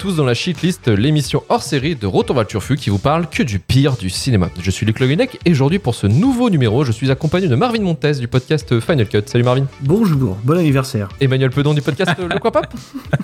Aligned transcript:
Tous 0.00 0.16
dans 0.16 0.24
la 0.24 0.32
Shitlist, 0.32 0.88
l'émission 0.88 1.42
hors 1.50 1.62
série 1.62 1.94
de 1.94 2.06
Retour 2.06 2.34
vers 2.34 2.44
le 2.44 2.48
Turfu 2.48 2.76
qui 2.76 2.88
vous 2.88 2.96
parle 2.98 3.28
que 3.28 3.42
du 3.42 3.58
pire 3.58 3.98
du 3.98 4.08
cinéma. 4.08 4.48
Je 4.58 4.70
suis 4.70 4.86
Luc 4.86 4.98
Loguenec 4.98 5.38
et 5.44 5.50
aujourd'hui 5.50 5.78
pour 5.78 5.94
ce 5.94 6.06
nouveau 6.06 6.48
numéro, 6.48 6.86
je 6.86 6.92
suis 6.92 7.10
accompagné 7.10 7.48
de 7.48 7.54
Marvin 7.54 7.82
Montes 7.82 8.18
du 8.18 8.26
podcast 8.26 8.80
Final 8.80 9.06
Cut. 9.06 9.20
Salut 9.26 9.44
Marvin. 9.44 9.66
Bonjour, 9.82 10.38
bon 10.42 10.56
anniversaire. 10.56 11.10
Emmanuel 11.20 11.50
Pedon 11.50 11.74
du 11.74 11.82
podcast 11.82 12.12
Le 12.18 12.38
Quoi 12.38 12.50
Pop. 12.50 12.66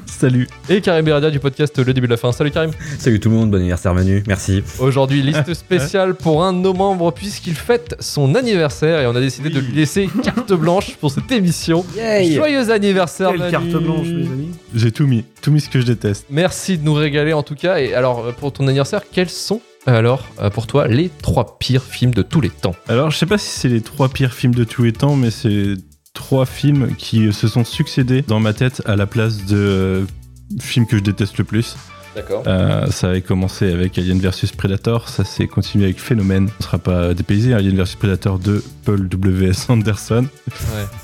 Salut. 0.05 0.49
Et 0.69 0.83
Karim 0.83 1.07
Beradia 1.07 1.31
du 1.31 1.39
podcast 1.41 1.79
Le 1.79 1.95
Début 1.95 2.09
de 2.09 2.13
la 2.13 2.19
Fin. 2.19 2.31
Salut 2.31 2.51
Karim. 2.51 2.73
Salut 2.99 3.21
tout 3.21 3.31
le 3.31 3.37
monde, 3.37 3.51
bon 3.51 3.57
anniversaire 3.57 3.95
Manu, 3.95 4.23
merci. 4.27 4.63
Aujourd'hui, 4.79 5.23
liste 5.23 5.55
spéciale 5.55 6.15
pour 6.15 6.45
un 6.45 6.53
de 6.53 6.59
nos 6.59 6.75
membres 6.75 7.11
puisqu'il 7.11 7.55
fête 7.55 7.97
son 8.01 8.35
anniversaire 8.35 9.01
et 9.01 9.07
on 9.07 9.17
a 9.17 9.21
décidé 9.21 9.49
de 9.49 9.61
lui 9.61 9.73
laisser 9.73 10.11
carte 10.23 10.53
blanche 10.53 10.95
pour 10.97 11.11
cette 11.11 11.33
émission. 11.33 11.87
Joyeux 11.95 12.71
anniversaire 12.71 13.31
Quelle 13.31 13.39
Manu. 13.39 13.51
carte 13.51 13.83
blanche, 13.83 14.09
mes 14.09 14.27
amis. 14.27 14.49
J'ai 14.75 14.93
tout 14.93 15.07
mis, 15.07 15.25
tout 15.41 15.51
mis 15.51 15.63
ce 15.63 15.71
que 15.71 15.81
je 15.81 15.87
déteste. 15.87 16.27
Merci 16.29 16.66
de 16.75 16.83
nous 16.83 16.95
régaler 16.95 17.33
en 17.33 17.43
tout 17.43 17.55
cas. 17.55 17.79
Et 17.79 17.95
alors, 17.95 18.35
pour 18.35 18.53
ton 18.53 18.67
anniversaire, 18.67 19.03
quels 19.13 19.31
sont 19.31 19.61
alors 19.89 20.27
euh, 20.41 20.51
pour 20.51 20.67
toi 20.67 20.89
les 20.89 21.09
trois 21.23 21.59
pires 21.59 21.85
films 21.85 22.13
de 22.13 22.23
tous 22.23 22.41
les 22.41 22.51
temps? 22.51 22.75
Alors, 22.89 23.11
je 23.13 23.17
sais 23.19 23.27
pas 23.27 23.39
si 23.39 23.49
c'est 23.49 23.69
les 23.69 23.81
trois 23.81 24.09
pires 24.09 24.35
films 24.35 24.55
de 24.55 24.65
tous 24.65 24.83
les 24.83 24.93
temps, 24.93 25.15
mais 25.15 25.31
c'est 25.31 25.75
trois 26.13 26.47
films 26.47 26.97
qui 26.97 27.33
se 27.33 27.47
sont 27.47 27.65
succédés 27.65 28.23
dans 28.23 28.41
ma 28.41 28.53
tête 28.53 28.83
à 28.87 28.97
la 28.97 29.07
place 29.07 29.47
de 29.47 29.57
euh, 29.57 30.05
films 30.61 30.87
que 30.87 30.97
je 30.97 31.03
déteste 31.03 31.39
le 31.39 31.45
plus. 31.45 31.77
D'accord. 32.17 32.45
Euh, 32.47 32.87
ça 32.87 33.11
avait 33.11 33.21
commencé 33.21 33.71
avec 33.71 33.99
Alien 33.99 34.19
vs 34.19 34.51
Predator, 34.57 35.11
ça 35.11 35.23
s'est 35.23 35.47
continué 35.47 35.85
avec 35.85 36.01
Phénomène. 36.01 36.49
On 36.59 36.63
sera 36.63 36.79
pas 36.79 37.13
dépaysé, 37.13 37.53
Alien 37.53 37.77
vs 37.77 37.95
Predator 37.99 38.39
de 38.39 38.65
Paul 38.87 39.07
W.S. 39.07 39.69
Anderson. 39.69 40.25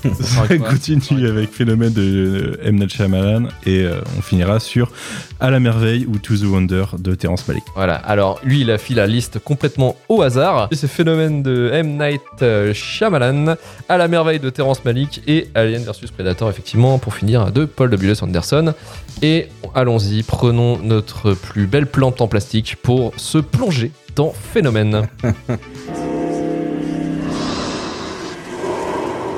Ouais. 0.03 0.11
Ça 0.21 0.57
continue 0.57 1.27
avec 1.27 1.51
Phénomène 1.51 1.93
de 1.93 2.57
euh, 2.57 2.67
M. 2.67 2.77
Night 2.77 2.93
Shyamalan 2.93 3.49
et 3.65 3.83
euh, 3.83 3.99
on 4.17 4.21
finira 4.21 4.59
sur 4.59 4.91
À 5.39 5.51
la 5.51 5.59
merveille 5.59 6.07
ou 6.07 6.17
To 6.17 6.35
the 6.35 6.45
Wonder 6.45 6.85
de 6.97 7.13
Terrence 7.13 7.47
Malick. 7.47 7.65
Voilà, 7.75 7.95
alors 7.95 8.39
lui 8.43 8.61
il 8.61 8.71
a 8.71 8.79
fait 8.79 8.95
la 8.95 9.05
liste 9.05 9.37
complètement 9.37 9.95
au 10.09 10.21
hasard. 10.23 10.69
C'est 10.71 10.87
phénomène 10.87 11.43
de 11.43 11.69
M. 11.73 11.97
Night 11.97 12.73
Shyamalan, 12.73 13.55
à 13.87 13.97
la 13.97 14.07
merveille 14.07 14.39
de 14.39 14.49
Terrence 14.49 14.83
Malick 14.83 15.21
et 15.27 15.49
Alien 15.53 15.83
vs 15.83 16.09
Predator 16.11 16.49
effectivement 16.49 16.97
pour 16.97 17.13
finir 17.13 17.51
de 17.51 17.65
Paul 17.65 17.91
W.S. 17.91 18.23
Anderson. 18.23 18.73
Et 19.21 19.49
allons-y, 19.75 20.23
prenons 20.23 20.77
notre 20.79 21.02
plus 21.33 21.67
belle 21.67 21.87
plante 21.87 22.21
en 22.21 22.27
plastique 22.27 22.77
pour 22.81 23.11
se 23.17 23.37
plonger 23.37 23.91
dans 24.15 24.31
Phénomène. 24.31 25.07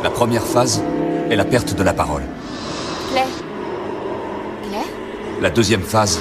La 0.04 0.10
première 0.12 0.44
phase 0.44 0.84
est 1.32 1.36
la 1.36 1.46
perte 1.46 1.76
de 1.76 1.82
la 1.82 1.94
parole. 1.94 2.22
Claire 3.12 3.26
Claire? 4.70 4.86
La 5.42 5.50
deuxième 5.50 5.82
phase 5.82 6.20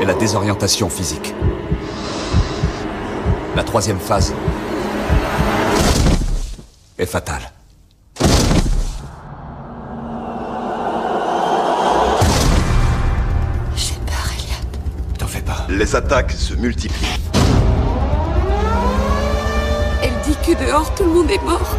est 0.00 0.04
la 0.04 0.14
désorientation 0.14 0.90
physique. 0.90 1.34
La 3.56 3.64
troisième 3.64 3.98
phase 3.98 4.34
est 6.98 7.06
fatale. 7.06 7.55
Les 15.76 15.94
attaques 15.94 16.32
se 16.32 16.54
multiplient. 16.54 17.20
Elle 20.02 20.14
dit 20.24 20.36
que 20.36 20.64
dehors, 20.64 20.94
tout 20.94 21.04
le 21.04 21.10
monde 21.10 21.30
est 21.30 21.42
mort. 21.42 21.76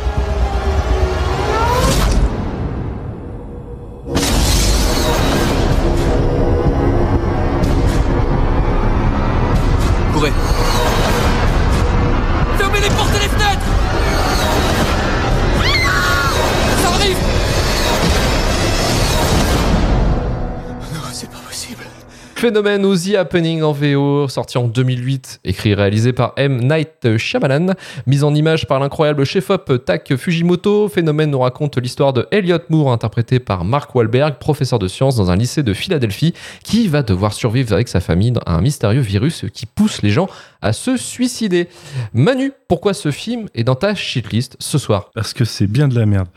Phénomène 22.37 22.83
The 22.83 23.15
Happening 23.15 23.63
en 23.63 23.71
VO, 23.71 24.27
sorti 24.27 24.59
en 24.59 24.67
2008, 24.67 25.39
écrit 25.43 25.71
et 25.71 25.73
réalisé 25.73 26.13
par 26.13 26.33
M. 26.35 26.59
Night 26.61 27.17
Shyamalan, 27.17 27.73
mise 28.05 28.23
en 28.23 28.35
image 28.35 28.67
par 28.67 28.79
l'incroyable 28.79 29.25
chef-op 29.25 29.83
Tak 29.83 30.15
Fujimoto. 30.15 30.87
Phénomène 30.87 31.31
nous 31.31 31.39
raconte 31.39 31.79
l'histoire 31.79 32.13
de 32.13 32.27
Elliot 32.29 32.59
Moore, 32.69 32.91
interprété 32.91 33.39
par 33.39 33.65
Mark 33.65 33.95
Wahlberg, 33.95 34.35
professeur 34.35 34.77
de 34.77 34.87
sciences 34.87 35.15
dans 35.15 35.31
un 35.31 35.35
lycée 35.35 35.63
de 35.63 35.73
Philadelphie, 35.73 36.35
qui 36.63 36.87
va 36.87 37.01
devoir 37.01 37.33
survivre 37.33 37.73
avec 37.73 37.87
sa 37.87 38.01
famille 38.01 38.33
à 38.45 38.53
un 38.53 38.61
mystérieux 38.61 39.01
virus 39.01 39.45
qui 39.51 39.65
pousse 39.65 40.03
les 40.03 40.11
gens 40.11 40.27
à 40.61 40.73
se 40.73 40.95
suicider. 40.95 41.67
Manu, 42.13 42.51
pourquoi 42.67 42.93
ce 42.93 43.09
film 43.09 43.47
est 43.55 43.63
dans 43.63 43.73
ta 43.73 43.95
shitlist 43.95 44.57
ce 44.59 44.77
soir? 44.77 45.09
Parce 45.15 45.33
que 45.33 45.43
c'est 45.43 45.67
bien 45.67 45.87
de 45.87 45.95
la 45.95 46.05
merde. 46.05 46.27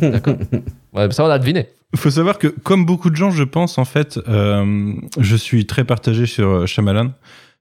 D'accord 0.00 0.36
Ouais, 0.94 1.10
Ça, 1.10 1.24
on 1.24 1.28
a 1.28 1.38
deviné. 1.40 1.66
Faut 1.96 2.10
savoir 2.10 2.38
que, 2.38 2.46
comme 2.46 2.86
beaucoup 2.86 3.10
de 3.10 3.16
gens, 3.16 3.30
je 3.30 3.42
pense, 3.42 3.76
en 3.78 3.84
fait, 3.84 4.18
euh, 4.28 4.94
je 5.18 5.36
suis 5.36 5.66
très 5.66 5.84
partagé 5.84 6.26
sur 6.26 6.48
euh, 6.48 6.66
Shyamalan. 6.66 7.12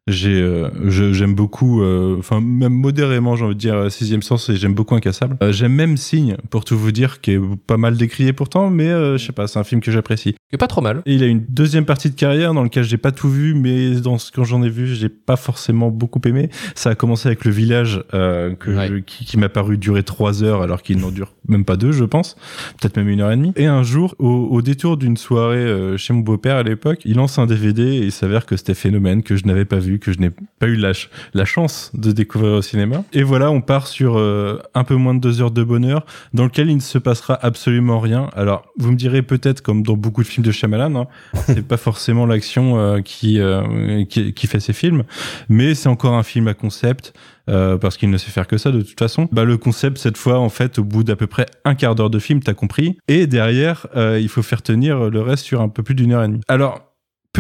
J'ai, 0.09 0.42
euh, 0.42 0.70
j'aime 0.90 1.36
beaucoup, 1.36 1.81
euh, 1.81 2.16
enfin 2.20 2.42
même 2.42 2.74
modérément, 2.74 3.36
j'ai 3.36 3.46
envie 3.46 3.56
de 3.56 3.59
dire 3.59 3.75
euh, 3.75 3.90
Sixième 3.90 4.22
Sens 4.22 4.50
et 4.50 4.56
j'aime 4.56 4.74
beaucoup 4.74 4.96
Incassable. 4.96 5.38
Euh, 5.44 5.52
j'aime 5.52 5.74
même 5.74 5.97
Signe, 5.97 6.36
pour 6.50 6.66
tout 6.66 6.78
vous 6.78 6.92
dire, 6.92 7.22
qui 7.22 7.31
est 7.31 7.40
pas 7.68 7.78
mal 7.78 7.96
décrié 7.97 8.34
pourtant, 8.34 8.70
mais 8.70 8.90
je 8.90 9.18
sais 9.24 9.31
pas, 9.34 9.47
c'est 9.47 9.59
un 9.59 9.64
film 9.64 9.81
que 9.81 9.92
j'apprécie. 9.92 10.36
Que 10.52 10.58
pas 10.58 10.68
trop 10.68 10.81
mal. 10.81 11.02
Et 11.06 11.14
il 11.14 11.24
a 11.24 11.28
une 11.28 11.46
deuxième 11.47 11.86
partie 11.86 12.09
de 12.09 12.16
carrière 12.16 12.53
dans 12.53 12.64
laquelle 12.64 12.84
j'ai 12.84 12.97
pas 12.97 13.12
tout 13.12 13.30
vu, 13.30 13.53
mais 13.53 13.96
dans 14.02 14.18
ce 14.18 14.31
quand 14.31 14.44
j'en 14.44 14.64
ai 14.64 14.70
vu, 14.70 14.88
j'ai 14.96 15.09
pas 15.09 15.36
forcément 15.36 15.90
beaucoup 15.92 16.22
aimé. 16.26 16.50
Ça 16.76 16.90
a 16.91 16.96
commencé 16.96 17.28
avec 17.28 17.46
le 17.46 17.52
village 17.52 18.03
que 18.12 18.70
Ouais. 18.72 18.88
je- 18.88 18.96
qui, 18.97 19.26
qui 19.26 19.38
m'a 19.38 19.50
paru 19.50 19.78
durer 19.78 20.03
trois 20.03 20.44
heures 20.44 20.62
alors 20.62 20.81
qu'il 20.81 20.97
n'en 21.00 21.12
dure 21.12 21.34
même 21.47 21.66
pas 21.66 21.78
deux, 21.78 21.91
je 21.91 22.03
pense, 22.03 22.36
peut-être 22.80 22.97
même 22.97 23.09
une 23.09 23.22
heure 23.22 23.31
et 23.31 23.36
demie. 23.36 23.53
Et 23.56 23.66
un 23.66 23.84
jour, 23.84 24.16
au, 24.20 24.28
au 24.52 24.62
détour 24.62 24.97
d'une 24.97 25.18
soirée 25.18 25.97
chez 25.97 26.14
mon 26.14 26.20
beau-père 26.22 26.56
à 26.58 26.64
l'époque, 26.64 27.00
il 27.06 27.16
lance 27.16 27.38
un 27.40 27.46
DVD 27.46 27.81
et 27.84 28.06
il 28.06 28.12
s'avère 28.12 28.46
que 28.46 28.56
c'était 28.58 28.74
phénomène 28.76 29.24
que 29.24 29.36
je 29.36 29.46
n'avais 29.46 29.66
pas 29.66 29.80
vu, 29.80 29.98
que 29.99 30.11
je 30.11 30.19
n'ai 30.19 30.31
pas 30.59 30.67
eu 30.67 30.75
la, 30.75 30.91
la 31.33 31.45
chance 31.45 31.91
de 31.93 32.11
découvrir 32.11 32.53
au 32.53 32.61
cinéma. 32.61 33.03
Et 33.13 33.23
voilà, 33.23 33.51
on 33.51 33.61
part 33.61 33.87
sur 33.87 34.17
euh, 34.17 34.59
un 34.73 34.83
peu 34.83 34.95
moins 34.95 35.13
de 35.13 35.19
deux 35.19 35.41
heures 35.41 35.51
de 35.51 35.63
bonheur 35.63 36.05
dans 36.33 36.43
lequel 36.45 36.69
il 36.69 36.75
ne 36.75 36.81
se 36.81 36.97
passera 36.97 37.37
absolument 37.41 37.99
rien. 37.99 38.29
Alors, 38.35 38.65
vous 38.77 38.91
me 38.91 38.97
direz 38.97 39.21
peut-être, 39.21 39.61
comme 39.61 39.83
dans 39.83 39.95
beaucoup 39.97 40.23
de 40.23 40.27
films 40.27 40.45
de 40.45 40.51
Shyamalan, 40.51 40.95
hein, 40.95 41.07
c'est 41.45 41.67
pas 41.67 41.77
forcément 41.77 42.25
l'action 42.25 42.79
euh, 42.79 43.01
qui, 43.01 43.40
euh, 43.40 44.03
qui 44.05 44.34
qui 44.34 44.47
fait 44.47 44.59
ces 44.59 44.73
films, 44.73 45.03
mais 45.49 45.75
c'est 45.75 45.90
encore 45.90 46.13
un 46.13 46.23
film 46.23 46.47
à 46.47 46.53
concept. 46.53 47.13
euh, 47.49 47.78
parce 47.78 47.97
qu'il 47.97 48.09
ne 48.09 48.17
sait 48.17 48.31
faire 48.31 48.47
que 48.47 48.57
ça 48.57 48.72
de 48.72 48.81
toute 48.81 48.99
façon. 48.99 49.28
Bah, 49.31 49.43
le 49.43 49.57
concept, 49.57 49.97
cette 49.97 50.17
fois, 50.17 50.40
en 50.40 50.49
fait, 50.49 50.79
au 50.79 50.84
bout 50.84 51.03
d'à 51.03 51.16
peu 51.16 51.28
près 51.28 51.45
un 51.66 51.75
quart 51.75 51.95
d'heure 51.95 52.09
de 52.09 52.19
film, 52.19 52.41
t'as 52.41 52.53
compris. 52.53 52.97
Et 53.07 53.28
derrière, 53.28 53.87
euh, 53.95 54.19
il 54.22 54.29
faut 54.29 54.43
faire 54.43 54.61
tenir 54.61 55.09
le 55.09 55.22
reste 55.22 55.45
sur 55.45 55.61
un 55.61 55.69
peu 55.69 55.84
plus 55.84 55.95
d'une 55.95 56.13
heure 56.13 56.23
et 56.23 56.28
demie. 56.28 56.41
Alors, 56.47 56.89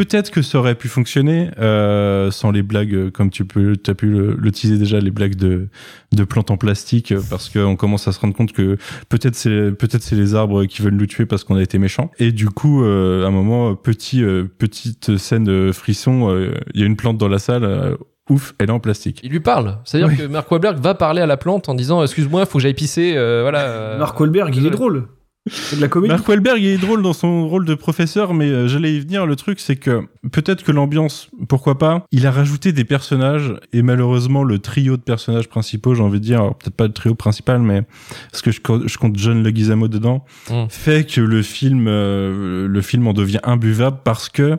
peut-être 0.05 0.31
que 0.31 0.41
ça 0.41 0.59
aurait 0.59 0.75
pu 0.75 0.87
fonctionner 0.87 1.51
euh, 1.59 2.31
sans 2.31 2.51
les 2.51 2.61
blagues, 2.63 2.93
euh, 2.93 3.11
comme 3.11 3.29
tu 3.29 3.43
peux, 3.43 3.73
as 3.85 3.93
pu 3.93 4.05
le, 4.07 4.33
le 4.39 4.51
teaser 4.51 4.77
déjà, 4.77 4.99
les 5.01 5.11
blagues 5.11 5.35
de, 5.35 5.67
de 6.13 6.23
plantes 6.23 6.51
en 6.51 6.57
plastique, 6.57 7.11
euh, 7.11 7.19
parce 7.29 7.49
qu'on 7.49 7.75
commence 7.75 8.07
à 8.07 8.13
se 8.13 8.19
rendre 8.21 8.33
compte 8.33 8.53
que 8.53 8.77
peut-être 9.09 9.35
c'est 9.35 9.71
peut-être 9.71 10.01
c'est 10.01 10.15
les 10.15 10.35
arbres 10.35 10.63
qui 10.63 10.81
veulent 10.81 10.93
nous 10.95 11.05
tuer 11.05 11.25
parce 11.25 11.43
qu'on 11.43 11.55
a 11.55 11.61
été 11.61 11.77
méchants. 11.79 12.11
Et 12.17 12.31
du 12.31 12.47
coup, 12.49 12.83
euh, 12.85 13.25
à 13.25 13.27
un 13.27 13.31
moment, 13.31 13.75
petit 13.75 14.23
euh, 14.23 14.45
petite 14.57 15.17
scène 15.17 15.43
de 15.43 15.71
frisson, 15.73 16.29
euh, 16.31 16.53
il 16.73 16.79
y 16.79 16.83
a 16.83 16.85
une 16.87 16.95
plante 16.95 17.17
dans 17.17 17.27
la 17.27 17.39
salle. 17.39 17.65
euh, 17.65 17.95
ouf, 18.29 18.53
elle 18.59 18.69
est 18.69 18.71
en 18.71 18.79
plastique. 18.79 19.19
Il 19.23 19.31
lui 19.31 19.39
parle. 19.41 19.79
C'est-à-dire 19.83 20.07
Oui. 20.09 20.15
que 20.17 20.23
Mark 20.27 20.49
Wahlberg 20.49 20.77
va 20.79 20.93
parler 20.95 21.21
à 21.21 21.25
la 21.25 21.35
plante 21.35 21.67
en 21.67 21.73
disant 21.75 22.01
Excuse-moi, 22.03 22.45
faut 22.45 22.59
que 22.59 22.61
j'aille 22.61 22.73
pisser. 22.73 23.15
euh, 23.17 23.41
voilà. 23.41 23.97
Mark 23.99 24.17
Wahlberg, 24.19 24.55
il 24.55 24.65
est 24.65 24.69
drôle. 24.69 25.07
C'est 25.51 25.75
de 25.77 25.81
la 25.81 25.87
comédie. 25.87 26.13
Mark 26.13 26.27
Wahlberg 26.27 26.63
est 26.63 26.77
drôle 26.77 27.01
dans 27.01 27.13
son 27.13 27.47
rôle 27.47 27.65
de 27.65 27.73
professeur, 27.75 28.33
mais 28.33 28.49
euh, 28.49 28.67
j'allais 28.67 28.93
y 28.95 28.99
venir. 28.99 29.25
Le 29.25 29.35
truc, 29.35 29.59
c'est 29.59 29.75
que 29.75 30.01
peut-être 30.31 30.63
que 30.63 30.71
l'ambiance, 30.71 31.29
pourquoi 31.47 31.77
pas, 31.77 32.05
il 32.11 32.25
a 32.27 32.31
rajouté 32.31 32.71
des 32.71 32.83
personnages 32.85 33.53
et 33.73 33.81
malheureusement 33.81 34.43
le 34.43 34.59
trio 34.59 34.97
de 34.97 35.01
personnages 35.01 35.47
principaux, 35.49 35.95
j'ai 35.95 36.03
envie 36.03 36.19
de 36.19 36.25
dire, 36.25 36.53
peut-être 36.55 36.75
pas 36.75 36.87
le 36.87 36.93
trio 36.93 37.15
principal, 37.15 37.61
mais 37.61 37.83
parce 38.31 38.41
que 38.41 38.51
je, 38.51 38.61
co- 38.61 38.87
je 38.87 38.97
compte 38.97 39.17
John 39.17 39.43
Leguizamo 39.43 39.87
dedans, 39.87 40.25
Mm. 40.49 40.65
fait 40.69 41.05
que 41.05 41.21
le 41.21 41.41
film, 41.41 41.85
euh, 41.87 42.67
le 42.67 42.81
film 42.81 43.07
en 43.07 43.13
devient 43.13 43.39
imbuvable 43.43 43.99
parce 44.03 44.29
que 44.29 44.57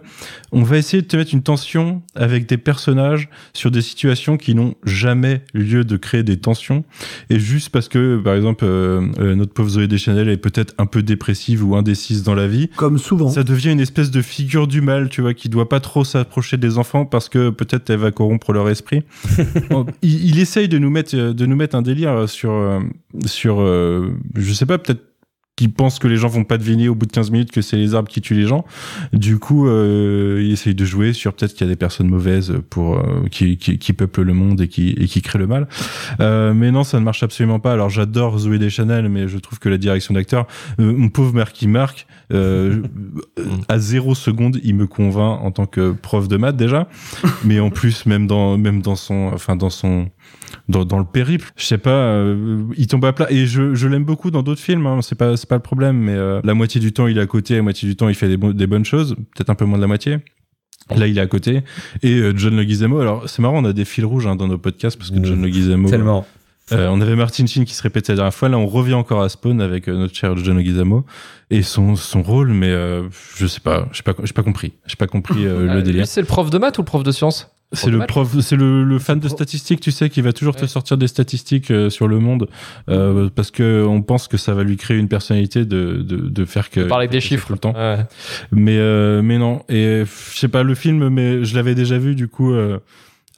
on 0.53 0.63
va 0.63 0.79
essayer 0.79 1.03
de 1.03 1.07
te 1.07 1.17
mettre 1.17 1.33
une 1.35 1.43
tension 1.43 2.03
avec 2.15 2.47
des 2.47 2.57
personnages 2.59 3.29
sur 3.53 3.71
des 3.71 3.83
situations 3.83 4.37
qui 4.37 4.55
n'ont 4.55 4.75
jamais 4.85 5.43
lieu 5.55 5.85
de 5.85 5.97
créer 5.97 6.23
des 6.23 6.39
tensions 6.39 6.85
et 7.29 7.39
juste 7.39 7.69
parce 7.71 7.89
que, 7.89 8.19
par 8.23 8.35
exemple, 8.35 8.65
euh, 8.65 9.07
euh, 9.19 9.35
notre 9.35 9.53
pauvre 9.53 9.69
Zoé 9.71 9.87
Deschanel 9.89 10.29
est 10.29 10.37
peut-être 10.37 10.75
un 10.81 10.87
peu 10.87 11.03
dépressive 11.03 11.65
ou 11.65 11.77
indécise 11.77 12.23
dans 12.23 12.35
la 12.35 12.49
vie, 12.49 12.69
Comme 12.77 12.99
souvent. 12.99 13.29
ça 13.29 13.44
devient 13.44 13.71
une 13.71 13.81
espèce 13.81 14.11
de 14.11 14.23
figure 14.23 14.67
du 14.67 14.81
mal, 14.81 15.09
tu 15.09 15.21
vois, 15.21 15.35
qui 15.35 15.49
doit 15.49 15.69
pas 15.69 15.81
trop 15.81 16.05
s'approcher 16.05 16.56
des 16.56 16.79
enfants 16.79 17.05
parce 17.05 17.29
que 17.29 17.50
peut-être 17.50 17.91
elle 17.91 17.99
va 17.99 18.11
corrompre 18.11 18.53
leur 18.53 18.69
esprit. 18.69 19.03
Bon, 19.71 19.87
il, 20.03 20.25
il 20.31 20.38
essaye 20.41 20.69
de 20.69 20.79
nous 20.79 20.91
mettre, 20.91 21.15
de 21.15 21.47
nous 21.47 21.56
mettre 21.56 21.77
un 21.77 21.82
délire 21.82 22.29
sur, 22.29 22.50
euh, 22.50 22.81
sur, 23.27 23.61
euh, 23.61 24.09
je 24.35 24.53
sais 24.53 24.67
pas, 24.67 24.79
peut-être 24.79 25.03
qui 25.61 25.69
pense 25.69 25.99
que 25.99 26.09
les 26.09 26.17
gens 26.17 26.29
vont 26.29 26.45
pas 26.45 26.57
deviner 26.57 26.89
au 26.89 26.95
bout 26.95 27.05
de 27.05 27.12
15 27.12 27.31
minutes 27.31 27.53
que 27.53 27.61
c'est 27.61 27.77
les 27.77 27.95
arbres 27.95 28.09
qui 28.09 28.23
tuent 28.23 28.33
les 28.33 28.47
gens. 28.47 28.65
Du 29.12 29.39
coup, 29.39 29.69
euh, 29.69 30.41
il 30.43 30.53
essaye 30.53 30.75
de 30.75 30.87
jouer 30.87 31.12
sur 31.12 31.35
peut-être 31.35 31.53
qu'il 31.53 31.67
y 31.67 31.69
a 31.69 31.71
des 31.71 31.77
personnes 31.77 32.09
mauvaises 32.09 32.55
pour 32.71 32.97
euh, 32.97 33.27
qui, 33.31 33.59
qui, 33.59 33.79
qui 33.79 33.93
peuplent 33.93 34.23
le 34.23 34.33
monde 34.33 34.62
et 34.62 34.69
qui 34.69 34.93
et 34.93 35.07
qui 35.07 35.21
créent 35.21 35.39
le 35.39 35.47
mal. 35.47 35.69
Euh, 36.21 36.55
mais 36.55 36.71
non, 36.71 36.83
ça 36.83 36.99
ne 36.99 37.05
marche 37.05 37.23
absolument 37.23 37.61
pas. 37.61 37.75
Alors 37.75 37.91
j'adore 37.91 38.39
Zoé 38.39 38.59
Deschanel, 38.59 39.11
mais 39.11 39.29
je 39.29 39.37
trouve 39.37 39.59
que 39.59 39.69
la 39.69 39.77
direction 39.77 40.15
d'acteur, 40.15 40.47
euh, 40.81 40.95
mon 40.97 41.11
pauvre 41.11 41.35
Marky 41.35 41.69
Mark, 41.69 42.06
euh, 42.33 42.81
à 43.69 43.79
zéro 43.79 44.15
seconde, 44.15 44.61
il 44.65 44.77
me 44.77 44.87
convainc 44.87 45.43
en 45.43 45.51
tant 45.51 45.67
que 45.67 45.93
prof 45.93 46.27
de 46.27 46.39
maths 46.39 46.56
déjà, 46.56 46.89
mais 47.45 47.61
en 47.61 47.69
plus 47.69 48.06
même 48.06 48.27
dans 48.27 48.56
même 48.56 48.81
dans 48.81 48.97
son, 48.97 49.31
enfin 49.35 49.56
dans 49.56 49.69
son 49.69 50.09
dans, 50.69 50.85
dans 50.85 50.99
le 50.99 51.05
périple, 51.05 51.50
je 51.56 51.65
sais 51.65 51.79
pas, 51.79 51.91
euh, 51.91 52.62
il 52.77 52.87
tombe 52.87 53.05
à 53.05 53.12
plat. 53.12 53.27
Et 53.31 53.47
je, 53.47 53.75
je 53.75 53.88
l'aime 53.88 54.05
beaucoup 54.05 54.31
dans 54.31 54.43
d'autres 54.43 54.61
films, 54.61 54.87
hein, 54.87 55.00
c'est 55.03 55.17
pas 55.19 55.35
pas 55.49 55.56
le 55.56 55.62
problème, 55.62 55.97
mais 55.99 56.15
euh, 56.15 56.41
la 56.44 56.55
moitié 56.55 56.81
du 56.81 56.93
temps 56.93 57.06
il 57.06 57.19
est 57.19 57.21
à 57.21 57.27
côté, 57.27 57.56
la 57.56 57.62
moitié 57.62 57.88
du 57.88 57.97
temps 57.97 58.09
il 58.09 58.15
fait 58.15 58.29
des, 58.29 58.37
bo- 58.37 58.53
des 58.53 58.67
bonnes 58.67 58.85
choses, 58.85 59.15
peut-être 59.35 59.50
un 59.50 59.55
peu 59.55 59.65
moins 59.65 59.79
de 59.79 59.82
la 59.82 59.88
moitié. 59.88 60.19
Là, 60.97 61.06
il 61.06 61.17
est 61.19 61.21
à 61.21 61.27
côté. 61.29 61.62
Et 62.03 62.15
euh, 62.17 62.32
John 62.37 62.56
Leguizamo, 62.56 62.99
alors 62.99 63.29
c'est 63.29 63.43
marrant, 63.43 63.59
on 63.59 63.65
a 63.65 63.73
des 63.73 63.85
fils 63.85 64.05
rouges 64.05 64.27
hein, 64.27 64.35
dans 64.35 64.49
nos 64.49 64.59
podcasts 64.59 64.99
parce 64.99 65.11
que 65.11 65.19
Mmh. 65.21 65.25
John 65.25 65.43
Leguizamo, 65.43 65.88
Tellement. 65.88 66.27
euh, 66.73 66.88
on 66.91 67.00
avait 67.00 67.15
Martin 67.15 67.47
Sheen 67.47 67.65
qui 67.65 67.75
se 67.75 67.82
répétait 67.82 68.12
la 68.12 68.17
dernière 68.17 68.35
fois. 68.35 68.49
Là, 68.49 68.59
on 68.59 68.67
revient 68.67 68.94
encore 68.94 69.23
à 69.23 69.29
Spawn 69.29 69.61
avec 69.61 69.87
notre 69.87 70.15
cher 70.17 70.37
John 70.37 70.56
Leguizamo 70.56 71.05
et 71.50 71.62
son 71.62 71.94
son 71.94 72.23
rôle, 72.23 72.49
mais 72.53 72.73
je 73.37 73.47
sais 73.47 73.61
pas, 73.61 73.88
j'ai 73.93 74.03
pas 74.03 74.15
pas 74.15 74.43
compris, 74.43 74.73
j'ai 74.87 74.97
pas 74.97 75.06
compris 75.06 75.44
le 75.44 75.75
lui, 75.77 75.82
délire. 75.85 76.06
c'est 76.09 76.23
le 76.23 76.27
prof 76.27 76.50
de 76.50 76.59
maths 76.59 76.79
ou 76.79 76.81
le 76.81 76.87
prof 76.87 77.03
de 77.05 77.12
sciences? 77.12 77.49
C'est 77.72 77.87
de 77.90 77.96
le 77.99 78.05
prof, 78.06 78.37
c'est 78.40 78.56
le, 78.56 78.82
le 78.82 78.99
fan 78.99 79.20
de 79.20 79.28
statistiques, 79.28 79.81
tu 79.81 79.93
sais, 79.93 80.11
qui 80.11 80.22
va 80.22 80.32
toujours 80.32 80.56
te 80.56 80.62
Ouais. 80.62 80.67
sortir 80.67 80.96
des 80.99 81.06
statistiques 81.06 81.70
euh, 81.70 81.88
sur 81.88 82.08
le 82.08 82.19
monde 82.19 82.49
euh, 82.88 83.28
parce 83.34 83.52
que 83.52 83.84
on 83.88 84.02
pense 84.02 84.26
que 84.26 84.37
ça 84.37 84.55
va 84.55 84.64
lui 84.64 84.76
créer 84.76 84.99
une 84.99 85.06
personnalité 85.08 85.64
de 85.64 86.02
de, 86.02 86.17
de 86.17 86.44
faire 86.44 86.69
que 86.70 86.81
Parler 86.81 87.05
avec 87.05 87.11
des 87.12 87.19
que 87.19 87.22
ça 87.22 87.28
chiffres 87.28 87.46
tout 87.46 87.52
le 87.52 87.58
temps. 87.61 87.75
Ouais. 87.75 87.99
Mais 88.50 88.76
euh, 88.78 89.22
mais 89.22 89.38
non. 89.38 89.62
Et 89.69 89.84
euh, 89.84 90.05
je 90.32 90.38
sais 90.38 90.49
pas 90.49 90.64
le 90.64 90.75
film, 90.75 91.08
mais 91.11 91.44
je 91.44 91.55
l'avais 91.55 91.76
déjà 91.76 91.96
vu 91.99 92.14
du 92.17 92.26
coup. 92.26 92.52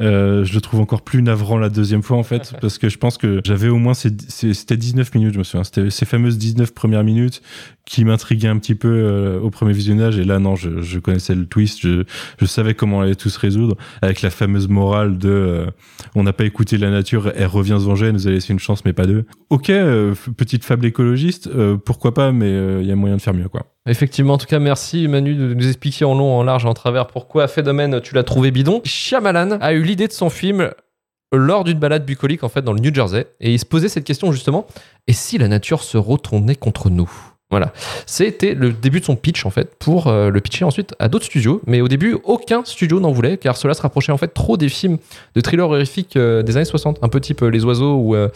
Euh, 0.00 0.42
je 0.44 0.54
le 0.54 0.60
trouve 0.62 0.80
encore 0.80 1.02
plus 1.02 1.22
navrant 1.22 1.58
la 1.58 1.68
deuxième 1.68 2.02
fois 2.02 2.16
en 2.16 2.22
fait 2.22 2.54
parce 2.62 2.78
que 2.78 2.88
je 2.88 2.96
pense 2.96 3.18
que 3.18 3.42
j'avais 3.44 3.68
au 3.68 3.76
moins 3.76 3.92
ces, 3.92 4.10
c'était 4.28 4.78
19 4.78 5.14
minutes 5.14 5.34
je 5.34 5.38
me 5.38 5.44
souviens. 5.44 5.64
C'était 5.64 5.90
ces 5.90 6.06
fameuses 6.06 6.38
19 6.38 6.72
premières 6.72 7.04
minutes 7.04 7.42
qui 7.84 8.04
m'intriguaient 8.04 8.48
un 8.48 8.58
petit 8.58 8.74
peu 8.74 8.88
euh, 8.88 9.38
au 9.40 9.50
premier 9.50 9.72
visionnage. 9.72 10.18
Et 10.18 10.24
là 10.24 10.38
non 10.38 10.56
je, 10.56 10.80
je 10.80 10.98
connaissais 10.98 11.34
le 11.34 11.46
twist. 11.46 11.80
Je, 11.82 12.04
je 12.40 12.46
savais 12.46 12.74
comment 12.74 12.98
on 12.98 13.00
allait 13.02 13.14
tout 13.14 13.28
se 13.28 13.38
résoudre 13.38 13.76
avec 14.00 14.22
la 14.22 14.30
fameuse 14.30 14.68
morale 14.68 15.18
de 15.18 15.28
euh, 15.28 15.66
on 16.14 16.22
n'a 16.22 16.32
pas 16.32 16.44
écouté 16.44 16.78
la 16.78 16.90
nature 16.90 17.30
elle 17.36 17.46
revient 17.46 17.76
se 17.78 17.84
venger 17.84 18.06
elle 18.06 18.14
nous 18.14 18.26
a 18.26 18.30
laissé 18.30 18.52
une 18.52 18.58
chance 18.58 18.84
mais 18.84 18.94
pas 18.94 19.06
deux. 19.06 19.26
Ok 19.50 19.68
euh, 19.70 20.14
petite 20.36 20.64
fable 20.64 20.86
écologiste 20.86 21.48
euh, 21.48 21.76
pourquoi 21.76 22.14
pas 22.14 22.32
mais 22.32 22.50
il 22.80 22.86
y 22.86 22.92
a 22.92 22.96
moyen 22.96 23.16
de 23.16 23.22
faire 23.22 23.34
mieux 23.34 23.48
quoi 23.48 23.71
Effectivement, 23.88 24.34
en 24.34 24.38
tout 24.38 24.46
cas, 24.46 24.60
merci 24.60 25.08
Manu 25.08 25.34
de 25.34 25.54
nous 25.54 25.66
expliquer 25.66 26.04
en 26.04 26.14
long, 26.14 26.38
en 26.38 26.44
large 26.44 26.66
en 26.66 26.74
travers 26.74 27.08
pourquoi 27.08 27.48
Phénomène 27.48 28.00
tu 28.00 28.14
l'as 28.14 28.22
trouvé 28.22 28.52
bidon. 28.52 28.80
Shyamalan 28.84 29.58
a 29.60 29.72
eu 29.72 29.82
l'idée 29.82 30.06
de 30.06 30.12
son 30.12 30.30
film 30.30 30.70
lors 31.32 31.64
d'une 31.64 31.78
balade 31.78 32.04
bucolique 32.04 32.44
en 32.44 32.48
fait 32.48 32.62
dans 32.62 32.72
le 32.72 32.80
New 32.80 32.94
Jersey. 32.94 33.26
Et 33.40 33.52
il 33.52 33.58
se 33.58 33.66
posait 33.66 33.88
cette 33.88 34.04
question 34.04 34.30
justement. 34.30 34.66
Et 35.08 35.12
si 35.12 35.36
la 35.36 35.48
nature 35.48 35.82
se 35.82 35.96
retournait 35.96 36.54
contre 36.54 36.90
nous? 36.90 37.10
Voilà, 37.52 37.72
c'était 38.06 38.54
le 38.54 38.72
début 38.72 39.00
de 39.00 39.04
son 39.04 39.14
pitch 39.14 39.44
en 39.44 39.50
fait 39.50 39.74
pour 39.78 40.06
euh, 40.06 40.30
le 40.30 40.40
pitcher 40.40 40.64
ensuite 40.64 40.94
à 40.98 41.08
d'autres 41.08 41.26
studios, 41.26 41.60
mais 41.66 41.82
au 41.82 41.88
début 41.88 42.16
aucun 42.24 42.64
studio 42.64 42.98
n'en 42.98 43.12
voulait 43.12 43.36
car 43.36 43.58
cela 43.58 43.74
se 43.74 43.82
rapprochait 43.82 44.10
en 44.10 44.16
fait 44.16 44.28
trop 44.28 44.56
des 44.56 44.70
films 44.70 44.96
de 45.34 45.40
thrillers 45.42 45.68
horrifiques 45.68 46.16
euh, 46.16 46.42
des 46.42 46.56
années 46.56 46.64
60, 46.64 46.98
un 47.02 47.08
peu 47.08 47.20
type 47.20 47.42
euh, 47.42 47.50
Les 47.50 47.62
Oiseaux 47.62 47.96
ou 47.96 48.14
euh, 48.14 48.28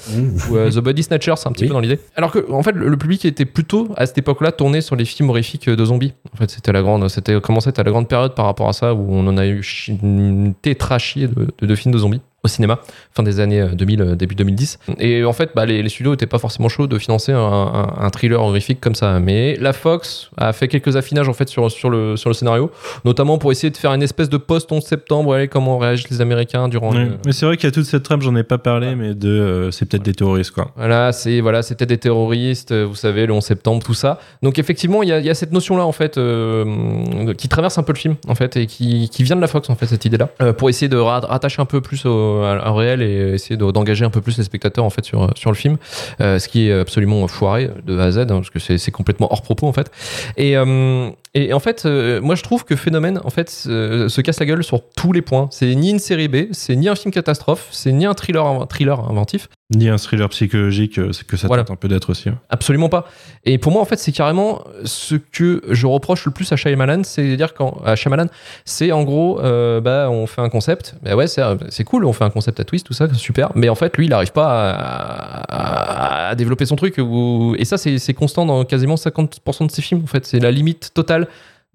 ou 0.50 0.56
The 0.70 0.80
Body 0.80 1.02
Snatchers, 1.02 1.46
un 1.46 1.52
petit 1.52 1.62
Oui. 1.62 1.68
peu 1.68 1.72
dans 1.72 1.80
l'idée. 1.80 1.98
Alors 2.14 2.30
que, 2.30 2.44
en 2.52 2.62
fait, 2.62 2.72
le, 2.72 2.96
public 2.98 3.24
était 3.24 3.46
plutôt 3.46 3.88
à 3.96 4.04
cette 4.04 4.18
époque-là 4.18 4.52
tourné 4.52 4.82
sur 4.82 4.96
les 4.96 5.06
films 5.06 5.30
horrifiques 5.30 5.70
de 5.70 5.84
zombies. 5.86 6.12
En 6.34 6.36
fait, 6.36 6.50
c'était 6.50 6.72
la 6.72 6.82
grande, 6.82 7.08
c'était 7.08 7.40
commencé 7.40 7.70
à 7.74 7.82
la 7.82 7.90
grande 7.90 8.08
période 8.08 8.34
par 8.34 8.44
rapport 8.44 8.68
à 8.68 8.74
ça 8.74 8.92
où 8.92 9.06
on 9.08 9.26
en 9.26 9.38
a 9.38 9.46
eu 9.46 9.62
une 9.88 10.52
tétrachier 10.60 11.28
de, 11.28 11.46
de, 11.58 11.66
de 11.66 11.74
films 11.74 11.94
de 11.94 11.98
zombies 11.98 12.20
au 12.46 12.48
cinéma, 12.48 12.80
fin 13.14 13.22
des 13.22 13.40
années 13.40 13.60
euh, 13.60 13.68
2000, 13.74 14.00
euh, 14.00 14.14
début 14.16 14.34
2010. 14.34 14.78
Et 14.98 15.24
en 15.24 15.32
fait, 15.32 15.50
bah, 15.54 15.66
les, 15.66 15.82
les 15.82 15.88
studios 15.88 16.12
n'étaient 16.12 16.26
pas 16.26 16.38
forcément 16.38 16.68
chauds 16.68 16.86
de 16.86 16.98
financer 16.98 17.32
un, 17.32 17.38
un- 17.38 17.94
un 17.98 18.10
thriller 18.10 18.40
horrifique 18.42 18.80
comme 18.80 18.94
ça. 18.94 19.20
Mais 19.20 19.56
la 19.60 19.72
Fox 19.72 20.30
a 20.36 20.52
fait 20.52 20.68
quelques 20.68 20.96
affinages 20.96 21.28
en 21.28 21.32
fait 21.32 21.48
sur, 21.48 21.70
sur, 21.70 21.90
le, 21.90 22.16
sur 22.16 22.30
le 22.30 22.34
scénario, 22.34 22.70
notamment 23.04 23.38
pour 23.38 23.52
essayer 23.52 23.70
de 23.70 23.76
faire 23.76 23.92
une 23.92 24.02
espèce 24.02 24.28
de 24.28 24.36
post-11 24.36 24.80
septembre, 24.82 25.30
ouais, 25.30 25.48
comment 25.48 25.78
réagissent 25.78 26.10
les 26.10 26.20
Américains 26.20 26.68
durant 26.68 26.92
le- 26.92 27.16
mais 27.26 27.32
c'est 27.32 27.46
vrai 27.46 27.56
qu'il 27.56 27.64
y 27.66 27.68
a 27.68 27.72
toute 27.72 27.84
cette 27.84 28.02
trame 28.02 28.20
j'en 28.22 28.34
ai 28.36 28.42
pas 28.42 28.58
parlé 28.58 28.94
mais 28.94 29.14
de 29.14 29.28
euh, 29.28 29.70
c'est 29.70 29.84
peut-être 29.86 30.02
des 30.04 30.14
terroristes 30.14 30.52
quoi 30.52 30.70
Voilà, 30.76 31.12
c'est 31.12 31.40
voilà, 31.40 31.62
c'était 31.62 31.86
des 31.86 31.98
terroristes, 31.98 32.72
euh, 32.72 32.84
vous 32.84 32.94
savez, 32.94 33.26
le 33.26 33.32
11 33.32 33.42
septembre, 33.44 33.82
tout 33.84 33.94
ça. 33.94 34.18
Donc 34.42 34.58
effectivement, 34.58 35.02
il 35.02 35.08
y 35.08 35.12
a, 35.12 35.18
il 35.18 35.26
y 35.26 35.30
a 35.30 35.34
cette 35.34 35.52
notion-là 35.52 35.84
en 35.84 35.92
fait 35.92 36.16
euh, 36.18 37.34
qui 37.34 37.48
traverse 37.48 37.78
un 37.78 37.82
peu 37.82 37.92
le 37.92 37.98
film 37.98 38.16
en 38.28 38.34
fait 38.34 38.56
et 38.56 38.66
qui, 38.66 39.08
qui 39.08 39.22
vient 39.22 39.36
de 39.36 39.40
la 39.40 39.46
Fox 39.46 39.68
en 39.70 39.74
fait 39.74 39.86
cette 39.86 40.04
idée-là 40.04 40.28
euh, 40.42 40.52
pour 40.52 40.68
essayer 40.68 40.88
de 40.88 40.96
ra- 40.96 41.20
rattacher 41.20 41.60
un 41.62 41.64
peu 41.66 41.80
plus 41.80 42.04
au, 42.06 42.35
au 42.36 42.74
réel 42.74 43.02
et 43.02 43.34
essayer 43.34 43.56
de- 43.56 43.70
d'engager 43.70 44.04
un 44.04 44.10
peu 44.10 44.20
plus 44.20 44.36
les 44.38 44.44
spectateurs 44.44 44.84
en 44.84 44.90
fait 44.90 45.04
sur 45.04 45.30
sur 45.36 45.50
le 45.50 45.56
film, 45.56 45.76
Euh, 46.20 46.38
ce 46.38 46.48
qui 46.48 46.68
est 46.68 46.72
absolument 46.72 47.26
foiré 47.28 47.70
de 47.86 47.98
A 47.98 48.04
à 48.04 48.10
Z 48.12 48.18
hein, 48.18 48.26
parce 48.28 48.50
que 48.50 48.58
c'est 48.58 48.90
complètement 48.90 49.28
hors 49.32 49.42
propos 49.42 49.66
en 49.66 49.72
fait. 49.72 49.90
Et 50.36 50.56
euh, 50.56 51.10
et 51.34 51.52
en 51.52 51.60
fait, 51.60 51.84
euh, 51.84 52.20
moi 52.22 52.34
je 52.34 52.42
trouve 52.42 52.64
que 52.64 52.76
Phénomène 52.76 53.20
en 53.24 53.30
fait 53.30 53.50
se, 53.50 54.08
se 54.08 54.20
casse 54.22 54.40
la 54.40 54.46
gueule 54.46 54.64
sur 54.64 54.80
tous 54.96 55.12
les 55.12 55.22
points. 55.22 55.48
C'est 55.50 55.74
ni 55.74 55.90
une 55.90 55.98
série 55.98 56.28
B, 56.28 56.36
c'est 56.52 56.76
ni 56.76 56.88
un 56.88 56.94
film 56.94 57.12
catastrophe, 57.12 57.66
c'est 57.72 57.92
ni 57.92 58.06
un 58.06 58.14
thriller 58.14 58.44
inv- 58.44 58.66
thriller 58.68 58.98
inventif. 59.10 59.48
Ni 59.74 59.88
un 59.88 59.96
thriller 59.98 60.28
psychologique 60.28 60.96
euh, 60.98 61.12
c'est 61.12 61.26
que 61.26 61.36
ça 61.36 61.48
Voilà. 61.48 61.64
tente 61.64 61.72
un 61.76 61.80
peu 61.80 61.88
d'être 61.88 62.10
aussi 62.10 62.28
hein. 62.28 62.38
Absolument 62.50 62.88
pas. 62.88 63.06
Et 63.44 63.58
pour 63.58 63.72
moi, 63.72 63.82
en 63.82 63.84
fait, 63.84 63.98
c'est 63.98 64.12
carrément 64.12 64.62
ce 64.84 65.16
que 65.16 65.60
je 65.70 65.86
reproche 65.88 66.24
le 66.24 66.30
plus 66.30 66.52
à 66.52 66.56
Shyamalan, 66.56 67.02
c'est-à-dire 67.02 67.52
quand 67.52 67.80
à 67.84 67.96
Shyamalan, 67.96 68.26
c'est 68.64 68.92
en 68.92 69.02
gros, 69.02 69.40
euh, 69.40 69.80
bah, 69.80 70.08
on 70.08 70.26
fait 70.28 70.40
un 70.40 70.48
concept, 70.50 70.94
bah 71.02 71.16
ouais, 71.16 71.26
c'est 71.26 71.42
c'est 71.70 71.82
cool, 71.84 72.04
on 72.04 72.12
fait 72.12 72.22
un 72.24 72.30
concept 72.30 72.60
à 72.60 72.64
twist, 72.64 72.86
tout 72.86 72.92
ça, 72.94 73.12
super. 73.14 73.50
Mais 73.56 73.68
en 73.68 73.74
fait, 73.74 73.96
lui, 73.96 74.06
il 74.06 74.10
n'arrive 74.10 74.30
pas 74.32 74.70
à, 74.70 76.26
à- 76.26 76.28
à 76.28 76.34
développer 76.36 76.66
son 76.66 76.76
truc. 76.76 76.94
ou- 76.98 77.56
Et 77.58 77.64
ça, 77.64 77.76
c'est 77.76 77.98
c'est 77.98 78.14
constant 78.14 78.46
dans 78.46 78.64
quasiment 78.64 78.94
50% 78.96 79.66
de 79.66 79.70
ses 79.72 79.82
films. 79.82 80.02
En 80.04 80.06
fait, 80.06 80.26
c'est 80.26 80.38
la 80.38 80.50
limite 80.52 80.92
totale 80.94 81.26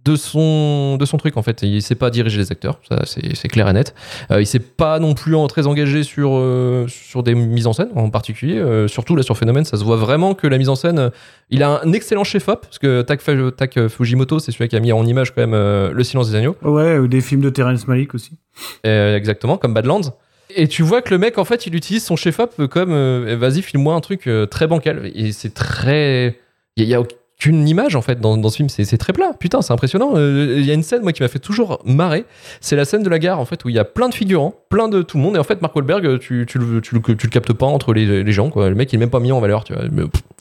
de 0.03 0.15
son 0.15 0.97
de 0.97 1.05
son 1.05 1.17
truc 1.17 1.37
en 1.37 1.43
fait 1.43 1.61
il 1.61 1.81
sait 1.83 1.93
pas 1.95 2.09
diriger 2.09 2.39
les 2.39 2.51
acteurs 2.51 2.79
ça 2.89 3.03
c'est 3.05 3.47
clair 3.47 3.69
et 3.69 3.73
net 3.73 3.93
euh, 4.31 4.41
il 4.41 4.47
s'est 4.47 4.57
pas 4.59 4.97
non 4.99 5.13
plus 5.13 5.35
en- 5.35 5.47
très 5.47 5.67
engagé 5.67 6.03
sur 6.03 6.31
euh, 6.33 6.87
sur 6.87 7.21
des 7.21 7.35
mises 7.35 7.67
en 7.67 7.73
scène 7.73 7.89
en 7.95 8.09
particulier 8.09 8.57
Euh, 8.57 8.87
surtout 8.87 9.15
là 9.15 9.21
sur 9.21 9.37
Phénomène 9.37 9.63
ça 9.63 9.77
se 9.77 9.83
voit 9.83 9.97
vraiment 9.97 10.33
que 10.33 10.47
la 10.47 10.57
mise 10.57 10.69
en 10.69 10.75
scène 10.75 10.97
euh, 10.97 11.09
il 11.51 11.61
a 11.61 11.81
un 11.83 11.93
excellent 11.93 12.23
chef 12.23 12.47
op 12.47 12.61
parce 12.61 12.79
que 12.79 13.01
Tak, 13.03 13.87
Fujimoto 13.89 14.39
c'est 14.39 14.51
celui 14.51 14.67
qui 14.69 14.75
a 14.75 14.79
mis 14.79 14.91
en 14.91 15.05
image 15.05 15.35
quand 15.35 15.45
même 15.45 15.91
Le 15.91 16.03
Silence 16.03 16.31
des 16.31 16.35
agneaux 16.37 16.55
Ouais, 16.63 16.97
ou 16.97 17.07
des 17.07 17.21
films 17.21 17.41
de 17.41 17.49
Terrence 17.51 17.87
Malick 17.87 18.15
aussi. 18.15 18.31
exactement, 18.83 19.57
comme 19.57 19.73
Badlands. 19.73 20.01
Et 20.55 20.67
tu 20.67 20.83
vois 20.83 21.01
que 21.01 21.11
le 21.11 21.17
mec, 21.17 21.37
en 21.37 21.45
fait, 21.45 21.65
il 21.65 21.75
utilise 21.75 22.03
son 22.03 22.15
chef-op 22.17 22.65
comme 22.67 22.91
vas-y, 23.35 23.61
file-moi 23.61 23.93
un 23.95 24.01
truc 24.01 24.29
très 24.49 24.67
bancal. 24.67 25.09
Et 25.15 25.31
c'est 25.31 25.53
très. 25.53 26.37
Il 26.75 26.87
n'y 26.87 26.93
a, 26.95 27.01
aucune 27.41 27.67
image, 27.67 27.95
en 27.95 28.01
fait, 28.03 28.19
dans, 28.21 28.49
ce 28.49 28.55
film. 28.55 28.69
C'est 28.69 28.97
très 28.97 29.13
plat. 29.13 29.31
Putain, 29.39 29.63
c'est 29.63 29.73
impressionnant. 29.73 30.11
Euh, 30.15 30.57
Il 30.59 30.65
y 30.65 30.69
a 30.69 30.75
une 30.75 30.83
scène, 30.83 31.01
moi, 31.01 31.11
qui 31.11 31.23
m'a 31.23 31.27
fait 31.27 31.39
toujours 31.39 31.81
marrer. 31.85 32.25
C'est 32.59 32.75
la 32.75 32.85
scène 32.85 33.01
de 33.01 33.09
la 33.09 33.17
gare, 33.17 33.39
en 33.39 33.45
fait, 33.45 33.65
où 33.65 33.69
il 33.69 33.75
y 33.75 33.79
a 33.79 33.83
plein 33.83 34.09
de 34.09 34.13
figurants, 34.13 34.53
plein 34.69 34.87
de 34.87 35.01
tout 35.01 35.17
le 35.17 35.23
monde. 35.23 35.35
Et 35.35 35.39
en 35.39 35.43
fait, 35.43 35.59
Mark 35.61 35.75
Wahlberg, 35.75 36.19
tu, 36.19 36.45
tu, 36.47 36.59
le, 36.59 36.81
tu, 36.81 36.93
le, 36.93 37.01
captes 37.01 37.53
pas 37.53 37.65
entre 37.65 37.93
les, 37.93 38.31
gens, 38.31 38.51
quoi. 38.51 38.69
Le 38.69 38.75
mec, 38.75 38.93
il 38.93 38.97
est 38.97 38.99
même 38.99 39.09
pas 39.09 39.19
mis 39.19 39.31
en 39.31 39.39
valeur, 39.39 39.63
tu 39.63 39.73
vois. 39.73 39.83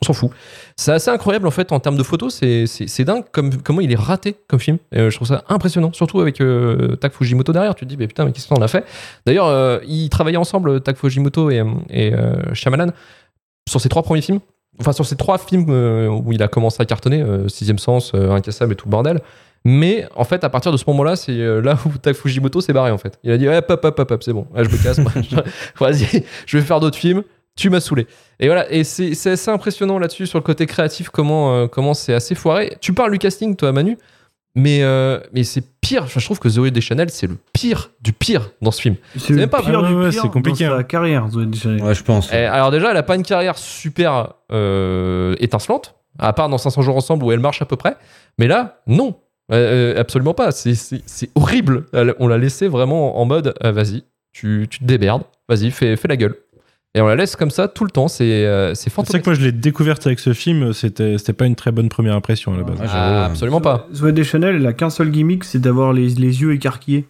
On 0.03 0.07
s'en 0.07 0.13
fout. 0.13 0.31
C'est 0.77 0.93
assez 0.93 1.11
incroyable, 1.11 1.47
en 1.47 1.51
fait, 1.51 1.73
en 1.73 1.81
termes 1.81 1.97
de 1.97 2.03
photos. 2.03 2.35
C'est- 2.35 3.05
dingue 3.05 3.25
comme, 3.33 3.63
comment 3.63 3.81
il 3.81 3.91
est 3.91 3.99
raté 3.99 4.37
comme 4.47 4.61
film. 4.61 4.77
Euh, 4.95 5.09
je 5.09 5.17
trouve 5.17 5.29
ça 5.29 5.45
impressionnant, 5.49 5.93
surtout 5.95 6.21
avec 6.21 6.43
euh, 6.43 6.97
Tak 6.97 7.15
Fujimoto 7.15 7.53
derrière. 7.53 7.75
Tu 7.75 7.87
te 7.87 7.89
dis, 7.89 7.97
mais 7.97 8.09
putain, 8.09 8.27
mais 8.27 8.33
qu'est-ce 8.33 8.49
qu'on 8.49 8.61
a 8.61 8.69
fait? 8.69 8.85
D'ailleurs, 9.25 9.47
euh, 9.47 9.79
ils 9.89 10.11
travaillaient 10.11 10.37
ensemble, 10.37 10.83
Tak 10.83 10.99
Fujimoto 10.99 11.51
et, 11.51 11.63
et 11.89 12.13
euh, 12.13 12.35
sur 13.67 13.81
ses 13.81 13.89
trois 13.89 14.03
premiers 14.03 14.21
films. 14.21 14.41
Enfin, 14.79 14.93
sur 14.93 15.05
ces 15.05 15.17
trois 15.17 15.39
films 15.39 15.67
euh, 15.69 16.09
où 16.09 16.33
il 16.33 16.43
a 16.43 16.49
commencé 16.49 16.81
à 16.81 16.87
cartonner, 16.87 17.23
euh, 17.23 17.49
Sixième 17.49 17.79
Sens, 17.79 18.13
euh, 18.15 18.31
Incassable 18.31 18.73
et 18.73 18.77
tout 18.77 18.87
le 18.87 18.91
bordel. 18.91 19.21
Mais 19.65 20.07
en 20.15 20.25
fait, 20.25 20.43
à 20.43 20.49
partir 20.49 20.73
de 20.73 20.79
ce 20.79 20.85
moment-là, 20.89 21.17
c'est 21.17 21.37
là 21.37 21.79
où 21.85 21.91
Tak 21.99 22.17
Fujimoto 22.17 22.63
s'est 22.63 22.73
barré 22.73 22.91
en 22.91 22.97
fait. 22.97 23.19
Il 23.25 23.31
a 23.31 23.37
dit, 23.37 23.47
hop, 23.47 23.67
hop, 23.69 23.85
hop, 23.85 24.11
hop, 24.11 24.23
c'est 24.23 24.33
bon, 24.33 24.47
je 24.55 24.63
me 24.63 24.83
casse, 24.83 24.99
moi. 24.99 25.13
vas-y, 25.81 26.25
je 26.47 26.57
vais 26.57 26.65
faire 26.65 26.81
d'autres 26.81 26.97
films. 26.97 27.25
Tu 27.57 27.69
m'as 27.69 27.81
saoulé. 27.81 28.07
Et 28.39 28.47
voilà, 28.47 28.73
et 28.73 28.85
c'est 28.85 29.13
assez 29.13 29.51
impressionnant 29.51 29.99
là-dessus 29.99 30.27
sur 30.27 30.39
le 30.39 30.45
côté 30.45 30.65
créatif, 30.65 31.11
comment 31.11 31.69
comment 31.69 31.93
c'est 31.93 32.15
assez 32.15 32.35
foiré. 32.35 32.79
Tu 32.81 32.95
parles 32.95 33.13
du 33.13 33.19
casting, 33.19 33.55
toi, 33.55 33.71
Manu, 33.73 33.99
mais, 34.55 34.83
euh, 34.83 35.21
mais 35.33 35.45
c'est 35.45 35.63
pire. 35.81 36.03
Enfin, 36.05 36.19
je 36.21 36.25
trouve 36.25 36.39
que 36.39 36.49
Zoé 36.49 36.71
Deschanel, 36.71 37.11
c'est 37.11 37.27
le 37.27 37.37
pire 37.53 37.91
du 38.01 38.13
pire 38.13 38.51
dans 38.63 38.71
ce 38.71 38.81
film. 38.81 38.97
C'est 39.17 39.33
même 39.35 39.49
pas 39.49 39.63
pire 39.63 39.81
ouais, 39.83 40.11
pire 40.11 40.23
c'est 40.23 40.29
compliqué, 40.31 40.65
dans 40.67 40.71
sa 40.73 40.77
hein. 40.79 40.83
carrière, 40.83 41.29
Zoé 41.29 41.47
Deschanel. 41.47 41.83
Ouais, 41.83 41.95
je 41.95 42.03
pense. 42.03 42.31
Eh, 42.33 42.37
alors 42.37 42.71
déjà, 42.71 42.91
elle 42.91 42.97
a 42.97 43.03
pas 43.03 43.15
une 43.17 43.23
carrière 43.23 43.57
super 43.59 44.35
euh, 44.53 45.35
étincelante, 45.39 45.95
à 46.19 46.33
part 46.33 46.49
dans 46.49 46.59
500 46.59 46.83
jours 46.83 46.97
ensemble 46.97 47.25
où 47.25 47.33
elle 47.33 47.41
marche 47.41 47.63
à 47.63 47.65
peu 47.65 47.77
près. 47.77 47.97
Mais 48.39 48.47
là, 48.47 48.81
non, 48.87 49.17
Euh, 49.53 49.99
absolument 49.99 50.33
pas. 50.33 50.53
C'est- 50.53 50.75
C'est 50.77 51.03
c'est 51.07 51.29
horrible. 51.35 51.87
Elle- 51.93 52.15
on 52.21 52.29
l'a 52.29 52.39
laissé 52.39 52.69
vraiment 52.69 53.21
en 53.21 53.25
mode, 53.25 53.53
euh, 53.65 53.73
vas-y, 53.73 54.05
tu, 54.33 54.69
tu 54.71 54.79
te 54.79 54.85
démerdes, 54.85 55.25
vas-y, 55.49 55.73
fais, 55.73 55.97
fais 55.97 56.07
la 56.07 56.17
gueule. 56.17 56.37
Et 56.95 57.01
on 57.01 57.07
la 57.07 57.15
laisse 57.15 57.37
comme 57.37 57.51
ça 57.51 57.69
tout 57.69 57.85
le 57.85 57.91
temps. 57.91 58.09
C'est 58.09 58.25
euh, 58.47 58.75
c'est 58.75 58.85
C'est 58.85 58.91
ça 58.91 58.95
fantastique. 58.97 59.23
que 59.23 59.31
moi 59.31 59.35
je 59.39 59.45
l'ai 59.45 59.53
découverte 59.53 60.07
avec 60.07 60.19
ce 60.19 60.33
film, 60.33 60.73
c'était 60.73 61.19
c'était 61.19 61.33
pas 61.33 61.47
une 61.47 61.55
très 61.55 61.71
bonne 61.71 61.89
première 61.89 62.15
impression 62.17 62.53
à 62.53 62.57
la 62.57 62.65
base. 62.65 62.79
Ah, 62.83 63.11
ouais. 63.11 63.25
absolument 63.31 63.61
pas. 63.61 63.87
Zoé 63.95 64.13
Deschanel, 64.13 64.57
elle 64.57 64.67
a 64.67 64.73
qu'un 64.73 64.91
seul 64.91 65.11
gimmick, 65.11 65.45
c'est 65.45 65.61
d'avoir 65.61 65.93
les, 65.93 66.09
les 66.09 66.41
yeux 66.43 66.53
écarquillés. 66.53 67.07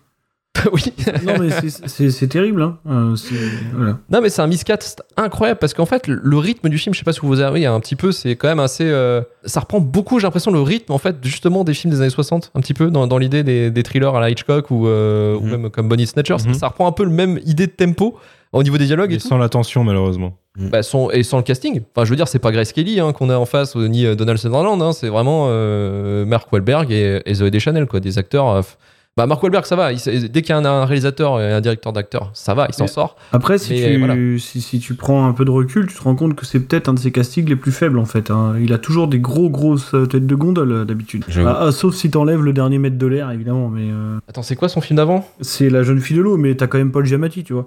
Oui. 0.73 0.93
Non, 1.25 1.35
mais 1.39 1.51
c'est- 1.51 1.87
c'est 1.89 2.11
c'est 2.11 2.27
terrible, 2.27 2.63
hein. 2.63 2.79
Euh, 2.89 3.17
c'est- 3.17 3.35
voilà. 3.75 3.99
Non, 4.11 4.21
mais 4.21 4.29
c'est 4.29 4.43
un 4.43 4.47
miscast 4.47 5.03
incroyable 5.17 5.59
parce 5.61 5.75
qu'en 5.75 5.87
fait, 5.87 6.07
le 6.09 6.37
rythme 6.39 6.69
du 6.69 6.77
film, 6.77 6.93
je 6.93 6.99
sais 6.99 7.05
pas 7.05 7.13
si 7.13 7.21
vous 7.23 7.41
avez 7.41 7.65
un 7.67 7.79
petit 7.81 7.97
peu, 7.97 8.13
c'est 8.13 8.37
quand 8.37 8.49
même 8.49 8.61
assez. 8.61 8.85
euh, 8.85 9.23
ça 9.45 9.61
reprend 9.61 9.81
beaucoup, 9.81 10.19
j'ai 10.19 10.27
l'impression, 10.27 10.51
le 10.51 10.61
rythme 10.61 10.93
en 10.93 10.99
fait, 10.99 11.17
justement, 11.23 11.65
des 11.65 11.73
films 11.73 11.93
des 11.95 12.01
années 12.01 12.11
60, 12.11 12.51
un 12.55 12.61
petit 12.61 12.75
peu, 12.75 12.91
dans, 12.91 13.07
dans 13.07 13.17
l'idée 13.19 13.43
des, 13.43 13.71
des 13.71 13.83
thrillers 13.83 14.15
à 14.15 14.21
la 14.21 14.29
Hitchcock 14.29 14.71
ou, 14.71 14.87
euh, 14.89 15.37
ou 15.37 15.43
Mhm. 15.45 15.51
même 15.51 15.71
comme 15.71 15.89
Bonnie 15.89 16.07
Snatchers. 16.07 16.45
Mhm. 16.47 16.55
Ça 16.55 16.69
reprend 16.69 16.87
un 16.89 16.93
peu 16.93 17.05
le 17.05 17.11
même 17.11 17.39
idée 17.47 17.67
de 17.67 17.73
tempo 17.73 18.19
au 18.53 18.63
niveau 18.63 18.77
des 18.77 18.87
dialogues 18.87 19.13
et, 19.13 19.19
sans 19.21 19.39
l'attention 19.39 19.85
malheureusement. 19.85 20.37
Bah, 20.59 20.83
sans- 20.83 21.11
et 21.11 21.23
sans 21.23 21.37
le 21.39 21.45
casting. 21.45 21.81
Enfin, 21.95 22.05
je 22.05 22.11
veux 22.11 22.17
dire, 22.17 22.27
c'est 22.29 22.41
pas 22.41 22.51
Grace 22.51 22.73
Kelly 22.73 22.99
hein, 23.01 23.13
qu'on 23.13 23.31
a 23.31 23.37
en 23.37 23.47
face, 23.47 23.77
ni 23.77 24.05
Donald 24.17 24.39
Sutherland, 24.39 24.83
hein, 24.83 24.93
c'est 24.93 25.09
vraiment 25.09 25.47
euh, 25.49 26.27
Mark 26.27 26.53
Wahlberg 26.53 26.91
et, 26.91 27.23
et 27.25 27.35
Zoé 27.35 27.51
Deschanel, 27.53 27.87
quoi, 27.87 28.01
des 28.01 28.19
acteurs. 28.19 28.61
Bah, 29.21 29.27
Mark 29.27 29.43
Wahlberg, 29.43 29.67
ça 29.67 29.77
va. 29.77 29.93
il 29.93 29.99
dès 30.31 30.41
qu'il 30.41 30.49
y 30.49 30.53
a 30.53 30.59
un, 30.59 30.85
réalisateur 30.87 31.39
et 31.43 31.53
un 31.53 31.61
directeur 31.61 31.93
d'acteurs, 31.93 32.31
ça 32.33 32.55
va, 32.55 32.67
il 32.71 32.75
s'en 32.75 32.87
sort. 32.87 33.17
Après, 33.33 33.59
si, 33.59 33.75
Mais 33.75 33.93
tu, 33.93 33.99
voilà. 33.99 34.15
si, 34.39 34.63
si 34.63 34.79
tu 34.79 34.95
prends 34.95 35.27
un 35.27 35.33
peu 35.35 35.45
de 35.45 35.51
recul, 35.51 35.87
tu 35.87 35.95
te 35.95 36.03
rends 36.03 36.15
compte 36.15 36.35
que 36.35 36.47
c'est 36.47 36.61
peut-être 36.61 36.89
un 36.89 36.95
de 36.95 36.99
ses 36.99 37.13
castings 37.13 37.47
les 37.47 37.57
plus 37.57 37.71
faibles 37.71 37.99
en 37.99 38.07
fait. 38.07 38.31
hein. 38.31 38.55
Il 38.59 38.73
a 38.73 38.79
toujours 38.79 39.09
des 39.09 39.19
gros 39.19 39.51
grosses 39.51 39.93
euh, 39.93 40.07
têtes 40.07 40.27
de 40.27 40.35
gondole 40.35 40.73
euh, 40.73 40.85
d'habitude. 40.87 41.25
Ah, 41.37 41.65
ah, 41.67 41.73
sauf 41.73 41.95
si 41.95 42.11
t'enlèves 42.11 42.43
le 42.43 42.55
dernier 42.55 42.79
mètre 42.79 42.97
de 42.97 43.07
l'air 43.07 43.31
évidemment, 43.31 43.69
mais 43.69 43.91
euh, 43.91 44.19
Attends, 44.27 44.43
c'est 44.43 44.57
quoi 44.57 44.71
son 44.71 44.81
film 44.81 44.97
d'avant? 44.97 45.29
c'est 45.43 45.69
la 45.69 45.83
jeune 45.83 46.01
fille 46.01 46.17
de 46.17 46.23
l'eau, 46.23 46.39
mais 46.39 46.55
t'as 46.55 46.67
quand 46.67 46.79
même 46.79 46.91
Paul 46.91 47.05
Giamatti, 47.05 47.45
tu 47.45 47.53
vois. 47.53 47.67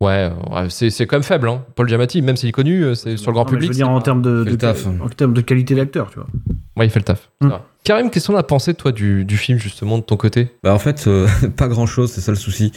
Ouais, 0.00 0.30
ouais, 0.52 0.66
c'est 0.70 0.90
c'est 0.90 1.06
quand 1.06 1.16
même 1.16 1.22
faible. 1.24 1.48
Hein. 1.48 1.64
Paul 1.74 1.88
Giamatti, 1.88 2.22
même 2.22 2.36
s'il 2.36 2.48
est 2.48 2.52
connu, 2.52 2.94
c'est 2.94 3.16
sur 3.16 3.30
le 3.32 3.34
grand 3.34 3.44
Non, 3.44 3.50
public. 3.50 3.64
Je 3.64 3.72
veux 3.72 3.76
dire 3.76 3.86
c'est 3.86 3.92
en 3.92 4.00
termes 4.00 4.22
de, 4.22 4.46
en 5.02 5.08
termes 5.08 5.34
de 5.34 5.40
qualité 5.40 5.74
d'acteur, 5.74 6.08
tu 6.10 6.16
vois. 6.20 6.28
Ouais, 6.76 6.86
il 6.86 6.90
fait 6.90 7.00
le 7.00 7.04
taf. 7.04 7.30
Karim, 7.88 8.10
qu'est-ce 8.10 8.26
qu'on 8.26 8.36
a 8.36 8.42
pensé, 8.42 8.74
toi, 8.74 8.92
du, 8.92 9.24
film, 9.38 9.58
justement, 9.58 9.96
de 9.96 10.02
ton 10.02 10.18
côté? 10.18 10.48
Bah 10.62 10.74
en 10.74 10.78
fait, 10.78 11.06
euh, 11.06 11.26
pas 11.56 11.68
grand 11.68 11.86
chose, 11.86 12.12
c'est 12.12 12.20
ça 12.20 12.30
le 12.30 12.36
souci. 12.36 12.70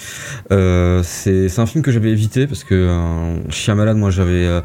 Euh, 0.54 1.04
c'est 1.04 1.60
un 1.60 1.66
film 1.66 1.84
que 1.84 1.92
j'avais 1.92 2.12
évité 2.12 2.48
parce 2.48 2.64
que 2.64 2.74
euh, 2.76 3.50
Chien 3.50 3.76
Malade, 3.76 3.98
moi 3.98 4.10
j'avais, 4.10 4.62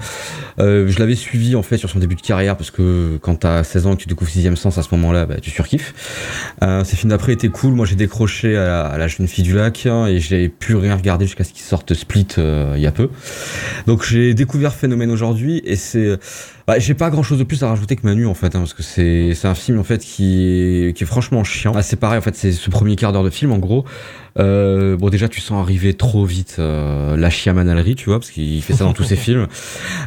je 0.57 0.99
l'avais 1.01 1.17
suivi 1.17 1.57
en 1.57 1.63
fait 1.63 1.79
sur 1.79 1.91
son 1.91 1.99
début 1.99 2.15
de 2.15 2.21
carrière 2.21 2.57
parce 2.57 2.71
que 2.71 3.19
quand 3.23 3.35
t'as 3.35 3.65
16 3.65 3.87
ans 3.89 3.93
et 3.95 3.97
que 3.97 4.03
tu 4.03 4.09
découvres 4.09 4.31
Sixième 4.31 4.55
Sens 4.55 4.79
à 4.79 4.85
ce 4.85 4.95
moment-là, 4.95 5.27
bah, 5.27 5.41
tu 5.43 5.51
surkiffes. 5.51 6.55
Ces 6.63 6.95
films 6.97 7.11
d'après 7.11 7.33
étaient 7.33 7.49
cool. 7.49 7.75
Moi 7.75 7.85
j'ai 7.85 7.97
décroché 7.97 8.57
à 8.57 8.97
la, 8.97 9.09
jeune 9.09 9.27
fille 9.27 9.43
du 9.43 9.55
lac 9.55 9.85
hein, 9.87 10.07
et 10.07 10.21
j'ai 10.21 10.49
plus 10.49 10.77
rien 10.77 10.95
regardé 10.95 11.27
jusqu'à 11.27 11.43
ce 11.43 11.53
qu'il 11.53 11.65
sorte 11.65 11.93
Split 11.93 12.29
il 12.39 12.81
y 12.81 12.87
a 12.87 12.93
peu. 12.93 13.11
Donc 13.89 14.05
j'ai 14.05 14.33
découvert 14.33 14.75
Phénomène 14.75 15.11
aujourd'hui 15.11 15.61
et 15.65 15.75
c'est 15.75 16.21
bah, 16.67 16.79
j'ai 16.79 16.95
pas 16.95 17.11
grand 17.11 17.23
chose 17.23 17.39
de 17.39 17.45
plus 17.45 17.63
à 17.63 17.69
rajouter 17.69 17.97
que 17.97 18.05
Manu 18.05 18.27
en 18.27 18.35
fait, 18.35 18.55
hein, 18.57 18.61
parce 18.61 18.75
que 18.75 18.83
c'est 18.83 19.47
un 19.47 19.55
film 19.55 19.79
en 19.79 19.85
fait 19.85 19.99
qui 19.99 20.45
est, 20.45 20.97
qui 20.97 21.05
est 21.05 21.07
franchement 21.07 21.45
chiant. 21.45 21.73
Ah, 21.77 21.83
c'est 21.83 21.97
pareil 21.97 22.19
en 22.19 22.23
fait, 22.23 22.35
c'est 22.35 22.53
ce 22.53 22.71
premier 22.71 22.97
quart 22.97 23.13
d'heure 23.13 23.25
de 23.25 23.31
film 23.31 23.53
en 23.53 23.59
gros. 23.59 23.85
Euh, 24.39 24.97
bon 24.97 25.09
déjà 25.09 25.29
tu 25.29 25.41
sens 25.41 25.63
arriver 25.63 25.95
trop 25.95 26.25
vite 26.25 26.57
euh, 26.59 27.17
la 27.17 27.31
chiamanalerie, 27.31 27.95
tu 27.95 28.07
vois, 28.07 28.19
parce 28.19 28.31
qu'il 28.31 28.63
fait 28.63 28.75
ça 28.75 28.85
dans 28.85 28.93
tous 28.93 29.05
ses 29.05 29.17
films. 29.27 29.47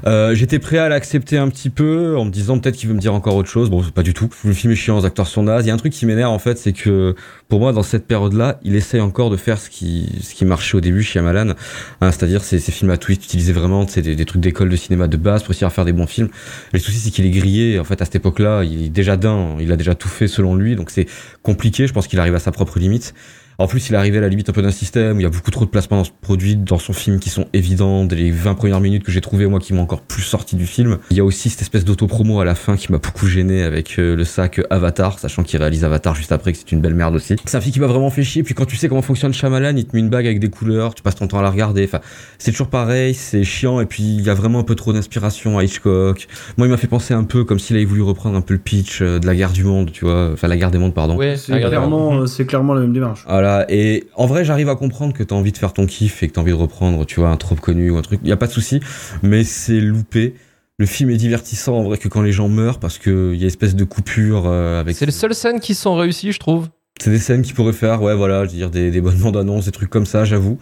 Euh, 0.05 0.35
J'étais 0.35 0.59
prêt 0.59 0.77
à 0.77 0.89
l'accepter 0.89 1.37
un 1.37 1.49
petit 1.49 1.69
peu 1.69 2.17
en 2.17 2.25
me 2.25 2.31
disant 2.31 2.59
peut-être 2.59 2.75
qu'il 2.75 2.89
veut 2.89 2.95
me 2.95 2.99
dire 2.99 3.13
encore 3.13 3.35
autre 3.35 3.49
chose. 3.49 3.69
Bon, 3.69 3.83
pas 3.83 4.03
du 4.03 4.13
tout. 4.13 4.29
Le 4.43 4.53
film 4.53 4.73
est 4.73 4.75
chiant, 4.75 4.99
les 4.99 5.05
acteurs 5.05 5.27
sont 5.27 5.43
nazes. 5.43 5.65
Il 5.65 5.69
y 5.69 5.71
a 5.71 5.73
un 5.73 5.77
truc 5.77 5.93
qui 5.93 6.05
m'énerve 6.05 6.31
en 6.31 6.39
fait, 6.39 6.57
c'est 6.57 6.73
que 6.73 7.15
pour 7.47 7.59
moi 7.59 7.73
dans 7.73 7.83
cette 7.83 8.05
période-là, 8.05 8.59
il 8.63 8.75
essaye 8.75 9.01
encore 9.01 9.29
de 9.29 9.37
faire 9.37 9.57
ce 9.57 9.69
qui 9.69 10.09
ce 10.21 10.35
qui 10.35 10.45
marchait 10.45 10.77
au 10.77 10.81
début 10.81 11.03
chez 11.03 11.19
Amalan, 11.19 11.53
hein, 12.01 12.11
c'est-à-dire 12.11 12.43
ces, 12.43 12.59
ces 12.59 12.71
films 12.71 12.91
à 12.91 12.97
twist 12.97 13.23
utilisés 13.23 13.53
vraiment, 13.53 13.87
c'est 13.87 14.01
des, 14.01 14.15
des 14.15 14.25
trucs 14.25 14.41
d'école 14.41 14.69
de 14.69 14.75
cinéma 14.75 15.07
de 15.07 15.17
base 15.17 15.43
pour 15.43 15.51
essayer 15.51 15.67
à 15.67 15.69
faire 15.69 15.85
des 15.85 15.93
bons 15.93 16.07
films. 16.07 16.29
Le 16.73 16.79
souci, 16.79 16.97
c'est 16.99 17.09
qu'il 17.11 17.25
est 17.25 17.31
grillé. 17.31 17.79
En 17.79 17.83
fait, 17.83 18.01
à 18.01 18.05
cette 18.05 18.15
époque-là, 18.15 18.63
il 18.63 18.85
est 18.85 18.89
déjà 18.89 19.17
d'un, 19.17 19.57
il 19.59 19.71
a 19.71 19.75
déjà 19.77 19.95
tout 19.95 20.07
fait 20.09 20.27
selon 20.27 20.55
lui, 20.55 20.75
donc 20.75 20.89
c'est 20.91 21.07
compliqué. 21.43 21.87
Je 21.87 21.93
pense 21.93 22.07
qu'il 22.07 22.19
arrive 22.19 22.35
à 22.35 22.39
sa 22.39 22.51
propre 22.51 22.79
limite. 22.79 23.13
En 23.59 23.67
plus, 23.67 23.89
il 23.89 23.93
est 23.93 23.97
arrivé 23.97 24.19
à 24.19 24.21
la 24.21 24.29
limite 24.29 24.47
un 24.47 24.53
peu 24.53 24.61
d'un 24.61 24.71
système 24.71 25.17
où 25.17 25.19
il 25.19 25.23
y 25.23 25.25
a 25.25 25.29
beaucoup 25.29 25.51
trop 25.51 25.65
de 25.65 25.69
placements 25.69 25.97
dans 25.97 26.05
ce 26.05 26.11
produit, 26.21 26.55
dans 26.55 26.79
son 26.79 26.93
film 26.93 27.19
qui 27.19 27.29
sont 27.29 27.45
évidents. 27.51 28.05
Dès 28.05 28.15
les 28.15 28.31
20 28.31 28.55
premières 28.55 28.79
minutes 28.79 29.03
que 29.03 29.11
j'ai 29.11 29.19
trouvé, 29.19 29.47
moi, 29.47 29.59
qui 29.59 29.73
m'ont 29.73 29.81
encore 29.81 29.99
plus 29.99 30.21
sorti 30.21 30.55
du 30.55 30.65
film. 30.65 30.97
Il 31.11 31.17
y 31.17 31.19
a 31.19 31.25
aussi 31.25 31.49
cette 31.49 31.61
espèce 31.61 31.83
d'auto-promo 31.83 32.39
à 32.39 32.45
la 32.45 32.55
fin 32.55 32.77
qui 32.77 32.89
m'a 32.89 32.99
beaucoup 32.99 33.27
gêné 33.27 33.63
avec 33.63 33.99
euh, 33.99 34.15
le 34.15 34.23
sac 34.23 34.61
Avatar, 34.69 35.19
sachant 35.19 35.43
qu'il 35.43 35.59
réalise 35.59 35.83
Avatar 35.83 36.15
juste 36.15 36.31
après, 36.31 36.53
que 36.53 36.57
c'est 36.57 36.71
une 36.71 36.79
belle 36.79 36.93
merde 36.93 37.15
aussi. 37.15 37.35
C'est 37.43 37.57
un 37.57 37.59
film 37.59 37.73
qui 37.73 37.81
m'a 37.81 37.87
vraiment 37.87 38.09
fait 38.09 38.23
chier. 38.23 38.43
Puis 38.43 38.53
quand 38.53 38.63
tu 38.63 38.77
sais 38.77 38.87
comment 38.87 39.01
fonctionne 39.01 39.33
Shyamalan, 39.33 39.75
il 39.75 39.85
te 39.85 39.93
met 39.93 39.99
une 39.99 40.09
bague 40.09 40.25
avec 40.25 40.39
des 40.39 40.49
couleurs, 40.49 40.95
tu 40.95 41.03
passes 41.03 41.15
ton 41.15 41.27
temps 41.27 41.39
à 41.39 41.43
la 41.43 41.51
regarder. 41.51 41.83
Enfin, 41.83 41.99
c'est 42.37 42.51
toujours 42.51 42.69
pareil, 42.69 43.13
c'est 43.13 43.43
chiant. 43.43 43.81
Et 43.81 43.85
puis, 43.85 44.03
il 44.03 44.21
y 44.21 44.29
a 44.29 44.35
vraiment 44.35 44.59
un 44.59 44.63
peu 44.63 44.75
trop 44.75 44.93
d'inspiration 44.93 45.57
à 45.57 45.65
Hitchcock. 45.65 46.29
Moi, 46.57 46.67
il 46.67 46.69
m'a 46.69 46.77
fait 46.77 46.87
penser 46.87 47.13
un 47.13 47.25
peu 47.25 47.43
comme 47.43 47.59
s'il 47.59 47.75
avait 47.75 47.83
voulu 47.83 48.03
reprendre 48.03 48.37
un 48.37 48.41
peu 48.41 48.53
le 48.53 48.61
pitch 48.61 49.01
euh, 49.01 49.19
de 49.19 49.27
la 49.27 49.35
guerre 49.35 49.51
du 49.51 49.65
monde, 49.65 49.91
tu 49.91 50.05
vois. 50.05 50.29
Enfin, 50.31 50.47
la 50.47 50.55
guerre 50.55 50.71
des 50.71 50.77
mondes, 50.77 50.93
pardon. 50.93 51.17
Ouais, 51.17 51.35
C'est 51.35 51.59
clairement, 51.59 52.21
euh, 52.21 52.25
c'est 52.25 52.45
clairement 52.45 52.73
la 52.73 52.79
même 52.79 52.93
démarche. 52.93 53.25
Voilà, 53.49 53.65
et 53.69 54.05
en 54.15 54.27
vrai, 54.27 54.45
j'arrive 54.45 54.69
à 54.69 54.75
comprendre 54.75 55.13
que 55.13 55.23
t'as 55.23 55.35
envie 55.35 55.51
de 55.51 55.57
faire 55.57 55.73
ton 55.73 55.87
kiff 55.87 56.21
et 56.21 56.27
que 56.27 56.33
t'as 56.33 56.41
envie 56.41 56.51
de 56.51 56.57
reprendre, 56.57 57.03
tu 57.05 57.19
vois, 57.19 57.29
un 57.29 57.37
trop 57.37 57.55
connu 57.55 57.89
ou 57.89 57.97
un 57.97 58.01
truc. 58.01 58.19
Y 58.23 58.31
a 58.31 58.37
pas 58.37 58.45
de 58.45 58.51
souci, 58.51 58.79
mais 59.23 59.43
c'est 59.43 59.79
loupé. 59.79 60.35
Le 60.77 60.85
film 60.85 61.09
est 61.09 61.17
divertissant 61.17 61.75
en 61.75 61.83
vrai 61.83 61.97
que 61.97 62.07
quand 62.07 62.21
les 62.21 62.31
gens 62.31 62.47
meurent 62.47 62.79
parce 62.79 62.99
que 62.99 63.33
y 63.33 63.43
a 63.43 63.47
espèce 63.47 63.75
de 63.75 63.83
coupure 63.83 64.43
euh, 64.45 64.79
avec. 64.79 64.95
C'est 64.95 65.07
les 65.07 65.11
seules 65.11 65.33
scènes 65.33 65.59
qui 65.59 65.73
sont 65.73 65.95
réussies, 65.95 66.31
je 66.31 66.39
trouve. 66.39 66.67
C'est 67.01 67.09
des 67.09 67.17
scènes 67.17 67.41
qui 67.41 67.53
pourraient 67.53 67.73
faire, 67.73 68.01
ouais, 68.03 68.15
voilà, 68.15 68.45
je 68.45 68.51
veux 68.51 68.55
dire 68.55 68.69
des, 68.69 68.91
des 68.91 69.01
bonnes 69.01 69.17
bandes 69.17 69.37
annonces, 69.37 69.65
des 69.65 69.71
trucs 69.71 69.89
comme 69.89 70.05
ça, 70.05 70.25
j'avoue. 70.25 70.59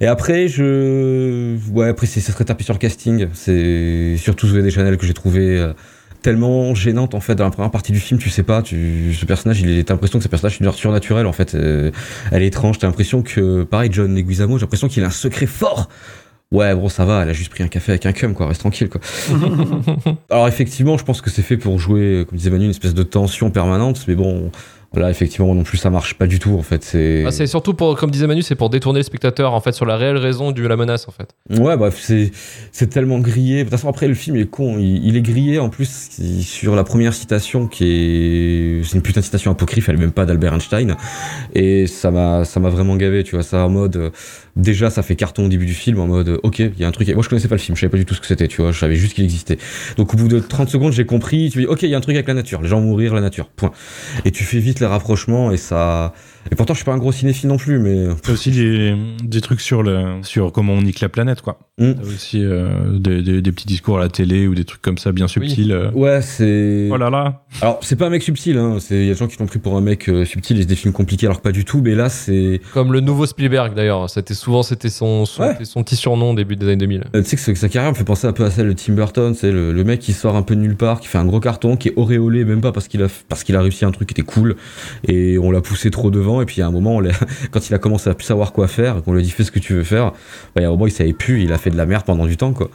Et 0.00 0.06
après, 0.06 0.48
je, 0.48 1.56
ouais, 1.72 1.88
après, 1.88 2.06
ça 2.06 2.20
serait 2.20 2.44
tapé 2.44 2.62
sur 2.62 2.74
le 2.74 2.78
casting. 2.78 3.28
C'est 3.32 4.16
surtout 4.18 4.48
Zoé 4.48 4.62
Deschanel 4.62 4.96
que 4.98 5.06
j'ai 5.06 5.14
trouvé 5.14 5.58
euh, 5.58 5.72
tellement 6.22 6.74
gênante 6.74 7.14
en 7.14 7.20
fait 7.20 7.34
dans 7.34 7.44
la 7.44 7.50
première 7.50 7.70
partie 7.70 7.92
du 7.92 8.00
film. 8.00 8.18
Tu 8.20 8.30
sais 8.30 8.42
pas, 8.42 8.62
tu, 8.62 9.14
ce 9.14 9.24
personnage, 9.24 9.60
il 9.60 9.70
est, 9.70 9.84
t'as 9.84 9.94
l'impression 9.94 10.18
que 10.18 10.22
ce 10.24 10.28
personnage 10.28 10.58
est 10.60 10.72
surnaturel 10.72 11.26
en 11.26 11.32
fait. 11.32 11.54
Euh, 11.54 11.90
elle 12.30 12.42
est 12.42 12.48
étrange. 12.48 12.78
T'as 12.78 12.86
l'impression 12.86 13.22
que, 13.22 13.64
pareil, 13.64 13.90
John 13.92 14.14
Leguizamo, 14.14 14.58
j'ai 14.58 14.62
l'impression 14.62 14.88
qu'il 14.88 15.02
a 15.04 15.06
un 15.06 15.10
secret 15.10 15.46
fort. 15.46 15.88
Ouais, 16.50 16.74
bon, 16.74 16.88
ça 16.88 17.04
va, 17.04 17.22
elle 17.22 17.28
a 17.28 17.34
juste 17.34 17.50
pris 17.50 17.62
un 17.62 17.68
café 17.68 17.92
avec 17.92 18.06
un 18.06 18.12
cum, 18.12 18.32
quoi, 18.32 18.46
reste 18.46 18.60
tranquille, 18.60 18.88
quoi. 18.88 19.02
Alors, 20.30 20.48
effectivement, 20.48 20.96
je 20.96 21.04
pense 21.04 21.20
que 21.20 21.28
c'est 21.28 21.42
fait 21.42 21.58
pour 21.58 21.78
jouer, 21.78 22.24
comme 22.26 22.38
disait 22.38 22.48
Manu, 22.48 22.64
une 22.64 22.70
espèce 22.70 22.94
de 22.94 23.02
tension 23.02 23.50
permanente, 23.50 24.02
mais 24.08 24.14
bon, 24.14 24.50
Là, 24.94 25.10
effectivement, 25.10 25.54
non 25.54 25.64
plus, 25.64 25.76
ça 25.76 25.90
marche 25.90 26.14
pas 26.14 26.26
du 26.26 26.38
tout, 26.38 26.54
en 26.56 26.62
fait. 26.62 26.82
C'est. 26.82 27.22
Ah, 27.26 27.30
c'est 27.30 27.46
surtout 27.46 27.74
pour, 27.74 27.94
comme 27.96 28.10
disait 28.10 28.26
Manu, 28.26 28.40
c'est 28.40 28.54
pour 28.54 28.70
détourner 28.70 29.00
le 29.00 29.04
spectateur 29.04 29.52
en 29.52 29.60
fait 29.60 29.72
sur 29.72 29.84
la 29.84 29.96
réelle 29.98 30.16
raison 30.16 30.50
de 30.50 30.66
la 30.66 30.76
menace 30.76 31.06
en 31.08 31.10
fait. 31.12 31.28
Ouais, 31.60 31.76
bref, 31.76 31.98
c'est 32.00 32.30
c'est 32.72 32.88
tellement 32.88 33.18
grillé. 33.18 33.58
De 33.58 33.62
toute 33.64 33.72
façon, 33.72 33.88
après, 33.90 34.08
le 34.08 34.14
film 34.14 34.36
est 34.36 34.46
con. 34.46 34.78
Il, 34.78 35.06
il 35.06 35.16
est 35.16 35.20
grillé 35.20 35.58
en 35.58 35.68
plus 35.68 36.08
il- 36.18 36.42
sur 36.42 36.74
la 36.74 36.84
première 36.84 37.12
citation 37.12 37.66
qui 37.66 37.84
est 37.84 38.82
c'est 38.84 38.94
une 38.96 39.02
putain 39.02 39.20
de 39.20 39.24
citation 39.26 39.50
apocryphe. 39.50 39.88
Elle 39.90 39.96
est 39.96 39.98
même 40.00 40.12
pas 40.12 40.24
d'Albert 40.24 40.54
Einstein. 40.54 40.96
Et 41.54 41.86
ça 41.86 42.10
m'a 42.10 42.46
ça 42.46 42.58
m'a 42.58 42.70
vraiment 42.70 42.96
gavé. 42.96 43.24
Tu 43.24 43.34
vois, 43.34 43.42
ça 43.44 43.66
en 43.66 43.68
mode 43.68 44.10
déjà 44.56 44.90
ça 44.90 45.02
fait 45.02 45.16
carton 45.16 45.46
au 45.46 45.48
début 45.48 45.66
du 45.66 45.74
film 45.74 46.00
en 46.00 46.06
mode 46.06 46.40
ok, 46.42 46.58
il 46.58 46.78
y 46.78 46.84
a 46.84 46.88
un 46.88 46.92
truc. 46.92 47.08
Moi, 47.08 47.22
je 47.22 47.28
connaissais 47.28 47.48
pas 47.48 47.54
le 47.54 47.60
film. 47.60 47.76
Je 47.76 47.80
savais 47.80 47.90
pas 47.90 47.98
du 47.98 48.04
tout 48.04 48.14
ce 48.14 48.20
que 48.20 48.26
c'était. 48.26 48.48
Tu 48.48 48.62
vois, 48.62 48.72
je 48.72 48.78
savais 48.78 48.96
juste 48.96 49.14
qu'il 49.14 49.24
existait. 49.24 49.58
Donc 49.96 50.14
au 50.14 50.16
bout 50.16 50.28
de 50.28 50.38
30 50.40 50.68
secondes, 50.68 50.92
j'ai 50.92 51.06
compris. 51.06 51.50
Tu 51.50 51.60
dis 51.60 51.66
ok, 51.66 51.82
il 51.82 51.90
y 51.90 51.94
a 51.94 51.98
un 51.98 52.00
truc 52.00 52.16
avec 52.16 52.28
la 52.28 52.34
nature. 52.34 52.62
Les 52.62 52.68
gens 52.68 52.80
mourir, 52.80 53.14
la 53.14 53.20
nature. 53.20 53.48
Point. 53.48 53.72
Et 54.24 54.30
tu 54.30 54.44
fais 54.44 54.58
vite 54.58 54.80
les 54.80 54.86
rapprochements 54.86 55.50
et 55.50 55.56
ça. 55.56 56.12
Et 56.50 56.54
pourtant, 56.56 56.74
je 56.74 56.78
suis 56.78 56.84
pas 56.84 56.92
un 56.92 56.98
gros 56.98 57.12
cinéphile 57.12 57.48
non 57.48 57.56
plus, 57.56 57.78
mais 57.78 58.06
T'as 58.22 58.32
aussi 58.32 58.50
des, 58.50 58.94
des 59.22 59.40
trucs 59.40 59.60
sur, 59.60 59.82
le, 59.82 60.14
sur 60.22 60.52
comment 60.52 60.72
on 60.74 60.82
nique 60.82 61.00
la 61.00 61.08
planète, 61.08 61.42
quoi. 61.42 61.58
T'as 61.78 61.92
aussi 62.02 62.42
euh, 62.42 62.98
des, 62.98 63.22
des, 63.22 63.40
des 63.40 63.52
petits 63.52 63.66
discours 63.66 63.98
à 63.98 64.00
la 64.00 64.08
télé 64.08 64.48
ou 64.48 64.54
des 64.54 64.64
trucs 64.64 64.82
comme 64.82 64.98
ça 64.98 65.12
bien 65.12 65.28
subtils. 65.28 65.70
euh. 65.70 65.90
ouais, 65.92 66.20
c'est. 66.22 66.88
Oh 66.90 66.96
là 66.96 67.08
là 67.10 67.44
Alors, 67.62 67.78
c'est 67.82 67.94
pas 67.96 68.06
un 68.06 68.10
mec 68.10 68.22
subtil, 68.22 68.56
hein. 68.58 68.78
C'est, 68.80 68.96
il 68.96 69.04
y 69.06 69.10
a 69.10 69.12
des 69.12 69.18
gens 69.18 69.28
qui 69.28 69.38
l'ont 69.38 69.46
pris 69.46 69.58
pour 69.60 69.76
un 69.76 69.80
mec 69.80 70.08
euh, 70.08 70.24
subtil 70.24 70.60
et 70.60 70.64
des 70.64 70.74
films 70.74 70.92
compliqués, 70.92 71.26
alors 71.26 71.38
que 71.38 71.42
pas 71.42 71.52
du 71.52 71.64
tout. 71.64 71.80
Mais 71.82 71.94
là, 71.94 72.08
c'est, 72.08 72.60
Comme 72.72 72.92
le 72.92 73.00
nouveau 73.00 73.26
Spielberg 73.26 73.74
d'ailleurs. 73.74 74.10
C'était 74.10 74.34
souvent 74.34 74.62
c'était 74.64 74.88
son, 74.88 75.24
son, 75.24 75.42
Ouais. 75.42 75.52
c'était 75.52 75.64
son 75.66 75.84
petit 75.84 75.94
surnom 75.96 76.32
au 76.32 76.34
début 76.34 76.56
des 76.56 76.66
années 76.66 76.76
2000. 76.76 77.04
euh, 77.14 77.22
tu 77.22 77.28
sais 77.28 77.36
que 77.36 77.42
sa- 77.42 77.54
sa 77.54 77.68
carrière 77.68 77.92
me 77.92 77.96
fait 77.96 78.04
penser 78.04 78.26
un 78.26 78.32
peu 78.32 78.44
à 78.44 78.50
celle 78.50 78.66
de 78.68 78.72
Tim 78.72 78.94
Burton. 78.94 79.34
C'est 79.34 79.52
le, 79.52 79.72
le 79.72 79.84
mec 79.84 80.00
qui 80.00 80.12
sort 80.14 80.34
un 80.34 80.42
peu 80.42 80.56
de 80.56 80.60
nulle 80.60 80.76
part, 80.76 80.98
qui 81.00 81.06
fait 81.06 81.18
un 81.18 81.26
gros 81.26 81.38
carton, 81.40 81.76
qui 81.76 81.88
est 81.88 81.94
auréolé, 81.96 82.44
même 82.44 82.60
pas 82.60 82.72
parce 82.72 82.88
qu'il 82.88 83.02
a, 83.04 83.06
parce 83.28 83.44
qu'il 83.44 83.54
a 83.54 83.60
réussi 83.62 83.84
un 83.84 83.92
truc 83.92 84.08
qui 84.08 84.14
était 84.20 84.22
cool. 84.28 84.56
Et 85.06 85.38
on 85.38 85.50
l'a 85.52 85.60
poussé 85.60 85.90
trop 85.92 86.10
devant. 86.10 86.37
Et 86.42 86.46
puis, 86.46 86.62
à 86.62 86.66
un 86.66 86.70
moment, 86.70 86.96
on 86.96 87.02
quand 87.50 87.68
il 87.68 87.74
a 87.74 87.78
commencé 87.78 88.08
à 88.10 88.14
plus 88.14 88.24
savoir 88.26 88.52
quoi 88.52 88.68
faire, 88.68 88.98
et 88.98 89.02
qu'on 89.02 89.12
lui 89.12 89.20
a 89.20 89.22
dit 89.22 89.30
fais 89.30 89.44
ce 89.44 89.50
que 89.50 89.58
tu 89.58 89.74
veux 89.74 89.84
faire, 89.84 90.12
bah, 90.12 90.16
il 90.56 90.62
y 90.62 90.64
a 90.64 90.68
un 90.68 90.70
moment, 90.72 90.86
il 90.86 90.92
savait 90.92 91.12
plus, 91.12 91.42
il 91.42 91.52
a 91.52 91.58
fait 91.58 91.70
de 91.70 91.76
la 91.76 91.86
merde 91.86 92.04
pendant 92.04 92.26
du 92.26 92.36
temps, 92.36 92.52
quoi. 92.52 92.68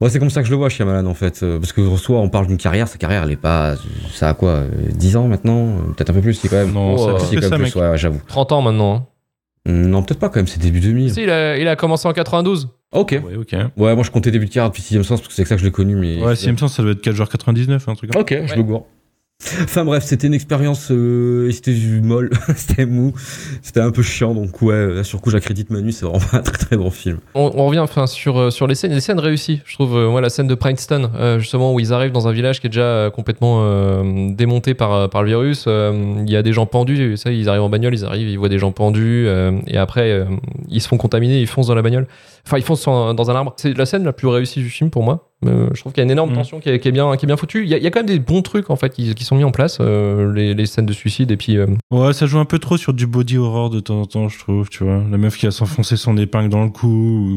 Ouais, 0.00 0.08
c'est 0.08 0.18
comme 0.18 0.30
ça 0.30 0.40
que 0.40 0.46
je 0.46 0.50
le 0.52 0.56
vois, 0.56 0.70
Shyamalan, 0.70 1.04
en 1.06 1.12
fait. 1.14 1.42
Euh, 1.42 1.58
Parce 1.58 1.72
que, 1.74 1.96
soit 1.96 2.18
on 2.20 2.30
parle 2.30 2.46
d'une 2.46 2.56
carrière, 2.56 2.88
sa 2.88 2.96
carrière, 2.96 3.24
elle 3.24 3.32
est 3.32 3.36
pas, 3.36 3.74
ça 4.14 4.30
a 4.30 4.34
quoi, 4.34 4.50
euh, 4.50 4.68
10 4.94 5.16
ans 5.16 5.28
maintenant? 5.28 5.66
Euh, 5.66 5.92
Peut-être 5.94 6.08
un 6.10 6.14
peu 6.14 6.22
plus, 6.22 6.32
si, 6.34 6.48
quand 6.48 6.56
même. 6.56 6.72
Non, 6.72 6.94
Oh, 6.94 6.98
ça 6.98 7.10
euh, 7.10 7.18
Si, 7.18 7.34
quand 7.34 7.42
ça, 7.42 7.50
même 7.50 7.62
mec. 7.62 7.72
plus, 7.72 7.80
ouais, 7.80 7.90
ouais, 7.90 7.98
j'avoue. 7.98 8.20
30 8.26 8.52
ans 8.52 8.62
maintenant. 8.62 8.94
hein. 8.96 9.06
Non, 9.66 10.02
peut-être 10.02 10.18
pas 10.18 10.30
quand 10.30 10.36
même, 10.36 10.46
c'est 10.46 10.58
début 10.58 10.80
2000. 10.80 11.12
Si, 11.12 11.22
il 11.24 11.28
a, 11.30 11.58
il 11.58 11.68
a 11.68 11.76
commencé 11.76 12.08
en 12.08 12.14
92. 12.14 12.70
Ok. 12.92 13.10
Ouais, 13.22 13.36
ok. 13.36 13.52
Ouais, 13.76 13.94
moi 13.94 14.02
je 14.02 14.10
comptais 14.10 14.30
début 14.30 14.46
de 14.46 14.50
carrière 14.50 14.70
depuis 14.70 14.82
6ème 14.82 15.02
sens 15.02 15.20
parce 15.20 15.28
que 15.28 15.34
c'est 15.34 15.44
ça 15.44 15.54
que 15.56 15.60
je 15.60 15.66
l'ai 15.66 15.70
connu, 15.70 15.94
mais. 15.96 16.16
Ouais, 16.22 16.34
sixième 16.34 16.56
sens, 16.56 16.74
ça 16.74 16.82
doit 16.82 16.92
être 16.92 17.04
4h99, 17.06 17.82
un 17.86 17.94
truc 17.94 18.10
comme 18.10 18.22
Ok, 18.22 18.34
je 18.46 18.54
le 18.54 18.62
gourre. 18.62 18.86
Enfin 19.64 19.86
bref, 19.86 20.04
c'était 20.04 20.26
une 20.26 20.34
expérience, 20.34 20.88
euh, 20.90 21.50
c'était 21.50 21.74
molle, 22.02 22.28
c'était 22.56 22.84
mou, 22.84 23.14
c'était 23.62 23.80
un 23.80 23.90
peu 23.90 24.02
chiant, 24.02 24.34
donc 24.34 24.60
ouais, 24.60 24.94
là, 24.94 25.02
sur 25.02 25.20
coup 25.22 25.30
j'accrédite 25.30 25.70
Manu, 25.70 25.92
c'est 25.92 26.04
vraiment 26.04 26.22
un 26.32 26.42
très 26.42 26.58
très 26.58 26.76
bon 26.76 26.90
film. 26.90 27.18
On, 27.34 27.50
on 27.54 27.66
revient 27.66 27.78
enfin 27.78 28.06
sur, 28.06 28.36
euh, 28.38 28.50
sur 28.50 28.66
les 28.66 28.74
scènes, 28.74 28.92
les 28.92 29.00
scènes 29.00 29.18
réussies. 29.18 29.62
Je 29.64 29.74
trouve, 29.74 29.96
euh, 29.96 30.10
moi, 30.10 30.20
la 30.20 30.28
scène 30.28 30.46
de 30.46 30.54
Princeton, 30.54 31.10
euh, 31.16 31.38
justement, 31.38 31.72
où 31.72 31.80
ils 31.80 31.92
arrivent 31.94 32.12
dans 32.12 32.28
un 32.28 32.32
village 32.32 32.60
qui 32.60 32.66
est 32.66 32.70
déjà 32.70 32.82
euh, 32.82 33.10
complètement 33.10 33.60
euh, 33.62 34.28
démonté 34.34 34.74
par, 34.74 35.08
par 35.08 35.22
le 35.22 35.28
virus. 35.28 35.66
Il 35.66 36.30
y 36.30 36.36
a 36.36 36.42
des 36.42 36.52
gens 36.52 36.66
pendus, 36.66 37.16
ça, 37.16 37.32
ils 37.32 37.48
arrivent 37.48 37.62
en 37.62 37.70
bagnole, 37.70 37.94
ils 37.94 38.04
arrivent, 38.04 38.28
ils 38.28 38.38
voient 38.38 38.50
des 38.50 38.58
gens 38.58 38.72
pendus, 38.72 39.26
et 39.66 39.78
après, 39.78 40.26
ils 40.68 40.82
se 40.82 40.88
font 40.88 40.98
contaminer, 40.98 41.40
ils 41.40 41.46
foncent 41.46 41.68
dans 41.68 41.74
la 41.74 41.82
bagnole. 41.82 42.06
Enfin, 42.46 42.58
ils 42.58 42.62
foncent 42.64 42.86
en- 42.86 43.14
dans 43.14 43.30
un 43.30 43.34
arbre. 43.34 43.54
C'est 43.56 43.76
la 43.76 43.86
scène 43.86 44.04
la 44.04 44.12
plus 44.12 44.28
réussie 44.28 44.60
du 44.60 44.68
film 44.68 44.90
pour 44.90 45.02
moi. 45.02 45.29
Euh, 45.46 45.68
je 45.72 45.80
trouve 45.80 45.92
qu'il 45.94 46.00
y 46.00 46.02
a 46.02 46.04
une 46.04 46.10
énorme 46.10 46.32
Mm. 46.32 46.34
tension 46.34 46.60
qui 46.60 46.68
est, 46.68 46.78
qui 46.80 46.88
est 46.88 46.92
bien, 46.92 47.16
qui 47.16 47.24
est 47.24 47.26
bien 47.26 47.36
foutue. 47.38 47.62
Il 47.62 47.68
y, 47.70 47.74
a, 47.74 47.78
il 47.78 47.82
y 47.82 47.86
a 47.86 47.90
quand 47.90 48.00
même 48.00 48.06
des 48.06 48.18
bons 48.18 48.42
trucs, 48.42 48.68
en 48.68 48.76
fait, 48.76 48.90
qui, 48.90 49.14
qui 49.14 49.24
sont 49.24 49.36
mis 49.36 49.44
en 49.44 49.50
place, 49.52 49.78
euh, 49.80 50.32
les, 50.34 50.52
les 50.52 50.66
scènes 50.66 50.84
de 50.86 50.92
suicide, 50.92 51.30
et 51.30 51.36
puis. 51.38 51.56
euh, 51.56 51.66
Ouais, 51.90 52.12
ça 52.12 52.26
joue 52.26 52.38
un 52.38 52.44
peu 52.44 52.58
trop 52.58 52.76
sur 52.76 52.92
du 52.92 53.06
body 53.06 53.38
horror 53.38 53.70
de 53.70 53.80
temps 53.80 54.00
en 54.02 54.04
temps, 54.06 54.28
je 54.28 54.38
trouve, 54.38 54.68
tu 54.68 54.84
vois. 54.84 55.02
La 55.10 55.16
meuf 55.18 55.36
qui 55.38 55.46
va 55.46 55.52
s'enfoncer 55.52 55.96
son 55.96 56.16
épingle 56.18 56.50
dans 56.50 56.62
le 56.62 56.70
cou, 56.70 56.86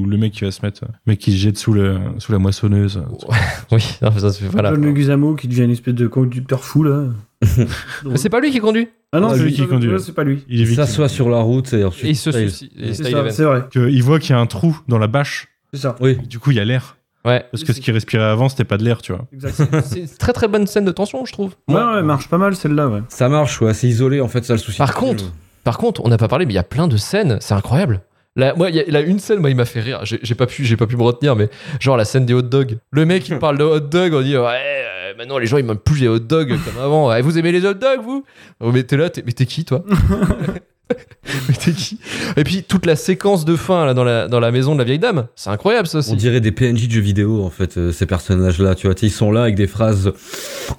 ou 0.04 0.06
le 0.06 0.18
mec 0.18 0.34
qui 0.34 0.44
va 0.44 0.52
se 0.52 0.66
mettre, 0.66 0.82
le 0.84 1.12
mec 1.12 1.20
qui 1.20 1.32
se 1.32 1.38
jette 1.38 1.58
sous, 1.58 1.72
le, 1.74 1.98
sous 2.20 2.32
la 2.34 2.40
moissonneuse. 2.40 3.02
oui, 3.72 3.84
non, 4.02 4.12
ça, 4.18 4.32
c'est- 4.32 4.46
voilà. 4.48 4.72
John 4.72 4.84
Leguizamo 4.86 5.36
qui 5.36 5.48
devient 5.48 5.64
une 5.64 5.72
espèce 5.72 5.94
de 5.96 6.08
conducteur 6.08 6.64
fou 6.64 6.84
là. 6.84 7.06
Mais 8.06 8.18
c'est 8.18 8.30
pas 8.30 8.40
lui 8.40 8.52
qui 8.52 8.60
conduit? 8.60 8.88
Ah 9.12 9.20
non, 9.20 9.30
c'est 9.34 9.44
lui 9.44 9.54
qui 9.54 9.66
conduit. 9.68 9.92
C'est 10.00 10.14
pas 10.14 10.24
lui. 10.24 10.44
Il 10.50 10.68
s'assoit 10.76 11.08
sur 11.10 11.30
la 11.30 11.40
route 11.40 11.72
et 11.74 11.84
ensuite. 11.84 12.06
Et 12.06 12.10
il 12.10 12.16
se 12.16 12.32
suicide. 12.32 12.70
C'est 12.94 13.44
vrai. 13.44 13.64
Que 13.72 13.90
il 13.90 14.02
voit 14.04 14.20
qu'il 14.20 14.32
y 14.32 14.34
a 14.34 14.40
un 14.40 14.46
trou 14.46 14.78
dans 14.88 14.98
la 14.98 15.08
bâche, 15.08 15.48
C'est 15.74 15.80
ça. 15.82 15.96
Oui. 16.02 16.18
du 16.28 16.40
coup 16.40 16.52
il 16.52 16.58
y 16.58 16.60
a 16.60 16.66
l'air. 16.66 16.98
Ouais. 17.26 17.46
Parce 17.52 17.64
que 17.64 17.72
ce 17.74 17.80
qu'il 17.80 17.94
respirait 17.94 18.24
avant, 18.24 18.50
c'était 18.50 18.66
pas 18.66 18.78
de 18.78 18.84
l'air, 18.84 19.02
tu 19.02 19.14
vois. 19.14 19.26
C'est 19.50 20.00
une 20.00 20.08
très 20.20 20.34
très 20.34 20.48
bonne 20.48 20.68
scène 20.68 20.86
de 20.86 20.92
tension, 20.92 21.24
je 21.26 21.32
trouve. 21.34 21.56
Ouais, 21.70 21.76
ouais, 21.76 22.02
marche 22.04 22.28
pas 22.30 22.38
mal 22.38 22.56
celle-là, 22.56 22.88
ouais. 22.90 23.02
Ça 23.10 23.30
marche, 23.30 23.62
ouais, 23.62 23.74
c'est 23.74 23.88
isolé 23.88 24.20
en 24.22 24.28
fait, 24.28 24.44
ça 24.44 24.54
le 24.54 24.60
souci. 24.60 24.78
Par 24.78 24.94
contre, 24.94 25.26
Par 25.64 25.78
contre, 25.78 26.02
on 26.04 26.10
n'a 26.10 26.18
pas 26.18 26.28
parlé, 26.28 26.46
mais 26.46 26.52
il 26.54 26.56
y 26.58 26.60
a 26.60 26.64
plein 26.64 26.88
de 26.90 26.98
scènes, 26.98 27.38
c'est 27.40 27.54
incroyable. 27.54 28.02
Là, 28.36 28.54
moi, 28.58 28.70
il 28.72 28.76
y 28.76 28.80
a, 28.80 28.84
là, 28.88 29.00
une 29.02 29.20
scène, 29.20 29.40
moi, 29.40 29.52
il 29.52 29.56
m'a 29.56 29.64
fait 29.66 29.80
rire. 29.80 30.02
J'ai 30.04 30.36
pas 30.36 30.48
pu, 30.48 30.66
j'ai 30.66 30.76
pas 30.76 30.88
pu 30.88 30.98
me 30.98 31.04
retenir, 31.04 31.36
mais 31.36 31.50
genre 31.80 31.96
la 31.98 32.04
scène 32.04 32.26
des 32.26 32.34
hot 32.34 32.42
dogs. 32.42 32.78
Le 32.92 33.06
mec, 33.06 33.30
il 33.30 33.38
parle 33.40 33.58
de 33.60 33.64
hot 33.64 33.80
dogs, 33.80 34.14
on 34.16 34.22
dit 34.22 34.36
ouais, 34.36 34.44
euh, 34.44 35.14
maintenant 35.18 35.38
les 35.38 35.46
gens 35.46 35.58
ils 35.60 35.64
m'aiment 35.64 35.78
plus 35.78 36.00
les 36.02 36.08
hot 36.08 36.18
dogs 36.20 36.50
comme 36.50 36.84
avant. 36.84 37.10
Ouais, 37.10 37.22
vous 37.22 37.38
aimez 37.38 37.52
les 37.52 37.64
hot 37.66 37.76
dogs, 37.76 38.02
vous? 38.04 38.26
Oh, 38.60 38.72
Mais 38.74 38.84
t'es 38.84 38.98
là, 38.98 39.10
t'es- 39.12 39.22
mais 39.26 39.32
t'es 39.34 39.46
qui, 39.46 39.64
toi? 39.66 39.84
Mais 41.50 41.56
t'es 41.56 41.72
qui 41.72 42.00
Et 42.38 42.44
puis 42.44 42.64
toute 42.64 42.86
la 42.86 42.96
séquence 42.96 43.46
de 43.46 43.56
fin 43.56 43.86
là 43.86 43.94
dans 43.94 44.04
la 44.04 44.28
dans 44.28 44.40
la 44.40 44.52
maison 44.52 44.74
de 44.74 44.80
la 44.80 44.84
vieille 44.84 45.00
dame, 45.00 45.28
c'est 45.36 45.50
incroyable 45.50 45.88
ça 45.88 45.98
On 45.98 46.00
aussi. 46.00 46.16
dirait 46.16 46.42
des 46.42 46.52
PNJ 46.52 46.88
de 46.88 46.92
jeux 46.94 47.02
vidéo, 47.02 47.44
en 47.44 47.50
fait, 47.50 47.78
euh, 47.78 47.92
ces 47.92 48.06
personnages-là. 48.06 48.76
Tu 48.76 48.88
vois, 48.88 48.96
ils 49.02 49.12
sont 49.12 49.32
là 49.32 49.44
avec 49.44 49.56
des 49.56 49.68
phrases 49.68 50.12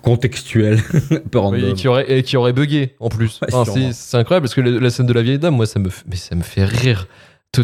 contextuelles, 0.03 0.81
random. 1.35 1.71
Et 1.71 1.73
qui 1.75 1.89
aurait 1.89 2.11
et 2.11 2.23
qui 2.23 2.37
aurait 2.37 2.53
bugué 2.53 2.95
en 3.01 3.09
plus. 3.09 3.39
Ouais, 3.43 3.49
Enfin, 3.53 3.65
sûrement. 3.71 3.89
c'est 3.93 3.95
c'est 3.95 4.17
incroyable 4.17 4.45
parce 4.45 4.55
que 4.55 4.61
la 4.61 4.91
scène 4.91 5.07
de 5.07 5.13
la 5.13 5.23
vieille 5.23 5.39
dame, 5.39 5.57
moi, 5.57 5.67
ça 5.67 5.79
me, 5.79 5.89
mais 6.09 6.17
ça 6.17 6.35
me 6.35 6.43
fait 6.43 6.65
rire. 6.65 7.07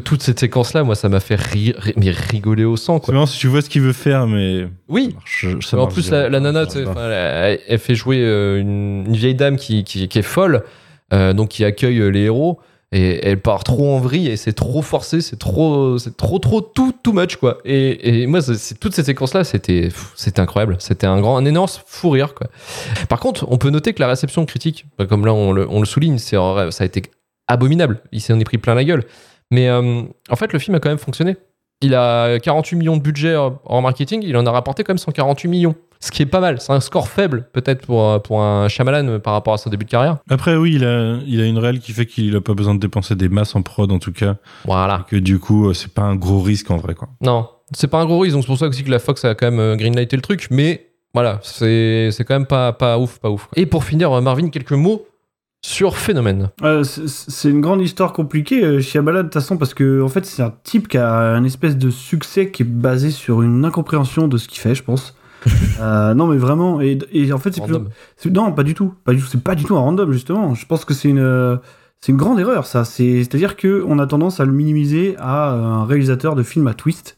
Toute 0.04 0.22
cette 0.22 0.38
séquence-là, 0.38 0.84
moi, 0.84 0.94
ça 0.94 1.08
m'a 1.08 1.18
fait 1.18 1.34
rire, 1.34 1.74
ri- 1.76 1.94
mais 1.96 2.10
rigoler 2.12 2.62
au 2.62 2.76
sang, 2.76 3.00
quoi. 3.00 3.12
marrant 3.12 3.26
si 3.26 3.40
tu 3.40 3.48
vois 3.48 3.60
ce 3.60 3.68
qu'il 3.68 3.82
veut 3.82 3.92
faire, 3.92 4.28
mais. 4.28 4.68
Oui. 4.88 5.16
ça 5.26 5.48
marche- 5.48 5.66
ça 5.66 5.76
en 5.78 5.88
plus, 5.88 6.08
bien. 6.10 6.20
la, 6.20 6.28
la 6.28 6.38
nana, 6.38 6.62
elle, 6.72 7.58
elle 7.66 7.78
fait 7.80 7.96
jouer 7.96 8.18
euh, 8.20 8.60
une, 8.60 9.04
une 9.08 9.16
vieille 9.16 9.34
dame 9.34 9.56
qui, 9.56 9.82
qui, 9.82 10.06
qui 10.06 10.18
est 10.20 10.22
folle, 10.22 10.62
euh, 11.12 11.32
donc 11.32 11.48
qui 11.50 11.64
accueille 11.64 11.98
euh, 12.00 12.08
les 12.08 12.22
héros, 12.22 12.58
et 12.92 13.24
elle 13.24 13.40
part 13.40 13.62
trop 13.62 13.94
en 13.94 14.00
vrille, 14.00 14.26
et 14.28 14.36
c'est 14.36 14.52
trop 14.52 14.82
forcé, 14.82 15.20
c'est 15.20 15.38
trop, 15.38 15.96
c'est 15.98 16.16
trop, 16.16 16.40
trop, 16.40 16.60
tout, 16.60 16.92
too 17.04 17.12
much, 17.12 17.36
quoi. 17.36 17.58
Et, 17.64 18.22
et 18.22 18.26
moi, 18.26 18.42
c'est- 18.42 18.54
c'est- 18.56 18.80
toutes 18.80 18.94
ces 18.94 19.04
séquences-là, 19.04 19.44
c'était, 19.44 19.90
c'était 20.16 20.40
incroyable. 20.40 20.74
C'était 20.80 21.06
un 21.06 21.20
grand, 21.20 21.36
un 21.36 21.44
énorme 21.44 21.68
fou 21.86 22.10
rire, 22.10 22.34
quoi. 22.34 22.48
Par 23.08 23.20
contre, 23.20 23.46
on 23.48 23.58
peut 23.58 23.70
noter 23.70 23.92
que 23.92 24.00
la 24.00 24.08
réception 24.08 24.44
critique, 24.44 24.86
bah, 24.98 25.06
comme 25.06 25.24
là 25.24 25.32
on 25.32 25.52
le, 25.52 25.68
on 25.70 25.78
le 25.78 25.86
souligne, 25.86 26.18
c'est, 26.18 26.36
ça 26.36 26.82
a 26.82 26.84
été 26.84 27.02
abominable. 27.46 28.00
Il 28.10 28.20
s'en 28.20 28.38
est 28.40 28.44
pris 28.44 28.58
plein 28.58 28.74
la 28.74 28.82
gueule. 28.84 29.04
Mais 29.52 29.68
euh, 29.68 30.02
en 30.28 30.36
fait, 30.36 30.52
le 30.52 30.58
film 30.58 30.74
a 30.74 30.80
quand 30.80 30.88
même 30.88 30.98
fonctionné. 30.98 31.36
Il 31.82 31.94
a 31.94 32.38
48 32.40 32.76
millions 32.76 32.96
de 32.96 33.02
budget 33.02 33.30
euh, 33.34 33.50
en 33.64 33.80
marketing, 33.82 34.22
il 34.24 34.36
en 34.36 34.46
a 34.46 34.50
rapporté 34.50 34.82
quand 34.84 34.92
même 34.92 34.98
148 34.98 35.48
millions. 35.48 35.74
Ce 36.02 36.10
qui 36.10 36.22
est 36.22 36.26
pas 36.26 36.40
mal. 36.40 36.60
C'est 36.60 36.72
un 36.72 36.80
score 36.80 37.08
faible, 37.08 37.48
peut-être, 37.52 37.84
pour, 37.86 38.02
euh, 38.08 38.18
pour 38.18 38.42
un 38.42 38.68
Shyamalan 38.68 39.06
euh, 39.08 39.18
par 39.18 39.34
rapport 39.34 39.52
à 39.54 39.58
son 39.58 39.68
début 39.68 39.84
de 39.84 39.90
carrière. 39.90 40.16
Après, 40.30 40.56
oui, 40.56 40.72
il 40.76 40.84
a, 40.84 41.18
il 41.26 41.40
a 41.40 41.44
une 41.46 41.58
réelle 41.58 41.78
qui 41.80 41.92
fait 41.92 42.06
qu'il 42.06 42.34
a 42.36 42.40
pas 42.40 42.54
besoin 42.54 42.74
de 42.74 42.80
dépenser 42.80 43.14
des 43.16 43.28
masses 43.28 43.54
en 43.54 43.60
prod, 43.62 43.92
en 43.92 43.98
tout 43.98 44.12
cas. 44.12 44.36
Voilà. 44.64 45.04
Et 45.06 45.10
que 45.10 45.16
du 45.16 45.38
coup, 45.38 45.68
euh, 45.68 45.74
c'est 45.74 45.92
pas 45.92 46.02
un 46.02 46.16
gros 46.16 46.40
risque 46.40 46.70
en 46.70 46.78
vrai, 46.78 46.94
quoi. 46.94 47.08
Non, 47.20 47.48
c'est 47.72 47.88
pas 47.88 48.00
un 48.00 48.06
gros 48.06 48.18
risque, 48.20 48.34
donc 48.34 48.44
c'est 48.44 48.48
pour 48.48 48.58
ça 48.58 48.66
aussi 48.68 48.82
que 48.82 48.90
la 48.90 48.98
Fox 48.98 49.24
a 49.26 49.34
quand 49.34 49.50
même 49.50 49.76
greenlighté 49.76 50.16
le 50.16 50.22
truc, 50.22 50.48
mais 50.50 50.86
voilà, 51.12 51.38
c'est 51.42 52.08
c'est 52.12 52.24
quand 52.24 52.34
même 52.34 52.46
pas, 52.46 52.72
pas 52.72 52.98
ouf, 52.98 53.18
pas 53.18 53.28
ouf. 53.30 53.48
Et 53.56 53.66
pour 53.66 53.84
finir, 53.84 54.18
Marvin, 54.22 54.48
quelques 54.48 54.72
mots 54.72 55.06
sur 55.62 55.98
Phénomène. 55.98 56.48
Euh, 56.62 56.82
c'est- 56.84 57.06
c'est 57.08 57.50
une 57.50 57.60
grande 57.60 57.82
histoire 57.82 58.14
compliquée, 58.14 58.80
Shyamalan, 58.80 59.18
de 59.18 59.22
toute 59.24 59.34
façon, 59.34 59.58
parce 59.58 59.74
que 59.74 60.00
en 60.02 60.08
fait, 60.08 60.24
c'est 60.24 60.42
un 60.42 60.54
type 60.64 60.88
qui 60.88 60.96
a 60.96 61.12
un 61.12 61.44
espèce 61.44 61.76
de 61.76 61.90
succès 61.90 62.50
qui 62.50 62.62
est 62.62 62.66
basé 62.66 63.10
sur 63.10 63.42
une 63.42 63.66
incompréhension 63.66 64.26
de 64.28 64.38
ce 64.38 64.48
qu'il 64.48 64.60
fait, 64.60 64.74
je 64.74 64.82
pense. 64.82 65.14
Euh, 65.80 66.12
non, 66.14 66.26
mais 66.26 66.36
vraiment, 66.36 66.80
et, 66.80 66.98
et 67.12 67.32
en 67.32 67.38
fait, 67.38 67.54
c'est 67.54 67.62
c'est- 68.16 68.30
non, 68.30 68.52
pas 68.52 68.62
du 68.62 68.74
tout, 68.74 68.92
pas 69.04 69.12
du 69.12 69.20
tout, 69.20 69.26
c'est 69.26 69.42
pas 69.42 69.54
du 69.54 69.64
tout 69.64 69.76
un 69.76 69.80
random 69.80 70.12
justement. 70.12 70.54
Je 70.54 70.66
pense 70.66 70.84
que 70.84 70.92
c'est 70.92 71.08
une, 71.08 71.18
euh, 71.18 71.56
c'est 72.00 72.12
une 72.12 72.18
grande 72.18 72.38
erreur, 72.38 72.66
ça. 72.66 72.84
C'est, 72.84 73.18
c'est-à-dire 73.24 73.56
que 73.56 73.82
on 73.88 73.98
a 73.98 74.06
tendance 74.06 74.40
à 74.40 74.44
le 74.44 74.52
minimiser 74.52 75.16
à 75.18 75.52
euh, 75.52 75.62
un 75.62 75.84
réalisateur 75.86 76.34
de 76.34 76.42
film 76.42 76.66
à 76.66 76.74
twist. 76.74 77.16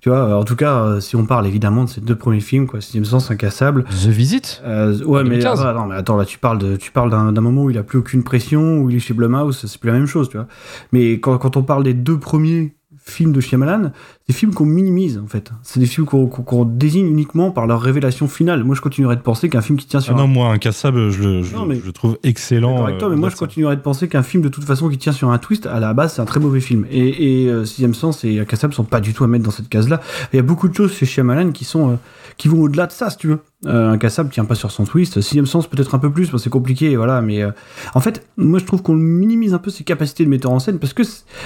Tu 0.00 0.08
vois, 0.10 0.36
en 0.36 0.44
tout 0.44 0.56
cas, 0.56 1.00
si 1.00 1.16
on 1.16 1.26
parle 1.26 1.46
évidemment 1.46 1.84
de 1.84 1.88
ces 1.88 2.00
deux 2.00 2.16
premiers 2.16 2.40
films, 2.40 2.66
quoi, 2.66 2.80
Sixième 2.80 3.04
Sens, 3.04 3.30
Incassable, 3.30 3.84
The 3.84 4.08
Visit 4.08 4.60
euh, 4.64 4.98
ouais, 5.04 5.22
mais, 5.22 5.38
2015. 5.38 5.64
ah, 5.64 5.72
non, 5.72 5.86
mais 5.86 5.94
attends, 5.94 6.16
là, 6.16 6.24
tu 6.24 6.38
parles, 6.38 6.58
de, 6.58 6.76
tu 6.76 6.90
parles 6.90 7.10
d'un, 7.10 7.32
moment 7.40 7.64
où 7.64 7.70
il 7.70 7.78
a 7.78 7.82
plus 7.84 7.98
aucune 7.98 8.24
pression, 8.24 8.78
où 8.78 8.90
il 8.90 8.96
est 8.96 9.00
chez 9.00 9.14
Blumhouse, 9.14 9.64
c'est 9.64 9.80
plus 9.80 9.88
la 9.90 9.96
même 9.96 10.06
chose, 10.06 10.28
tu 10.28 10.36
vois. 10.36 10.46
Mais 10.92 11.20
quand, 11.20 11.38
quand 11.38 11.56
on 11.56 11.62
parle 11.62 11.84
des 11.84 11.94
deux 11.94 12.18
premiers 12.18 12.74
films 13.04 13.32
de 13.32 13.40
Shyamalan, 13.40 13.92
des 14.28 14.34
films 14.34 14.54
qu'on 14.54 14.64
minimise, 14.64 15.18
en 15.18 15.26
fait. 15.26 15.50
C'est 15.62 15.80
des 15.80 15.86
films 15.86 16.06
qu'on, 16.06 16.64
désigne 16.64 17.06
uniquement 17.08 17.50
par 17.50 17.66
leur 17.66 17.80
révélation 17.80 18.28
finale. 18.28 18.62
Moi, 18.62 18.76
je 18.76 18.80
continuerai 18.80 19.16
de 19.16 19.20
penser 19.20 19.48
qu'un 19.48 19.60
film 19.62 19.78
qui 19.78 19.86
tient 19.86 19.98
Ah 19.98 20.02
sur 20.04 20.16
non, 20.16 20.24
un... 20.24 20.26
moi, 20.28 20.52
Incassable, 20.52 21.10
je 21.10 21.22
le, 21.22 21.42
je, 21.42 21.54
Non, 21.56 21.66
mais- 21.66 21.80
je 21.80 21.86
le 21.86 21.92
trouve 21.92 22.18
excellent. 22.22 22.84
Avec 22.84 22.98
toi, 22.98 23.08
mais 23.08 23.16
euh, 23.16 23.18
moi, 23.18 23.30
je 23.30 23.36
continuerai 23.36 23.74
de 23.76 23.80
penser 23.80 24.08
qu'un 24.08 24.22
film, 24.22 24.42
de 24.42 24.48
toute 24.48 24.64
façon, 24.64 24.88
qui 24.88 24.98
tient 24.98 25.12
sur 25.12 25.30
un 25.30 25.38
twist, 25.38 25.66
à 25.66 25.80
la 25.80 25.92
base, 25.92 26.14
c'est 26.14 26.22
un 26.22 26.24
très 26.24 26.40
mauvais 26.40 26.60
film. 26.60 26.86
Et, 26.90 27.42
et 27.42 27.48
euh, 27.48 27.64
Sixième 27.64 27.94
Sens 27.94 28.24
et 28.24 28.38
Incassable 28.38 28.72
sont 28.74 28.84
pas 28.84 29.00
du 29.00 29.12
tout 29.12 29.24
à 29.24 29.26
mettre 29.26 29.44
dans 29.44 29.50
cette 29.50 29.68
case-là. 29.68 30.00
Il 30.32 30.36
y 30.36 30.38
a 30.38 30.42
beaucoup 30.42 30.68
de 30.68 30.74
choses 30.74 30.92
chez 30.92 31.04
Shyamalan 31.06 31.50
qui 31.50 31.64
sont... 31.64 31.90
euh, 31.90 31.94
qui 32.38 32.48
vont 32.48 32.60
au-delà 32.62 32.86
de 32.86 32.92
ça, 32.92 33.10
si 33.10 33.16
tu 33.18 33.26
veux. 33.28 33.38
Euh, 33.66 33.90
Incassable 33.92 34.30
tient 34.30 34.44
pas 34.44 34.54
sur 34.54 34.70
son 34.70 34.84
twist. 34.84 35.20
Sixième 35.20 35.46
Sens, 35.46 35.66
peut-être 35.66 35.94
un 35.94 35.98
peu 35.98 36.10
plus, 36.10 36.30
parce 36.30 36.42
que 36.42 36.44
c'est 36.44 36.50
compliqué, 36.50 36.96
voilà. 36.96 37.20
Mais 37.20 37.42
en 37.94 38.00
fait, 38.00 38.24
moi, 38.36 38.58
je 38.58 38.64
trouve 38.64 38.82
qu'on 38.82 38.94
minimise 38.94 39.52
un 39.54 39.58
peu 39.58 39.70
ses 39.70 39.84
capacités 39.84 40.24
de 40.24 40.30
metteur 40.30 40.50
en 40.52 40.58
scène, 40.58 40.78
parce 40.78 40.92
que, 40.94 41.02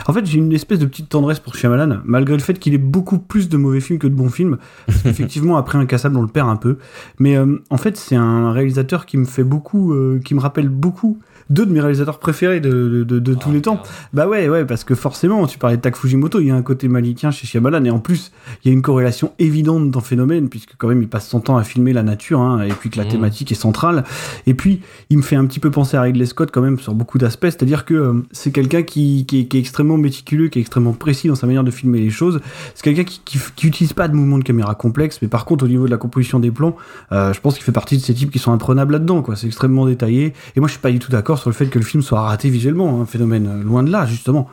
en 0.07 0.13
fait, 0.13 0.25
j'ai 0.27 0.39
une 0.39 0.53
espèce 0.53 0.79
de 0.79 0.87
petite 0.87 1.09
tendresse 1.09 1.41
pour 1.41 1.55
Shyamalan, 1.57 1.99
malgré 2.05 2.35
le 2.37 2.43
fait 2.43 2.59
qu'il 2.59 2.66
ait 2.75 2.79
beaucoup 2.79 3.19
plus 3.19 3.49
de 3.49 3.57
mauvais 3.57 3.81
films 3.81 3.99
que 3.99 4.07
de 4.07 4.15
bons 4.15 4.29
films. 4.29 4.59
Parce 4.87 5.03
qu'effectivement, 5.03 5.57
après 5.59 5.79
Incassable, 5.79 6.17
on 6.17 6.23
le 6.23 6.29
perd 6.29 6.49
un 6.49 6.57
peu. 6.57 6.79
Mais 7.19 7.37
euh, 7.37 7.63
en 7.71 7.77
fait, 7.77 7.97
c'est 7.97 8.17
un 8.17 8.53
réalisateur 8.53 9.07
qui 9.07 9.17
me 9.17 9.25
fait 9.25 9.45
beaucoup, 9.45 9.93
euh, 9.93 10.21
qui 10.25 10.35
me 10.35 10.41
rappelle 10.41 10.69
beaucoup 10.69 11.19
deux 11.51 11.65
de 11.67 11.73
mes 11.73 11.81
réalisateurs 11.81 12.19
préférés 12.19 12.61
de, 12.61 13.05
de, 13.07 13.19
de- 13.19 13.35
tous 13.35 13.49
Ah, 13.51 13.53
les 13.53 13.63
temps. 13.63 13.75
merde. 13.75 13.87
Bah 14.13 14.27
ouais, 14.29 14.49
ouais, 14.49 14.65
parce 14.65 14.83
que 14.85 14.95
forcément, 14.95 15.47
tu 15.47 15.59
parlais 15.59 15.77
de 15.77 15.83
Tak 15.83 15.97
Fujimoto, 15.97 16.41
il 16.41 16.47
y 16.47 16.51
a 16.51 16.57
un 16.57 16.63
côté 16.63 16.89
malikien 16.89 17.31
chez 17.31 17.47
Shyamalan, 17.47 17.85
et 17.85 17.91
en 17.91 17.99
plus, 18.01 18.33
il 18.65 18.69
y 18.69 18.71
a 18.71 18.75
une 18.75 18.83
corrélation 18.83 19.33
évidente 19.39 19.91
dans 19.91 20.01
Phénomène, 20.01 20.49
puisque 20.49 20.75
quand 20.77 20.89
même, 20.89 21.03
il 21.03 21.09
passe 21.09 21.29
son 21.29 21.41
temps 21.41 21.57
à 21.57 21.63
filmer 21.65 21.93
la 21.93 22.03
nature, 22.03 22.41
hein, 22.41 22.63
et 22.63 22.71
puis 22.73 22.91
que 22.91 22.99
la 22.99 23.05
Mhm. 23.05 23.11
thématique 23.11 23.53
est 23.53 23.57
centrale. 23.57 24.05
Et 24.47 24.55
puis, 24.55 24.81
il 25.11 25.19
me 25.19 25.23
fait 25.23 25.37
un 25.37 25.45
petit 25.47 25.61
peu 25.61 25.71
penser 25.71 25.97
à 25.97 26.03
Ridley 26.03 26.27
Scott 26.27 26.51
quand 26.53 26.63
même 26.63 26.79
sur 26.79 26.95
beaucoup 26.95 27.19
d'aspects, 27.19 27.45
c'est-à-dire 27.47 27.85
que 27.85 27.95
euh, 27.95 28.13
c'est 28.33 28.51
quelqu'un 28.51 28.83
qui, 28.83 29.25
qui, 29.27 29.41
est- 29.41 29.45
qui 29.47 29.57
est 29.57 29.61
extrêmement 29.61 29.97
méticuleux, 29.99 30.49
qui 30.49 30.59
est 30.59 30.63
extrêmement 30.63 30.93
précis 30.95 31.29
dans 31.29 31.35
sa 31.37 31.47
manière 31.47 31.65
de 31.65 31.71
filmer 31.71 32.01
les 32.01 32.11
choses. 32.11 32.41
C'est 32.75 32.83
quelqu'un 32.83 33.05
qui, 33.05 33.21
qui, 33.25 33.39
qui 33.55 33.67
utilise 33.69 33.93
pas 33.93 34.09
de 34.09 34.15
mouvement 34.15 34.39
de 34.39 34.45
caméra 34.45 34.75
complexe, 34.75 35.19
mais 35.23 35.29
par 35.29 35.45
contre, 35.45 35.65
au 35.65 35.69
niveau 35.69 35.85
de 35.87 35.91
la 35.91 35.97
composition 35.97 36.41
des 36.41 36.51
plans, 36.51 36.77
euh, 37.13 37.33
je 37.33 37.41
pense 37.41 37.55
qu'il 37.55 37.63
fait 37.63 37.73
partie 37.73 37.97
de 37.97 38.03
ces 38.03 38.15
types 38.15 38.31
qui 38.31 38.39
sont 38.39 38.53
imprenables 38.53 38.93
là-dedans, 38.95 39.23
quoi. 39.23 39.37
C'est 39.37 39.47
extrêmement 39.47 39.87
détaillé. 39.87 40.33
Et 40.57 40.61
moi, 40.61 40.67
je 40.69 40.73
suis 40.73 40.81
pas 40.81 40.91
du 40.91 40.99
tout 40.99 41.11
d'accord 41.13 41.36
sur 41.39 41.51
le 41.51 41.55
fait 41.55 41.67
que 41.67 41.79
le 41.79 41.85
film 41.85 42.03
soit 42.03 42.21
raté 42.21 42.49
visuellement, 42.51 43.01
un 43.01 43.07
phénomène 43.07 43.47
euh, 43.49 43.63
loin 43.63 43.83
de 43.83 43.91
là, 43.91 44.07
justement. 44.07 44.49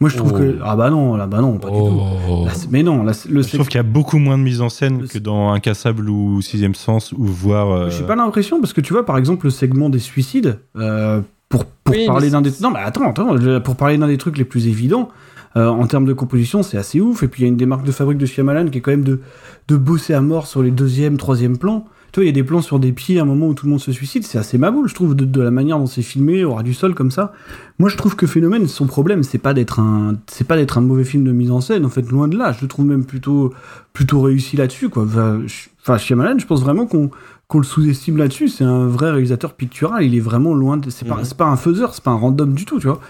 Moi, 0.00 0.08
je 0.10 0.16
trouve 0.16 0.32
Oh. 0.34 0.38
que 0.38 0.58
ah 0.64 0.76
bah 0.76 0.90
non, 0.90 1.16
là 1.16 1.26
bah 1.26 1.40
non, 1.40 1.58
pas 1.58 1.68
du 1.70 1.76
tout. 1.78 2.00
Oh. 2.30 2.44
Là, 2.46 2.52
mais 2.70 2.82
non, 2.82 3.02
là, 3.02 3.12
le 3.28 3.42
Je 3.42 3.48
trouve 3.54 3.68
qu'il 3.68 3.76
y 3.78 3.80
a 3.80 3.82
beaucoup 3.82 4.18
moins 4.18 4.38
de 4.38 4.42
mise 4.42 4.60
en 4.60 4.68
scène 4.68 5.02
Le- 5.02 5.06
que 5.06 5.18
dans 5.18 5.52
Incassable 5.52 6.08
ou 6.08 6.40
Sixième 6.42 6.74
Sens, 6.74 7.12
ou 7.12 7.24
voir. 7.24 7.70
euh, 7.70 7.90
J'ai 7.90 8.04
pas 8.04 8.16
l'impression 8.16 8.60
parce 8.60 8.72
que 8.72 8.80
tu 8.80 8.92
vois, 8.92 9.04
par 9.06 9.18
exemple, 9.18 9.46
le 9.46 9.50
segment 9.50 9.88
des 9.90 9.98
suicides, 9.98 10.60
euh, 10.76 11.20
pour, 11.48 11.64
pour 11.64 11.94
Oui, 11.94 12.06
parler 12.06 12.30
d'un 12.30 12.40
des 12.42 12.50
non 12.60 12.70
mais 12.70 12.80
attends, 12.80 13.08
attends, 13.08 13.60
pour 13.64 13.76
parler 13.76 13.96
d'un 13.98 14.06
des 14.08 14.18
trucs 14.18 14.36
les 14.38 14.44
plus 14.44 14.66
évidents. 14.66 15.08
euh, 15.56 15.66
en 15.68 15.86
termes 15.86 16.04
de 16.04 16.12
composition, 16.12 16.62
c'est 16.62 16.76
assez 16.76 17.00
ouf. 17.00 17.22
Et 17.22 17.28
puis 17.28 17.42
il 17.42 17.44
y 17.46 17.48
a 17.48 17.48
une 17.48 17.56
démarque 17.56 17.82
de 17.84 17.90
fabrique 17.90 18.18
de 18.18 18.26
Shyamalan 18.26 18.66
qui 18.68 18.78
est 18.78 18.80
quand 18.82 18.90
même 18.90 19.02
de, 19.02 19.20
de 19.68 19.76
bosser 19.78 20.12
à 20.12 20.20
mort 20.20 20.46
sur 20.46 20.62
les 20.62 20.70
deuxième, 20.70 21.16
troisième 21.16 21.56
plans. 21.56 21.86
Tu 22.12 22.20
vois, 22.20 22.24
il 22.24 22.26
y 22.28 22.30
a 22.30 22.32
des 22.32 22.42
plans 22.42 22.62
sur 22.62 22.78
des 22.78 22.92
pieds 22.92 23.18
à 23.18 23.22
un 23.22 23.26
moment 23.26 23.48
où 23.48 23.54
tout 23.54 23.66
le 23.66 23.70
monde 23.70 23.80
se 23.80 23.92
suicide. 23.92 24.24
C'est 24.24 24.38
assez 24.38 24.56
maboule, 24.56 24.88
je 24.88 24.94
trouve, 24.94 25.14
de, 25.14 25.24
de 25.26 25.40
la 25.42 25.50
manière 25.50 25.78
dont 25.78 25.86
c'est 25.86 26.02
filmé, 26.02 26.42
au 26.44 26.54
ras 26.54 26.62
du 26.62 26.72
sol 26.74 26.94
comme 26.94 27.10
ça. 27.10 27.32
Moi, 27.78 27.90
je 27.90 27.96
trouve 27.96 28.16
que 28.16 28.26
Phénomène, 28.26 28.66
son 28.66 28.86
problème, 28.86 29.22
c'est 29.22 29.38
pas 29.38 29.52
d'être 29.54 29.78
un, 29.78 30.14
c'est 30.26 30.46
pas 30.46 30.56
d'être 30.56 30.78
un 30.78 30.80
mauvais 30.80 31.04
film 31.04 31.24
de 31.24 31.32
mise 31.32 31.50
en 31.50 31.60
scène. 31.60 31.84
En 31.84 31.90
fait, 31.90 32.08
loin 32.10 32.26
de 32.28 32.36
là. 32.38 32.52
Je 32.52 32.62
le 32.62 32.68
trouve 32.68 32.86
même 32.86 33.04
plutôt, 33.04 33.52
plutôt 33.92 34.20
réussi 34.22 34.56
là-dessus, 34.56 34.88
quoi. 34.88 35.04
Enfin, 35.04 35.98
Shyamalan, 35.98 36.38
je 36.38 36.46
pense 36.46 36.62
vraiment 36.62 36.86
qu'on 36.86 37.10
qu'on 37.46 37.58
le 37.60 37.64
sous-estime 37.64 38.18
là-dessus. 38.18 38.48
C'est 38.48 38.64
un 38.64 38.86
vrai 38.86 39.10
réalisateur 39.10 39.54
pictural. 39.54 40.04
Il 40.04 40.14
est 40.14 40.20
vraiment 40.20 40.52
loin 40.52 40.76
de. 40.76 40.90
C'est 40.90 41.08
pas, 41.08 41.14
Mhm. 41.16 41.24
c'est 41.24 41.36
pas 41.36 41.46
un 41.46 41.56
faiseur, 41.56 41.94
c'est 41.94 42.04
pas 42.04 42.10
un 42.10 42.16
random 42.18 42.52
du 42.52 42.66
tout, 42.66 42.78
tu 42.78 42.88
vois. 42.88 43.00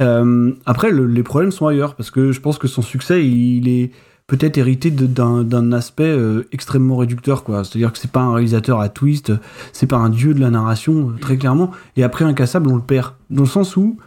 Euh, 0.00 0.52
après, 0.66 0.92
le- 0.92 1.06
les 1.06 1.24
problèmes 1.24 1.50
sont 1.50 1.66
ailleurs 1.66 1.96
parce 1.96 2.12
que 2.12 2.30
je 2.30 2.40
pense 2.40 2.58
que 2.58 2.68
son 2.68 2.80
succès, 2.82 3.26
il 3.26 3.66
est 3.68 3.90
peut-être 4.28 4.58
hérité 4.58 4.90
d'un 4.92 5.72
aspect 5.72 6.04
euh, 6.04 6.46
extrêmement 6.52 6.96
réducteur, 6.98 7.42
quoi. 7.42 7.64
C'est-à-dire 7.64 7.92
que 7.92 7.98
c'est 7.98 8.10
pas 8.12 8.20
un 8.20 8.34
réalisateur 8.34 8.78
à 8.78 8.88
twist, 8.90 9.32
c'est 9.72 9.86
pas 9.88 9.96
un 9.96 10.10
dieu 10.10 10.34
de 10.34 10.40
la 10.40 10.50
narration, 10.50 11.10
euh, 11.10 11.18
très 11.18 11.36
clairement. 11.38 11.72
Et 11.96 12.04
après, 12.04 12.24
Incassable, 12.24 12.68
on 12.70 12.76
le 12.76 12.82
perd. 12.82 13.14
Dans 13.30 13.42
le 13.42 13.48
sens 13.48 13.76
où, 13.76 13.98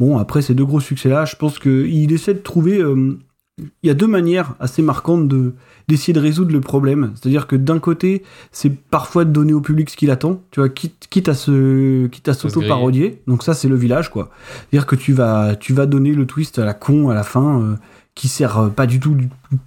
bon, 0.00 0.16
après 0.16 0.40
ces 0.42 0.54
deux 0.54 0.64
gros 0.64 0.80
succès-là, 0.80 1.24
je 1.26 1.36
pense 1.36 1.58
qu'il 1.58 2.12
essaie 2.12 2.34
de 2.34 2.38
trouver. 2.38 2.78
euh, 2.80 3.18
il 3.60 3.86
y 3.86 3.90
a 3.90 3.94
deux 3.94 4.08
manières 4.08 4.54
assez 4.58 4.82
marquantes 4.82 5.28
de 5.28 5.52
d'essayer 5.86 6.12
de 6.12 6.18
résoudre 6.18 6.52
le 6.52 6.60
problème. 6.60 7.12
C'est-à-dire 7.14 7.46
que 7.46 7.54
d'un 7.54 7.78
côté, 7.78 8.24
c'est 8.50 8.70
parfois 8.70 9.24
de 9.24 9.30
donner 9.30 9.52
au 9.52 9.60
public 9.60 9.90
ce 9.90 9.96
qu'il 9.96 10.10
attend, 10.10 10.42
tu 10.50 10.58
vois, 10.58 10.68
quitte, 10.70 11.06
quitte 11.08 11.28
à 11.28 11.34
se 11.34 12.06
quitte 12.08 12.26
à 12.28 12.34
s'auto-parodier. 12.34 13.22
Donc 13.28 13.44
ça, 13.44 13.54
c'est 13.54 13.68
le 13.68 13.76
village, 13.76 14.10
quoi. 14.10 14.30
C'est-à-dire 14.70 14.86
que 14.86 14.96
tu 14.96 15.12
vas 15.12 15.54
tu 15.56 15.72
vas 15.72 15.86
donner 15.86 16.12
le 16.14 16.26
twist 16.26 16.58
à 16.58 16.64
la 16.64 16.74
con 16.74 17.10
à 17.10 17.14
la 17.14 17.22
fin. 17.22 17.60
euh, 17.60 17.76
qui 18.14 18.28
sert 18.28 18.58
euh, 18.58 18.68
pas 18.68 18.86
du 18.86 19.00
tout 19.00 19.16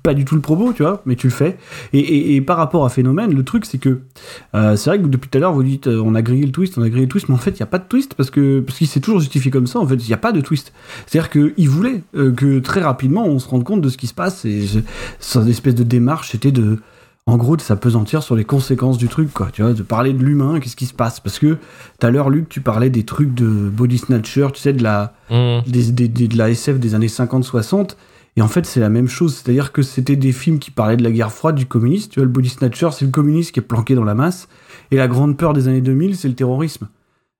pas 0.03 0.13
du 0.13 0.23
tout 0.23 0.35
le 0.35 0.41
propos 0.41 0.71
tu 0.71 0.81
vois 0.83 1.01
mais 1.05 1.15
tu 1.17 1.27
le 1.27 1.33
fais 1.33 1.57
et, 1.91 1.99
et- 1.99 2.35
et 2.35 2.41
par 2.41 2.55
rapport 2.57 2.85
à 2.85 2.89
phénomène 2.89 3.33
le 3.33 3.43
truc 3.43 3.65
c'est 3.65 3.77
que 3.77 3.99
euh, 4.55 4.75
c'est 4.77 4.89
vrai 4.89 4.99
que 5.01 5.07
depuis 5.07 5.29
tout 5.29 5.37
à 5.37 5.41
l'heure 5.41 5.51
vous 5.53 5.63
dites 5.63 5.87
euh, 5.87 6.01
on 6.05 6.15
a 6.15 6.21
grillé 6.21 6.45
le 6.45 6.51
twist 6.53 6.77
on 6.77 6.81
a 6.81 6.87
grillé 6.89 7.05
le 7.05 7.09
twist 7.09 7.27
mais 7.27 7.35
en 7.35 7.39
fait 7.39 7.51
il 7.51 7.59
y 7.59 7.63
a 7.63 7.67
pas 7.67 7.77
de 7.79 7.83
twist 7.89 8.13
parce 8.13 8.29
que 8.29 8.61
parce 8.61 8.77
qu'il 8.77 8.87
s'est 8.87 9.01
toujours 9.01 9.19
justifié 9.19 9.51
comme 9.51 9.67
ça 9.67 9.79
en 9.79 9.85
fait 9.87 9.95
il 9.95 10.09
y 10.09 10.13
a 10.13 10.17
pas 10.17 10.31
de 10.31 10.39
twist 10.39 10.71
c'est 11.07 11.19
à 11.19 11.21
dire 11.23 11.29
que 11.29 11.53
il 11.57 11.67
voulait 11.69 12.03
euh, 12.15 12.31
que 12.31 12.59
très 12.59 12.81
rapidement 12.81 13.25
on 13.25 13.37
se 13.39 13.49
rende 13.49 13.65
compte 13.65 13.81
de 13.81 13.89
ce 13.89 13.97
qui 13.97 14.07
se 14.07 14.13
passe 14.13 14.45
et 14.45 14.65
son 15.19 15.45
espèce 15.47 15.75
de 15.75 15.83
démarche 15.83 16.29
c'était 16.31 16.51
de 16.53 16.79
en 17.29 17.35
gros 17.35 17.57
de 17.57 17.61
s'apesantir 17.61 18.23
sur 18.23 18.37
les 18.37 18.45
conséquences 18.45 18.97
du 18.97 19.09
truc 19.09 19.33
quoi 19.33 19.49
tu 19.51 19.61
vois 19.61 19.73
de 19.73 19.83
parler 19.83 20.13
de 20.13 20.23
l'humain 20.23 20.61
qu'est-ce 20.61 20.77
qui 20.77 20.85
se 20.85 20.93
passe 20.93 21.19
parce 21.19 21.39
que 21.39 21.55
tout 21.99 22.07
à 22.07 22.09
l'heure 22.09 22.29
Luc 22.29 22.47
tu 22.47 22.61
parlais 22.61 22.89
des 22.89 23.03
trucs 23.03 23.33
de 23.33 23.45
body 23.45 23.97
snatcher 23.97 24.47
tu 24.53 24.61
sais 24.61 24.71
de 24.71 24.81
la 24.83 25.13
Mmh. 25.29 25.59
des, 25.67 25.91
des- 25.91 26.07
des- 26.07 26.27
de 26.29 26.37
la 26.37 26.49
SF 26.51 26.79
des 26.79 26.95
années 26.95 27.07
50-60. 27.09 27.97
Et 28.37 28.41
en 28.41 28.47
fait, 28.47 28.65
c'est 28.67 28.79
la 28.79 28.89
même 28.89 29.07
chose. 29.07 29.35
C'est-à-dire 29.35 29.71
que 29.71 29.81
c'était 29.81 30.15
des 30.15 30.31
films 30.31 30.59
qui 30.59 30.69
parlaient 30.69 30.95
de 30.95 31.03
la 31.03 31.11
guerre 31.11 31.31
froide, 31.31 31.55
du 31.55 31.65
communisme. 31.65 32.11
Tu 32.11 32.19
vois, 32.19 32.25
le 32.25 32.31
Body 32.31 32.49
Snatcher, 32.49 32.89
c'est 32.91 33.05
le 33.05 33.11
communisme 33.11 33.51
qui 33.51 33.59
est 33.59 33.63
planqué 33.63 33.95
dans 33.95 34.03
la 34.03 34.13
masse. 34.13 34.47
Et 34.91 34.95
la 34.95 35.07
grande 35.07 35.35
peur 35.37 35.53
des 35.53 35.67
années 35.67 35.81
2000, 35.81 36.15
c'est 36.15 36.27
le 36.27 36.35
terrorisme. 36.35 36.87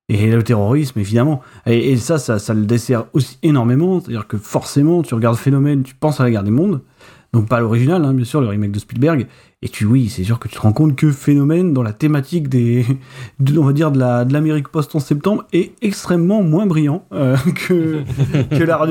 Et 0.08 0.30
le 0.30 0.42
terrorisme, 0.42 0.98
évidemment. 0.98 1.40
Et, 1.66 1.96
ça, 1.98 2.18
ça 2.18 2.54
le 2.54 2.66
dessert 2.66 3.06
aussi 3.12 3.38
énormément. 3.44 4.00
C'est-à-dire 4.00 4.26
que 4.26 4.36
forcément, 4.38 5.02
tu 5.02 5.14
regardes 5.14 5.36
Phénomène, 5.36 5.84
tu 5.84 5.94
penses 5.94 6.20
à 6.20 6.24
la 6.24 6.32
guerre 6.32 6.42
des 6.42 6.50
mondes. 6.50 6.80
Donc 7.32 7.46
pas 7.46 7.60
l'original, 7.60 8.04
hein, 8.04 8.14
bien 8.14 8.24
sûr, 8.24 8.40
le 8.40 8.48
remake 8.48 8.72
de 8.72 8.78
Spielberg. 8.78 9.28
Et 9.60 9.68
tu, 9.68 9.86
oui, 9.86 10.08
c'est 10.08 10.22
sûr 10.22 10.38
que 10.38 10.46
tu 10.46 10.54
te 10.54 10.60
rends 10.60 10.72
compte 10.72 10.94
que 10.94 11.10
Phénomène, 11.10 11.72
dans 11.72 11.82
la 11.82 11.92
thématique 11.92 12.48
des, 12.48 12.86
de- 13.40 13.58
on 13.58 13.64
va 13.64 13.72
dire 13.72 13.90
de 13.90 13.98
la 13.98 14.22
l'Amérique 14.24 14.68
post 14.68 14.94
11 14.94 15.02
septembre, 15.02 15.46
est 15.52 15.72
extrêmement 15.82 16.44
moins 16.44 16.64
brillant 16.66 17.04
euh, 17.12 17.36
que 17.66 18.04
que 18.56 18.62
la, 18.62 18.86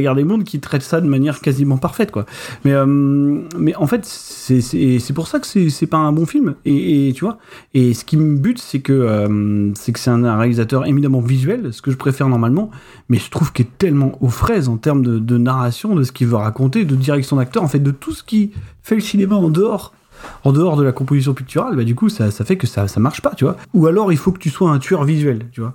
guerre 0.00 0.14
des 0.14 0.24
mondes, 0.24 0.44
qui 0.44 0.58
traite 0.58 0.80
ça 0.80 1.02
de 1.02 1.06
manière 1.06 1.40
quasiment 1.40 1.76
parfaite, 1.76 2.12
quoi. 2.12 2.24
Mais 2.64 2.72
euh, 2.72 2.86
mais 2.86 3.76
en 3.76 3.86
fait, 3.86 4.06
c'est 4.06 5.12
pour 5.12 5.28
ça 5.28 5.38
que 5.38 5.68
c'est 5.68 5.86
pas 5.86 5.98
un 5.98 6.12
bon 6.12 6.24
film. 6.24 6.54
Et, 6.64 7.12
tu 7.14 7.22
vois. 7.22 7.36
Et 7.74 7.92
ce 7.92 8.06
qui 8.06 8.16
me 8.16 8.38
bute, 8.38 8.58
c'est 8.58 8.80
que 8.80 8.94
euh, 8.94 9.70
c'est 9.74 9.94
c'est 9.98 10.08
un, 10.08 10.24
un 10.24 10.38
réalisateur 10.38 10.86
éminemment 10.86 11.20
visuel, 11.20 11.74
ce 11.74 11.82
que 11.82 11.90
je 11.90 11.98
préfère 11.98 12.30
normalement, 12.30 12.70
mais 13.10 13.18
je 13.18 13.28
trouve 13.30 13.52
qu'il 13.52 13.66
est 13.66 13.76
tellement 13.76 14.16
aux 14.22 14.30
fraises 14.30 14.70
en 14.70 14.78
termes 14.78 15.02
de, 15.02 15.18
de 15.18 15.36
narration, 15.36 15.94
de 15.94 16.04
ce 16.04 16.12
qu'il 16.12 16.28
veut 16.28 16.36
raconter, 16.36 16.86
de 16.86 16.96
direction 16.96 17.36
d'acteur, 17.36 17.62
en 17.62 17.68
fait, 17.68 17.80
de 17.80 17.90
tout 17.90 18.14
ce 18.14 18.24
qui 18.24 18.52
fait 18.82 18.94
le 18.94 19.02
cinéma 19.02 19.34
en 19.36 19.50
dehors 19.50 19.92
en 20.44 20.52
dehors 20.52 20.76
de 20.76 20.82
la 20.82 20.92
composition 20.92 21.34
picturale, 21.34 21.76
bah 21.76 21.84
du 21.84 21.94
coup 21.94 22.08
ça, 22.08 22.30
ça 22.30 22.44
fait 22.44 22.56
que 22.56 22.66
ça, 22.66 22.88
ça 22.88 23.00
marche 23.00 23.22
pas, 23.22 23.34
tu 23.36 23.44
vois. 23.44 23.56
Ou 23.74 23.86
alors 23.86 24.12
il 24.12 24.18
faut 24.18 24.32
que 24.32 24.38
tu 24.38 24.50
sois 24.50 24.70
un 24.70 24.78
tueur 24.78 25.04
visuel, 25.04 25.46
tu 25.52 25.60
vois. 25.60 25.74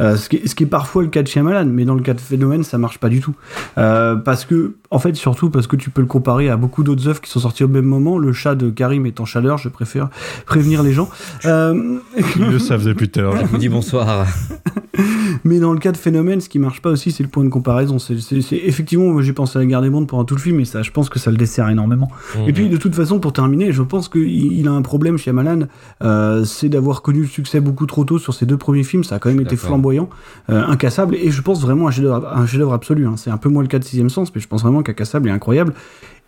Euh, 0.00 0.16
ce, 0.16 0.28
qui 0.28 0.36
est, 0.36 0.46
ce 0.46 0.54
qui 0.54 0.64
est 0.64 0.68
parfois 0.68 1.02
le 1.02 1.08
cas 1.08 1.22
de 1.22 1.28
Shyamalan, 1.28 1.66
mais 1.66 1.84
dans 1.84 1.94
le 1.94 2.02
cas 2.02 2.14
de 2.14 2.20
Phénomène, 2.20 2.64
ça 2.64 2.78
marche 2.78 2.98
pas 2.98 3.08
du 3.08 3.20
tout. 3.20 3.34
Euh, 3.78 4.16
parce 4.16 4.44
que, 4.44 4.76
en 4.96 4.98
fait, 4.98 5.14
surtout 5.14 5.50
parce 5.50 5.66
que 5.66 5.76
tu 5.76 5.90
peux 5.90 6.00
le 6.00 6.06
comparer 6.06 6.48
à 6.48 6.56
beaucoup 6.56 6.82
d'autres 6.82 7.06
œuvres 7.06 7.20
qui 7.20 7.30
sont 7.30 7.40
sorties 7.40 7.64
au 7.64 7.68
même 7.68 7.84
moment. 7.84 8.16
Le 8.18 8.32
chat 8.32 8.54
de 8.54 8.70
Karim 8.70 9.04
est 9.04 9.20
en 9.20 9.26
chaleur, 9.26 9.58
je 9.58 9.68
préfère 9.68 10.08
prévenir 10.46 10.82
les 10.82 10.92
gens. 10.94 11.10
Euh, 11.44 11.98
Ils 12.36 12.46
le 12.50 12.58
savent 12.58 12.84
depuis 12.84 13.10
tout 13.10 13.20
à 13.20 13.22
l'heure. 13.24 13.36
Je 13.36 13.44
vous 13.44 13.58
dis 13.58 13.68
bonsoir. 13.68 14.26
mais 15.44 15.60
dans 15.60 15.72
le 15.72 15.78
cas 15.78 15.92
de 15.92 15.96
Phénomène, 15.96 16.40
ce 16.40 16.48
qui 16.48 16.58
marche 16.58 16.80
pas 16.80 16.90
aussi, 16.90 17.10
c'est 17.12 17.22
le 17.22 17.28
point 17.28 17.44
de 17.44 17.48
comparaison. 17.50 17.98
C'est, 17.98 18.18
c'est- 18.20 18.40
c'est- 18.40 18.56
effectivement, 18.64 19.12
moi 19.12 19.22
j'ai 19.22 19.32
pensé 19.32 19.58
à 19.58 19.60
la 19.60 19.66
guerre 19.66 19.82
des 19.82 19.90
mondes 19.90 20.06
pendant 20.08 20.24
tout 20.24 20.34
le 20.34 20.40
film, 20.40 20.60
et 20.60 20.64
ça, 20.64 20.82
je 20.82 20.90
pense 20.90 21.08
que 21.08 21.18
ça 21.18 21.30
le 21.30 21.36
dessert 21.36 21.68
énormément. 21.68 22.08
Et 22.46 22.52
puis, 22.52 22.68
de 22.68 22.76
toute 22.76 22.94
façon, 22.94 23.18
pour 23.20 23.32
terminer, 23.32 23.72
je 23.72 23.82
pense 23.82 24.08
qu'il 24.08 24.26
il 24.52 24.66
a 24.68 24.72
un 24.72 24.82
problème 24.82 25.18
chez 25.18 25.30
Amalan, 25.30 25.66
euh, 26.02 26.44
c'est 26.44 26.68
d'avoir 26.68 27.02
connu 27.02 27.20
le 27.20 27.26
succès 27.26 27.60
beaucoup 27.60 27.86
trop 27.86 28.04
tôt 28.04 28.18
sur 28.18 28.32
ses 28.34 28.46
deux 28.46 28.56
premiers 28.56 28.84
films. 28.84 29.04
Ça 29.04 29.16
a 29.16 29.18
quand 29.18 29.28
même 29.28 29.40
été 29.40 29.56
flamboyant, 29.68 30.08
euh, 30.50 30.62
incassable, 30.66 31.14
et 31.16 31.30
je 31.30 31.42
pense 31.42 31.60
vraiment 31.60 31.88
un 31.88 31.90
chef-d'œuvre 31.90 32.26
un 32.34 32.46
chef-d'œuvre 32.46 32.72
absolu. 32.72 33.06
hein. 33.06 33.14
C'est 33.16 33.30
un 33.30 33.36
peu 33.36 33.48
moins 33.48 33.62
le 33.62 33.68
cas 33.68 33.78
de 33.78 33.84
Sixième 33.84 34.08
Sens, 34.10 34.32
mais 34.34 34.40
je 34.40 34.48
pense 34.48 34.62
vraiment 34.62 34.82
qu'incassable 34.86 35.28
est 35.28 35.32
incroyable. 35.32 35.74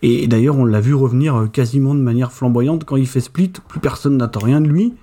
Et 0.03 0.27
d'ailleurs, 0.29 0.57
on 0.57 0.65
l'a 0.65 0.81
vu 0.81 0.95
revenir 0.95 1.37
euh, 1.37 1.47
quasiment 1.47 1.95
de 1.95 2.01
manière 2.01 2.33
flamboyante 2.33 2.85
quand 2.85 2.97
il 2.97 3.07
fait 3.07 3.21
Split. 3.21 3.53
Plus 3.69 3.81
personne 3.81 4.17
n'attend 4.17 4.41
rien 4.41 4.61
de 4.61 4.69
lui. 4.69 4.95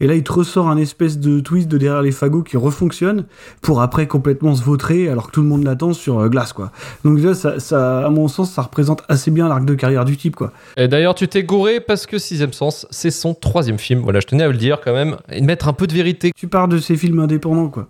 Et 0.00 0.06
là, 0.06 0.14
il 0.14 0.22
te 0.22 0.32
ressort 0.32 0.68
un 0.68 0.76
espèce 0.76 1.18
de 1.18 1.40
twist 1.40 1.66
de 1.68 1.76
derrière 1.76 2.02
les 2.02 2.12
fagots 2.12 2.42
qui 2.42 2.56
refonctionne 2.56 3.24
pour 3.60 3.82
après 3.82 4.06
complètement 4.06 4.54
se 4.54 4.62
vautrer 4.62 5.08
alors 5.08 5.26
que 5.26 5.32
tout 5.32 5.42
le 5.42 5.48
monde 5.48 5.64
l'attend 5.64 5.92
sur 5.92 6.20
euh, 6.20 6.28
glace, 6.28 6.52
quoi. 6.52 6.70
Donc 7.04 7.18
là, 7.18 7.34
ça, 7.34 7.58
ça, 7.58 8.06
à 8.06 8.10
mon 8.10 8.28
sens, 8.28 8.52
ça 8.52 8.62
représente 8.62 9.02
assez 9.08 9.30
bien 9.30 9.48
l'arc 9.48 9.64
de 9.64 9.74
carrière 9.74 10.04
du 10.04 10.16
type, 10.16 10.36
quoi. 10.36 10.52
Et 10.76 10.86
d'ailleurs, 10.86 11.16
tu 11.16 11.26
t'es 11.26 11.42
gouré 11.42 11.80
parce 11.80 12.06
que 12.06 12.18
Sixième 12.18 12.52
Sens, 12.52 12.86
c'est 12.90 13.10
son 13.10 13.34
troisième 13.34 13.78
film. 13.78 14.00
Voilà, 14.00 14.20
je 14.20 14.26
tenais 14.26 14.44
à 14.44 14.48
le 14.48 14.56
dire 14.56 14.80
quand 14.82 14.92
même. 14.92 15.16
Et 15.30 15.40
de 15.40 15.46
mettre 15.46 15.66
un 15.66 15.72
peu 15.72 15.86
de 15.86 15.94
vérité. 15.94 16.32
Tu 16.36 16.46
parles 16.46 16.70
de 16.70 16.78
ces 16.78 16.96
films 16.96 17.18
indépendants, 17.18 17.68
quoi. 17.68 17.88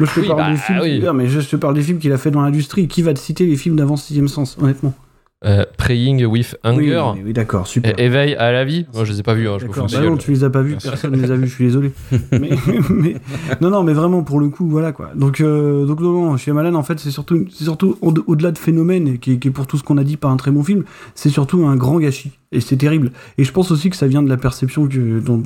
Moi, 0.00 0.08
je 0.08 0.14
te 0.14 0.20
Oui, 0.20 0.26
parle 0.28 0.38
bah, 0.40 0.50
des 0.50 0.56
films. 0.56 0.78
oui. 0.82 1.02
Mais 1.14 1.26
je, 1.28 1.40
te 1.40 1.56
parle 1.56 1.74
des 1.74 1.82
films 1.82 1.98
qu'il 1.98 2.12
a 2.12 2.18
fait 2.18 2.30
dans 2.30 2.42
l'industrie. 2.42 2.88
Qui 2.88 3.02
va 3.02 3.14
te 3.14 3.18
citer 3.18 3.46
les 3.46 3.56
films 3.56 3.76
d'avant 3.76 3.96
Sixième 3.96 4.28
Sens, 4.28 4.56
honnêtement? 4.60 4.94
Euh, 5.44 5.64
Praying 5.76 6.24
with 6.26 6.56
Hunger. 6.64 7.12
Oui, 7.24 7.32
d'accord, 7.32 7.68
super. 7.68 7.94
Éveil 7.96 8.34
à 8.34 8.50
la 8.50 8.64
vie? 8.64 8.86
Moi, 8.92 9.04
je 9.04 9.12
les 9.12 9.20
ai 9.20 9.22
pas 9.22 9.34
vus. 9.34 9.46
Hein, 9.48 9.58
je 9.60 9.66
bah 9.68 10.00
non, 10.02 10.16
tu 10.16 10.32
les 10.32 10.42
as 10.42 10.50
pas 10.50 10.62
vus, 10.62 10.76
personne 10.82 11.12
ne 11.12 11.22
les 11.22 11.30
a 11.30 11.36
vus, 11.36 11.46
je 11.46 11.54
suis 11.54 11.64
désolé. 11.66 11.92
mais, 12.32 12.50
mais- 12.90 13.14
non, 13.60 13.70
non, 13.70 13.84
mais 13.84 13.92
vraiment, 13.92 14.24
pour 14.24 14.40
le 14.40 14.48
coup, 14.48 14.68
voilà 14.68 14.90
quoi. 14.90 15.12
Donc, 15.14 15.40
euh, 15.40 15.84
donc 15.86 16.00
non, 16.00 16.10
non, 16.10 16.36
chez 16.36 16.50
Malan, 16.52 16.74
en 16.74 16.82
fait, 16.82 16.98
c'est 16.98 17.12
surtout, 17.12 17.44
c'est 17.52 17.62
surtout 17.62 17.96
au- 18.00 18.12
au-delà 18.26 18.50
de 18.50 18.58
phénomène, 18.58 19.18
qui, 19.18 19.34
est- 19.34 19.38
qui 19.38 19.46
est 19.46 19.50
pour 19.52 19.68
tout 19.68 19.76
ce 19.78 19.84
qu'on 19.84 19.96
a 19.96 20.02
dit 20.02 20.16
pas 20.16 20.26
un 20.26 20.36
très 20.36 20.50
bon 20.50 20.64
film, 20.64 20.82
c'est 21.14 21.30
surtout 21.30 21.64
un 21.66 21.76
grand 21.76 22.00
gâchis. 22.00 22.32
Et 22.50 22.60
c'est 22.60 22.76
terrible. 22.76 23.12
Et 23.38 23.44
je 23.44 23.52
pense 23.52 23.70
aussi 23.70 23.90
que 23.90 23.96
ça 23.96 24.08
vient 24.08 24.24
de 24.24 24.28
la 24.28 24.38
perception 24.38 24.88
que, 24.88 25.20
dont- 25.20 25.40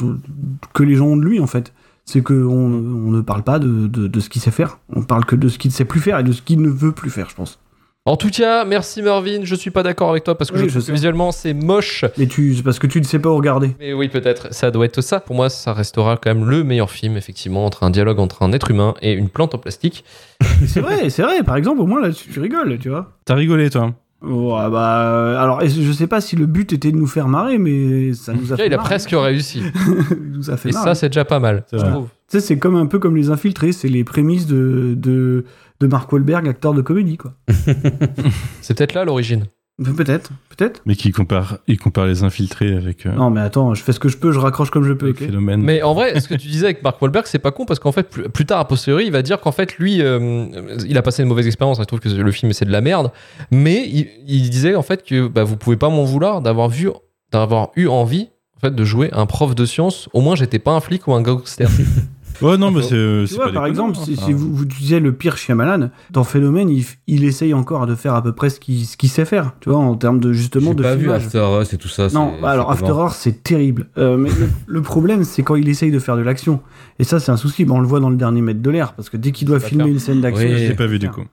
que 0.72 0.82
les 0.84 0.94
gens 0.94 1.08
ont 1.08 1.16
de 1.18 1.24
lui, 1.26 1.38
en 1.38 1.46
fait. 1.46 1.74
C'est 2.04 2.22
qu'on 2.22 2.34
on 2.34 3.10
ne 3.10 3.20
parle 3.20 3.42
pas 3.44 3.58
de, 3.58 3.86
de, 3.86 4.06
de 4.08 4.20
ce 4.20 4.28
qu'il 4.28 4.42
sait 4.42 4.50
faire, 4.50 4.78
on 4.94 5.02
parle 5.02 5.24
que 5.24 5.36
de 5.36 5.48
ce 5.48 5.58
qu'il 5.58 5.70
ne 5.70 5.74
sait 5.74 5.84
plus 5.84 6.00
faire 6.00 6.18
et 6.18 6.24
de 6.24 6.32
ce 6.32 6.42
qu'il 6.42 6.60
ne 6.60 6.68
veut 6.68 6.92
plus 6.92 7.10
faire, 7.10 7.28
je 7.30 7.34
pense. 7.36 7.58
En 8.04 8.16
tout 8.16 8.30
cas, 8.30 8.64
merci 8.64 9.00
Mervyn. 9.00 9.42
Je 9.44 9.54
suis 9.54 9.70
pas 9.70 9.84
d'accord 9.84 10.10
avec 10.10 10.24
toi 10.24 10.36
parce 10.36 10.50
que 10.50 10.56
Oui, 10.56 10.62
je 10.62 10.66
je 10.66 10.70
trouve 10.70 10.80
que 10.82 10.86
sais. 10.86 10.92
visuellement 10.92 11.30
c'est 11.30 11.54
moche. 11.54 12.04
Mais 12.18 12.26
tu, 12.26 12.56
c'est 12.56 12.64
parce 12.64 12.80
que 12.80 12.88
tu 12.88 12.98
ne 12.98 13.04
sais 13.04 13.20
pas 13.20 13.28
où 13.30 13.36
regarder. 13.36 13.76
Mais 13.78 13.92
oui, 13.92 14.08
peut-être. 14.08 14.52
Ça 14.52 14.72
doit 14.72 14.86
être 14.86 15.00
ça. 15.02 15.20
Pour 15.20 15.36
moi, 15.36 15.48
ça 15.48 15.72
restera 15.72 16.16
quand 16.16 16.34
même 16.34 16.50
le 16.50 16.64
meilleur 16.64 16.90
film, 16.90 17.16
effectivement, 17.16 17.64
entre 17.64 17.84
un 17.84 17.90
dialogue 17.90 18.18
entre 18.18 18.42
un 18.42 18.52
être 18.52 18.72
humain 18.72 18.94
et 19.02 19.12
une 19.12 19.28
plante 19.28 19.54
en 19.54 19.58
plastique. 19.58 20.04
C'est 20.66 20.80
vrai, 20.80 21.08
c'est 21.10 21.22
vrai. 21.22 21.44
Par 21.44 21.54
exemple, 21.54 21.80
au 21.80 21.86
moins 21.86 22.00
là, 22.02 22.10
tu 22.10 22.40
rigoles, 22.40 22.76
tu 22.80 22.88
vois. 22.88 23.12
T'as 23.24 23.36
rigolé, 23.36 23.70
toi 23.70 23.94
Ah 24.24 24.70
bah, 24.70 25.00
euh, 25.10 25.36
alors, 25.42 25.60
je 25.66 25.92
sais 25.92 26.06
pas 26.06 26.20
si 26.20 26.36
le 26.36 26.46
but 26.46 26.72
était 26.72 26.92
de 26.92 26.96
nous 26.96 27.06
faire 27.06 27.28
marrer, 27.28 27.58
mais 27.58 28.12
ça 28.14 28.32
nous 28.32 28.52
a 28.52 28.56
fait 28.56 28.66
il 28.66 28.74
a 28.74 28.78
presque 28.78 29.10
réussi. 29.12 29.62
Il 30.10 30.32
nous 30.32 30.50
a 30.50 30.56
fait 30.56 30.68
Et 30.70 30.72
marrer. 30.72 30.84
ça, 30.84 30.94
c'est 30.94 31.08
déjà 31.08 31.24
pas 31.24 31.40
mal. 31.40 31.64
C'est 31.68 31.78
je 31.78 31.82
vrai. 31.82 31.92
trouve. 31.92 32.06
Tu 32.30 32.38
sais, 32.38 32.40
c'est 32.40 32.58
comme 32.58 32.76
un 32.76 32.86
peu 32.86 32.98
comme 32.98 33.16
les 33.16 33.30
infiltrés, 33.30 33.72
c'est 33.72 33.88
les 33.88 34.04
prémices 34.04 34.46
de, 34.46 34.94
de, 34.96 35.44
de 35.80 35.86
Mark 35.86 36.10
Wahlberg, 36.12 36.48
acteur 36.48 36.72
de 36.72 36.82
comédie, 36.82 37.16
quoi. 37.16 37.34
C'est 38.60 38.76
peut-être 38.76 38.94
là 38.94 39.04
l'origine. 39.04 39.44
Peut-être, 39.78 40.30
peut-être. 40.50 40.82
Mais 40.84 40.94
qui 40.94 41.12
compare, 41.12 41.58
il 41.66 41.78
compare 41.78 42.06
les 42.06 42.22
infiltrés 42.24 42.76
avec, 42.76 43.06
euh, 43.06 43.12
Non, 43.12 43.30
mais 43.30 43.40
attends, 43.40 43.74
je 43.74 43.82
fais 43.82 43.92
ce 43.92 43.98
que 43.98 44.08
je 44.08 44.18
peux, 44.18 44.30
je 44.30 44.38
raccroche 44.38 44.70
comme 44.70 44.84
je 44.84 44.92
peux, 44.92 45.12
Phénomène. 45.14 45.62
Mais 45.62 45.82
en 45.82 45.94
vrai, 45.94 46.20
ce 46.20 46.28
que 46.28 46.34
tu 46.34 46.48
disais 46.48 46.66
avec 46.66 46.82
Mark 46.82 47.00
Wahlberg, 47.00 47.26
c'est 47.26 47.38
pas 47.38 47.52
con 47.52 47.64
parce 47.64 47.80
qu'en 47.80 47.90
fait, 47.90 48.08
plus, 48.08 48.28
plus 48.28 48.44
tard, 48.44 48.60
a 48.60 48.68
posteriori, 48.68 49.06
il 49.06 49.12
va 49.12 49.22
dire 49.22 49.40
qu'en 49.40 49.50
fait, 49.50 49.78
lui, 49.78 50.02
euh, 50.02 50.46
il 50.86 50.98
a 50.98 51.02
passé 51.02 51.22
une 51.22 51.28
mauvaise 51.28 51.46
expérience. 51.46 51.78
Il 51.78 51.86
trouve 51.86 52.00
que 52.00 52.08
le 52.10 52.32
film 52.32 52.52
c'est 52.52 52.66
de 52.66 52.70
la 52.70 52.82
merde. 52.82 53.12
Mais 53.50 53.88
il, 53.88 54.08
il 54.28 54.50
disait 54.50 54.74
en 54.74 54.82
fait 54.82 55.04
que 55.04 55.26
bah, 55.26 55.42
vous 55.42 55.56
pouvez 55.56 55.76
pas 55.76 55.88
m'en 55.88 56.04
vouloir 56.04 56.42
d'avoir 56.42 56.68
vu, 56.68 56.90
d'avoir 57.32 57.70
eu 57.74 57.86
envie 57.88 58.28
en 58.56 58.60
fait 58.60 58.74
de 58.74 58.84
jouer 58.84 59.08
un 59.12 59.24
prof 59.26 59.54
de 59.54 59.64
sciences. 59.64 60.08
Au 60.12 60.20
moins, 60.20 60.36
j'étais 60.36 60.58
pas 60.58 60.72
un 60.72 60.80
flic 60.80 61.08
ou 61.08 61.14
un 61.14 61.22
gangster. 61.22 61.68
Ouais, 62.40 62.56
non, 62.56 62.70
mais 62.70 62.82
c'est. 62.82 63.24
Tu 63.28 63.34
vois, 63.34 63.46
pas 63.46 63.52
par 63.52 63.66
exemple, 63.66 63.96
hein. 63.98 64.02
si, 64.04 64.16
si 64.16 64.32
vous, 64.32 64.54
vous 64.54 64.64
disiez 64.64 65.00
le 65.00 65.12
pire 65.12 65.36
Shyamalan, 65.36 65.90
dans 66.10 66.24
Phénomène, 66.24 66.70
il, 67.06 67.24
essaye 67.24 67.54
encore 67.54 67.86
de 67.86 67.94
faire 67.94 68.14
à 68.14 68.22
peu 68.22 68.32
près 68.32 68.50
ce 68.50 68.58
qu'il 68.60 68.86
sait 69.10 69.24
faire, 69.24 69.52
tu 69.60 69.68
vois, 69.70 69.78
en 69.78 69.94
termes 69.96 70.20
de 70.20 70.32
justement 70.32 70.70
J'ai 70.70 70.74
de 70.76 70.82
pas 70.82 70.94
vu. 70.96 71.10
After 71.10 71.44
Us 71.60 71.72
et 71.72 71.78
tout 71.78 71.88
ça. 71.88 72.08
Non, 72.12 72.32
c'est- 72.34 72.42
bah 72.42 72.50
alors 72.50 72.70
After 72.70 72.90
Hours, 72.92 73.12
c'est 73.14 73.42
terrible. 73.42 73.88
Euh, 73.98 74.16
mais 74.16 74.30
le, 74.30 74.48
le 74.66 74.82
problème, 74.82 75.24
c'est 75.24 75.42
quand 75.42 75.56
il 75.56 75.68
essaye 75.68 75.90
de 75.90 75.98
faire 75.98 76.16
de 76.16 76.22
l'action. 76.22 76.60
Et 76.98 77.04
ça, 77.04 77.20
c'est 77.20 77.30
un 77.32 77.36
souci. 77.36 77.64
Bon, 77.64 77.76
on 77.76 77.80
le 77.80 77.86
voit 77.86 78.00
dans 78.00 78.10
le 78.10 78.16
dernier 78.16 78.40
mètre 78.42 78.60
de 78.62 78.70
l'air, 78.70 78.94
parce 78.94 79.10
que 79.10 79.16
dès 79.16 79.32
qu'il 79.32 79.46
doit 79.46 79.60
filmer 79.60 79.84
faire. 79.84 79.92
une 79.92 79.98
scène 79.98 80.20
d'action, 80.20 80.48
Oui. 80.48 80.58
Je 80.58 80.68
l'ai 80.68 80.74
pas 80.74 80.86
vu 80.86 80.98
du 80.98 81.06
faire. 81.06 81.14
coup. 81.14 81.24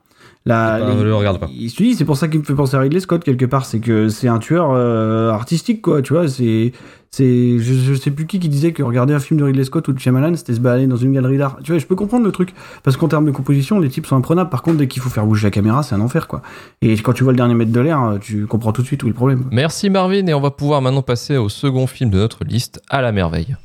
La, 0.45 0.79
Pas- 0.79 0.93
les- 0.95 1.03
le 1.03 1.13
regarde 1.15 1.37
pas. 1.39 1.47
Dis, 1.47 1.95
c'est 1.95 2.05
pour 2.05 2.17
ça 2.17 2.27
qu'il 2.27 2.39
me 2.39 2.45
fait 2.45 2.55
penser 2.55 2.75
à 2.75 2.79
Ridley 2.79 3.01
Scott 3.01 3.23
quelque 3.23 3.45
part, 3.45 3.65
c'est 3.65 3.79
que 3.79 4.07
c'est 4.09 4.29
un 4.29 4.39
tueur 4.39 4.71
euh, 4.71 5.29
artistique, 5.31 5.81
quoi. 5.81 6.01
Tu 6.01 6.13
vois, 6.13 6.27
c'est, 6.29 6.71
c'est, 7.11 7.59
je, 7.59 7.73
je 7.73 7.93
sais 7.93 8.09
plus 8.09 8.25
qui 8.25 8.39
qui 8.39 8.47
disait 8.49 8.71
que 8.71 8.81
regarder 8.81 9.13
un 9.13 9.19
film 9.19 9.37
de 9.39 9.43
Ridley 9.45 9.65
Scott 9.65 9.87
ou 9.89 9.93
de 9.93 9.99
Shyamalan, 9.99 10.35
c'était 10.37 10.53
se 10.53 10.59
balader 10.61 10.87
dans 10.87 10.95
une 10.95 11.11
galerie 11.11 11.37
d'art. 11.37 11.57
Tu 11.63 11.71
vois, 11.73 11.77
je 11.79 11.85
peux 11.85 11.95
comprendre 11.95 12.23
le 12.25 12.31
truc, 12.31 12.53
parce 12.83 12.95
qu'en 12.95 13.09
termes 13.09 13.25
de 13.25 13.31
composition, 13.31 13.79
les 13.79 13.89
types 13.89 14.05
sont 14.05 14.15
imprenables. 14.15 14.49
Par 14.49 14.61
contre, 14.63 14.77
dès 14.77 14.87
qu'il 14.87 15.01
faut 15.01 15.09
faire 15.09 15.25
bouger 15.25 15.47
la 15.47 15.51
caméra, 15.51 15.83
c'est 15.83 15.93
un 15.95 16.01
enfer, 16.01 16.27
quoi. 16.27 16.41
Et 16.81 16.93
quand 16.97 17.11
tu 17.13 17.23
vois 17.25 17.33
le 17.33 17.37
dernier 17.37 17.53
mètre 17.53 17.73
de 17.73 17.79
l'air, 17.81 18.17
tu 18.21 18.47
comprends 18.47 18.71
tout 18.71 18.81
de 18.81 18.87
suite 18.87 19.03
où 19.03 19.07
est 19.07 19.09
le 19.09 19.15
problème. 19.15 19.43
Merci 19.51 19.89
Marvin 19.89 20.25
et 20.25 20.33
on 20.33 20.41
va 20.41 20.51
pouvoir 20.51 20.81
maintenant 20.81 21.01
passer 21.03 21.35
au 21.37 21.49
second 21.49 21.85
film 21.85 22.09
de 22.11 22.17
notre 22.17 22.43
liste, 22.45 22.81
À 22.89 23.01
la 23.01 23.11
merveille. 23.11 23.55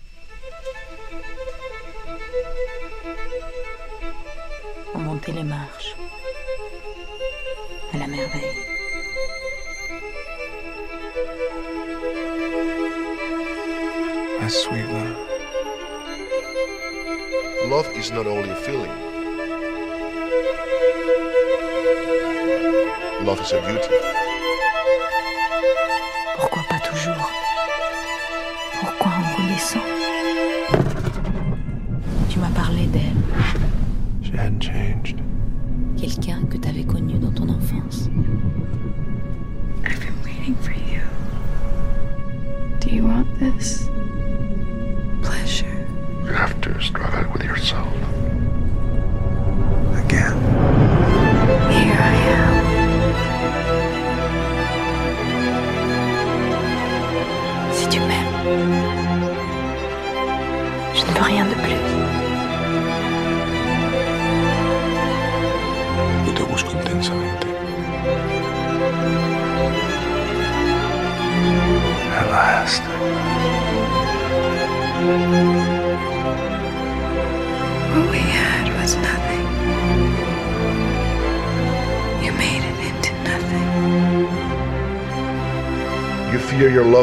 On 4.95 4.99
montait 4.99 5.33
les 5.33 5.45
marches. 5.45 5.84
À 7.95 7.99
la 7.99 8.07
merveille. 8.09 8.41
My 14.41 14.49
sweet 14.49 14.85
love. 14.87 15.17
Love 17.69 17.89
is 17.97 18.11
not 18.11 18.27
only 18.27 18.51
a 18.51 18.57
feeling. 18.57 18.91
Love 23.25 23.41
is 23.41 23.53
a 23.53 23.61
beauty. 23.67 23.89
Pourquoi 26.39 26.63
pas 26.69 26.81
toujours? 26.81 27.31
Pourquoi 28.81 29.13
on 29.19 29.43
redescend 29.43 29.83
Tu 32.29 32.39
m'as 32.39 32.51
parlé 32.55 32.87
d'elle, 32.87 33.03
She 34.23 34.33
hadn't 34.37 34.61
changed. 34.61 35.17
quelqu'un 35.97 36.45
que 36.51 36.59
t'avais 36.59 36.85
connu 36.85 37.14
this? 43.39 43.89
Pleasure. 45.23 45.87
You 46.25 46.33
have 46.33 46.61
to 46.63 46.81
struggle 46.81 47.33
with 47.33 47.43
yourself. 47.43 47.95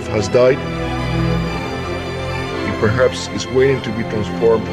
Love 0.02 0.14
has 0.14 0.28
died? 0.30 0.58
It 2.68 2.80
perhaps 2.80 3.28
is 3.30 3.46
waiting 3.48 3.82
to 3.82 3.90
be 3.92 4.04
transformed 4.10 4.68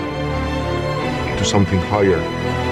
into 1.30 1.44
something 1.44 1.80
higher. 1.80 2.67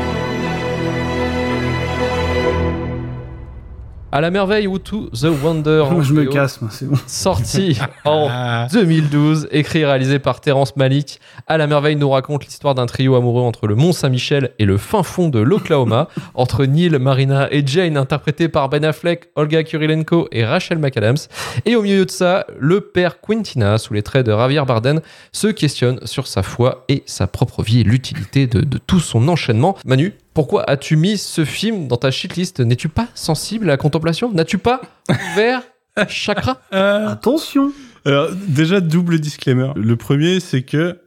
À 4.17 4.23
la 4.23 4.31
merveille 4.31 4.67
ou 4.67 4.79
To 4.79 5.11
the 5.11 5.27
Wonder. 5.43 5.85
Moi, 5.93 6.03
je 6.03 6.15
me 6.15 6.25
casse, 6.25 6.63
moi, 6.63 6.71
c'est 6.73 6.87
bon. 6.89 6.97
Sorti 7.07 7.79
en 8.07 8.67
2012, 8.73 9.49
écrit 9.51 9.81
et 9.81 9.85
réalisé 9.85 10.19
par 10.19 10.41
Terrence 10.41 10.75
Malick. 10.75 11.21
À 11.47 11.59
la 11.59 11.67
merveille 11.67 11.97
nous 11.97 12.09
raconte 12.09 12.47
l'histoire 12.47 12.75
d'un 12.75 12.87
trio 12.87 13.15
amoureux 13.15 13.43
entre 13.43 13.67
le 13.67 13.75
Mont 13.75 13.93
Saint-Michel 13.93 14.53
et 14.59 14.65
le 14.65 14.79
fin 14.79 15.03
fond 15.03 15.29
de 15.29 15.39
l'Oklahoma, 15.39 16.09
entre 16.35 16.65
Neil, 16.65 16.99
Marina 16.99 17.53
et 17.53 17.63
Jane, 17.67 17.99
interprétés 17.99 18.49
par 18.49 18.71
Ben 18.71 18.87
Affleck, 18.87 19.29
Olga 19.37 19.63
Kurilenko 19.63 20.29
et 20.33 20.47
Rachel 20.47 20.79
McAdams. 20.79 21.19
Et 21.67 21.77
au 21.77 21.83
milieu 21.83 22.07
de 22.07 22.11
ça, 22.11 22.47
le 22.59 22.81
père 22.81 23.21
Quintina, 23.21 23.77
sous 23.77 23.93
les 23.93 24.03
traits 24.03 24.25
de 24.25 24.33
Javier 24.33 24.63
Bardem, 24.67 25.03
se 25.33 25.49
questionne 25.49 26.01
sur 26.07 26.27
sa 26.27 26.43
foi 26.43 26.87
et 26.89 27.03
sa 27.05 27.27
propre 27.27 27.63
vie 27.63 27.81
et 27.81 27.85
l'utilité 27.85 28.47
de, 28.47 28.63
de 28.63 28.79
tout 28.79 29.01
son 29.01 29.29
enchaînement. 29.29 29.77
Manu, 29.85 30.15
pourquoi 30.37 30.69
as-tu 30.69 30.97
mis 30.97 31.17
ce 31.17 31.47
film 31.47 31.89
dans 31.89 31.97
ta 31.97 32.11
shitlist? 32.11 32.61
N'es-tu 32.61 32.91
pas 32.91 33.09
sensible 33.15 33.65
à 33.65 33.69
la 33.69 33.77
contemplation? 33.79 34.31
N'as-tu 34.31 34.59
pas 34.59 34.83
ouvert 35.09 35.63
chakra? 36.09 36.61
Attention 36.71 37.73
Alors, 38.05 38.29
déjà, 38.47 38.83
double 38.83 39.19
disclaimer. 39.19 39.71
Le 39.77 39.97
premier, 39.97 40.41
c'est 40.41 40.61
que 40.61 41.01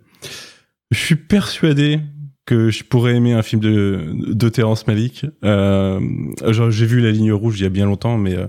je 0.89 0.97
suis 0.97 1.15
persuadé 1.15 1.99
que 2.47 2.71
je 2.71 2.83
pourrais 2.83 3.13
aimer 3.13 3.33
un 3.33 3.43
film 3.43 3.61
de, 3.61 4.13
de 4.15 4.49
Terrence 4.49 4.87
Malick. 4.87 5.27
Euh, 5.45 5.99
j'ai 6.47 6.87
vu 6.87 6.99
La 6.99 7.11
Ligne 7.11 7.31
Rouge 7.31 7.59
il 7.59 7.63
y 7.63 7.67
a 7.67 7.69
bien 7.69 7.85
longtemps, 7.85 8.17
mais 8.17 8.35
euh, 8.35 8.47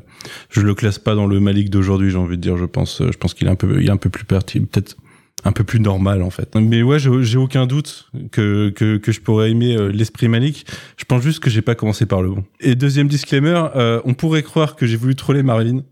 je 0.48 0.62
le 0.62 0.74
classe 0.74 0.98
pas 0.98 1.14
dans 1.14 1.26
le 1.26 1.40
Malick 1.40 1.68
d'aujourd'hui, 1.68 2.10
j'ai 2.10 2.16
envie 2.16 2.38
de 2.38 2.42
dire. 2.42 2.56
Je 2.56 2.64
pense, 2.64 3.02
je 3.02 3.18
pense 3.18 3.34
qu'il 3.34 3.48
est 3.48 3.50
un 3.50 3.54
peu, 3.54 3.82
il 3.82 3.86
est 3.86 3.92
un 3.92 3.98
peu 3.98 4.08
plus 4.08 4.24
pertinent, 4.24 4.64
peut-être 4.64 4.96
un 5.44 5.53
peu 5.53 5.64
plus 5.64 5.81
normal 5.81 6.22
en 6.22 6.31
fait. 6.31 6.55
Mais 6.57 6.83
ouais, 6.83 6.98
j'ai 6.98 7.38
aucun 7.38 7.66
doute 7.66 8.11
que, 8.33 8.70
que, 8.70 8.96
que 8.96 9.12
je 9.12 9.20
pourrais 9.20 9.50
aimer 9.50 9.76
euh, 9.76 9.88
l'esprit 9.88 10.29
Malik. 10.29 10.66
Je 10.96 11.05
pense 11.05 11.22
juste 11.22 11.40
que 11.40 11.50
j'ai 11.50 11.62
pas 11.62 11.74
commencé 11.74 12.07
par 12.07 12.22
le 12.22 12.31
bon. 12.31 12.44
Et 12.61 12.74
deuxième 12.74 13.09
disclaimer, 13.09 13.62
euh, 13.76 14.00
on 14.05 14.14
pourrait 14.14 14.42
croire 14.42 14.76
que 14.76 14.87
j'ai 14.87 14.96
voulu 14.96 15.14
troller 15.14 15.42
Marilyn. 15.42 15.83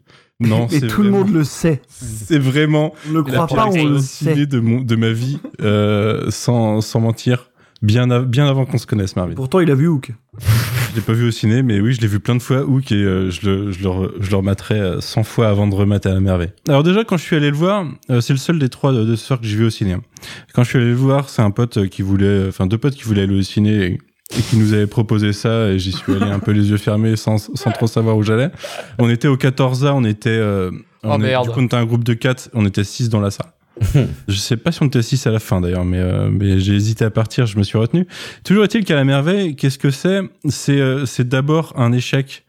Non, 0.41 0.69
c'est 0.71 0.87
tout 0.87 1.03
le 1.03 1.11
monde 1.11 1.33
le 1.33 1.45
sait. 1.45 1.81
C'est 1.89 2.39
vraiment 2.39 2.95
On 3.09 3.13
ne 3.13 3.19
le 3.21 3.25
la 3.33 3.47
croit 3.47 3.47
pas, 3.47 3.67
on 3.67 3.85
le 3.85 3.99
sait. 3.99 4.47
de, 4.47 4.61
mon, 4.61 4.81
de 4.81 4.97
ma 4.97 5.11
vie, 5.11 5.39
euh, 5.61 6.31
sans, 6.31 6.81
sans 6.81 7.01
mentir, 7.01 7.48
bien, 7.83 8.11
av- 8.11 8.27
bien 8.27 8.47
avant 8.49 8.65
qu'on 8.67 8.79
se 8.79 8.87
connaisse, 8.87 9.17
Marvin. 9.17 9.35
Pourtant, 9.35 9.61
il 9.61 9.71
a 9.71 9.75
vu 9.75 9.87
Hook. 9.89 10.13
Je 10.91 10.97
l'ai 10.97 11.03
pas 11.03 11.13
vu 11.13 11.29
au 11.29 11.31
ciné, 11.31 11.63
mais 11.63 11.81
oui, 11.81 11.93
je 11.93 12.01
l'ai 12.01 12.07
vu 12.07 12.19
plein 12.21 12.35
de 12.35 12.43
fois, 12.43 12.63
Hook, 12.65 12.91
et 12.93 12.95
euh, 12.97 13.31
je, 13.31 13.49
le, 13.49 13.73
je, 13.73 13.83
le, 13.83 13.89
re- 13.89 14.13
je 14.21 14.31
le 14.31 14.37
rematerai 14.37 14.81
euh, 14.81 15.01
100 15.01 15.23
fois 15.25 15.49
avant 15.49 15.67
de 15.67 15.75
remater 15.75 16.09
à 16.09 16.15
la 16.15 16.21
merveille. 16.21 16.51
Alors 16.69 16.83
déjà, 16.83 17.05
quand 17.05 17.17
je 17.17 17.23
suis 17.23 17.37
allé 17.37 17.51
le 17.51 17.57
voir, 17.57 17.85
euh, 18.11 18.21
c'est 18.21 18.33
le 18.33 18.39
seul 18.39 18.59
des 18.59 18.69
trois 18.69 18.93
de, 18.93 19.05
de 19.05 19.15
ce 19.17 19.27
soir 19.27 19.41
que 19.41 19.47
j'ai 19.47 19.57
vu 19.57 19.65
au 19.67 19.71
ciné. 19.71 19.97
Quand 20.55 20.65
je 20.65 20.69
suis 20.71 20.79
allé 20.79 20.89
le 20.89 20.95
voir, 20.95 21.29
c'est 21.29 21.43
un 21.43 21.51
pote 21.51 21.77
euh, 21.79 21.87
qui 21.87 22.03
voulait, 22.03 22.47
enfin 22.49 22.67
deux 22.67 22.79
potes 22.79 22.95
qui 22.95 23.05
voulaient 23.05 23.23
aller 23.23 23.39
au 23.39 23.43
ciné 23.43 23.71
et, 23.85 23.99
et 24.39 24.43
qui 24.43 24.57
nous 24.57 24.73
avaient 24.73 24.87
proposé 24.87 25.33
ça, 25.33 25.69
et 25.69 25.79
j'y 25.79 25.93
suis 25.93 26.15
allé 26.15 26.25
un 26.31 26.39
peu 26.39 26.53
les 26.53 26.71
yeux 26.71 26.77
fermés 26.79 27.17
sans, 27.17 27.39
sans 27.39 27.71
trop 27.71 27.87
savoir 27.87 28.17
où 28.17 28.23
j'allais. 28.23 28.51
On 28.99 29.09
était 29.11 29.29
au 29.29 29.37
14A, 29.37 29.93
on 29.95 30.05
était... 30.05 30.31
Euh, 30.31 30.71
Oh, 31.05 31.11
on 31.13 31.21
est- 31.21 31.29
merde. 31.29 31.45
Du 31.47 31.51
coup, 31.53 31.61
on 31.61 31.65
était 31.67 31.77
un 31.77 31.85
groupe 31.87 32.03
de 32.03 32.13
4, 32.13 32.51
on 32.55 32.67
était 32.67 32.83
6 32.83 33.09
dans 33.09 33.21
la 33.21 33.31
salle. 33.31 33.47
Je 34.29 34.37
sais 34.37 34.57
pas 34.57 34.73
si 34.73 34.83
on 34.83 34.87
était 34.87 35.03
6 35.03 35.27
à 35.27 35.31
la 35.31 35.39
fin 35.39 35.61
d'ailleurs, 35.61 35.85
mais, 35.85 35.99
euh, 35.99 36.29
mais 36.31 36.59
j'ai 36.59 36.75
hésité 36.75 37.05
à 37.05 37.11
partir, 37.11 37.47
je 37.47 37.59
me 37.59 37.63
suis 37.63 37.79
retenu. 37.79 38.07
Toujours 38.45 38.65
est-il 38.65 38.85
qu'à 38.85 38.95
la 38.95 39.05
merveille, 39.05 39.57
qu'est-ce 39.57 39.79
que 39.79 39.91
c'est? 39.91 40.21
C'est 40.49 40.81
euh, 40.81 41.05
d'abord 41.21 41.73
un 41.77 41.93
échec 41.93 42.45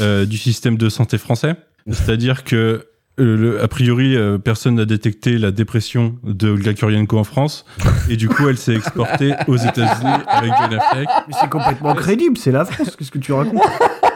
euh, 0.00 0.24
du 0.26 0.38
système 0.38 0.76
de 0.76 0.88
santé 0.88 1.18
français. 1.18 1.56
C'est-à-dire 1.90 2.44
que, 2.44 2.86
a 3.18 3.68
priori, 3.68 4.16
personne 4.42 4.76
n'a 4.76 4.84
détecté 4.84 5.36
la 5.36 5.50
dépression 5.50 6.16
de 6.22 6.50
Olga 6.50 6.74
Kurienko 6.74 7.18
en 7.18 7.24
France. 7.24 7.64
Et 8.08 8.16
du 8.16 8.28
coup, 8.28 8.48
elle 8.48 8.56
s'est 8.56 8.74
exportée 8.74 9.34
aux 9.48 9.56
États-Unis 9.56 10.22
avec 10.28 10.50
Ben 10.50 10.78
Affleck. 10.78 11.08
Mais 11.28 11.34
c'est 11.40 11.50
complètement 11.50 11.94
crédible, 11.94 12.38
c'est 12.38 12.52
la 12.52 12.64
France, 12.64 12.94
qu'est-ce 12.96 13.10
que 13.10 13.18
tu 13.18 13.32
racontes? 13.32 13.60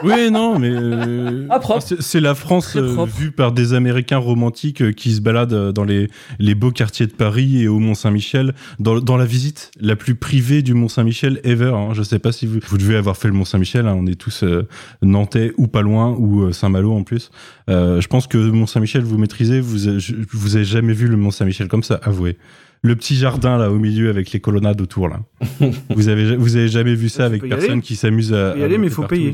Oui, 0.03 0.29
non, 0.31 0.59
mais 0.59 0.69
euh, 0.71 1.47
Ah, 1.49 1.59
c'est 1.99 2.19
la 2.19 2.35
France 2.35 2.75
euh, 2.75 3.05
vue 3.05 3.31
par 3.31 3.51
des 3.51 3.73
Américains 3.73 4.17
romantiques 4.17 4.81
euh, 4.81 4.91
qui 4.91 5.11
se 5.13 5.21
baladent 5.21 5.53
euh, 5.53 5.71
dans 5.71 5.83
les, 5.83 6.09
les 6.39 6.55
beaux 6.55 6.71
quartiers 6.71 7.07
de 7.07 7.11
Paris 7.13 7.61
et 7.63 7.67
au 7.67 7.79
Mont 7.79 7.95
Saint-Michel, 7.95 8.53
dans, 8.79 8.99
dans 8.99 9.17
la 9.17 9.25
visite 9.25 9.71
la 9.79 9.95
plus 9.95 10.15
privée 10.15 10.61
du 10.61 10.73
Mont 10.73 10.87
Saint-Michel 10.87 11.39
ever. 11.43 11.71
Hein. 11.75 11.89
Je 11.93 12.03
sais 12.03 12.19
pas 12.19 12.31
si 12.31 12.45
vous, 12.45 12.59
vous 12.67 12.77
devez 12.77 12.95
avoir 12.95 13.17
fait 13.17 13.27
le 13.27 13.33
Mont 13.33 13.45
Saint-Michel. 13.45 13.87
hein. 13.87 13.95
On 13.97 14.05
est 14.07 14.15
tous 14.19 14.43
euh, 14.43 14.67
nantais 15.01 15.53
ou 15.57 15.67
pas 15.67 15.81
loin 15.81 16.15
ou 16.17 16.43
euh, 16.43 16.51
Saint-Malo 16.51 16.93
en 16.93 17.03
plus. 17.03 17.31
Euh, 17.69 17.99
je 18.01 18.07
pense 18.07 18.27
que 18.27 18.37
Mont 18.37 18.67
Saint-Michel 18.67 19.01
vous 19.03 19.17
maîtrisez. 19.17 19.59
Vous 19.59 19.87
avez, 19.87 19.99
je- 19.99 20.15
vous 20.31 20.55
avez 20.55 20.65
jamais 20.65 20.93
vu 20.93 21.07
le 21.07 21.17
Mont 21.17 21.31
Saint-Michel 21.31 21.67
comme 21.67 21.83
ça, 21.83 21.95
avouez. 22.03 22.37
Le 22.83 22.95
petit 22.95 23.15
jardin 23.15 23.57
là 23.57 23.71
au 23.71 23.79
milieu 23.79 24.09
avec 24.11 24.31
les 24.31 24.39
colonnades 24.39 24.79
autour 24.79 25.09
là. 25.09 25.21
vous 25.89 26.09
avez 26.09 26.35
vous 26.35 26.55
avez 26.55 26.67
jamais 26.67 26.93
vu 26.93 27.09
ça 27.09 27.25
avec 27.25 27.41
personne 27.49 27.81
qui 27.81 27.95
s'amuse 27.95 28.31
à. 28.33 28.55
Y 28.55 28.61
à 28.61 28.65
aller, 28.65 28.77
mais 28.77 28.89
faut 28.89 29.01
partout, 29.01 29.15
payer. 29.15 29.33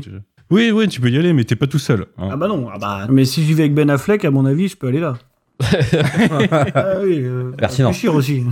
Oui, 0.50 0.70
oui, 0.70 0.88
tu 0.88 1.00
peux 1.00 1.10
y 1.10 1.16
aller, 1.18 1.32
mais 1.32 1.44
t'es 1.44 1.56
pas 1.56 1.66
tout 1.66 1.78
seul. 1.78 2.06
hein. 2.18 2.28
Ah 2.32 2.36
bah 2.36 2.48
non, 2.48 2.68
ah 2.72 2.78
bah... 2.78 3.06
Mais 3.10 3.24
si 3.24 3.44
j'y 3.44 3.54
vais 3.54 3.62
avec 3.64 3.74
Ben 3.74 3.88
Affleck, 3.90 4.24
à 4.24 4.30
mon 4.30 4.44
avis, 4.44 4.68
je 4.68 4.76
peux 4.76 4.88
aller 4.88 5.00
là. 5.00 5.14
ah 5.62 6.94
oui, 7.02 7.20
euh, 7.22 7.52
Pertinent. 7.56 7.88
réfléchir 7.88 8.14
aussi. 8.14 8.42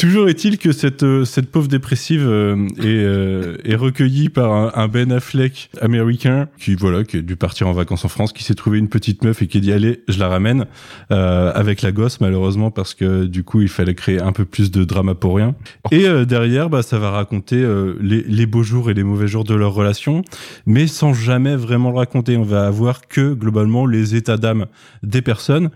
Toujours 0.00 0.30
est-il 0.30 0.56
que 0.56 0.72
cette, 0.72 1.02
euh, 1.02 1.26
cette 1.26 1.50
pauvre 1.50 1.68
dépressive 1.68 2.26
euh, 2.26 2.66
est, 2.78 2.86
euh, 2.86 3.58
est 3.66 3.74
recueillie 3.74 4.30
par 4.30 4.74
un, 4.78 4.88
Ben 4.88 5.12
Affleck 5.12 5.68
américain 5.78 6.48
qui 6.58 6.74
voilà 6.74 7.04
qui 7.04 7.18
a 7.18 7.20
dû 7.20 7.36
partir 7.36 7.68
en 7.68 7.72
vacances 7.72 8.06
en 8.06 8.08
France, 8.08 8.32
qui 8.32 8.42
s'est 8.42 8.54
trouvé 8.54 8.78
une 8.78 8.88
petite 8.88 9.22
meuf 9.24 9.42
et 9.42 9.46
qui 9.46 9.58
a 9.58 9.60
dit 9.60 9.72
allez 9.74 10.02
je 10.08 10.18
la 10.18 10.28
ramène 10.28 10.64
euh, 11.12 11.52
avec 11.54 11.82
la 11.82 11.92
gosse 11.92 12.18
malheureusement 12.22 12.70
parce 12.70 12.94
que 12.94 13.26
du 13.26 13.44
coup 13.44 13.60
il 13.60 13.68
fallait 13.68 13.94
créer 13.94 14.22
un 14.22 14.32
peu 14.32 14.46
plus 14.46 14.70
de 14.70 14.84
drama 14.84 15.14
pour 15.14 15.36
rien. 15.36 15.54
Et 15.90 16.06
euh, 16.06 16.24
derrière 16.24 16.70
bah 16.70 16.80
ça 16.80 16.98
va 16.98 17.10
raconter 17.10 17.56
euh, 17.56 17.98
les, 18.00 18.22
les 18.22 18.46
beaux 18.46 18.62
jours 18.62 18.88
et 18.88 18.94
les 18.94 19.04
mauvais 19.04 19.28
jours 19.28 19.44
de 19.44 19.54
leur 19.54 19.74
relation, 19.74 20.22
mais 20.64 20.86
sans 20.86 21.12
jamais 21.12 21.56
vraiment 21.56 21.90
le 21.90 21.98
raconter. 21.98 22.38
On 22.38 22.42
va 22.42 22.66
avoir 22.66 23.06
que 23.06 23.34
globalement 23.34 23.84
les 23.84 24.14
états 24.14 24.38
d'âme 24.38 24.64
des 25.02 25.20
personnes, 25.20 25.68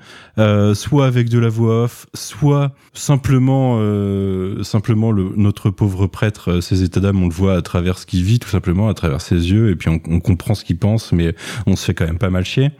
soit 0.74 1.06
avec 1.06 1.28
de 1.28 1.38
la 1.38 1.50
voix 1.50 1.84
off, 1.84 2.06
soit 2.14 2.72
simplement 2.94 3.78
euh, 4.14 4.62
simplement 4.62 5.12
le, 5.12 5.31
notre 5.37 5.70
pauvre 5.70 6.07
prêtre, 6.07 6.53
euh, 6.53 6.61
ses 6.61 6.83
états 6.83 7.00
d'âme, 7.00 7.22
on 7.22 7.29
le 7.29 7.35
voit 7.35 7.57
à 7.57 7.62
travers 7.62 7.98
ce 7.98 8.07
qu'il 8.07 8.22
vit, 8.22 8.38
tout 8.38 8.48
simplement 8.48 8.88
à 8.88 8.94
travers 8.94 9.20
ses 9.20 9.50
yeux, 9.50 9.70
et 9.70 9.77
puis 9.77 9.88
on, 9.88 9.98
comprend 9.98 10.55
ce 10.55 10.64
qu'il 10.64 10.79
pense, 10.79 11.12
mais 11.12 11.35
on 11.66 11.77
se 11.77 11.85
fait 11.85 11.94
quand 11.94 12.07
même 12.07 12.18
pas 12.18 12.31
mal 12.31 12.44
chier. 12.44 12.70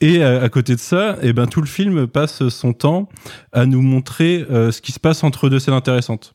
Et 0.00 0.22
euh, 0.22 0.42
à 0.42 0.48
côté 0.48 0.74
de 0.74 0.80
ça, 0.80 1.16
eh 1.22 1.32
ben 1.32 1.46
tout 1.46 1.60
le 1.60 1.66
film 1.66 2.06
passe 2.06 2.48
son 2.48 2.72
temps 2.72 3.08
à 3.52 3.66
nous 3.66 3.82
montrer 3.82 4.44
ce 4.48 4.80
qui 4.80 4.92
se 4.92 5.00
passe 5.00 5.24
entre 5.24 5.48
deux 5.48 5.58
scènes 5.58 5.74
intéressantes. 5.74 6.34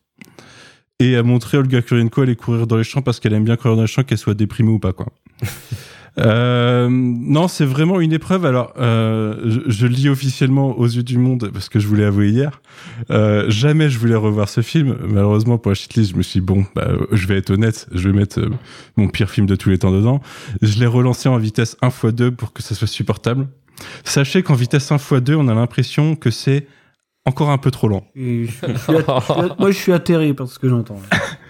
Et 1.00 1.16
à 1.16 1.24
montrer 1.24 1.58
Olga 1.58 1.82
Kurylenko 1.82 2.22
aller 2.22 2.36
courir 2.36 2.66
dans 2.66 2.78
les 2.78 2.84
champs 2.84 3.02
parce 3.02 3.20
qu'elle 3.20 3.34
aime 3.34 3.44
bien 3.44 3.56
courir 3.56 3.76
dans 3.76 3.84
les 3.84 3.88
champs, 3.88 4.04
qu'elle 4.04 4.18
soit 4.18 4.34
déprimée 4.34 4.72
ou 4.72 4.80
pas, 4.80 4.94
quoi. 4.94 5.08
Euh, 6.20 6.88
non, 6.90 7.48
c'est 7.48 7.66
vraiment 7.66 8.00
une 8.02 8.12
épreuve. 8.14 8.46
Alors, 8.46 8.74
euh, 8.80 9.36
je, 9.46 9.60
je 9.72 9.88
le 9.88 9.94
dis 9.94 10.10
officiellement 10.10 10.78
aux 10.78 10.86
yeux 10.88 11.04
du 11.04 11.18
monde 11.18 11.50
parce 11.54 11.70
que 11.70 11.80
je 11.80 11.88
voulais 11.88 12.06
avouer 12.06 12.30
hier. 12.30 12.62
Euh, 13.12 13.46
jamais 13.50 13.90
je 13.90 14.00
voulais 14.00 14.16
revoir 14.16 14.50
ce 14.50 14.62
film. 14.62 14.98
Malheureusement, 15.08 15.58
pour 15.58 15.72
la 15.72 15.76
shitlist, 15.76 16.12
je 16.14 16.18
me 16.18 16.24
suis 16.24 16.40
dit, 16.40 16.46
bon, 16.46 16.66
bah, 16.76 16.88
je 17.12 17.28
vais 17.28 17.38
être 17.38 17.52
honnête, 17.52 17.88
je 17.94 18.10
vais 18.10 18.18
mettre 18.18 18.40
euh, 18.40 18.50
mon 18.96 19.08
pire 19.10 19.30
film 19.30 19.46
de 19.46 19.56
tous 19.56 19.70
les 19.70 19.78
temps 19.78 19.92
dedans. 19.92 20.22
Je 20.62 20.80
l'ai 20.80 20.88
relancé 20.88 21.30
en 21.30 21.38
vitesse 21.38 21.78
1 21.82 21.90
x 21.90 22.06
2 22.06 22.32
pour 22.32 22.52
que 22.54 22.64
ça 22.64 22.74
soit 22.74 22.88
supportable. 22.88 23.48
Sachez 24.04 24.42
qu'en 24.42 24.56
vitesse 24.56 24.92
1 24.92 24.96
x 24.96 25.14
2, 25.22 25.36
on 25.36 25.48
a 25.48 25.54
l'impression 25.54 26.16
que 26.16 26.32
c'est 26.32 26.66
encore 27.26 27.50
un 27.52 27.58
peu 27.60 27.70
trop 27.72 27.90
lent. 27.90 28.08
Je 28.16 28.46
suis- 28.46 28.52
je 28.68 28.78
suis 28.78 28.94
moi, 29.60 29.70
je 29.72 29.76
suis 29.78 29.92
atterré 29.94 30.34
par 30.34 30.48
ce 30.48 30.58
que 30.58 30.68
j'entends. 30.70 31.00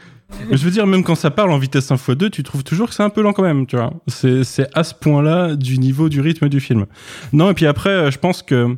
Mais 0.50 0.58
je 0.58 0.64
veux 0.66 0.72
dire, 0.72 0.86
même 0.88 1.04
quand 1.04 1.16
ça 1.16 1.32
parle 1.32 1.52
en 1.52 1.58
vitesse 1.58 1.92
1 1.92 1.96
x 1.96 2.10
2, 2.12 2.30
tu 2.30 2.44
trouves 2.44 2.64
toujours 2.64 2.90
que 2.90 2.94
c'est 2.94 3.04
un 3.04 3.10
peu 3.10 3.22
lent 3.22 3.34
quand 3.34 3.44
même, 3.44 3.66
tu 3.66 3.76
vois. 3.78 3.94
C'est, 4.08 4.44
à 4.74 4.84
ce 4.84 4.94
point-là 4.94 5.56
du 5.56 5.78
niveau 5.80 6.10
du 6.10 6.22
rythme 6.22 6.50
du 6.50 6.60
film. 6.60 6.86
Non, 7.34 7.50
et 7.52 7.54
puis 7.54 7.66
après, 7.66 7.90
euh, 7.90 8.12
je 8.12 8.20
pense 8.20 8.44
que, 8.44 8.76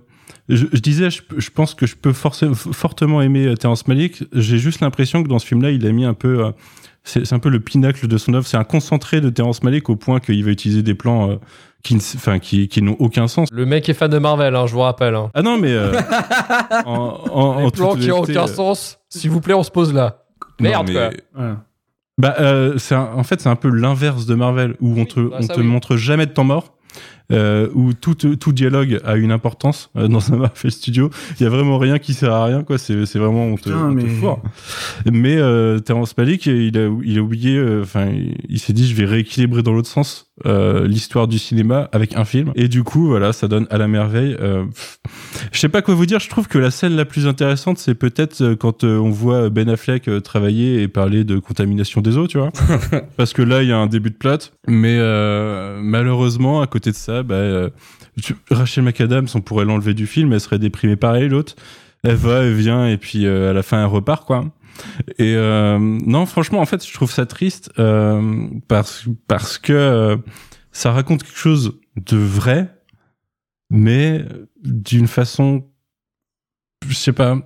je, 0.48 0.66
je 0.72 0.80
disais, 0.80 1.10
je, 1.10 1.22
je 1.38 1.50
pense 1.50 1.74
que 1.74 1.86
je 1.86 1.96
peux 1.96 2.14
fortement 2.14 3.22
aimer 3.22 3.48
euh, 3.48 3.56
Terrence 3.56 3.88
Malick. 3.88 4.24
J'ai 4.34 4.58
juste 4.58 4.82
l'impression 4.82 5.24
que 5.24 5.28
dans 5.28 5.40
ce 5.40 5.48
film-là, 5.48 5.72
il 5.72 5.86
a 5.88 5.92
mis 5.92 6.06
un 6.06 6.14
peu, 6.14 6.46
euh, 6.46 6.52
c'est, 7.04 7.34
un 7.34 7.40
peu 7.40 7.50
le 7.50 7.60
pinacle 7.60 8.08
de 8.08 8.18
son 8.18 8.34
œuvre. 8.34 8.46
C'est 8.46 8.58
un 8.58 8.64
concentré 8.64 9.22
de 9.22 9.30
Terrence 9.30 9.64
Malick 9.64 9.90
au 9.90 9.96
point 9.96 10.20
qu'il 10.20 10.44
va 10.44 10.52
utiliser 10.52 10.84
des 10.84 10.96
plans, 10.96 11.32
euh, 11.32 11.36
qui, 11.84 11.96
enfin, 11.96 12.40
qui, 12.40 12.68
qui 12.68 12.82
n'ont 12.82 12.98
aucun 13.00 13.28
sens. 13.28 13.48
Le 13.52 13.66
mec 13.66 13.88
est 13.90 13.94
fan 13.94 14.12
de 14.12 14.18
Marvel, 14.18 14.56
hein, 14.56 14.68
je 14.68 14.74
vous 14.74 14.82
rappelle. 14.82 15.16
Hein. 15.16 15.30
Ah 15.34 15.42
non, 15.42 15.58
mais, 15.58 15.72
euh, 15.72 15.94
en, 16.86 16.92
en, 17.32 17.42
en 17.42 17.58
Les 17.60 17.66
toute 17.66 17.76
plans 17.76 17.96
qui 17.96 18.08
n'ont 18.08 18.22
aucun 18.22 18.48
sens. 18.48 19.00
S'il 19.10 19.32
vous 19.32 19.42
plaît, 19.42 19.54
on 19.54 19.64
se 19.64 19.72
pose 19.72 19.94
là. 19.94 20.26
Merde, 20.60 20.88
mais- 20.94 20.94
quoi. 21.34 21.58
Bah, 22.18 22.36
euh, 22.40 22.78
c'est 22.78 22.96
un- 22.96 23.12
en 23.16 23.24
fait, 23.24 23.40
c'est 23.40 23.48
un 23.50 23.56
peu 23.56 23.70
l'inverse 23.70 24.26
de 24.26 24.36
Marvel, 24.36 24.76
où 24.82 24.90
on 24.92 24.96
Oui, 25.02 25.08
te, 25.08 25.20
bah, 25.22 25.38
on 25.40 25.42
ça, 25.44 25.54
te 25.54 25.60
oui. 25.62 25.66
montre 25.66 25.96
jamais 25.96 26.26
de 26.26 26.32
temps 26.34 26.44
mort, 26.44 26.76
euh, 27.32 27.68
où 27.74 27.94
tout, 27.94 28.16
tout 28.16 28.52
dialogue 28.52 29.00
a 29.06 29.16
une 29.16 29.32
importance 29.32 29.90
euh, 29.96 30.08
dans 30.08 30.34
un 30.34 30.38
Marvel 30.38 30.72
Studio. 30.72 31.10
Il 31.40 31.44
y 31.44 31.46
a 31.46 31.50
vraiment 31.50 31.78
rien 31.78 32.00
qui 32.00 32.14
sert 32.14 32.34
à 32.34 32.46
rien, 32.46 32.64
quoi. 32.64 32.78
C'est, 32.78 33.06
c'est 33.06 33.20
vraiment 33.20 33.46
on 33.46 33.56
te, 33.56 33.64
Putain, 33.64 33.90
on 33.90 33.96
te 33.96 34.02
mais- 34.04 34.10
foire. 34.10 34.40
Mais 35.12 35.38
euh, 35.38 35.80
Terrence 35.80 36.18
Malick, 36.18 36.46
il 36.46 36.78
a, 36.78 36.90
il 37.04 37.18
a 37.18 37.22
oublié. 37.22 37.56
euh, 37.58 37.82
Enfin, 37.84 38.08
il, 38.08 38.36
il 38.50 38.60
s'est 38.60 38.74
dit, 38.74 38.88
je 38.88 38.96
vais 38.96 39.06
rééquilibrer 39.06 39.62
dans 39.64 39.74
l'autre 39.74 39.88
sens 39.90 40.28
euh, 40.46 40.88
l'histoire 40.88 41.28
du 41.28 41.38
cinéma 41.40 41.90
avec 41.92 42.16
un 42.16 42.26
film. 42.26 42.52
Et 42.56 42.68
du 42.68 42.84
coup, 42.84 43.08
voilà, 43.08 43.34
ça 43.34 43.48
donne 43.48 43.68
à 43.70 43.78
la 43.78 43.88
merveille. 43.88 44.36
Euh, 44.40 44.66
je 45.52 45.60
sais 45.60 45.70
pas 45.70 45.82
quoi 45.82 45.96
vous 45.96 46.06
dire. 46.06 46.20
Je 46.20 46.30
trouve 46.30 46.48
que 46.48 46.58
la 46.58 46.72
scène 46.72 46.96
la 46.96 47.06
plus 47.06 47.28
intéressante, 47.28 47.78
c'est 47.78 47.96
peut-être 47.96 48.54
quand 48.56 48.84
on 48.84 49.10
voit 49.10 49.50
Ben 49.50 49.70
Affleck 49.70 50.10
travailler 50.24 50.82
et 50.82 50.88
parler 50.88 51.24
de 51.24 51.40
contamination 51.40 52.02
des 52.02 52.18
eaux, 52.18 52.28
tu 52.28 52.38
vois. 52.38 52.52
Parce 53.18 53.34
que 53.34 53.42
là, 53.42 53.64
il 53.64 53.70
y 53.70 53.72
a 53.72 53.78
un 53.78 53.88
début 53.88 54.10
de 54.12 54.16
plate. 54.16 54.54
Mais 54.68 54.98
euh, 55.00 55.80
malheureusement, 55.82 56.62
à 56.62 56.68
côté 56.68 56.92
de 56.92 56.96
ça, 56.96 57.19
bah, 57.24 57.36
euh, 57.36 57.70
Rachel 58.50 58.84
McAdams, 58.84 59.28
on 59.36 59.42
pourrait 59.42 59.66
l'enlever 59.66 59.94
du 59.94 60.08
film, 60.08 60.34
elle 60.34 60.42
serait 60.42 60.60
déprimée 60.60 60.96
pareil, 60.96 61.30
l'autre. 61.30 61.56
Elle 62.04 62.16
va, 62.16 62.44
elle 62.44 62.54
vient, 62.54 62.88
et 62.88 62.98
puis 62.98 63.26
euh, 63.26 63.50
à 63.50 63.54
la 63.54 63.64
fin, 63.64 63.80
elle 63.82 63.88
repart, 63.88 64.26
quoi. 64.26 64.46
Et 65.18 65.36
euh, 65.36 65.78
non, 65.80 66.26
franchement, 66.26 66.60
en 66.60 66.66
fait, 66.66 66.86
je 66.86 66.94
trouve 66.94 67.12
ça 67.12 67.26
triste 67.26 67.72
parce, 68.68 69.58
que 69.58 70.18
ça 70.72 70.92
raconte 70.92 71.24
quelque 71.24 71.38
chose 71.38 71.80
de 71.98 72.18
vrai, 72.18 72.74
mais 73.70 74.26
d'une 74.64 75.08
façon, 75.08 75.68
je 76.88 76.94
sais 76.94 77.12
pas, 77.12 77.38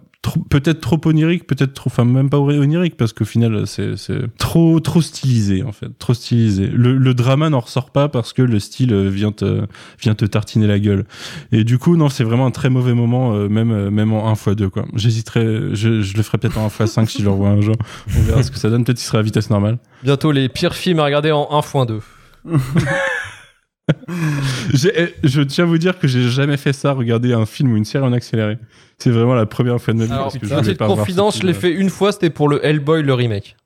peut-être 0.50 0.80
trop 0.80 1.00
onirique, 1.06 1.46
peut-être 1.48 1.74
trop, 1.74 1.90
enfin 1.90 2.06
même 2.06 2.30
pas 2.30 2.40
onirique, 2.40 2.96
parce 2.98 3.12
qu'au 3.14 3.26
final, 3.26 3.68
c'est 3.68 3.98
c'est 3.98 4.22
trop 4.38 4.80
trop 4.80 5.02
stylisé 5.02 5.64
en 5.64 5.72
fait, 5.72 5.90
trop 6.00 6.14
stylisé. 6.14 6.68
Le, 6.68 6.98
le 6.98 7.14
drama 7.14 7.50
n'en 7.50 7.60
ressort 7.60 7.92
pas 7.92 8.08
parce 8.10 8.32
que 8.34 8.42
le 8.42 8.60
style 8.60 8.94
euh, 8.94 9.10
vient 9.10 9.32
te 9.32 9.66
vient 10.02 10.16
te 10.16 10.26
tartiner 10.26 10.66
la 10.68 10.80
gueule. 10.80 11.06
Et 11.52 11.64
du 11.64 11.78
coup, 11.78 11.98
non, 11.98 12.10
c'est 12.10 12.24
vraiment 12.24 12.46
un 12.46 12.52
très 12.52 12.70
mauvais 12.70 12.94
moment, 12.94 13.34
euh, 13.36 13.50
même 13.50 13.72
euh, 13.72 13.92
même 13.92 14.14
en 14.14 14.30
1 14.30 14.34
x 14.34 14.50
2 14.56 14.70
quoi. 14.70 14.86
J'hésiterais, 14.96 15.46
je, 15.74 16.02
je 16.02 16.16
le 16.18 16.24
ferai 16.24 16.38
peut-être 16.38 16.58
en 16.58 16.66
1 16.66 16.68
x 16.70 16.86
5 16.86 17.10
si 17.10 17.20
je 17.20 17.26
le 17.26 17.32
revois 17.32 17.50
un 17.50 17.62
jour. 17.62 17.76
On 18.18 18.22
verra 18.22 18.44
ce 18.44 18.52
que 18.52 18.58
ça 18.58 18.70
donne. 18.70 18.84
Peut-être 18.86 18.98
qu'il 18.98 19.06
sera 19.08 19.20
à 19.20 19.24
vitesse 19.24 19.50
normale. 19.50 19.78
Bientôt 20.04 20.32
les 20.32 20.48
pires 20.50 20.76
films 20.76 21.00
à 21.00 21.06
regarder 21.06 21.32
en 21.32 21.44
1x2. 21.62 22.00
J'ai- 24.74 24.94
eh, 24.96 25.14
Je 25.24 25.42
tiens 25.42 25.66
à 25.66 25.68
vous 25.68 25.78
dire 25.78 26.00
que 26.00 26.08
j'ai 26.08 26.30
jamais 26.30 26.56
fait 26.58 26.72
ça, 26.74 26.94
regarder 26.94 27.34
un 27.34 27.46
film 27.46 27.74
ou 27.74 27.78
une 27.78 27.84
série 27.86 28.06
en 28.06 28.14
accéléré. 28.14 28.58
C'est 29.04 29.10
vraiment 29.12 29.34
la 29.36 29.46
première 29.46 29.82
fois 29.82 29.94
de 29.94 30.00
ma 30.00 30.06
vie. 30.06 30.12
Alors, 30.14 30.24
parce 30.26 30.38
que 30.38 30.48
je 30.48 30.56
petite 30.56 30.78
pas 30.78 30.88
confidence, 30.88 31.38
je 31.40 31.46
l'ai 31.46 31.54
fait 31.54 31.72
une 31.74 31.90
fois, 31.90 32.14
c'était 32.14 32.30
pour 32.30 32.48
le 32.48 32.66
Hellboy, 32.66 33.04
le 33.04 33.14
remake. 33.14 33.58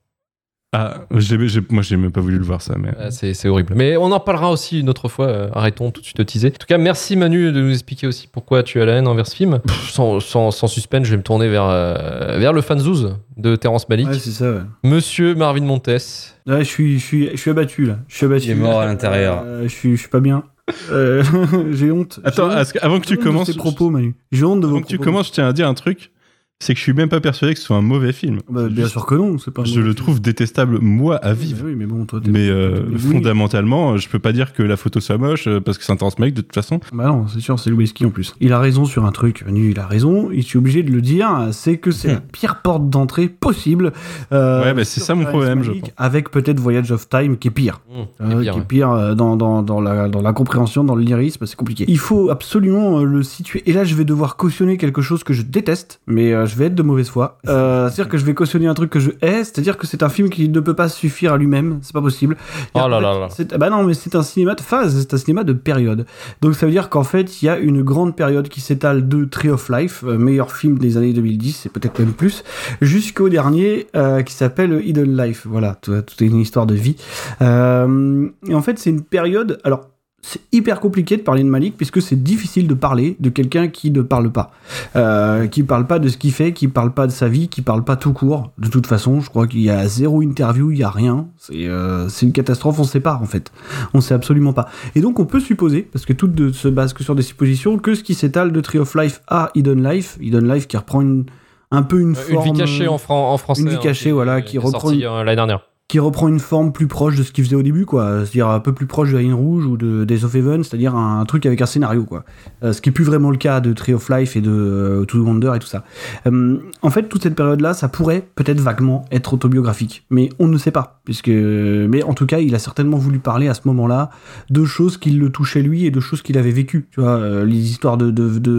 Ah, 0.74 1.06
j'ai- 1.16 1.48
j'ai- 1.48 1.62
moi 1.70 1.82
j'ai 1.82 1.96
même 1.96 2.12
pas 2.12 2.20
voulu 2.22 2.38
le 2.38 2.44
voir 2.44 2.62
ça, 2.62 2.76
mais. 2.78 2.90
Ah, 3.00 3.10
c'est 3.12 3.34
c'est 3.34 3.48
horrible. 3.48 3.74
Mais 3.76 3.96
on 3.98 4.12
en 4.12 4.20
parlera 4.20 4.52
aussi 4.52 4.80
une 4.82 4.90
autre 4.90 5.08
fois. 5.08 5.28
euh, 5.28 5.50
arrêtons 5.54 5.92
tout 5.92 6.02
de 6.02 6.06
suite 6.06 6.18
de 6.18 6.24
teaser. 6.24 6.48
En 6.48 6.58
tout 6.60 6.68
cas, 6.68 6.78
merci 6.78 7.16
Manu 7.16 7.52
de 7.54 7.62
nous 7.62 7.72
expliquer 7.72 8.06
aussi 8.08 8.28
pourquoi 8.28 8.64
tu 8.64 8.82
as 8.82 8.86
la 8.86 8.94
haine 8.96 9.08
envers 9.08 9.28
ce 9.28 9.36
film. 9.36 9.60
Pff, 9.60 9.90
sans, 9.92 10.20
sans, 10.20 10.52
sans 10.52 10.68
suspense, 10.68 11.06
je 11.06 11.12
vais 11.12 11.18
me 11.18 11.24
tourner 11.24 11.48
vers, 11.48 11.64
euh, 11.70 12.38
vers 12.40 12.52
le 12.52 12.62
fanzouz 12.62 13.16
de 13.38 13.56
Terrence 13.56 13.88
Malick. 13.88 14.08
Ouais, 14.10 14.20
c'est 14.20 14.32
ça, 14.32 14.52
ouais. 14.52 14.62
Monsieur 14.84 15.36
Marvin 15.36 15.62
Montes. 15.64 15.88
Ouais, 15.88 16.60
je 16.60 16.64
suis, 16.64 17.00
je 17.00 17.06
suis, 17.06 17.30
je 17.32 17.38
suis 17.38 17.52
abattu 17.52 17.86
là. 17.86 18.00
Je 18.10 18.16
suis 18.18 18.26
abattu. 18.26 18.46
Il 18.48 18.52
est 18.52 18.56
mort 18.56 18.80
à 18.82 18.86
l'intérieur. 18.88 19.44
Euh, 19.46 19.64
je 19.64 19.68
suis, 19.70 19.92
je 19.96 20.02
suis 20.02 20.10
pas 20.10 20.20
bien. 20.20 20.44
Euh, 20.92 21.24
j'ai 21.72 21.92
honte. 21.92 22.20
Attends, 22.24 22.50
honte. 22.50 22.72
que- 22.74 22.80
avant 22.82 23.00
que 23.00 23.06
tu 23.08 23.18
commences, 23.18 23.48
ces 23.52 23.58
propos, 23.58 23.90
Manu. 23.90 24.16
J'ai 24.32 24.44
honte 24.44 24.62
de 24.62 24.68
vos 24.68 24.76
avant 24.76 24.82
que 24.84 24.88
tu 24.88 24.98
commences, 25.00 25.28
je 25.28 25.34
tiens 25.34 25.48
à 25.48 25.54
dire 25.54 25.68
un 25.68 25.74
truc. 25.74 26.12
C'est 26.60 26.74
que 26.74 26.80
je 26.80 26.84
suis 26.84 26.94
même 26.94 27.08
pas 27.08 27.22
persuadé 27.22 27.54
que 27.54 27.60
ce 27.60 27.66
soit 27.68 27.76
un 27.76 27.82
mauvais 27.84 28.12
film. 28.12 28.40
Bah, 28.50 28.68
bien 28.68 28.88
sûr 28.88 29.06
que 29.06 29.14
non, 29.14 29.38
c'est 29.38 29.52
pas. 29.52 29.62
un 29.62 29.66
Je 29.66 29.76
le 29.80 29.84
film. 29.84 29.96
trouve 29.96 30.22
détestable 30.22 30.80
moi 30.82 31.16
à 31.18 31.34
vivre. 31.34 31.66
Oui, 31.68 31.76
mais 31.78 31.86
bon, 31.86 32.06
toi. 32.06 32.20
Mais 32.28 32.50
euh, 32.50 32.82
fondamentalement, 32.98 33.98
je 33.98 34.10
peux 34.10 34.18
pas 34.18 34.32
dire 34.32 34.54
que 34.54 34.64
la 34.64 34.76
photo 34.76 35.00
soit 35.00 35.20
moche 35.20 35.48
euh, 35.48 35.60
parce 35.60 35.78
que 35.78 35.84
c'est 35.84 35.92
un 35.92 35.98
Malick 36.18 36.34
de 36.36 36.42
toute 36.42 36.56
façon. 36.56 36.80
Bah 36.94 37.08
non, 37.08 37.28
c'est 37.28 37.42
sûr, 37.42 37.60
c'est 37.60 37.70
Louiski 37.70 38.06
en 38.08 38.10
plus. 38.10 38.34
Il 38.40 38.54
a 38.54 38.60
raison 38.60 38.86
sur 38.86 39.06
un 39.06 39.12
truc, 39.12 39.44
il 39.48 39.80
a 39.80 39.86
raison, 39.86 40.30
il 40.34 40.42
suis 40.44 40.58
obligé 40.58 40.82
de 40.82 40.92
le 40.92 41.02
dire, 41.02 41.30
c'est 41.52 41.78
que 41.78 41.92
c'est 41.92 42.08
la 42.14 42.22
pire 42.22 42.62
porte 42.64 42.90
d'entrée 42.90 43.28
possible. 43.28 43.94
euh, 44.32 44.64
Ouais, 44.64 44.74
bah, 44.74 44.84
c'est 44.84 45.00
ça 45.00 45.14
mon 45.14 45.26
problème, 45.26 45.62
je 45.62 45.74
pense. 45.74 45.92
Avec 45.98 46.32
peut-être 46.32 46.60
Voyage 46.60 46.92
of 46.92 47.08
Time 47.08 47.38
qui 47.38 47.50
est 47.50 47.52
pire. 47.52 47.82
Mmh, 47.90 47.94
Euh, 48.22 48.42
pire, 48.42 48.54
qui 48.54 48.60
est 48.60 48.64
pire 48.64 48.92
euh, 48.92 49.14
dans, 49.14 49.36
dans, 49.36 49.62
dans, 49.62 49.80
la, 49.80 50.10
dans 50.10 50.22
la 50.24 50.34
compréhension, 50.34 50.84
dans 50.84 50.96
le 50.96 51.04
lyrisme, 51.04 51.46
c'est 51.46 51.56
compliqué. 51.56 51.86
Il 51.88 52.00
faut 52.00 52.32
absolument 52.32 53.00
euh, 53.00 53.04
le 53.04 53.22
situer. 53.22 53.62
Et 53.68 53.74
là, 53.74 53.84
je 53.84 53.94
vais 53.94 54.06
devoir 54.06 54.38
cautionner 54.38 54.78
quelque 54.78 55.04
chose 55.04 55.24
que 55.24 55.34
je 55.34 55.44
déteste, 55.44 56.00
mais 56.08 56.34
euh, 56.34 56.47
je 56.48 56.56
vais 56.56 56.66
être 56.66 56.76
de 56.76 56.84
mauvaise 56.84 57.10
foi. 57.10 57.38
Euh, 57.48 57.88
c'est-à-dire 57.90 58.10
que 58.10 58.18
je 58.18 58.26
vais 58.26 58.34
cautionner 58.34 58.68
un 58.68 58.74
truc 58.74 58.90
que 58.90 59.00
je 59.00 59.12
hais, 59.22 59.44
c'est-à-dire 59.44 59.78
que 59.78 59.86
c'est 59.88 60.04
un 60.04 60.10
film 60.10 60.30
qui 60.30 60.50
ne 60.50 60.60
peut 60.60 60.74
pas 60.74 60.90
suffire 60.90 61.34
à 61.34 61.38
lui-même, 61.38 61.80
c'est 61.82 61.94
pas 61.94 62.02
possible. 62.02 62.38
Oh 62.74 62.80
là 62.88 63.00
là 63.00 63.20
là. 63.20 63.28
c'est- 63.30 63.56
Bah 63.58 63.70
non, 63.70 63.84
mais 63.84 63.94
c'est 63.94 64.16
un 64.16 64.24
cinéma 64.24 64.56
de 64.56 64.62
phase, 64.62 64.98
c'est 65.00 65.14
un 65.14 65.18
cinéma 65.18 65.44
de 65.44 65.54
période. 65.54 66.06
Donc 66.42 66.56
ça 66.56 66.66
veut 66.66 66.72
dire 66.72 66.90
qu'en 66.90 67.04
fait, 67.04 67.42
il 67.42 67.46
y 67.46 67.50
a 67.50 67.58
une 67.58 67.82
grande 67.84 68.16
période 68.16 68.48
qui 68.50 68.62
s'étale 68.62 69.08
de 69.08 69.26
Tree 69.26 69.50
of 69.50 69.70
Life, 69.70 70.04
euh, 70.06 70.18
meilleur 70.18 70.52
film 70.52 70.78
des 70.80 70.98
années 70.98 71.14
2010, 71.14 71.66
et 71.66 71.70
peut-être 71.70 72.00
même 72.00 72.14
plus, 72.14 72.44
jusqu'au 72.82 73.30
dernier 73.30 73.88
euh, 73.96 74.22
qui 74.24 74.34
s'appelle 74.34 74.82
Hidden 74.84 75.16
Life. 75.18 75.46
Voilà, 75.50 75.76
tout, 75.82 75.94
tout 76.02 76.24
est 76.24 76.28
une 76.28 76.40
histoire 76.40 76.66
de 76.66 76.76
vie. 76.76 76.96
Euh, 77.42 78.28
et 78.48 78.56
en 78.56 78.62
fait, 78.62 78.80
c'est 78.80 78.90
une 78.90 79.04
période. 79.04 79.60
Alors, 79.64 79.90
c'est 80.30 80.42
hyper 80.52 80.82
compliqué 80.82 81.16
de 81.16 81.22
parler 81.22 81.42
de 81.42 81.48
Malik 81.48 81.78
puisque 81.78 82.02
c'est 82.02 82.22
difficile 82.22 82.68
de 82.68 82.74
parler 82.74 83.16
de 83.22 83.30
quelqu'un 83.30 83.70
qui 83.70 83.92
ne 83.92 84.02
parle 84.02 84.30
pas, 84.30 84.52
euh, 84.98 85.48
qui 85.48 85.64
parle 85.64 85.88
pas 85.88 86.00
de 86.00 86.10
ce 86.10 86.18
qu'il 86.18 86.34
fait, 86.34 86.52
qui 86.52 86.68
parle 86.68 86.92
pas 86.94 87.08
de 87.08 87.14
sa 87.14 87.30
vie, 87.30 87.48
qui 87.48 87.62
parle 87.62 87.84
pas 87.86 87.96
tout 87.96 88.12
court. 88.12 88.52
De 88.58 88.68
toute 88.68 88.88
façon, 88.88 89.22
je 89.22 89.30
crois 89.30 89.48
qu'il 89.48 89.62
y 89.62 89.70
a 89.70 89.88
zéro 89.88 90.22
interview, 90.22 90.72
il 90.72 90.80
y 90.80 90.84
a 90.84 90.90
rien. 90.90 91.28
C'est 91.38 91.66
euh, 91.68 92.10
une 92.22 92.34
catastrophe, 92.34 92.78
on 92.80 92.84
sait 92.84 93.00
pas 93.00 93.20
en 93.22 93.26
fait. 93.26 93.52
On 93.94 94.02
sait 94.02 94.14
absolument 94.14 94.52
pas. 94.54 94.68
Et 94.96 95.02
donc 95.02 95.20
on 95.20 95.26
peut 95.26 95.40
supposer, 95.40 95.84
parce 95.84 96.06
que 96.06 96.14
tout 96.14 96.28
ne 96.28 96.52
se 96.52 96.68
base 96.68 96.92
que 96.94 97.04
sur 97.04 97.16
des 97.16 97.22
suppositions, 97.22 97.78
que 97.78 97.96
ce 97.96 98.04
qui 98.04 98.14
s'étale 98.14 98.52
de 98.52 98.60
Tree 98.60 98.80
of 98.80 98.94
Life 98.96 99.22
à 99.30 99.50
Hidden 99.56 99.88
Life, 99.90 100.18
Hidden 100.20 100.52
Life 100.52 100.68
qui 100.68 100.76
reprend 100.78 101.02
une 101.02 101.26
un 101.70 101.84
peu 101.84 102.00
une 102.00 102.10
Une 102.10 102.16
forme. 102.16 102.46
vie 102.54 102.54
cachée 102.58 102.88
en, 102.88 102.98
fran- 102.98 103.34
en 103.34 103.38
français. 103.38 103.62
Une 103.62 103.70
vie 103.70 103.76
hein, 103.76 103.80
cachée, 103.84 104.12
voilà, 104.14 104.42
qui 104.42 104.56
est 104.56 104.60
reprend 104.60 104.90
une- 104.92 105.04
euh, 105.04 105.24
l'année 105.26 105.36
dernière. 105.36 105.62
Qui 105.88 106.00
reprend 106.00 106.28
une 106.28 106.40
forme 106.40 106.74
plus 106.74 106.88
proche 106.88 107.16
de 107.16 107.24
ce 107.24 107.32
qu'il 107.32 107.46
faisait 107.46 107.56
au 107.56 107.64
début, 107.64 107.86
quoi. 107.86 108.20
C'est-à-dire 108.20 108.50
un 108.50 108.60
peu 108.60 108.74
plus 108.74 108.88
proche 108.88 109.14
de 109.14 109.18
ligne 109.18 109.34
rouge 109.34 109.66
ou 109.66 109.78
de 109.78 110.04
Days 110.04 110.26
of 110.26 110.36
Heaven, 110.36 110.64
c'est-à-dire 110.64 110.96
un, 110.96 111.24
truc 111.24 111.46
avec 111.46 111.62
un 111.62 111.66
scénario, 111.66 112.04
quoi. 112.04 112.26
Euh, 112.62 112.74
ce 112.74 112.82
qui 112.82 112.90
est 112.90 112.92
plus 112.92 113.06
vraiment 113.06 113.32
le 113.32 113.38
cas 113.38 113.62
de 113.62 113.72
Tree 113.72 113.94
of 113.94 114.10
Life 114.10 114.36
et 114.36 114.42
de 114.42 114.52
euh, 114.52 115.06
To 115.06 115.20
Wonder 115.20 115.54
et 115.56 115.60
tout 115.60 115.68
ça. 115.68 115.86
Euh, 116.26 116.60
en 116.82 116.90
fait, 116.90 117.04
toute 117.04 117.24
cette 117.24 117.36
période-là, 117.36 117.74
ça 117.74 117.88
pourrait 117.88 118.28
peut-être 118.36 118.60
vaguement 118.60 119.06
être 119.14 119.34
autobiographique, 119.34 120.06
mais 120.10 120.28
on 120.40 120.48
ne 120.48 120.58
sait 120.58 120.72
pas, 120.72 121.00
puisque. 121.06 121.30
Mais 121.30 122.04
en 122.04 122.14
tout 122.14 122.26
cas, 122.26 122.40
il 122.40 122.54
a 122.54 122.60
certainement 122.60 122.98
voulu 122.98 123.20
parler 123.20 123.48
à 123.48 123.54
ce 123.54 123.62
moment-là 123.66 124.10
de 124.50 124.66
choses 124.66 124.98
qui 124.98 125.12
le 125.12 125.30
touchaient 125.30 125.62
lui 125.62 125.86
et 125.86 125.92
de 125.92 126.02
choses 126.02 126.22
qu'il 126.22 126.38
avait 126.38 126.52
vécues. 126.52 126.88
Tu 126.92 127.00
vois, 127.00 127.12
euh, 127.12 127.46
les 127.46 127.70
histoires 127.70 127.96
de 127.96 128.12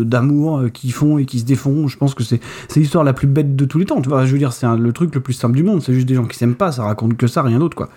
d'amour 0.02 0.64
qui 0.72 0.90
font 0.92 1.18
et 1.18 1.26
qui 1.26 1.40
se 1.40 1.44
défont. 1.44 1.88
Je 1.88 1.98
pense 1.98 2.14
que 2.14 2.24
c'est 2.24 2.40
c'est 2.68 2.80
l'histoire 2.80 3.04
la 3.04 3.12
plus 3.12 3.26
bête 3.26 3.54
de 3.54 3.64
tous 3.66 3.78
les 3.78 3.84
temps. 3.84 4.00
Tu 4.00 4.08
vois, 4.08 4.24
je 4.24 4.32
veux 4.32 4.38
dire, 4.38 4.54
c'est 4.54 4.66
le 4.78 4.92
truc 4.94 5.14
le 5.14 5.20
plus 5.20 5.34
simple 5.34 5.56
du 5.56 5.62
monde. 5.62 5.82
C'est 5.82 5.92
juste 5.92 6.08
des 6.08 6.14
gens 6.14 6.24
qui 6.24 6.38
s'aiment 6.38 6.54
pas. 6.54 6.72
Ça 6.72 6.84
raconte 6.84 7.17
que 7.18 7.26
ça, 7.26 7.42
rien 7.42 7.58
d'autre, 7.58 7.76
quoi. 7.76 7.88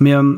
Mais 0.00 0.14
euh, 0.14 0.36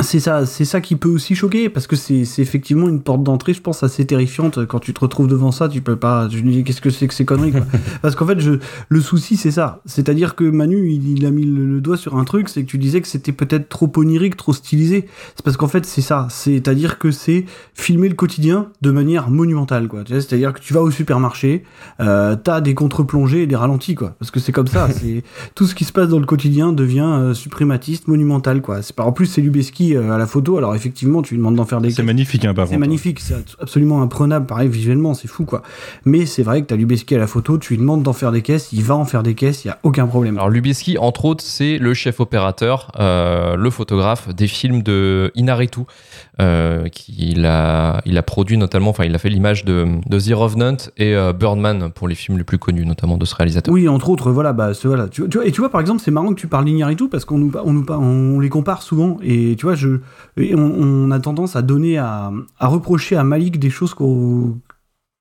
c'est 0.00 0.20
ça, 0.20 0.46
c'est 0.46 0.64
ça 0.64 0.80
qui 0.80 0.94
peut 0.94 1.08
aussi 1.08 1.34
choquer 1.34 1.68
parce 1.68 1.88
que 1.88 1.96
c'est 1.96 2.24
c'est 2.24 2.40
effectivement 2.40 2.88
une 2.88 3.00
porte 3.00 3.24
d'entrée, 3.24 3.52
je 3.52 3.60
pense, 3.60 3.82
assez 3.82 4.06
terrifiante. 4.06 4.64
Quand 4.66 4.78
tu 4.78 4.94
te 4.94 5.00
retrouves 5.00 5.26
devant 5.26 5.50
ça, 5.50 5.68
tu 5.68 5.80
peux 5.80 5.96
pas. 5.96 6.28
Je 6.28 6.38
me 6.38 6.52
dis 6.52 6.62
qu'est-ce 6.62 6.80
que 6.80 6.90
c'est 6.90 7.08
que 7.08 7.14
ces 7.14 7.24
conneries 7.24 7.50
quoi. 7.50 7.62
Parce 8.02 8.14
qu'en 8.14 8.26
fait, 8.26 8.38
je, 8.38 8.60
le 8.88 9.00
souci 9.00 9.36
c'est 9.36 9.50
ça, 9.50 9.82
c'est-à-dire 9.86 10.36
que 10.36 10.44
Manu, 10.44 10.88
il, 10.90 11.18
il 11.18 11.26
a 11.26 11.32
mis 11.32 11.44
le, 11.44 11.80
doigt 11.80 11.96
sur 11.96 12.16
un 12.16 12.24
truc, 12.24 12.48
c'est 12.48 12.62
que 12.62 12.68
tu 12.68 12.78
disais 12.78 13.00
que 13.00 13.08
c'était 13.08 13.32
peut-être 13.32 13.68
trop 13.68 13.90
onirique, 13.96 14.36
trop 14.36 14.52
stylisé. 14.52 15.08
C'est 15.34 15.44
parce 15.44 15.56
qu'en 15.56 15.66
fait 15.66 15.84
c'est 15.84 16.00
ça, 16.00 16.28
c'est-à-dire 16.30 16.98
que 16.98 17.10
c'est 17.10 17.44
filmer 17.74 18.08
le 18.08 18.14
quotidien 18.14 18.68
de 18.82 18.92
manière 18.92 19.30
monumentale 19.30 19.88
quoi. 19.88 20.04
Tu 20.04 20.12
vois, 20.12 20.22
C'est-à-dire 20.22 20.52
que 20.52 20.60
tu 20.60 20.74
vas 20.74 20.82
au 20.82 20.92
supermarché, 20.92 21.64
euh, 21.98 22.36
t'as 22.36 22.60
des 22.60 22.74
contre-plongées 22.74 23.42
et 23.42 23.46
des 23.48 23.56
ralentis 23.56 23.96
quoi, 23.96 24.14
parce 24.20 24.30
que 24.30 24.38
c'est 24.38 24.52
comme 24.52 24.68
ça. 24.68 24.88
c'est 24.92 25.24
tout 25.56 25.66
ce 25.66 25.74
qui 25.74 25.84
se 25.84 25.92
passe 25.92 26.08
dans 26.08 26.20
le 26.20 26.26
quotidien 26.26 26.72
devient 26.72 27.00
euh, 27.00 27.34
suprématiste, 27.34 28.06
monumental 28.06 28.62
quoi. 28.62 28.82
C'est 28.82 28.94
pas 28.94 29.04
en 29.04 29.12
plus 29.12 29.26
c'est 29.26 29.40
Lubeski 29.40 29.87
euh, 29.96 30.12
à 30.12 30.18
la 30.18 30.26
photo, 30.26 30.56
alors 30.58 30.74
effectivement 30.74 31.22
tu 31.22 31.34
lui 31.34 31.38
demandes 31.38 31.56
d'en 31.56 31.64
faire 31.64 31.80
des 31.80 31.90
C'est 31.90 32.02
magnifique, 32.02 32.44
hein, 32.44 32.54
par 32.54 32.66
c'est 32.68 32.76
magnifique, 32.78 33.20
c'est 33.20 33.34
absolument 33.60 34.02
imprenable, 34.02 34.46
pareil, 34.46 34.68
visuellement, 34.68 35.14
c'est 35.14 35.28
fou, 35.28 35.44
quoi. 35.44 35.62
Mais 36.04 36.26
c'est 36.26 36.42
vrai 36.42 36.62
que 36.62 36.66
t'as 36.66 36.76
Lubeski 36.76 37.14
à 37.14 37.18
la 37.18 37.26
photo, 37.26 37.58
tu 37.58 37.74
lui 37.74 37.80
demandes 37.80 38.02
d'en 38.02 38.12
faire 38.12 38.32
des 38.32 38.42
caisses, 38.42 38.68
il 38.72 38.82
va 38.82 38.94
en 38.96 39.04
faire 39.04 39.22
des 39.22 39.34
caisses, 39.34 39.64
il 39.64 39.68
y 39.68 39.70
a 39.70 39.78
aucun 39.82 40.06
problème. 40.06 40.36
Alors 40.36 40.50
Lubeski, 40.50 40.98
entre 40.98 41.24
autres, 41.24 41.44
c'est 41.44 41.78
le 41.78 41.94
chef 41.94 42.20
opérateur, 42.20 42.92
euh, 42.98 43.56
le 43.56 43.70
photographe 43.70 44.34
des 44.34 44.46
films 44.48 44.82
de 44.82 45.30
Inaritu, 45.34 45.80
euh, 46.40 46.88
qu'il 46.88 47.44
a, 47.46 48.00
il 48.04 48.16
a 48.16 48.22
produit 48.22 48.56
notamment, 48.58 48.90
enfin 48.90 49.04
il 49.04 49.14
a 49.14 49.18
fait 49.18 49.28
l'image 49.28 49.64
de, 49.64 49.86
de 50.06 50.18
The 50.20 50.32
Revenant 50.34 50.76
et 50.96 51.14
euh, 51.14 51.32
Birdman 51.32 51.90
pour 51.90 52.06
les 52.08 52.14
films 52.14 52.38
les 52.38 52.44
plus 52.44 52.58
connus, 52.58 52.86
notamment 52.86 53.16
de 53.16 53.24
ce 53.24 53.34
réalisateur. 53.34 53.72
Oui, 53.74 53.88
entre 53.88 54.10
autres, 54.10 54.30
voilà, 54.30 54.52
bah, 54.52 54.74
ce- 54.74 54.86
voilà. 54.88 55.08
Tu, 55.08 55.28
tu 55.28 55.38
vois, 55.38 55.46
et 55.46 55.52
tu 55.52 55.60
vois, 55.60 55.70
par 55.70 55.80
exemple, 55.80 56.00
c'est 56.04 56.10
marrant 56.10 56.28
que 56.28 56.40
tu 56.40 56.46
parles 56.46 56.64
d'Iñárritu 56.64 57.08
parce 57.08 57.24
qu'on 57.24 57.38
nous, 57.38 57.50
on 57.64 57.72
nous, 57.72 57.84
par- 57.84 58.00
on 58.00 58.38
les 58.40 58.48
compare 58.48 58.82
souvent. 58.82 59.18
Et 59.22 59.56
tu 59.58 59.66
vois, 59.66 59.74
on, 59.86 61.10
a 61.10 61.20
tendance 61.20 61.56
à 61.56 61.62
donner 61.62 61.98
à, 61.98 62.32
reprocher 62.60 63.16
à 63.16 63.24
Malik 63.24 63.58
des 63.58 63.70
choses 63.70 63.94
qu'on 63.94 64.58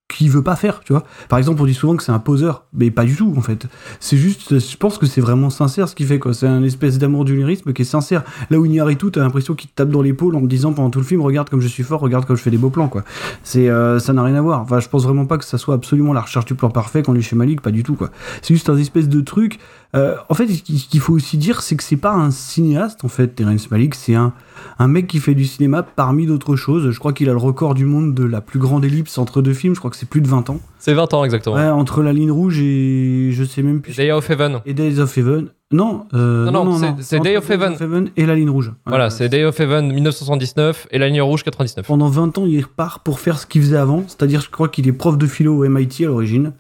qu'il 0.08 0.30
veut 0.30 0.42
pas 0.42 0.56
faire, 0.56 0.80
tu 0.86 0.94
vois. 0.94 1.04
Par 1.28 1.38
exemple, 1.38 1.62
on 1.62 1.66
dit 1.66 1.74
souvent 1.74 1.98
que 1.98 2.04
c'est 2.04 2.14
un 2.14 2.20
poseur, 2.20 2.66
mais 2.74 2.92
pas 2.92 3.04
du 3.04 3.16
tout, 3.16 3.34
en 3.36 3.42
fait. 3.42 3.68
C'est 4.00 4.16
juste, 4.16 4.58
je 4.60 4.78
pense 4.78 4.98
que 4.98 5.06
c'est 5.06 5.20
vraiment 5.20 5.50
sincère 5.50 5.90
ce 5.90 5.96
qu'il 5.96 6.08
fait, 6.08 6.18
quoi. 6.18 6.34
C'est 6.34 6.48
un 6.48 6.64
espèce 6.64 6.98
d'amour 6.98 7.26
du 7.26 7.36
lyrisme 7.36 7.74
qui 7.74 7.82
est 7.82 7.86
sincère. 7.86 8.24
Là 8.50 8.58
où 8.58 8.66
Iñárritu, 8.66 9.12
t'as 9.12 9.20
l'impression 9.20 9.54
qu'il 9.54 9.70
te 9.70 9.76
tape 9.76 9.90
dans 9.90 10.02
l'épaule 10.02 10.36
en 10.36 10.42
te 10.42 10.46
disant 10.46 10.72
pendant 10.72 10.90
tout 10.90 11.00
le 11.00 11.06
film, 11.06 11.22
regarde 11.22 11.50
comme 11.50 11.60
je 11.60 11.68
suis 11.68 11.84
fort, 11.84 12.00
regarde 12.00 12.26
comme 12.26 12.38
je 12.38 12.42
fais 12.42 12.52
des 12.52 12.58
beaux 12.58 12.70
plans, 12.70 12.88
quoi. 12.88 13.04
C'est, 13.44 13.70
euh, 13.70 14.00
ça 14.00 14.14
n'a 14.14 14.24
rien 14.24 14.36
à 14.36 14.42
voir. 14.42 14.62
Enfin, 14.62 14.80
je 14.80 14.88
pense 14.88 15.04
vraiment 15.04 15.26
pas 15.26 15.38
que 15.38 15.46
ça 15.46 15.58
soit 15.58 15.76
absolument 15.76 16.14
la 16.14 16.22
recherche 16.22 16.46
du 16.46 16.56
plan 16.56 16.70
parfait 16.70 17.04
qu'on 17.04 17.16
est 17.16 17.22
chez 17.22 17.36
Malik, 17.36 17.62
pas 17.62 17.72
du 17.72 17.84
tout, 17.84 17.96
quoi. 17.96 18.10
C'est 18.42 18.54
juste 18.54 18.70
un 18.70 18.78
espèce 18.78 19.10
de 19.10 19.20
truc. 19.20 19.60
Euh, 19.96 20.16
en 20.30 20.34
fait, 20.34 20.48
ce 20.48 20.62
qu'il 20.62 21.00
faut 21.00 21.14
aussi 21.14 21.38
dire, 21.38 21.62
c'est 21.62 21.76
que 21.76 21.84
c'est 21.84 21.96
pas 21.98 22.12
un 22.14 22.30
cinéaste, 22.30 23.04
en 23.06 23.08
fait, 23.08 23.30
Terrence 23.30 23.72
Malik, 23.72 23.96
c'est 23.96 24.16
un, 24.16 24.34
un 24.80 24.88
mec 24.88 25.08
qui 25.08 25.20
fait 25.20 25.34
du 25.34 25.46
cinéma 25.46 25.82
parmi 25.84 26.26
d'autres 26.26 26.56
choses. 26.56 26.92
Je 26.92 27.00
crois 27.00 27.14
qu'il 27.14 27.30
a 27.30 27.32
le 27.32 27.38
record 27.38 27.74
du 27.74 27.86
monde 27.86 28.14
de 28.14 28.24
la 28.26 28.42
plus 28.42 28.60
grande 28.60 28.84
ellipse 28.86 29.18
entre 29.18 29.42
deux 29.42 29.54
films. 29.54 29.74
Je 29.76 29.80
crois 29.80 29.90
que 29.90 29.98
c'est 29.98 30.10
plus 30.10 30.22
de 30.22 30.28
20 30.28 30.50
ans. 30.50 30.60
C'est 30.80 30.94
20 30.94 31.14
ans 31.14 31.24
exactement. 31.24 31.56
Ouais, 31.56 31.68
entre 31.70 32.04
La 32.04 32.14
Ligne 32.14 32.32
Rouge 32.32 32.60
et 32.62 33.30
je 33.32 33.44
sais 33.44 33.64
même 33.64 33.82
plus. 33.82 33.96
Day 33.96 34.12
of 34.12 34.30
Heaven. 34.30 34.60
Et 34.66 34.74
Days 34.74 35.00
of 35.00 35.18
Heaven. 35.18 35.48
Non, 35.72 36.06
euh, 36.14 36.50
Non, 36.50 36.64
non, 36.64 36.78
c'est- 36.78 36.94
c'est 37.00 37.16
entre 37.18 37.24
Day 37.26 37.36
of 37.38 37.50
Heaven. 37.50 38.10
et 38.16 38.26
La 38.26 38.36
Ligne 38.36 38.50
Rouge. 38.50 38.72
Voilà, 38.86 39.10
c'est 39.10 39.28
Day 39.30 39.44
of 39.44 39.60
Heaven 39.60 39.92
1979 39.94 40.88
et 40.92 40.98
La 40.98 41.08
Ligne 41.10 41.22
Rouge 41.22 41.44
99. 41.44 41.86
Pendant 41.88 42.08
20 42.10 42.38
ans, 42.38 42.46
il 42.46 42.62
repart 42.62 43.04
pour 43.04 43.20
faire 43.20 43.38
ce 43.40 43.46
qu'il 43.46 43.62
faisait 43.62 43.76
avant. 43.78 44.04
C'est-à-dire, 44.08 44.42
je 44.42 44.50
crois 44.50 44.70
qu'il 44.70 44.88
est 44.88 44.94
prof 44.94 45.18
de 45.18 45.28
philo 45.28 45.56
au 45.58 45.68
MIT 45.68 46.04
à 46.06 46.08
l'origine. 46.08 46.54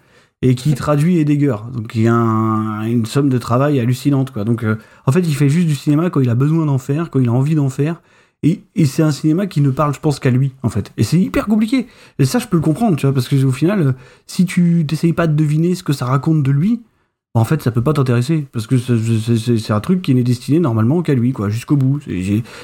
Et 0.44 0.54
qui 0.54 0.76
traduit 0.76 1.18
Heidegger. 1.18 1.56
Donc, 1.74 1.96
il 1.96 2.02
y 2.04 2.08
a 2.08 2.14
un- 2.14 2.86
une 2.86 3.08
somme 3.08 3.30
de 3.30 3.38
travail 3.40 3.80
hallucinante, 3.80 4.32
quoi. 4.32 4.44
Donc, 4.44 4.64
euh, 4.64 4.78
en 5.08 5.12
fait, 5.12 5.22
il 5.22 5.34
fait 5.36 5.50
juste 5.50 5.68
du 5.68 5.74
cinéma 5.76 6.10
quand 6.12 6.20
il 6.20 6.30
a 6.30 6.36
besoin 6.36 6.66
d'en 6.66 6.78
faire, 6.78 7.10
quand 7.10 7.20
il 7.20 7.28
a 7.30 7.34
envie 7.34 7.56
d'en 7.56 7.70
faire. 7.70 8.02
Et, 8.44 8.62
c'est 8.86 9.02
un 9.02 9.10
cinéma 9.12 9.48
qui 9.48 9.62
ne 9.62 9.72
parle, 9.72 9.96
je 9.96 10.00
pense, 10.00 10.20
qu'à 10.20 10.30
lui, 10.30 10.54
en 10.62 10.70
fait. 10.70 10.92
Et 10.96 11.04
c'est 11.04 11.20
hyper 11.20 11.48
compliqué. 11.48 11.88
Et 12.20 12.26
ça, 12.26 12.38
je 12.38 12.46
peux 12.48 12.58
le 12.58 12.62
comprendre, 12.62 12.96
tu 12.96 13.08
vois, 13.08 13.14
parce 13.14 13.28
que 13.28 13.44
au 13.44 13.52
final, 13.52 13.82
euh, 13.82 13.92
si 14.28 14.46
tu 14.46 14.86
t'essayes 14.88 15.14
pas 15.14 15.26
de 15.26 15.34
deviner 15.36 15.74
ce 15.74 15.82
que 15.82 15.92
ça 15.92 16.06
raconte 16.06 16.44
de 16.44 16.52
lui, 16.52 16.82
en 17.38 17.46
fait, 17.46 17.62
ça 17.62 17.72
peut 17.72 17.82
pas 17.82 17.94
t'intéresser. 17.94 18.48
Parce 18.52 18.68
que 18.68 18.78
c'est- 18.78 19.72
un 19.74 19.80
truc 19.80 20.02
qui 20.02 20.14
n'est 20.16 20.24
destiné 20.24 20.60
normalement 20.60 21.02
qu'à 21.02 21.14
lui, 21.14 21.32
quoi, 21.34 21.50
jusqu'au 21.50 21.76
bout. 21.76 22.00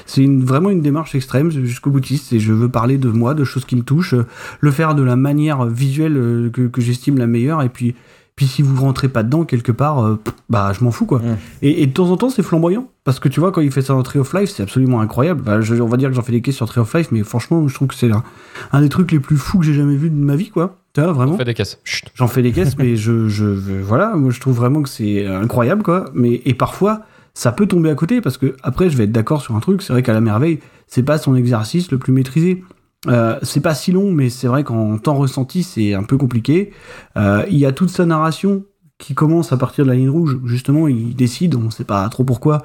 C'est- 0.06 0.26
vraiment 0.26 0.70
une 0.70 0.80
démarche 0.82 1.14
extrême, 1.14 1.50
jusqu'au 1.50 1.90
boutiste. 1.90 2.32
Et 2.32 2.40
je 2.40 2.52
veux 2.52 2.68
parler 2.68 2.98
de 2.98 3.08
moi, 3.08 3.34
de 3.34 3.44
choses 3.44 3.64
qui 3.64 3.76
me 3.76 3.82
touchent, 3.82 4.14
euh, 4.14 4.26
le 4.60 4.70
faire 4.70 4.94
de 4.94 5.02
la 5.02 5.16
manière 5.16 5.64
visuelle 5.66 6.16
euh, 6.16 6.50
que, 6.50 6.62
que 6.68 6.80
j'estime 6.80 7.18
la 7.18 7.26
meilleure. 7.26 7.62
Et 7.62 7.68
puis, 7.68 7.94
puis 8.36 8.46
si 8.46 8.62
vous 8.62 8.74
rentrez 8.80 9.08
pas 9.08 9.22
dedans 9.22 9.44
quelque 9.44 9.70
part, 9.70 10.04
euh, 10.04 10.18
bah 10.50 10.72
je 10.76 10.82
m'en 10.82 10.90
fous 10.90 11.06
quoi. 11.06 11.20
Et, 11.62 11.82
et 11.82 11.86
de 11.86 11.92
temps 11.92 12.10
en 12.10 12.16
temps 12.16 12.30
c'est 12.30 12.42
flamboyant 12.42 12.88
parce 13.04 13.20
que 13.20 13.28
tu 13.28 13.38
vois 13.38 13.52
quand 13.52 13.60
il 13.60 13.70
fait 13.70 13.80
ça 13.82 13.92
dans 13.92 14.02
Tree 14.02 14.18
of 14.18 14.34
Life 14.34 14.50
c'est 14.50 14.64
absolument 14.64 15.00
incroyable. 15.00 15.40
Bah, 15.42 15.60
je- 15.60 15.76
on 15.76 15.86
va 15.86 15.96
dire 15.96 16.08
que 16.08 16.16
j'en 16.16 16.22
fais 16.22 16.32
des 16.32 16.40
caisses 16.40 16.56
sur 16.56 16.66
Tree 16.66 16.80
of 16.80 16.92
Life 16.94 17.08
mais 17.12 17.22
franchement 17.22 17.68
je 17.68 17.74
trouve 17.74 17.86
que 17.88 17.94
c'est 17.94 18.10
un, 18.10 18.24
un 18.72 18.80
des 18.80 18.88
trucs 18.88 19.12
les 19.12 19.20
plus 19.20 19.36
fous 19.36 19.60
que 19.60 19.64
j'ai 19.64 19.74
jamais 19.74 19.94
vu 19.96 20.10
de 20.10 20.16
ma 20.16 20.34
vie 20.34 20.50
quoi. 20.50 20.76
Tu 20.94 21.00
vois 21.00 21.12
vraiment. 21.12 21.36
Des 21.36 21.54
caisses. 21.54 21.78
J'en 22.14 22.28
fais 22.28 22.40
des 22.42 22.52
caisses, 22.52 22.76
mais 22.78 22.96
je, 22.96 23.28
je, 23.28 23.54
je- 23.56 23.72
voilà, 23.82 24.14
moi 24.16 24.30
je 24.30 24.40
trouve 24.40 24.54
vraiment 24.56 24.80
que 24.82 24.88
c'est 24.88 25.26
incroyable, 25.26 25.82
quoi. 25.82 26.06
Mais 26.14 26.40
et 26.44 26.54
parfois, 26.54 27.02
ça 27.34 27.50
peut 27.52 27.66
tomber 27.66 27.90
à 27.90 27.94
côté 27.94 28.20
parce 28.20 28.38
que 28.38 28.54
après, 28.62 28.88
je 28.90 28.96
vais 28.96 29.04
être 29.04 29.12
d'accord 29.12 29.42
sur 29.42 29.56
un 29.56 29.60
truc. 29.60 29.82
C'est 29.82 29.92
vrai 29.92 30.02
qu'à 30.02 30.12
la 30.12 30.20
merveille, 30.20 30.60
c'est 30.86 31.02
pas 31.02 31.18
son 31.18 31.34
exercice 31.34 31.90
le 31.90 31.98
plus 31.98 32.12
maîtrisé. 32.12 32.62
Euh, 33.08 33.38
c'est 33.42 33.60
pas 33.60 33.74
si 33.74 33.92
long, 33.92 34.12
mais 34.12 34.30
c'est 34.30 34.46
vrai 34.46 34.62
qu'en 34.64 34.96
temps 34.98 35.14
ressenti, 35.14 35.62
c'est 35.62 35.92
un 35.94 36.04
peu 36.04 36.16
compliqué. 36.16 36.70
Euh, 37.16 37.44
il 37.50 37.58
y 37.58 37.66
a 37.66 37.72
toute 37.72 37.90
sa 37.90 38.06
narration 38.06 38.62
qui 38.98 39.14
commence 39.14 39.52
à 39.52 39.56
partir 39.56 39.84
de 39.84 39.90
la 39.90 39.96
ligne 39.96 40.08
rouge. 40.08 40.38
Justement, 40.44 40.86
il 40.88 41.14
décide, 41.16 41.56
on 41.56 41.70
sait 41.70 41.84
pas 41.84 42.08
trop 42.08 42.22
pourquoi, 42.24 42.62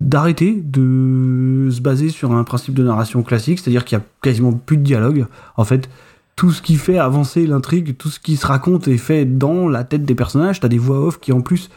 d'arrêter 0.00 0.60
de 0.62 1.68
se 1.70 1.80
baser 1.80 2.08
sur 2.08 2.32
un 2.32 2.42
principe 2.44 2.74
de 2.74 2.82
narration 2.82 3.22
classique, 3.22 3.58
c'est-à-dire 3.60 3.84
qu'il 3.84 3.96
y 3.96 4.00
a 4.00 4.04
quasiment 4.22 4.52
plus 4.52 4.76
de 4.76 4.82
dialogue. 4.82 5.26
En 5.56 5.64
fait, 5.64 5.88
tout 6.40 6.52
ce 6.52 6.62
qui 6.62 6.76
fait 6.76 6.96
avancer 6.96 7.46
l'intrigue, 7.46 7.98
tout 7.98 8.08
ce 8.08 8.18
qui 8.18 8.38
se 8.38 8.46
raconte 8.46 8.88
est 8.88 8.96
fait 8.96 9.26
dans 9.26 9.68
la 9.68 9.84
tête 9.84 10.06
des 10.06 10.14
personnages. 10.14 10.58
T'as 10.58 10.68
des 10.68 10.78
voix 10.78 10.98
off 10.98 11.20
qui 11.20 11.34
en 11.34 11.42
plus 11.42 11.68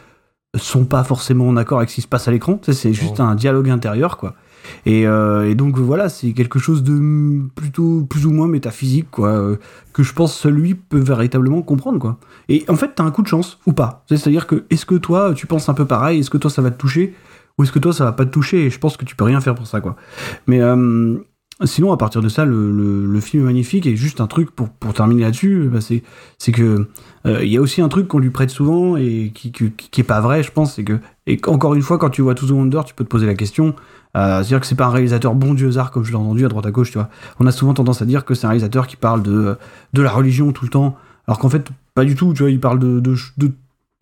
sont 0.56 0.86
pas 0.86 1.04
forcément 1.04 1.46
en 1.46 1.58
accord 1.58 1.80
avec 1.80 1.90
ce 1.90 1.96
qui 1.96 2.00
se 2.00 2.08
passe 2.08 2.28
à 2.28 2.30
l'écran. 2.30 2.58
C'est 2.62 2.94
juste 2.94 3.20
un 3.20 3.34
dialogue 3.34 3.68
intérieur, 3.68 4.16
quoi. 4.16 4.36
Et, 4.86 5.06
euh, 5.06 5.50
et 5.50 5.54
donc 5.54 5.76
voilà, 5.76 6.08
c'est 6.08 6.32
quelque 6.32 6.58
chose 6.58 6.82
de 6.82 7.42
plutôt 7.54 8.06
plus 8.08 8.24
ou 8.24 8.30
moins 8.30 8.48
métaphysique, 8.48 9.10
quoi, 9.10 9.32
euh, 9.32 9.56
que 9.92 10.02
je 10.02 10.14
pense 10.14 10.34
seul 10.34 10.54
lui 10.54 10.74
peut 10.74 10.98
véritablement 10.98 11.60
comprendre, 11.60 11.98
quoi. 11.98 12.18
Et 12.48 12.64
en 12.68 12.76
fait, 12.76 12.92
t'as 12.94 13.04
un 13.04 13.10
coup 13.10 13.20
de 13.20 13.28
chance 13.28 13.58
ou 13.66 13.74
pas. 13.74 14.02
C'est-à-dire 14.08 14.46
que 14.46 14.64
est-ce 14.70 14.86
que 14.86 14.94
toi, 14.94 15.34
tu 15.34 15.46
penses 15.46 15.68
un 15.68 15.74
peu 15.74 15.84
pareil, 15.84 16.20
est-ce 16.20 16.30
que 16.30 16.38
toi 16.38 16.50
ça 16.50 16.62
va 16.62 16.70
te 16.70 16.78
toucher, 16.78 17.12
ou 17.58 17.64
est-ce 17.64 17.72
que 17.72 17.78
toi 17.78 17.92
ça 17.92 18.04
va 18.04 18.12
pas 18.12 18.24
te 18.24 18.30
toucher? 18.30 18.64
Et 18.64 18.70
je 18.70 18.78
pense 18.78 18.96
que 18.96 19.04
tu 19.04 19.14
peux 19.14 19.24
rien 19.24 19.42
faire 19.42 19.54
pour 19.54 19.66
ça, 19.66 19.82
quoi. 19.82 19.96
Mais 20.46 20.62
euh, 20.62 21.18
sinon, 21.64 21.92
à 21.92 21.96
partir 21.96 22.20
de 22.20 22.28
ça, 22.28 22.44
le, 22.44 23.20
film 23.20 23.44
est 23.44 23.46
magnifique 23.46 23.86
et 23.86 23.96
juste 23.96 24.20
un 24.20 24.26
truc 24.26 24.50
pour, 24.50 24.68
terminer 24.92 25.22
là-dessus, 25.22 25.68
bah, 25.72 25.80
c'est 25.80 26.02
c'est 26.38 26.52
que 26.52 26.88
euh, 27.26 27.44
il 27.44 27.50
y 27.50 27.56
a 27.56 27.60
aussi 27.60 27.80
un 27.80 27.88
truc 27.88 28.08
qu'on 28.08 28.18
lui 28.18 28.30
prête 28.30 28.50
souvent 28.50 28.96
et 28.96 29.30
qui, 29.34 29.52
qui, 29.52 30.00
est 30.00 30.04
pas 30.04 30.20
vrai, 30.20 30.42
je 30.42 30.50
pense, 30.50 30.74
c'est 30.74 30.84
que 30.84 30.98
et 31.26 31.40
encore 31.46 31.74
une 31.74 31.82
fois, 31.82 31.98
quand 31.98 32.10
tu 32.10 32.22
vois 32.22 32.34
To 32.34 32.46
the 32.46 32.50
Wonder, 32.50 32.80
tu 32.84 32.94
peux 32.94 33.04
te 33.04 33.08
poser 33.08 33.26
la 33.26 33.34
question. 33.34 33.74
Euh, 34.16 34.38
C'est-à-dire 34.38 34.60
que 34.60 34.66
c'est 34.66 34.74
pas 34.74 34.86
un 34.86 34.90
réalisateur 34.90 35.34
bon 35.34 35.54
Dieu 35.54 35.68
hasard 35.68 35.90
comme 35.90 36.04
je 36.04 36.10
l'ai 36.10 36.16
entendu 36.16 36.44
à 36.44 36.48
droite 36.48 36.66
à 36.66 36.70
gauche, 36.70 36.90
tu 36.90 36.98
vois. 36.98 37.08
On 37.40 37.46
a 37.46 37.52
souvent 37.52 37.74
tendance 37.74 38.02
à 38.02 38.04
dire 38.04 38.24
que 38.24 38.34
c'est 38.34 38.46
un 38.46 38.50
réalisateur 38.50 38.86
qui 38.86 38.96
parle 38.96 39.22
de 39.22 39.56
de 39.92 40.02
la 40.02 40.10
religion 40.10 40.52
tout 40.52 40.64
le 40.64 40.70
temps, 40.70 40.96
alors 41.26 41.38
qu'en 41.38 41.48
fait 41.48 41.70
pas 41.94 42.04
du 42.04 42.14
tout. 42.14 42.32
Tu 42.34 42.42
vois, 42.42 42.50
il 42.50 42.60
parle 42.60 42.78
de, 42.78 43.00
de, 43.00 43.14
de 43.38 43.52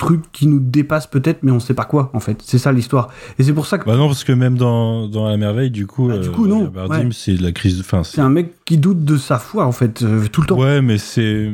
trucs 0.07 0.32
qui 0.32 0.46
nous 0.46 0.61
dépassent 0.61 1.07
peut-être, 1.07 1.42
mais 1.42 1.50
on 1.50 1.61
sait 1.61 1.74
pas 1.74 1.84
quoi 1.84 2.11
en 2.12 2.20
fait. 2.20 2.40
C'est 2.44 2.59
ça 2.59 2.72
l'histoire. 2.72 3.09
Et 3.38 3.42
c'est 3.44 3.53
pour 3.53 3.66
ça 3.66 3.78
que 3.78 3.86
Bah 3.86 3.96
non, 3.96 4.07
parce 4.07 4.24
que 4.24 4.32
même 4.32 4.57
dans, 4.57 5.09
dans 5.09 5.28
La 5.28 5.36
Merveille, 5.36 5.70
du 5.70 5.86
coup, 5.86 6.09
Bah, 6.09 6.18
du 6.18 6.30
coup, 6.30 6.46
non, 6.46 6.64
Bardim, 6.64 6.94
ouais. 6.96 7.09
c'est 7.12 7.40
la 7.40 7.53
crise. 7.53 7.82
C'est 8.05 8.20
un 8.20 8.28
mec 8.28 8.53
qui 8.64 8.78
doute 8.78 9.05
de 9.05 9.16
sa 9.16 9.38
foi 9.38 9.64
en 9.66 9.72
fait 9.72 10.03
euh, 10.03 10.26
tout 10.30 10.40
le 10.42 10.46
temps. 10.46 10.59
Ouais, 10.59 10.82
mais 10.82 10.98
c'est. 10.98 11.53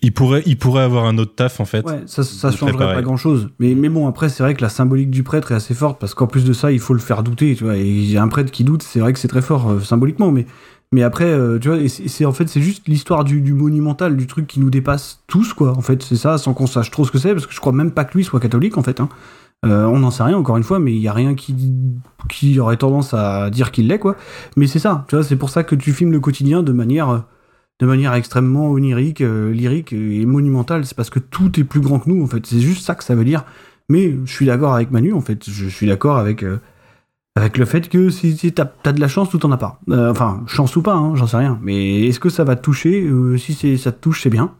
Il 0.00 0.12
pourrait, 0.14 0.42
il 0.46 0.56
pourrait 0.56 0.82
avoir 0.84 1.04
un 1.04 1.18
autre 1.18 1.34
taf, 1.34 1.60
en 1.60 1.66
fait. 1.66 1.84
Ouais, 1.84 2.02
ça, 2.06 2.22
ça 2.22 2.50
changerait 2.50 2.94
pas 2.94 3.02
grand 3.02 3.18
chose. 3.18 3.50
Mais, 3.58 3.74
mais 3.74 3.90
bon, 3.90 4.08
après, 4.08 4.30
c'est 4.30 4.42
vrai 4.42 4.54
que 4.54 4.62
la 4.62 4.70
symbolique 4.70 5.10
du 5.10 5.22
prêtre 5.22 5.52
est 5.52 5.54
assez 5.54 5.74
forte 5.74 6.00
parce 6.00 6.14
qu'en 6.14 6.26
plus 6.26 6.46
de 6.46 6.54
ça, 6.54 6.72
il 6.72 6.80
faut 6.80 6.94
le 6.94 6.98
faire 6.98 7.22
douter, 7.22 7.54
tu 7.54 7.64
vois. 7.64 7.76
Et 7.76 7.86
il 7.86 8.10
y 8.10 8.16
a 8.16 8.22
un 8.22 8.28
prêtre 8.28 8.50
qui 8.50 8.64
doute, 8.64 8.82
c'est 8.82 9.00
vrai 9.00 9.12
que 9.12 9.18
c'est 9.18 9.28
très 9.28 9.42
fort 9.42 9.68
euh, 9.70 9.80
symboliquement, 9.80 10.32
mais, 10.32 10.46
Mais 10.92 11.02
après, 11.02 11.24
euh, 11.24 11.58
tu 11.58 11.68
vois, 11.68 11.78
c'est 11.88 12.24
en 12.24 12.32
fait, 12.32 12.48
c'est 12.48 12.60
juste 12.60 12.86
l'histoire 12.86 13.24
du, 13.24 13.52
monumental, 13.52 14.16
du 14.16 14.26
truc 14.26 14.46
qui 14.46 14.60
nous 14.60 14.70
dépasse 14.70 15.22
tous, 15.26 15.52
quoi. 15.52 15.76
En 15.76 15.80
fait, 15.80 16.02
c'est 16.02 16.16
ça, 16.16 16.38
sans 16.38 16.54
qu'on 16.54 16.66
sache 16.66 16.90
trop 16.90 17.04
ce 17.04 17.10
que 17.10 17.18
c'est, 17.18 17.32
parce 17.32 17.46
que 17.46 17.52
je 17.52 17.60
crois 17.60 17.72
même 17.72 17.90
pas 17.90 18.04
que 18.04 18.16
lui 18.16 18.24
soit 18.24 18.40
catholique, 18.40 18.78
en 18.78 18.82
fait. 18.82 19.00
Hein. 19.00 19.08
Euh, 19.64 19.84
on 19.86 19.98
n'en 19.98 20.10
sait 20.10 20.22
rien, 20.22 20.36
encore 20.36 20.56
une 20.56 20.62
fois, 20.62 20.78
mais 20.78 20.92
il 20.94 21.00
y 21.00 21.08
a 21.08 21.12
rien 21.12 21.34
qui, 21.34 21.54
qui 22.28 22.60
aurait 22.60 22.76
tendance 22.76 23.14
à 23.14 23.50
dire 23.50 23.72
qu'il 23.72 23.88
l'est, 23.88 23.98
quoi. 23.98 24.16
Mais 24.56 24.68
c'est 24.68 24.78
ça, 24.78 25.04
tu 25.08 25.16
vois, 25.16 25.24
c'est 25.24 25.36
pour 25.36 25.50
ça 25.50 25.64
que 25.64 25.74
tu 25.74 25.92
filmes 25.92 26.12
le 26.12 26.20
quotidien 26.20 26.62
de 26.62 26.72
manière, 26.72 27.24
de 27.80 27.86
manière 27.86 28.14
extrêmement 28.14 28.70
onirique, 28.70 29.22
euh, 29.22 29.52
lyrique 29.52 29.92
et 29.92 30.24
monumentale. 30.24 30.86
C'est 30.86 30.96
parce 30.96 31.10
que 31.10 31.18
tout 31.18 31.58
est 31.58 31.64
plus 31.64 31.80
grand 31.80 31.98
que 31.98 32.08
nous, 32.08 32.22
en 32.22 32.28
fait. 32.28 32.46
C'est 32.46 32.60
juste 32.60 32.84
ça 32.84 32.94
que 32.94 33.02
ça 33.02 33.16
veut 33.16 33.24
dire. 33.24 33.44
Mais 33.88 34.14
je 34.24 34.32
suis 34.32 34.46
d'accord 34.46 34.74
avec 34.74 34.92
Manu, 34.92 35.12
en 35.12 35.20
fait. 35.20 35.50
Je 35.50 35.68
suis 35.68 35.86
d'accord 35.88 36.18
avec. 36.18 36.44
Avec 37.36 37.58
le 37.58 37.64
fait 37.66 37.88
que 37.88 38.08
si, 38.10 38.36
si 38.36 38.52
t'as 38.52 38.66
as 38.84 38.92
de 38.92 39.00
la 39.00 39.08
chance 39.08 39.32
ou 39.34 39.38
t'en 39.38 39.52
as 39.52 39.56
pas. 39.58 39.78
Euh, 39.90 40.10
enfin, 40.10 40.42
chance 40.46 40.74
ou 40.76 40.82
pas, 40.82 40.94
hein, 40.94 41.14
j'en 41.14 41.26
sais 41.26 41.36
rien. 41.36 41.58
Mais 41.62 42.06
est-ce 42.06 42.18
que 42.18 42.30
ça 42.30 42.44
va 42.44 42.56
te 42.56 42.62
toucher 42.62 43.02
Euh, 43.02 43.36
Si 43.36 43.76
ça 43.78 43.92
te 43.92 44.00
touche, 44.00 44.22
c'est 44.22 44.30
bien. 44.30 44.50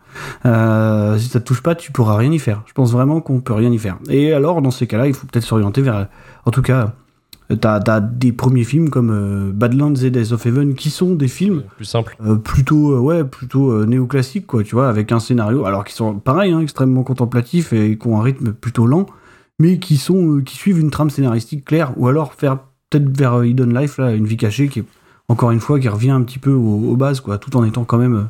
Euh, 0.44 1.16
si 1.18 1.28
ça 1.28 1.40
te 1.40 1.44
touche 1.44 1.62
pas, 1.62 1.74
tu 1.74 1.90
pourras 1.92 2.16
rien 2.16 2.30
y 2.32 2.38
faire. 2.38 2.62
Je 2.66 2.72
pense 2.72 2.92
vraiment 2.92 3.20
qu'on 3.20 3.40
peut 3.40 3.54
rien 3.54 3.70
y 3.72 3.78
faire. 3.78 3.96
Et 4.08 4.32
alors, 4.32 4.62
dans 4.62 4.70
ces 4.70 4.86
cas-là, 4.86 5.06
il 5.08 5.14
faut 5.14 5.26
peut-être 5.26 5.44
s'orienter 5.44 5.82
vers. 5.82 6.06
En 6.44 6.50
tout 6.50 6.62
cas, 6.62 6.92
euh, 7.50 7.56
t'as 7.56 7.80
as 7.86 8.00
des 8.00 8.32
premiers 8.32 8.64
films 8.64 8.90
comme 8.90 9.52
Badlands 9.54 9.94
et 9.94 10.10
Days 10.10 10.32
of 10.32 10.44
Heaven 10.46 10.74
qui 10.74 10.90
sont 10.90 11.14
des 11.14 11.28
films 11.28 11.62
Plus 11.76 11.84
simple. 11.84 12.16
euh, 12.26 12.36
plutôt 12.36 12.98
ouais 12.98 13.22
plutôt 13.24 13.86
néoclassiques 13.86 14.46
quoi 14.48 14.64
tu 14.64 14.74
vois 14.74 14.88
avec 14.88 15.12
un 15.12 15.20
scénario 15.20 15.64
alors 15.64 15.84
qui 15.84 15.94
sont 15.94 16.14
pareil 16.18 16.50
hein, 16.52 16.58
extrêmement 16.60 17.04
contemplatifs 17.04 17.72
et 17.72 17.96
qui 17.96 18.06
ont 18.08 18.18
un 18.18 18.22
rythme 18.22 18.52
plutôt 18.52 18.86
lent 18.86 19.06
mais 19.58 19.78
qui 19.78 19.96
sont 19.96 20.36
euh, 20.36 20.42
qui 20.42 20.56
suivent 20.56 20.78
une 20.78 20.90
trame 20.90 21.10
scénaristique 21.10 21.64
claire 21.64 21.92
ou 21.96 22.08
alors 22.08 22.34
faire 22.34 22.58
peut-être 22.90 23.16
vers 23.16 23.34
euh, 23.34 23.46
Hidden 23.46 23.76
Life 23.78 23.98
là 23.98 24.12
une 24.12 24.26
vie 24.26 24.36
cachée 24.36 24.68
qui 24.68 24.84
encore 25.28 25.50
une 25.50 25.60
fois 25.60 25.80
qui 25.80 25.88
revient 25.88 26.10
un 26.10 26.22
petit 26.22 26.38
peu 26.38 26.52
aux, 26.52 26.90
aux 26.90 26.96
bases 26.96 27.20
quoi 27.20 27.38
tout 27.38 27.56
en 27.56 27.64
étant 27.64 27.84
quand 27.84 27.98
même 27.98 28.14
euh, 28.14 28.24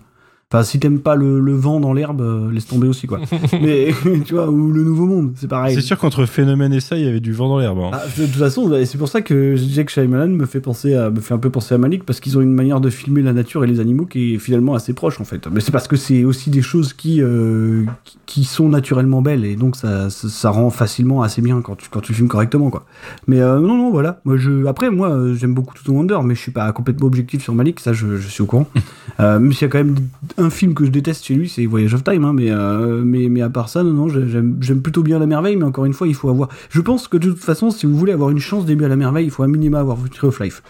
Enfin, 0.52 0.62
si 0.62 0.78
t'aimes 0.78 1.00
pas 1.00 1.16
le, 1.16 1.40
le 1.40 1.54
vent 1.54 1.80
dans 1.80 1.92
l'herbe, 1.92 2.20
euh, 2.20 2.52
laisse 2.52 2.66
tomber 2.68 2.86
aussi, 2.86 3.08
quoi. 3.08 3.18
Mais, 3.60 3.88
tu 4.24 4.34
vois, 4.34 4.48
ou 4.48 4.70
le 4.70 4.84
Nouveau 4.84 5.06
Monde, 5.06 5.32
c'est 5.34 5.48
pareil. 5.48 5.74
C'est 5.74 5.80
sûr 5.80 5.98
qu'entre 5.98 6.24
Phénomène 6.24 6.72
et 6.72 6.78
ça, 6.78 6.96
il 6.96 7.04
y 7.04 7.08
avait 7.08 7.18
du 7.18 7.32
vent 7.32 7.48
dans 7.48 7.58
l'herbe. 7.58 7.80
hein. 7.80 7.90
Ah, 7.92 8.02
de 8.16 8.26
toute 8.26 8.36
façon, 8.36 8.68
bah, 8.68 8.86
c'est 8.86 8.96
pour 8.96 9.08
ça 9.08 9.22
que 9.22 9.56
que 9.56 9.90
Shyamalan 9.90 10.28
me 10.28 10.46
fait 10.46 10.60
penser 10.60 10.94
à, 10.94 11.10
me 11.10 11.18
fait 11.20 11.34
un 11.34 11.38
peu 11.38 11.50
penser 11.50 11.74
à 11.74 11.78
Malik 11.78 12.04
parce 12.04 12.20
qu'ils 12.20 12.38
ont 12.38 12.42
une 12.42 12.54
manière 12.54 12.80
de 12.80 12.90
filmer 12.90 13.22
la 13.22 13.32
nature 13.32 13.64
et 13.64 13.66
les 13.66 13.80
animaux 13.80 14.06
qui 14.06 14.34
est 14.34 14.38
finalement 14.38 14.74
assez 14.74 14.92
proche 14.92 15.20
en 15.20 15.24
fait. 15.24 15.48
Mais 15.48 15.60
c'est 15.60 15.72
parce 15.72 15.88
que 15.88 15.96
c'est 15.96 16.22
aussi 16.22 16.50
des 16.50 16.62
choses 16.62 16.92
qui, 16.92 17.20
euh, 17.22 17.84
qui 18.26 18.44
sont 18.44 18.68
naturellement 18.68 19.22
belles 19.22 19.44
et 19.44 19.56
donc 19.56 19.74
ça, 19.74 20.10
ça, 20.10 20.28
ça 20.28 20.50
rend 20.50 20.70
facilement 20.70 21.22
assez 21.22 21.42
bien 21.42 21.60
quand 21.60 21.74
tu 21.74 21.88
quand 21.90 22.00
tu 22.00 22.14
filmes 22.14 22.28
correctement 22.28 22.70
quoi. 22.70 22.84
Mais 23.26 23.40
euh, 23.40 23.58
non 23.58 23.76
non 23.76 23.90
voilà. 23.90 24.20
Moi 24.24 24.36
je 24.36 24.64
après 24.66 24.90
moi 24.90 25.34
j'aime 25.34 25.54
beaucoup 25.54 25.74
Tout 25.74 25.92
Wonder 25.92 26.18
mais 26.22 26.36
je 26.36 26.40
suis 26.40 26.52
pas 26.52 26.70
complètement 26.72 27.06
objectif 27.08 27.42
sur 27.42 27.54
Malik 27.54 27.80
ça 27.80 27.92
je, 27.92 28.16
je 28.16 28.28
suis 28.28 28.42
au 28.42 28.46
courant. 28.46 28.68
Même 29.18 29.52
s'il 29.52 29.62
y 29.62 29.64
a 29.64 29.68
quand 29.68 29.78
même 29.78 29.96
un 30.38 30.50
film 30.50 30.74
que 30.74 30.84
je 30.84 30.90
déteste 30.90 31.24
chez 31.24 31.34
lui 31.34 31.48
c'est 31.48 31.66
Voyage 31.66 31.94
of 31.94 32.04
Time 32.04 32.24
hein, 32.24 32.32
mais 32.32 32.50
euh, 32.50 33.02
mais 33.04 33.28
mais 33.28 33.42
à 33.42 33.50
part 33.50 33.68
ça 33.68 33.82
non 33.82 33.92
non 33.92 34.08
j'aime 34.08 34.82
plutôt 34.82 35.02
bien 35.02 35.18
la 35.18 35.26
merveille 35.26 35.56
mais 35.56 35.64
encore 35.64 35.84
une 35.84 35.92
fois 35.92 36.08
il 36.08 36.14
faut 36.14 36.28
avoir 36.28 36.48
je 36.70 36.80
pense 36.80 37.08
que 37.08 37.16
de 37.16 37.30
toute 37.30 37.42
façon 37.42 37.70
si 37.70 37.86
vous 37.86 37.96
voulez 37.96 38.12
avoir 38.12 38.30
une 38.30 38.38
chance 38.38 38.66
d'aimer 38.66 38.84
à 38.84 38.88
la 38.88 38.96
merveille 38.96 39.26
il 39.26 39.30
faut 39.30 39.42
à 39.42 39.48
minima 39.48 39.80
avoir 39.80 39.96
vu 39.96 40.10
Tree 40.10 40.28
of 40.28 40.40
Life. 40.40 40.62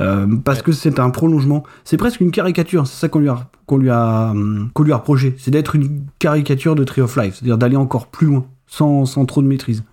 Euh, 0.00 0.26
parce 0.44 0.60
que 0.60 0.72
c'est 0.72 0.98
un 0.98 1.10
prolongement 1.10 1.62
c'est 1.84 1.96
presque 1.96 2.20
une 2.20 2.32
caricature 2.32 2.84
c'est 2.88 2.98
ça 2.98 3.08
qu'on 3.08 3.20
lui 3.20 3.28
a 3.28 3.48
qu'on 3.66 3.78
lui 3.78 3.90
a 3.90 4.30
hum, 4.32 4.70
qu'on 4.74 4.82
lui 4.82 4.92
a 4.92 4.96
reproché 4.96 5.36
c'est 5.38 5.52
d'être 5.52 5.76
une 5.76 6.06
caricature 6.18 6.74
de 6.74 6.82
Tree 6.82 7.00
of 7.00 7.16
Life 7.16 7.36
c'est-à-dire 7.36 7.58
d'aller 7.58 7.76
encore 7.76 8.08
plus 8.08 8.26
loin 8.26 8.44
sans, 8.66 9.06
sans 9.06 9.24
trop 9.24 9.40
de 9.40 9.46
maîtrise 9.46 9.84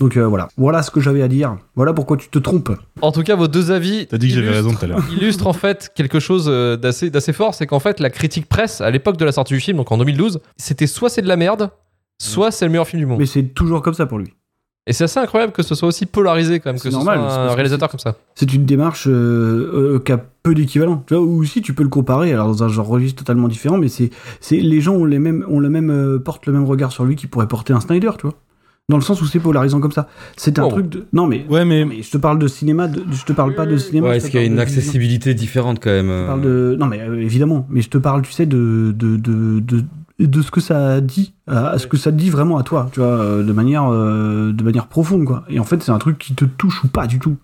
donc 0.00 0.16
euh, 0.16 0.26
voilà 0.26 0.48
voilà 0.56 0.82
ce 0.82 0.90
que 0.90 1.00
j'avais 1.00 1.22
à 1.22 1.28
dire 1.28 1.56
voilà 1.74 1.92
pourquoi 1.92 2.16
tu 2.16 2.28
te 2.28 2.38
trompes 2.38 2.70
En 3.02 3.12
tout 3.12 3.22
cas, 3.22 3.34
vos 3.36 3.48
deux 3.48 3.70
avis. 3.70 4.06
T'as 4.06 4.18
dit 4.18 4.28
que 4.28 4.34
j'avais 4.34 4.46
illustrent- 4.48 4.66
raison 4.68 4.78
tout 4.78 4.84
à 4.84 4.88
l'heure. 4.88 5.04
illustre 5.16 5.46
en 5.46 5.52
fait 5.52 5.90
quelque 5.94 6.20
chose 6.20 6.46
euh, 6.48 6.76
d'assez 6.76 7.10
d'assez 7.10 7.32
fort, 7.32 7.54
c'est 7.54 7.66
qu'en 7.66 7.80
fait 7.80 8.00
la 8.00 8.10
critique 8.10 8.48
presse 8.48 8.80
à 8.80 8.90
l'époque 8.90 9.16
de 9.16 9.24
la 9.24 9.32
sortie 9.32 9.54
du 9.54 9.60
film, 9.60 9.76
donc 9.78 9.90
en 9.92 9.98
2012, 9.98 10.40
c'était 10.56 10.86
soit 10.86 11.08
c'est 11.08 11.22
de 11.22 11.28
la 11.28 11.36
merde, 11.36 11.70
soit 12.20 12.50
c'est 12.50 12.64
le 12.64 12.70
meilleur 12.70 12.86
film 12.86 13.00
du 13.00 13.06
monde. 13.06 13.18
mais 13.18 13.26
c'est 13.26 13.42
toujours 13.42 13.82
comme 13.82 13.94
ça 13.94 14.06
pour 14.06 14.18
lui 14.18 14.32
Et 14.86 14.92
c'est 14.92 15.04
assez 15.04 15.20
incroyable 15.20 15.52
que 15.52 15.62
ce 15.62 15.74
soit 15.74 15.88
aussi 15.88 16.06
polarisé 16.06 16.60
quand 16.60 16.70
même, 16.70 16.78
C'est 16.78 16.84
que 16.84 16.90
ce 16.90 16.94
normal, 16.96 17.18
soit 17.18 17.30
c'est 17.30 17.36
un 17.52 17.54
réalisateur 17.54 17.88
comme 17.90 18.00
ça. 18.00 18.16
c'est 18.34 18.52
une 18.54 18.64
démarche 18.64 19.06
euh, 19.08 19.12
euh, 19.96 19.98
qui 20.00 20.12
a 20.12 20.18
peu 20.42 20.54
d'équivalent. 20.54 21.04
Tu 21.06 21.14
vois, 21.14 21.22
ou 21.22 21.40
aussi 21.42 21.60
tu 21.62 21.74
peux 21.74 21.82
le 21.82 21.88
comparer, 21.90 22.32
alors 22.32 22.46
dans 22.48 22.62
un 22.64 22.68
genre 22.68 22.86
registre 22.86 23.18
totalement 23.22 23.48
différent, 23.48 23.76
mais 23.78 23.88
c'est, 23.88 24.10
c'est 24.40 24.56
les 24.56 24.80
gens 24.80 24.94
ont 24.94 25.04
les 25.04 25.18
mêmes, 25.18 25.44
ont 25.48 25.60
le 25.60 25.68
même, 25.68 25.90
euh, 25.90 26.18
portent 26.18 26.46
le 26.46 26.52
même 26.54 26.64
regard 26.64 26.90
sur 26.92 27.04
lui 27.04 27.16
qui 27.16 27.26
pourrait 27.26 27.48
porter 27.48 27.72
un 27.74 27.80
Snyder, 27.80 28.10
tu 28.18 28.22
vois. 28.26 28.34
Dans 28.90 28.96
le 28.96 29.02
sens 29.02 29.20
où 29.20 29.26
c'est 29.26 29.38
polarisant 29.38 29.80
comme 29.80 29.92
ça. 29.92 30.08
C'est 30.38 30.58
un 30.58 30.64
Oh. 30.64 30.68
truc 30.70 30.88
de. 30.88 31.04
Non 31.12 31.26
mais, 31.26 31.44
Ouais, 31.50 31.66
mais 31.66 31.84
mais 31.84 32.00
je 32.02 32.10
te 32.10 32.16
parle 32.16 32.38
de 32.38 32.48
cinéma, 32.48 32.88
de- 32.88 33.04
je 33.12 33.22
te 33.24 33.34
parle 33.34 33.54
pas 33.54 33.66
de 33.66 33.76
cinéma. 33.76 34.08
Ouais, 34.08 34.16
est-ce 34.16 34.30
qu'il 34.30 34.40
y 34.40 34.42
a 34.42 34.46
une 34.46 34.56
de 34.56 34.60
accessibilité 34.60 35.34
différente 35.34 35.78
quand 35.82 35.90
même 35.90 36.06
Je 36.06 36.12
euh, 36.12 36.26
parle 36.26 36.40
de... 36.40 36.76
Non, 36.80 36.86
mais 36.86 37.00
euh, 37.02 37.20
évidemment, 37.20 37.66
mais 37.68 37.82
je 37.82 37.90
te 37.90 37.98
parle, 37.98 38.22
tu 38.22 38.32
sais, 38.32 38.46
de, 38.46 38.94
de, 38.96 39.16
de, 39.18 39.60
de, 39.60 39.84
de 40.20 40.40
ce 40.42 40.50
que 40.50 40.62
ça 40.62 41.02
dit, 41.02 41.34
à, 41.46 41.68
à 41.68 41.78
ce 41.78 41.86
que 41.86 41.98
ça 41.98 42.10
dit 42.10 42.30
vraiment 42.30 42.56
à 42.56 42.62
toi, 42.62 42.88
tu 42.90 43.00
vois, 43.00 43.10
euh, 43.10 43.42
de 43.42 43.52
manière, 43.52 43.92
euh, 43.92 44.52
de 44.52 44.64
manière 44.64 44.86
profonde, 44.86 45.26
quoi. 45.26 45.44
Et 45.50 45.60
en 45.60 45.64
fait, 45.64 45.82
c'est 45.82 45.92
un 45.92 45.98
truc 45.98 46.16
qui 46.16 46.34
te 46.34 46.46
touche 46.46 46.82
ou 46.82 46.88
pas 46.88 47.06
du 47.06 47.18
tout. 47.18 47.36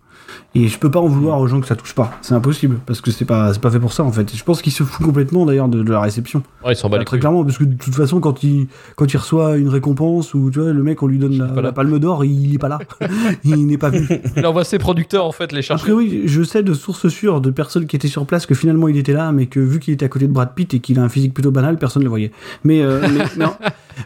Et 0.55 0.69
je 0.69 0.79
peux 0.79 0.91
pas 0.91 1.01
en 1.01 1.09
vouloir 1.09 1.41
aux 1.41 1.47
gens 1.47 1.61
que 1.61 1.67
ça 1.67 1.77
touche 1.77 1.95
pas. 1.95 2.13
C'est 2.23 2.35
impossible, 2.35 2.79
parce 2.87 3.01
que 3.01 3.11
c'est 3.11 3.25
pas, 3.25 3.53
pas 3.55 3.71
fait 3.71 3.81
pour 3.81 3.93
ça, 3.93 4.05
en 4.05 4.13
fait. 4.13 4.33
Et 4.33 4.37
je 4.37 4.45
pense 4.45 4.63
qu'il 4.63 4.73
se 4.73 4.83
fout 4.83 5.05
complètement, 5.05 5.47
d'ailleurs, 5.47 5.69
de, 5.69 5.83
de 5.83 5.93
la 5.93 6.01
réception. 6.01 6.43
Ouais, 6.65 6.73
ils 6.73 6.77
s'en 6.77 6.89
bat 6.89 6.99
les 6.99 7.05
très 7.05 7.19
clairement, 7.19 7.45
parce 7.45 7.59
que 7.59 7.65
de 7.65 7.75
toute 7.75 7.95
façon, 7.95 8.21
quand 8.21 8.43
il, 8.43 8.69
quand 8.97 9.13
il 9.13 9.17
reçoit 9.17 9.57
une 9.57 9.69
récompense, 9.69 10.35
ou 10.35 10.51
tu 10.51 10.61
vois, 10.61 10.73
le 10.73 10.83
mec, 10.83 11.03
on 11.03 11.07
lui 11.07 11.19
donne 11.19 11.37
la, 11.55 11.73
palme 11.73 11.99
d'or, 11.99 12.25
il 12.25 12.55
est 12.55 12.59
pas 12.59 12.69
là. 12.69 12.79
il 13.45 13.67
n'est 13.67 13.79
pas 13.79 13.91
venu. 13.91 14.07
Il 14.37 14.47
envoie 14.47 14.65
ses 14.65 14.79
producteurs 14.79 15.25
en 15.25 15.33
fait 15.33 15.53
les 15.53 15.63
chercher. 15.63 15.83
Après 15.83 15.93
oui, 15.93 16.23
je 16.27 16.43
sais 16.43 16.63
de 16.63 16.75
sources 16.75 17.09
sûres 17.09 17.41
de 17.41 17.51
personnes 17.51 17.87
qui 17.87 17.97
étaient 17.97 18.09
sur 18.09 18.27
place 18.27 18.47
que 18.47 18.55
finalement 18.55 18.89
il 18.89 18.97
était 18.97 19.13
là, 19.13 19.33
mais 19.33 19.47
que 19.47 19.61
vu 19.61 19.81
qu'il 19.81 19.95
était 19.95 20.05
à 20.05 20.09
côté 20.09 20.27
de 20.27 20.33
Brad 20.33 20.55
Pitt 20.55 20.75
et 20.75 20.81
qu'il 20.81 20.99
a 20.99 21.03
un 21.03 21.09
physique 21.09 21.35
plutôt 21.35 21.51
banal, 21.51 21.79
personne 21.79 22.03
ne 22.03 22.05
le 22.05 22.11
voyait. 22.11 22.33
Mais, 22.65 22.83
euh, 22.83 23.01
mais, 23.37 23.45
en, 23.45 23.57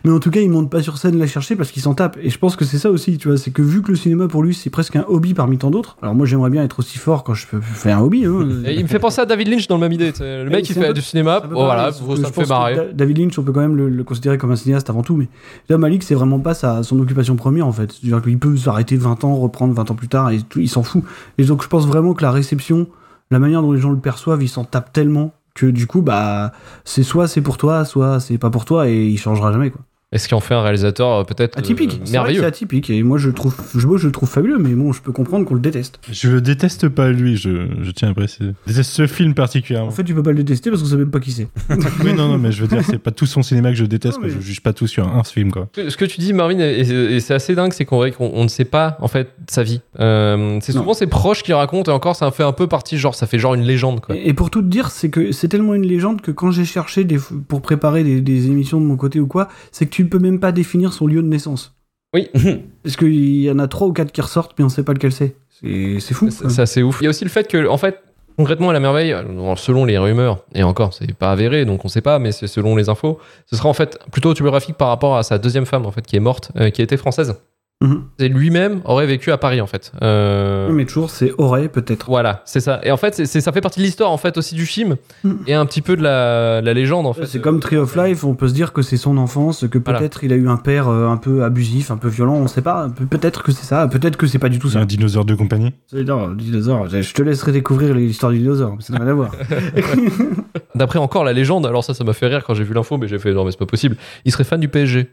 mais 0.04 0.10
en 0.12 0.20
tout 0.20 0.30
cas, 0.30 0.40
il 0.40 0.50
monte 0.50 0.70
pas 0.70 0.82
sur 0.82 0.98
scène 0.98 1.18
la 1.18 1.26
chercher 1.26 1.56
parce 1.56 1.70
qu'il 1.70 1.82
s'en 1.82 1.94
tape. 1.94 2.16
Et 2.22 2.30
je 2.30 2.38
pense 2.38 2.56
que 2.56 2.64
c'est 2.64 2.78
ça 2.78 2.90
aussi, 2.90 3.18
tu 3.18 3.28
vois, 3.28 3.36
c'est 3.36 3.50
que 3.50 3.62
vu 3.62 3.82
que 3.82 3.90
le 3.90 3.96
cinéma 3.96 4.28
pour 4.28 4.42
lui 4.42 4.54
c'est 4.54 4.70
presque 4.70 4.96
un 4.96 5.04
hobby 5.08 5.34
parmi 5.34 5.58
tant 5.58 5.70
d'autres. 5.70 5.96
Alors 6.02 6.14
moi 6.14 6.26
j'aimerais 6.26 6.50
bien 6.50 6.62
être 6.62 6.78
aussi 6.80 6.98
fort 6.98 7.24
quand 7.24 7.34
je 7.34 7.46
fais- 7.46 7.90
un 7.92 8.00
hobby. 8.00 8.24
Hein. 8.24 8.48
Et 8.64 8.74
il 8.74 8.82
me 8.82 8.88
fait 8.88 8.98
penser 8.98 9.20
à 9.20 9.26
David 9.26 9.48
Lynch 9.48 9.66
dans 9.68 9.76
le 9.76 9.80
même 9.80 9.92
idée. 9.92 10.12
Le 10.20 10.48
mec 10.48 10.68
il 10.68 10.72
c'est 10.74 10.78
un 10.78 10.82
fait 10.82 10.88
peu- 10.88 10.94
du 10.94 11.00
cinéma, 11.02 11.42
oh, 11.44 11.48
voilà, 11.54 11.92
ça 11.92 12.02
me 12.04 12.16
fait 12.26 12.46
marrer. 12.46 12.74
Da- 12.76 12.92
David 12.92 13.18
Lynch, 13.18 13.38
on 13.38 13.42
peut 13.42 13.52
quand 13.52 13.60
même 13.60 13.76
le, 13.76 13.88
le 13.88 14.04
considérer 14.04 14.38
comme 14.38 14.50
un 14.50 14.56
cinéaste 14.56 14.90
avant 14.90 15.02
tout, 15.02 15.16
mais 15.16 15.28
là, 15.68 15.78
Malik, 15.78 16.02
c'est 16.02 16.14
vraiment 16.14 16.38
pas 16.40 16.54
sa, 16.54 16.82
son 16.82 16.98
occupation 17.00 17.36
première 17.36 17.66
en 17.66 17.72
fait. 17.72 17.92
C'est-à-dire 17.92 18.22
qu'il 18.22 18.38
peut 18.38 18.56
s'arrêter 18.56 18.96
20 18.96 19.24
ans, 19.24 19.34
reprendre 19.36 19.74
20 19.74 19.90
ans 19.90 19.94
plus 19.94 20.08
tard, 20.08 20.30
et 20.30 20.40
tout, 20.40 20.60
il 20.60 20.68
s'en 20.68 20.82
fout. 20.82 21.02
Et 21.38 21.44
donc, 21.44 21.62
je 21.62 21.68
pense 21.68 21.86
vraiment 21.86 22.14
que 22.14 22.22
la 22.22 22.30
réception, 22.30 22.86
la 23.30 23.38
manière 23.38 23.62
dont 23.62 23.72
les 23.72 23.80
gens 23.80 23.90
le 23.90 23.98
perçoivent, 23.98 24.42
ils 24.42 24.48
s'en 24.48 24.64
tapent 24.64 24.92
tellement 24.92 25.32
que 25.58 25.66
du 25.66 25.86
coup, 25.86 26.02
bah, 26.02 26.52
c'est 26.84 27.02
soit 27.02 27.28
c'est 27.28 27.42
pour 27.42 27.56
toi, 27.58 27.84
soit 27.84 28.20
c'est 28.20 28.38
pas 28.38 28.50
pour 28.50 28.64
toi, 28.64 28.88
et 28.88 29.06
il 29.06 29.18
changera 29.18 29.52
jamais 29.52 29.70
quoi. 29.70 29.82
Est-ce 30.10 30.26
qu'il 30.26 30.36
en 30.36 30.40
fait 30.40 30.54
un 30.54 30.62
réalisateur 30.62 31.08
euh, 31.12 31.24
peut-être 31.24 31.58
Atypique, 31.58 31.90
euh, 31.90 31.92
c'est 31.92 31.98
vrai 31.98 32.06
que 32.06 32.12
merveilleux 32.12 32.40
c'est 32.40 32.46
atypique, 32.46 32.88
et 32.88 33.02
moi 33.02 33.18
je 33.18 33.28
le 33.28 33.34
trouve, 33.34 33.54
je, 33.76 33.86
moi, 33.86 33.98
je 33.98 34.06
le 34.06 34.12
trouve 34.12 34.26
fabuleux, 34.28 34.56
mais 34.58 34.70
bon, 34.70 34.90
je 34.92 35.02
peux 35.02 35.12
comprendre 35.12 35.44
qu'on 35.44 35.52
le 35.54 35.60
déteste. 35.60 36.00
je 36.10 36.30
le 36.30 36.40
déteste 36.40 36.88
pas 36.88 37.10
lui, 37.10 37.36
je, 37.36 37.66
je 37.82 37.90
tiens 37.90 38.08
à 38.08 38.14
préciser. 38.14 38.52
Je 38.66 38.72
déteste 38.72 38.90
ce 38.90 39.06
film 39.06 39.34
particulièrement. 39.34 39.88
En 39.88 39.92
fait, 39.92 40.04
tu 40.04 40.14
peux 40.14 40.22
pas 40.22 40.32
le 40.32 40.42
détester 40.42 40.70
parce 40.70 40.82
qu'on 40.82 40.88
sait 40.88 40.96
même 40.96 41.10
pas 41.10 41.20
qui 41.20 41.32
c'est. 41.32 41.48
oui, 42.04 42.14
non, 42.14 42.28
non, 42.28 42.38
mais 42.38 42.52
je 42.52 42.62
veux 42.62 42.68
dire, 42.68 42.82
c'est 42.88 42.96
pas 42.96 43.10
tout 43.10 43.26
son 43.26 43.42
cinéma 43.42 43.68
que 43.68 43.76
je 43.76 43.84
déteste, 43.84 44.14
Non, 44.16 44.20
quoi. 44.22 44.28
mais- 44.30 44.34
je 44.34 44.46
juge 44.46 44.62
pas 44.62 44.72
tout 44.72 44.86
sur 44.86 45.06
un 45.06 45.22
film, 45.24 45.50
quoi. 45.50 45.68
Ce 45.76 45.94
que 45.98 46.06
tu 46.06 46.20
dis, 46.20 46.32
Marvin, 46.32 46.58
et, 46.58 47.20
c'est 47.20 47.34
assez 47.34 47.54
dingue, 47.54 47.74
c'est 47.74 47.84
qu'on 47.84 47.98
qu'on- 48.10 48.30
on 48.32 48.44
ne 48.44 48.48
sait 48.48 48.64
pas 48.64 48.96
en 49.00 49.08
fait 49.08 49.28
sa 49.46 49.62
vie. 49.62 49.82
Euh, 50.00 50.58
c'est 50.62 50.72
Non. 50.74 50.80
souvent 50.80 50.94
ses 50.94 51.06
proches 51.06 51.42
qui 51.42 51.52
racontent, 51.52 51.92
et 51.92 51.94
encore, 51.94 52.16
ça 52.16 52.26
en 52.26 52.30
fait 52.30 52.44
un 52.44 52.52
peu 52.52 52.66
partie, 52.66 52.96
genre, 52.96 53.14
ça 53.14 53.26
fait 53.26 53.38
genre 53.38 53.52
une 53.54 53.64
légende, 53.64 54.00
quoi. 54.00 54.16
Et, 54.16 54.28
et 54.30 54.32
pour 54.32 54.48
tout 54.48 54.62
te 54.62 54.68
dire, 54.68 54.88
c'est 54.90 55.10
que 55.10 55.32
c'est 55.32 55.48
tellement 55.48 55.74
une 55.74 55.86
légende 55.86 56.22
que 56.22 56.30
quand 56.30 56.50
j'ai 56.50 56.64
cherché 56.64 57.04
des, 57.04 57.18
pour 57.48 57.60
préparer 57.60 58.04
des, 58.04 58.22
des 58.22 58.46
émissions 58.46 58.80
de 58.80 58.86
mon 58.86 58.96
côté 58.96 59.20
ou 59.20 59.26
quoi, 59.26 59.48
c'est 59.70 59.84
que 59.84 59.90
tu 59.90 59.97
ne 60.04 60.08
peux 60.08 60.18
même 60.18 60.40
pas 60.40 60.52
définir 60.52 60.92
son 60.92 61.06
lieu 61.06 61.22
de 61.22 61.28
naissance. 61.28 61.74
Oui. 62.14 62.28
Parce 62.82 62.96
qu'il 62.96 63.42
y 63.42 63.50
en 63.50 63.58
a 63.58 63.68
trois 63.68 63.86
ou 63.86 63.92
quatre 63.92 64.12
qui 64.12 64.20
ressortent, 64.20 64.54
mais 64.58 64.64
on 64.64 64.68
sait 64.68 64.82
pas 64.82 64.92
lequel 64.92 65.12
c'est. 65.12 65.36
C'est 65.60 66.14
fou. 66.14 66.30
C'est 66.30 66.48
c'est 66.48 66.62
assez 66.62 66.82
ouf. 66.82 66.98
Il 67.00 67.04
y 67.04 67.06
a 67.06 67.10
aussi 67.10 67.24
le 67.24 67.30
fait 67.30 67.48
que, 67.48 67.68
en 67.68 67.76
fait, 67.76 67.98
concrètement, 68.36 68.70
à 68.70 68.72
la 68.72 68.80
merveille, 68.80 69.14
selon 69.56 69.84
les 69.84 69.98
rumeurs, 69.98 70.44
et 70.54 70.62
encore, 70.62 70.94
c'est 70.94 71.12
pas 71.12 71.32
avéré, 71.32 71.64
donc 71.64 71.84
on 71.84 71.88
sait 71.88 72.00
pas, 72.00 72.18
mais 72.18 72.30
c'est 72.32 72.46
selon 72.46 72.76
les 72.76 72.88
infos, 72.88 73.18
ce 73.46 73.56
sera 73.56 73.68
en 73.68 73.74
fait 73.74 73.98
plutôt 74.12 74.30
autobiographique 74.30 74.76
par 74.76 74.88
rapport 74.88 75.16
à 75.16 75.24
sa 75.24 75.38
deuxième 75.38 75.66
femme, 75.66 75.84
en 75.84 75.90
fait, 75.90 76.02
qui 76.02 76.16
est 76.16 76.20
morte, 76.20 76.52
euh, 76.56 76.70
qui 76.70 76.80
était 76.80 76.96
française. 76.96 77.34
Mhm. 77.80 78.02
Et 78.18 78.28
lui-même 78.28 78.80
aurait 78.84 79.06
vécu 79.06 79.30
à 79.30 79.38
Paris, 79.38 79.60
en 79.60 79.68
fait. 79.68 79.92
Euh, 80.02 80.68
Mais 80.72 80.84
toujours, 80.84 81.10
c'est 81.10 81.32
aurait 81.38 81.68
peut-être. 81.68 82.06
Voilà, 82.08 82.42
c'est 82.44 82.58
ça. 82.58 82.80
Et 82.82 82.90
en 82.90 82.96
fait, 82.96 83.14
c'est- 83.14 83.26
c'est- 83.26 83.40
ça 83.40 83.52
fait 83.52 83.60
partie 83.60 83.78
de 83.78 83.84
l'histoire, 83.84 84.10
en 84.10 84.16
fait, 84.16 84.36
aussi 84.36 84.56
du 84.56 84.66
film, 84.66 84.96
Mm. 85.22 85.32
et 85.46 85.54
un 85.54 85.64
petit 85.64 85.80
peu 85.80 85.96
de 85.96 86.02
la, 86.02 86.60
la 86.60 86.74
légende, 86.74 87.06
en 87.06 87.12
fait. 87.12 87.26
C'est 87.26 87.40
comme 87.40 87.60
Tree 87.60 87.76
of 87.76 87.94
Life, 87.94 88.24
on 88.24 88.34
peut 88.34 88.48
se 88.48 88.54
dire 88.54 88.72
que 88.72 88.82
c'est 88.82 88.96
son 88.96 89.16
enfance, 89.16 89.64
que 89.70 89.78
Voilà. 89.78 90.00
peut-être 90.00 90.24
il 90.24 90.32
a 90.32 90.36
eu 90.36 90.48
un 90.48 90.56
père 90.56 90.88
euh, 90.88 91.06
un 91.06 91.18
peu 91.18 91.44
abusif, 91.44 91.92
un 91.92 91.96
peu 91.98 92.08
violent, 92.08 92.34
on 92.34 92.48
sait 92.48 92.62
pas. 92.62 92.88
Pe- 92.88 93.04
Peut-être 93.04 93.44
que 93.44 93.52
c'est 93.52 93.64
ça, 93.64 93.86
peut-être 93.86 94.16
que 94.16 94.26
c'est 94.26 94.40
pas 94.40 94.48
du 94.48 94.58
tout 94.58 94.70
ça. 94.70 94.80
Un 94.80 94.84
dinosaure 94.84 95.24
de 95.24 95.36
compagnie. 95.36 95.72
C'est- 95.86 96.02
Non, 96.02 96.26
le 96.26 96.34
dinosaure, 96.34 96.88
je 96.88 97.00
je 97.00 97.14
te 97.14 97.22
laisserai 97.22 97.52
découvrir 97.52 97.94
l'histoire 97.94 98.32
du 98.32 98.38
dinosaure, 98.38 98.76
ça 98.80 98.92
n'a 98.92 98.98
rien 98.98 99.08
à 99.08 99.14
voir. 99.14 99.30
D'après 100.74 100.98
encore 100.98 101.24
la 101.24 101.32
légende, 101.32 101.66
alors 101.66 101.84
ça, 101.84 101.94
ça 101.94 102.04
m'a 102.04 102.12
fait 102.12 102.26
rire 102.26 102.42
quand 102.44 102.54
j'ai 102.54 102.64
vu 102.64 102.74
l'info, 102.74 102.98
mais 102.98 103.08
j'ai 103.08 103.18
fait 103.18 103.32
non, 103.32 103.44
mais 103.44 103.50
c'est 103.52 103.58
pas 103.58 103.66
possible. 103.66 103.96
Il 104.24 104.32
serait 104.32 104.44
fan 104.44 104.60
du 104.60 104.68
PSG. 104.68 105.08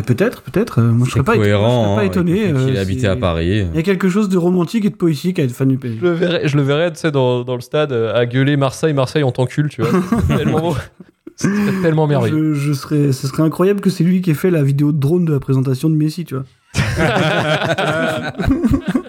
Peut-être, 0.00 0.42
peut-être. 0.42 0.78
euh, 0.80 0.90
moi, 0.92 1.06
je 1.06 1.12
serais 1.12 1.22
pas, 1.24 1.34
étonné- 1.34 1.42
cohérent. 1.44 1.68
je 1.68 1.86
serais 1.86 1.96
pas 1.96 2.02
hein, 2.02 2.06
étonné. 2.06 2.40
avec 2.44 2.52
le 2.52 2.58
fait 2.58 2.64
qu'il 2.66 2.74
euh, 2.74 2.76
ait 2.76 2.80
habité 2.80 3.00
c'est- 3.02 3.06
à 3.08 3.16
Paris. 3.16 3.66
Il 3.72 3.76
y 3.76 3.78
a 3.78 3.82
quelque 3.82 4.08
chose 4.08 4.28
de 4.30 4.38
romantique 4.38 4.84
et 4.84 4.90
de 4.90 4.94
poétique 4.96 5.38
à 5.38 5.42
être 5.42 5.52
fan 5.52 5.68
du 5.68 5.76
PSG. 5.78 5.98
Je 6.00 6.04
le 6.06 6.12
verrais, 6.12 6.48
je 6.48 6.56
le 6.56 6.62
verrais 6.62 6.90
tu 6.92 6.98
sais, 6.98 7.10
dans, 7.10 7.42
dans 7.44 7.54
le 7.56 7.60
stade 7.60 7.92
euh, 7.92 8.14
à 8.14 8.24
gueuler 8.26 8.56
Marseille, 8.56 8.94
Marseille, 8.94 9.24
on 9.24 9.32
t'encule, 9.32 9.68
tu 9.68 9.82
vois. 9.82 10.00
tellement, 10.38 10.74
tellement 11.82 12.06
merveilleux. 12.06 12.54
Je, 12.54 12.60
je 12.60 12.72
serais, 12.72 13.12
ce 13.12 13.26
serait 13.26 13.42
incroyable 13.42 13.80
que 13.80 13.90
c'est 13.90 14.04
lui 14.04 14.22
qui 14.22 14.30
ait 14.30 14.34
fait 14.34 14.50
la 14.50 14.62
vidéo 14.62 14.92
de 14.92 14.98
drone 14.98 15.24
de 15.24 15.32
la 15.32 15.40
présentation 15.40 15.90
de 15.90 15.94
Messi, 15.96 16.24
tu 16.24 16.34
vois. 16.34 16.44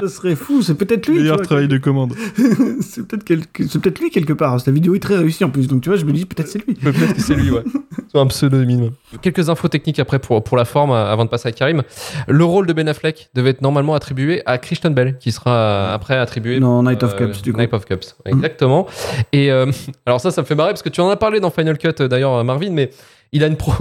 Ce 0.00 0.08
serait 0.08 0.36
fou, 0.36 0.62
c'est 0.62 0.74
peut-être 0.74 1.06
lui. 1.06 1.18
Meilleur 1.18 1.40
travail 1.40 1.68
de 1.68 1.78
commande. 1.78 2.14
c'est 2.80 3.06
peut-être 3.06 3.24
quelque- 3.24 4.00
lui 4.00 4.10
quelque 4.10 4.32
part. 4.32 4.60
Cette 4.60 4.74
vidéo 4.74 4.94
est 4.94 5.00
très 5.00 5.16
réussie 5.16 5.44
en 5.44 5.50
plus, 5.50 5.68
donc 5.68 5.82
tu 5.82 5.88
vois, 5.88 5.98
je 5.98 6.04
me 6.04 6.12
dis 6.12 6.24
peut-être 6.26 6.48
c'est 6.48 6.64
lui. 6.66 6.74
Peut-être 6.74 7.14
que 7.14 7.20
c'est 7.20 7.34
lui, 7.34 7.50
ouais. 7.50 7.62
C'est 8.12 8.18
un 8.18 8.26
pseudonyme. 8.28 8.92
Quelques 9.20 9.48
infos 9.48 9.66
techniques 9.68 9.98
après 9.98 10.20
pour, 10.20 10.42
pour 10.44 10.56
la 10.56 10.64
forme, 10.64 10.92
euh, 10.92 11.12
avant 11.12 11.24
de 11.24 11.30
passer 11.30 11.48
à 11.48 11.52
Karim. 11.52 11.82
Le 12.28 12.44
rôle 12.44 12.66
de 12.66 12.72
Ben 12.72 12.88
Affleck 12.88 13.30
devait 13.34 13.50
être 13.50 13.62
normalement 13.62 13.94
attribué 13.94 14.42
à 14.46 14.58
Christian 14.58 14.90
Bell, 14.92 15.18
qui 15.18 15.32
sera 15.32 15.50
euh, 15.50 15.94
après 15.94 16.16
attribué. 16.16 16.60
Non, 16.60 16.84
Night 16.84 17.02
of 17.02 17.14
euh, 17.14 17.26
Cups, 17.26 17.42
du 17.42 17.52
coup. 17.52 17.58
Night 17.58 17.74
of 17.74 17.84
Cups, 17.84 18.14
exactement. 18.24 18.86
Et 19.32 19.50
euh, 19.50 19.66
alors 20.06 20.20
ça, 20.20 20.30
ça 20.30 20.42
me 20.42 20.46
fait 20.46 20.54
marrer 20.54 20.70
parce 20.70 20.82
que 20.82 20.88
tu 20.88 21.00
en 21.00 21.08
as 21.10 21.16
parlé 21.16 21.40
dans 21.40 21.50
Final 21.50 21.78
Cut 21.78 21.88
euh, 22.00 22.08
d'ailleurs, 22.08 22.34
euh, 22.34 22.44
Marvin, 22.44 22.70
mais 22.70 22.90
il 23.32 23.42
a 23.42 23.48
une 23.48 23.56
pro, 23.56 23.72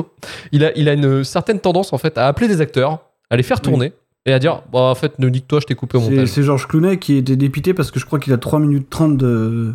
il 0.51 0.65
a, 0.65 0.75
il 0.75 0.89
a 0.89 0.93
une 0.93 1.23
certaine 1.23 1.59
tendance 1.59 1.93
en 1.93 1.97
fait 1.99 2.17
à 2.17 2.27
appeler 2.27 2.47
des 2.47 2.61
acteurs, 2.61 2.99
à 3.29 3.37
les 3.37 3.43
faire 3.43 3.61
tourner 3.61 3.93
et 4.25 4.33
à 4.33 4.39
dire, 4.39 4.61
bah 4.71 4.79
en 4.79 4.95
fait, 4.95 5.19
ne 5.19 5.27
nique-toi, 5.29 5.59
je 5.61 5.65
t'ai 5.67 5.75
coupé 5.75 5.97
au 5.97 6.01
montage. 6.01 6.27
c'est 6.29 6.43
Georges 6.43 6.67
Clooney 6.67 6.97
qui 6.97 7.15
était 7.17 7.35
dépité 7.35 7.73
parce 7.73 7.91
que 7.91 7.99
je 7.99 8.05
crois 8.05 8.19
qu'il 8.19 8.33
a 8.33 8.37
3 8.37 8.59
minutes 8.59 8.89
30 8.89 9.17
de, 9.17 9.73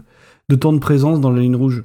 de 0.49 0.57
temps 0.57 0.73
de 0.73 0.79
présence 0.79 1.21
dans 1.21 1.31
la 1.31 1.41
ligne 1.41 1.57
rouge. 1.57 1.85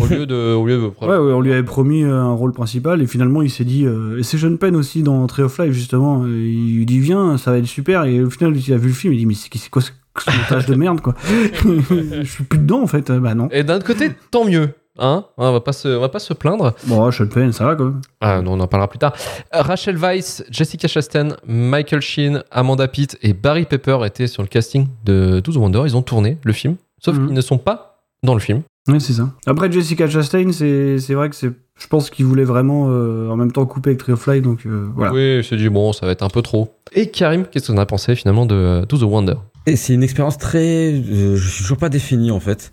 Au 0.00 0.06
lieu 0.06 0.24
de, 0.24 0.54
au 0.54 0.64
lieu 0.66 0.76
de. 0.76 0.80
Ouais, 1.02 1.08
ouais, 1.08 1.32
on 1.32 1.40
lui 1.40 1.52
avait 1.52 1.62
promis 1.64 2.04
euh, 2.04 2.14
un 2.14 2.32
rôle 2.32 2.52
principal 2.52 3.02
et 3.02 3.06
finalement 3.06 3.42
il 3.42 3.50
s'est 3.50 3.64
dit. 3.64 3.84
euh, 3.84 4.18
et 4.18 4.22
c'est 4.22 4.38
Sean 4.38 4.56
Penn 4.56 4.76
aussi 4.76 5.02
dans 5.02 5.26
Tree 5.26 5.42
of 5.42 5.58
Life 5.58 5.72
justement. 5.72 6.22
euh, 6.22 6.28
Il 6.28 6.76
lui 6.76 6.86
dit 6.86 7.00
viens, 7.00 7.36
ça 7.36 7.50
va 7.50 7.58
être 7.58 7.66
super. 7.66 8.04
Et 8.04 8.22
au 8.22 8.30
final, 8.30 8.56
il 8.56 8.72
a 8.72 8.76
vu 8.78 8.88
le 8.88 8.94
film, 8.94 9.12
il 9.12 9.18
dit 9.18 9.26
mais 9.26 9.34
c'est 9.34 9.68
quoi 9.68 9.82
ce, 9.82 9.90
montage 10.26 10.66
de 10.66 10.74
merde 10.74 11.00
quoi? 11.00 11.14
Je 11.28 12.22
suis 12.24 12.44
plus 12.44 12.58
dedans 12.60 12.82
en 12.82 12.86
fait. 12.86 13.10
Bah 13.12 13.34
non. 13.34 13.48
Et 13.50 13.62
d'un 13.64 13.76
autre 13.76 13.86
côté, 13.86 14.10
tant 14.30 14.44
mieux. 14.46 14.70
Hein 15.02 15.24
on 15.38 15.50
va 15.52 15.60
pas 15.60 15.72
se, 15.72 15.88
on 15.88 16.00
va 16.00 16.08
pas 16.10 16.18
se 16.18 16.34
plaindre. 16.34 16.74
Bon, 16.86 17.10
Sean 17.10 17.26
Penn, 17.26 17.52
ça 17.52 17.64
va 17.64 17.74
quoi. 17.74 17.92
Ah 18.20 18.42
non, 18.42 18.52
on 18.52 18.60
en 18.60 18.66
parlera 18.66 18.88
plus 18.88 18.98
tard. 18.98 19.14
Rachel 19.50 19.96
Weisz, 19.96 20.44
Jessica 20.50 20.86
Chastain, 20.88 21.28
Michael 21.46 22.02
Sheen, 22.02 22.42
Amanda 22.50 22.86
Pitt 22.86 23.18
et 23.22 23.32
Barry 23.32 23.64
Pepper 23.64 23.98
étaient 24.04 24.26
sur 24.26 24.42
le 24.42 24.48
casting 24.48 24.86
de 25.04 25.40
12 25.40 25.56
Wonder. 25.56 25.82
Ils 25.86 25.96
ont 25.96 26.02
tourné 26.02 26.36
le 26.44 26.52
film, 26.52 26.76
sauf 27.02 27.16
Mhm. 27.16 27.26
qu'ils 27.26 27.34
ne 27.34 27.40
sont 27.40 27.58
pas 27.58 28.02
dans 28.22 28.34
le 28.34 28.40
film. 28.40 28.62
Ouais, 28.88 29.00
c'est 29.00 29.12
ça. 29.14 29.30
Après, 29.46 29.70
Jessica 29.72 30.08
Chastain, 30.08 30.52
c'est 30.52 30.98
c'est 30.98 31.14
vrai 31.14 31.28
que 31.30 31.36
c'est. 31.36 31.50
Je 31.78 31.86
pense 31.86 32.10
qu'il 32.10 32.26
voulait 32.26 32.44
vraiment 32.44 32.88
euh, 32.90 33.28
en 33.30 33.36
même 33.36 33.52
temps 33.52 33.64
couper 33.64 33.90
avec 33.90 34.00
Tree 34.00 34.12
of 34.12 34.26
Life, 34.26 34.42
donc 34.42 34.66
euh, 34.66 34.88
voilà. 34.94 35.12
Oui, 35.14 35.38
il 35.38 35.44
s'est 35.44 35.56
dit, 35.56 35.70
bon, 35.70 35.94
ça 35.94 36.04
va 36.04 36.12
être 36.12 36.22
un 36.22 36.28
peu 36.28 36.42
trop. 36.42 36.74
Et 36.92 37.10
Karim, 37.10 37.46
qu'est-ce 37.46 37.68
que 37.68 37.72
t'en 37.72 37.78
as 37.78 37.86
pensé 37.86 38.14
finalement 38.16 38.44
de 38.44 38.54
euh, 38.54 38.84
12 38.86 39.04
Wonder 39.04 39.34
Et 39.66 39.76
c'est 39.76 39.94
une 39.94 40.02
expérience 40.02 40.36
très. 40.36 40.92
euh, 40.92 41.36
je 41.36 41.48
suis 41.48 41.62
toujours 41.62 41.78
pas 41.78 41.88
défini 41.88 42.30
en 42.30 42.40
fait. 42.40 42.70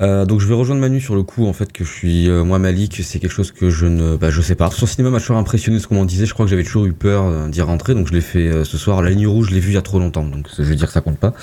Euh, 0.00 0.24
donc 0.24 0.40
je 0.40 0.46
vais 0.46 0.54
rejoindre 0.54 0.80
Manu 0.80 1.00
sur 1.00 1.16
le 1.16 1.24
coup 1.24 1.46
en 1.46 1.52
fait 1.52 1.72
que 1.72 1.82
je 1.82 1.90
suis 1.90 2.28
euh, 2.28 2.44
moi 2.44 2.58
Malik. 2.58 3.00
C'est 3.02 3.18
quelque 3.18 3.32
chose 3.32 3.50
que 3.50 3.68
je 3.68 3.86
ne 3.86 4.16
bah, 4.16 4.30
je 4.30 4.40
sais 4.40 4.54
pas. 4.54 4.70
Son 4.70 4.86
cinéma 4.86 5.10
m'a 5.10 5.18
toujours 5.18 5.36
impressionné 5.36 5.80
ce 5.80 5.88
qu'on 5.88 5.96
m'en 5.96 6.04
disait. 6.04 6.26
Je 6.26 6.34
crois 6.34 6.46
que 6.46 6.50
j'avais 6.50 6.62
toujours 6.62 6.86
eu 6.86 6.92
peur 6.92 7.24
euh, 7.24 7.48
d'y 7.48 7.62
rentrer. 7.62 7.94
Donc 7.94 8.06
je 8.08 8.12
l'ai 8.12 8.20
fait 8.20 8.46
euh, 8.46 8.64
ce 8.64 8.78
soir. 8.78 9.02
La 9.02 9.10
ligne 9.10 9.26
rouge 9.26 9.48
je 9.48 9.54
l'ai 9.54 9.60
vu 9.60 9.70
il 9.70 9.74
y 9.74 9.78
a 9.78 9.82
trop 9.82 9.98
longtemps. 9.98 10.24
Donc 10.24 10.46
je 10.56 10.62
veux 10.62 10.76
dire 10.76 10.86
que 10.86 10.92
ça 10.92 11.00
compte 11.00 11.18
pas. 11.18 11.34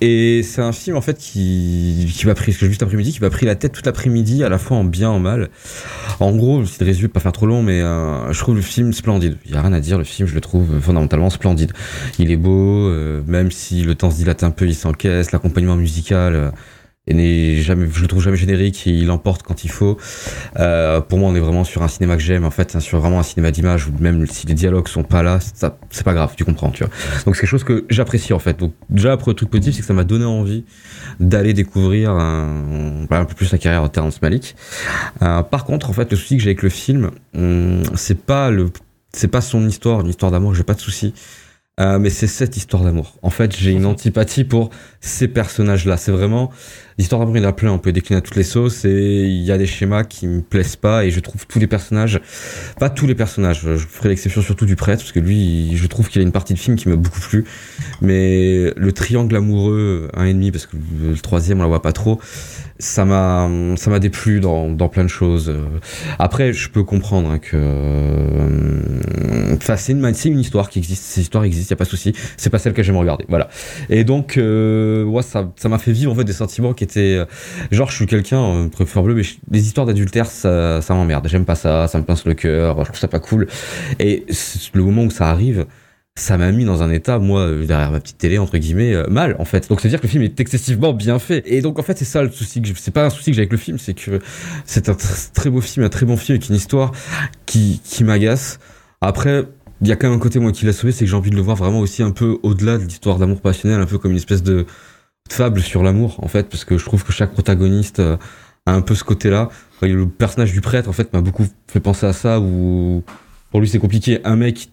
Et 0.00 0.42
c'est 0.44 0.62
un 0.62 0.72
film 0.72 0.96
en 0.96 1.00
fait 1.00 1.18
qui 1.18 2.12
qui 2.14 2.26
m'a 2.26 2.34
pris 2.34 2.52
ce 2.52 2.58
que 2.58 2.66
j'ai 2.66 2.68
vu 2.68 2.74
cet 2.74 2.84
après-midi 2.84 3.12
qui 3.12 3.20
m'a 3.20 3.30
pris 3.30 3.46
la 3.46 3.56
tête 3.56 3.72
toute 3.72 3.86
l'après-midi 3.86 4.44
à 4.44 4.48
la 4.48 4.58
fois 4.58 4.76
en 4.76 4.84
bien 4.84 5.10
en 5.10 5.18
mal. 5.18 5.50
En 6.20 6.32
gros 6.36 6.64
c'est 6.64 6.84
résumé 6.84 7.08
pas 7.08 7.20
faire 7.20 7.32
trop 7.32 7.46
long 7.46 7.62
mais 7.62 7.80
euh, 7.80 8.32
je 8.32 8.38
trouve 8.38 8.54
le 8.54 8.62
film 8.62 8.92
splendide. 8.92 9.38
Il 9.46 9.52
y 9.52 9.56
a 9.56 9.62
rien 9.62 9.72
à 9.72 9.80
dire. 9.80 9.98
Le 9.98 10.04
film 10.04 10.28
je 10.28 10.34
le 10.34 10.40
trouve 10.40 10.78
fondamentalement 10.80 11.30
splendide. 11.30 11.72
Il 12.20 12.30
est 12.30 12.36
beau 12.36 12.90
même 13.26 13.50
si 13.50 13.82
le 13.82 13.96
temps 13.96 14.10
se 14.10 14.16
dilate 14.16 14.44
un 14.44 14.50
peu 14.50 14.66
il 14.66 14.74
s'encaisse. 14.74 15.32
L'accompagnement 15.32 15.76
musical 15.76 16.52
je 17.08 18.00
le 18.02 18.06
trouve 18.06 18.22
jamais 18.22 18.36
générique, 18.36 18.86
il 18.86 19.10
emporte 19.10 19.42
quand 19.42 19.64
il 19.64 19.70
faut. 19.70 19.98
Euh, 20.58 21.00
pour 21.00 21.18
moi, 21.18 21.30
on 21.30 21.34
est 21.34 21.40
vraiment 21.40 21.64
sur 21.64 21.82
un 21.82 21.88
cinéma 21.88 22.16
que 22.16 22.22
j'aime, 22.22 22.44
en 22.44 22.50
fait, 22.50 22.76
hein, 22.76 22.80
sur 22.80 23.00
vraiment 23.00 23.18
un 23.18 23.24
cinéma 23.24 23.50
d'image 23.50 23.88
où 23.88 23.92
même 23.98 24.26
si 24.26 24.46
les 24.46 24.54
dialogues 24.54 24.86
sont 24.86 25.02
pas 25.02 25.22
là, 25.22 25.40
ça, 25.40 25.78
c'est 25.90 26.04
pas 26.04 26.14
grave, 26.14 26.34
tu 26.36 26.44
comprends, 26.44 26.70
tu. 26.70 26.84
Donc 26.84 27.34
c'est 27.34 27.42
quelque 27.42 27.46
chose 27.46 27.64
que 27.64 27.84
j'apprécie 27.90 28.32
en 28.32 28.38
fait. 28.38 28.58
Donc 28.58 28.72
déjà, 28.88 29.12
après 29.12 29.32
le 29.32 29.34
truc 29.34 29.50
positif, 29.50 29.74
c'est 29.74 29.80
que 29.80 29.86
ça 29.86 29.94
m'a 29.94 30.04
donné 30.04 30.24
envie 30.24 30.64
d'aller 31.18 31.54
découvrir 31.54 32.10
un, 32.10 33.06
un 33.10 33.24
peu 33.24 33.34
plus 33.34 33.50
la 33.50 33.58
carrière 33.58 33.82
de 33.82 33.88
Terrence 33.88 34.22
Malick. 34.22 34.54
Euh, 35.22 35.42
par 35.42 35.64
contre, 35.64 35.90
en 35.90 35.92
fait, 35.92 36.10
le 36.10 36.16
souci 36.16 36.36
que 36.36 36.42
j'ai 36.42 36.50
avec 36.50 36.62
le 36.62 36.68
film, 36.68 37.10
hum, 37.34 37.82
c'est 37.96 38.24
pas 38.24 38.50
le, 38.50 38.70
c'est 39.12 39.28
pas 39.28 39.40
son 39.40 39.66
histoire, 39.66 40.02
une 40.02 40.08
histoire 40.08 40.30
d'amour, 40.30 40.54
j'ai 40.54 40.62
pas 40.62 40.74
de 40.74 40.80
souci. 40.80 41.14
Euh, 41.80 41.98
mais 41.98 42.10
c'est 42.10 42.26
cette 42.26 42.56
histoire 42.56 42.84
d'amour. 42.84 43.16
En 43.22 43.30
fait, 43.30 43.56
j'ai 43.56 43.72
une 43.72 43.86
antipathie 43.86 44.44
pour 44.44 44.70
ces 45.02 45.28
personnages-là. 45.28 45.98
C'est 45.98 46.12
vraiment 46.12 46.50
l'histoire 46.96 47.20
d'amour. 47.20 47.36
Il 47.36 47.42
y 47.42 47.44
en 47.44 47.48
a 47.48 47.52
plein. 47.52 47.72
On 47.72 47.78
peut 47.78 47.92
décliner 47.92 48.18
à 48.18 48.20
toutes 48.22 48.36
les 48.36 48.44
sauces 48.44 48.84
et 48.84 49.24
il 49.24 49.42
y 49.42 49.52
a 49.52 49.58
des 49.58 49.66
schémas 49.66 50.04
qui 50.04 50.26
me 50.26 50.40
plaisent 50.40 50.76
pas 50.76 51.04
et 51.04 51.10
je 51.10 51.20
trouve 51.20 51.46
tous 51.46 51.58
les 51.58 51.66
personnages, 51.66 52.20
pas 52.78 52.88
tous 52.88 53.06
les 53.06 53.14
personnages. 53.14 53.60
Je 53.62 53.76
ferai 53.76 54.08
l'exception 54.08 54.40
surtout 54.40 54.64
du 54.64 54.76
prêtre 54.76 55.02
parce 55.02 55.12
que 55.12 55.20
lui, 55.20 55.76
je 55.76 55.86
trouve 55.88 56.08
qu'il 56.08 56.22
a 56.22 56.24
une 56.24 56.32
partie 56.32 56.54
de 56.54 56.58
film 56.58 56.76
qui 56.76 56.88
m'a 56.88 56.96
beaucoup 56.96 57.20
plu. 57.20 57.44
Mais 58.00 58.72
le 58.76 58.92
triangle 58.92 59.36
amoureux, 59.36 60.08
un 60.14 60.24
et 60.24 60.32
demi 60.32 60.52
parce 60.52 60.66
que 60.66 60.76
le 61.02 61.14
troisième 61.16 61.58
on 61.58 61.62
la 61.62 61.68
voit 61.68 61.82
pas 61.82 61.92
trop, 61.92 62.20
ça 62.78 63.04
m'a, 63.04 63.48
ça 63.76 63.90
m'a 63.90 63.98
déplu 63.98 64.40
dans, 64.40 64.70
dans 64.70 64.88
plein 64.88 65.04
de 65.04 65.08
choses. 65.08 65.52
Après, 66.18 66.52
je 66.52 66.68
peux 66.68 66.84
comprendre 66.84 67.30
hein, 67.30 67.38
que, 67.38 67.56
euh, 67.56 69.56
enfin, 69.56 69.76
c'est 69.76 69.92
une, 69.92 70.04
une 70.04 70.40
histoire 70.40 70.68
qui 70.68 70.78
existe. 70.78 71.04
Ces 71.04 71.22
histoires 71.22 71.44
existent, 71.44 71.72
y 71.72 71.74
a 71.74 71.76
pas 71.76 71.84
de 71.84 71.90
souci. 71.90 72.12
C'est 72.36 72.50
pas 72.50 72.58
celle 72.58 72.72
que 72.72 72.82
j'aime 72.82 72.96
regarder, 72.96 73.24
voilà. 73.28 73.48
Et 73.88 74.04
donc, 74.04 74.36
euh, 74.36 74.91
ouais, 75.04 75.22
ça, 75.22 75.52
m'a 75.68 75.78
fait 75.78 75.92
vivre 75.92 76.12
en 76.12 76.14
fait 76.14 76.24
des 76.24 76.32
sentiments 76.32 76.74
qui 76.74 76.84
étaient, 76.84 77.16
euh, 77.16 77.24
genre, 77.70 77.90
je 77.90 77.96
suis 77.96 78.06
quelqu'un, 78.06 78.42
euh, 78.42 78.68
préfère 78.68 79.02
bleu, 79.02 79.14
mais 79.14 79.22
les 79.50 79.66
histoires 79.66 79.86
d'adultère, 79.86 80.26
ça, 80.26 80.80
ça 80.82 80.94
m'emmerde. 80.94 81.26
J'aime 81.28 81.44
pas 81.44 81.54
ça, 81.54 81.88
ça 81.88 81.98
me 81.98 82.04
pince 82.04 82.24
le 82.26 82.34
cœur. 82.34 82.78
Je 82.80 82.84
trouve 82.84 82.98
ça 82.98 83.08
pas 83.08 83.20
cool. 83.20 83.46
Et 83.98 84.24
le 84.74 84.82
moment 84.82 85.04
où 85.04 85.10
ça 85.10 85.28
arrive. 85.28 85.66
Ça 86.14 86.36
m'a 86.36 86.52
mis 86.52 86.66
dans 86.66 86.82
un 86.82 86.90
état, 86.90 87.18
moi, 87.18 87.40
euh, 87.40 87.64
derrière 87.64 87.90
ma 87.90 87.98
petite 87.98 88.18
télé, 88.18 88.36
entre 88.36 88.58
guillemets, 88.58 88.92
euh, 88.92 89.06
mal, 89.08 89.34
en 89.38 89.46
fait. 89.46 89.66
Donc, 89.70 89.80
c'est-à-dire 89.80 89.98
que 89.98 90.06
le 90.06 90.10
film 90.10 90.22
est 90.22 90.38
excessivement 90.40 90.92
bien 90.92 91.18
fait. 91.18 91.42
Et 91.46 91.62
donc, 91.62 91.78
en 91.78 91.82
fait, 91.82 91.96
c'est 91.96 92.04
ça 92.04 92.22
le 92.22 92.30
souci 92.30 92.60
que 92.60 92.68
c'est 92.76 92.90
pas 92.90 93.06
un 93.06 93.08
souci 93.08 93.30
que 93.30 93.36
j'ai 93.36 93.40
avec 93.40 93.52
le 93.52 93.56
film, 93.56 93.78
c'est 93.78 93.94
que 93.94 94.20
c'est 94.66 94.90
un 94.90 94.92
tr- 94.92 95.32
très 95.32 95.48
beau 95.48 95.62
film, 95.62 95.86
un 95.86 95.88
très 95.88 96.04
bon 96.04 96.18
film 96.18 96.36
avec 96.36 96.50
une 96.50 96.56
histoire 96.56 96.92
qui, 97.46 97.80
qui 97.82 98.04
m'agace. 98.04 98.58
Après, 99.00 99.44
il 99.82 99.88
y 99.88 99.92
a 99.92 99.96
quand 99.96 100.08
même 100.08 100.16
un 100.16 100.20
côté, 100.20 100.38
moi, 100.38 100.52
qui 100.52 100.64
l'a 100.64 100.72
sauvé, 100.72 100.92
c'est 100.92 101.04
que 101.04 101.10
j'ai 101.10 101.16
envie 101.16 101.30
de 101.30 101.36
le 101.36 101.42
voir 101.42 101.56
vraiment 101.56 101.80
aussi 101.80 102.02
un 102.02 102.12
peu 102.12 102.38
au-delà 102.42 102.78
de 102.78 102.84
l'histoire 102.84 103.18
d'amour 103.18 103.40
passionnel, 103.40 103.80
un 103.80 103.86
peu 103.86 103.98
comme 103.98 104.12
une 104.12 104.16
espèce 104.16 104.42
de, 104.42 104.64
fable 105.30 105.60
sur 105.60 105.82
l'amour, 105.82 106.22
en 106.22 106.28
fait, 106.28 106.48
parce 106.48 106.64
que 106.64 106.78
je 106.78 106.84
trouve 106.84 107.04
que 107.04 107.12
chaque 107.12 107.32
protagoniste 107.32 108.00
euh, 108.00 108.16
a 108.66 108.74
un 108.74 108.82
peu 108.82 108.94
ce 108.94 109.04
côté-là. 109.04 109.48
Le 109.80 110.06
personnage 110.06 110.52
du 110.52 110.60
prêtre, 110.60 110.88
en 110.88 110.92
fait, 110.92 111.12
m'a 111.12 111.20
beaucoup 111.20 111.46
fait 111.68 111.80
penser 111.80 112.06
à 112.06 112.12
ça, 112.12 112.40
où 112.40 113.02
pour 113.50 113.60
lui, 113.60 113.68
c'est 113.68 113.78
compliqué. 113.78 114.20
Un 114.24 114.36
mec 114.36 114.70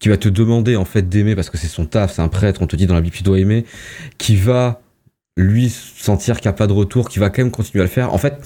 qui 0.00 0.08
va 0.08 0.16
te 0.16 0.28
demander 0.28 0.76
en 0.76 0.84
fait 0.84 1.08
d'aimer 1.08 1.34
parce 1.34 1.50
que 1.50 1.58
c'est 1.58 1.66
son 1.66 1.84
taf, 1.84 2.14
c'est 2.14 2.22
un 2.22 2.28
prêtre, 2.28 2.62
on 2.62 2.66
te 2.66 2.76
dit 2.76 2.86
dans 2.86 2.94
la 2.94 3.00
Bible 3.00 3.16
tu 3.16 3.24
dois 3.24 3.38
aimer, 3.38 3.64
qui 4.16 4.36
va 4.36 4.80
lui 5.36 5.70
sentir 5.70 6.36
qu'il 6.36 6.48
n'y 6.48 6.54
a 6.54 6.56
pas 6.56 6.66
de 6.66 6.72
retour, 6.72 7.08
qui 7.08 7.18
va 7.18 7.30
quand 7.30 7.42
même 7.42 7.50
continuer 7.50 7.82
à 7.82 7.84
le 7.84 7.90
faire. 7.90 8.14
En 8.14 8.18
fait, 8.18 8.38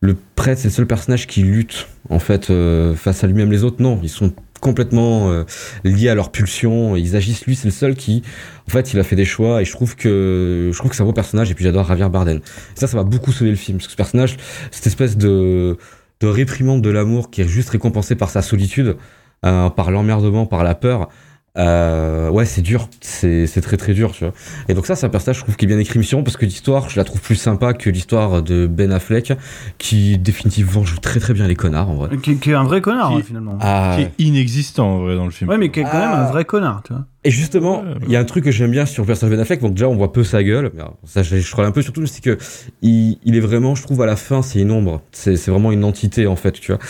le 0.00 0.16
prêtre 0.36 0.60
c'est 0.60 0.68
le 0.68 0.74
seul 0.74 0.86
personnage 0.86 1.26
qui 1.26 1.42
lutte 1.42 1.88
en 2.10 2.20
fait 2.20 2.50
euh, 2.50 2.94
face 2.94 3.24
à 3.24 3.26
lui-même. 3.26 3.50
Les 3.50 3.64
autres 3.64 3.82
non, 3.82 3.98
ils 4.02 4.08
sont 4.08 4.32
complètement 4.64 5.30
euh, 5.30 5.44
liés 5.84 6.08
à 6.08 6.14
leur 6.14 6.32
pulsion, 6.32 6.96
ils 6.96 7.14
agissent. 7.14 7.44
Lui 7.46 7.54
c'est 7.54 7.68
le 7.68 7.72
seul 7.72 7.94
qui, 7.94 8.22
en 8.66 8.70
fait, 8.70 8.92
il 8.92 8.98
a 8.98 9.04
fait 9.04 9.14
des 9.14 9.26
choix 9.26 9.60
et 9.60 9.64
je 9.64 9.72
trouve 9.72 9.94
que 9.94 10.70
je 10.72 10.78
trouve 10.78 10.90
que 10.90 10.96
c'est 10.96 11.02
un 11.02 11.06
beau 11.06 11.12
personnage 11.12 11.50
et 11.50 11.54
puis 11.54 11.64
j'adore 11.64 11.86
Javier 11.86 12.08
Bardem. 12.08 12.40
Ça, 12.74 12.86
ça 12.86 12.96
va 12.96 13.04
beaucoup 13.04 13.30
sauver 13.30 13.50
le 13.50 13.56
film 13.56 13.78
parce 13.78 13.86
que 13.86 13.92
ce 13.92 13.96
personnage, 13.96 14.36
cette 14.70 14.86
espèce 14.86 15.16
de 15.16 15.76
de 16.20 16.26
réprimande 16.26 16.80
de 16.80 16.90
l'amour 16.90 17.30
qui 17.30 17.42
est 17.42 17.48
juste 17.48 17.70
récompensé 17.70 18.14
par 18.14 18.30
sa 18.30 18.40
solitude 18.40 18.96
euh, 19.44 19.68
par 19.68 19.90
l'emmerdement, 19.90 20.46
par 20.46 20.64
la 20.64 20.74
peur. 20.74 21.10
Euh, 21.56 22.30
ouais, 22.30 22.46
c'est 22.46 22.62
dur, 22.62 22.88
c'est 23.00 23.46
c'est 23.46 23.60
très 23.60 23.76
très 23.76 23.94
dur, 23.94 24.10
tu 24.12 24.24
vois. 24.24 24.32
Et 24.68 24.74
donc 24.74 24.86
ça, 24.86 24.96
c'est 24.96 25.06
un 25.06 25.08
personnage, 25.08 25.36
je 25.36 25.42
trouve, 25.42 25.54
qui 25.56 25.66
est 25.66 25.68
bien 25.68 25.78
écrit 25.78 26.00
mission 26.00 26.24
parce 26.24 26.36
que 26.36 26.44
l'histoire, 26.44 26.90
je 26.90 26.96
la 26.96 27.04
trouve 27.04 27.20
plus 27.20 27.36
sympa 27.36 27.74
que 27.74 27.90
l'histoire 27.90 28.42
de 28.42 28.66
Ben 28.66 28.90
Affleck, 28.92 29.32
qui 29.78 30.18
définitivement 30.18 30.82
joue 30.84 30.98
très 30.98 31.20
très 31.20 31.32
bien 31.32 31.46
les 31.46 31.54
connards 31.54 31.90
en 31.90 31.94
vrai. 31.94 32.16
Qui, 32.18 32.38
qui 32.38 32.50
est 32.50 32.54
un 32.54 32.64
vrai 32.64 32.80
connard, 32.80 33.10
Qui- 33.10 33.16
ouais, 33.16 33.22
finalement. 33.22 33.56
Ah, 33.60 33.94
Qui 33.96 34.02
est 34.02 34.10
inexistant 34.18 34.94
en 34.96 34.98
vrai 35.04 35.14
dans 35.14 35.26
le 35.26 35.30
film. 35.30 35.48
Ouais, 35.48 35.58
mais 35.58 35.70
qui 35.70 35.78
est 35.80 35.84
quand 35.84 35.90
Ah. 35.92 35.98
même 36.08 36.26
un 36.26 36.30
vrai 36.30 36.44
connard, 36.44 36.82
tu 36.84 36.92
vois. 36.92 37.04
Et 37.26 37.30
justement, 37.30 37.80
Ouais, 37.82 37.94
il 38.06 38.12
y 38.12 38.16
a 38.16 38.20
un 38.20 38.24
truc 38.24 38.44
que 38.44 38.50
j'aime 38.50 38.70
bien 38.70 38.84
sur 38.84 39.02
le 39.02 39.06
personnage 39.06 39.30
de 39.30 39.36
Ben 39.36 39.42
Affleck. 39.42 39.60
Donc 39.62 39.72
déjà, 39.74 39.88
on 39.88 39.94
voit 39.96 40.12
peu 40.12 40.24
sa 40.24 40.42
gueule. 40.42 40.72
Ça, 41.04 41.22
je, 41.22 41.36
je 41.38 41.50
troll 41.50 41.64
un 41.64 41.70
peu 41.70 41.80
surtout, 41.80 42.04
c'est 42.06 42.20
que 42.22 42.36
il, 42.82 43.16
il 43.24 43.34
est 43.36 43.40
vraiment, 43.40 43.74
je 43.74 43.82
trouve, 43.82 44.02
à 44.02 44.06
la 44.06 44.16
fin, 44.16 44.42
c'est 44.42 44.58
une 44.58 44.70
ombre. 44.70 45.00
C'est, 45.12 45.36
c'est 45.36 45.50
vraiment 45.50 45.72
une 45.72 45.84
entité 45.84 46.26
en 46.26 46.36
fait, 46.36 46.52
tu 46.52 46.72
vois. 46.72 46.80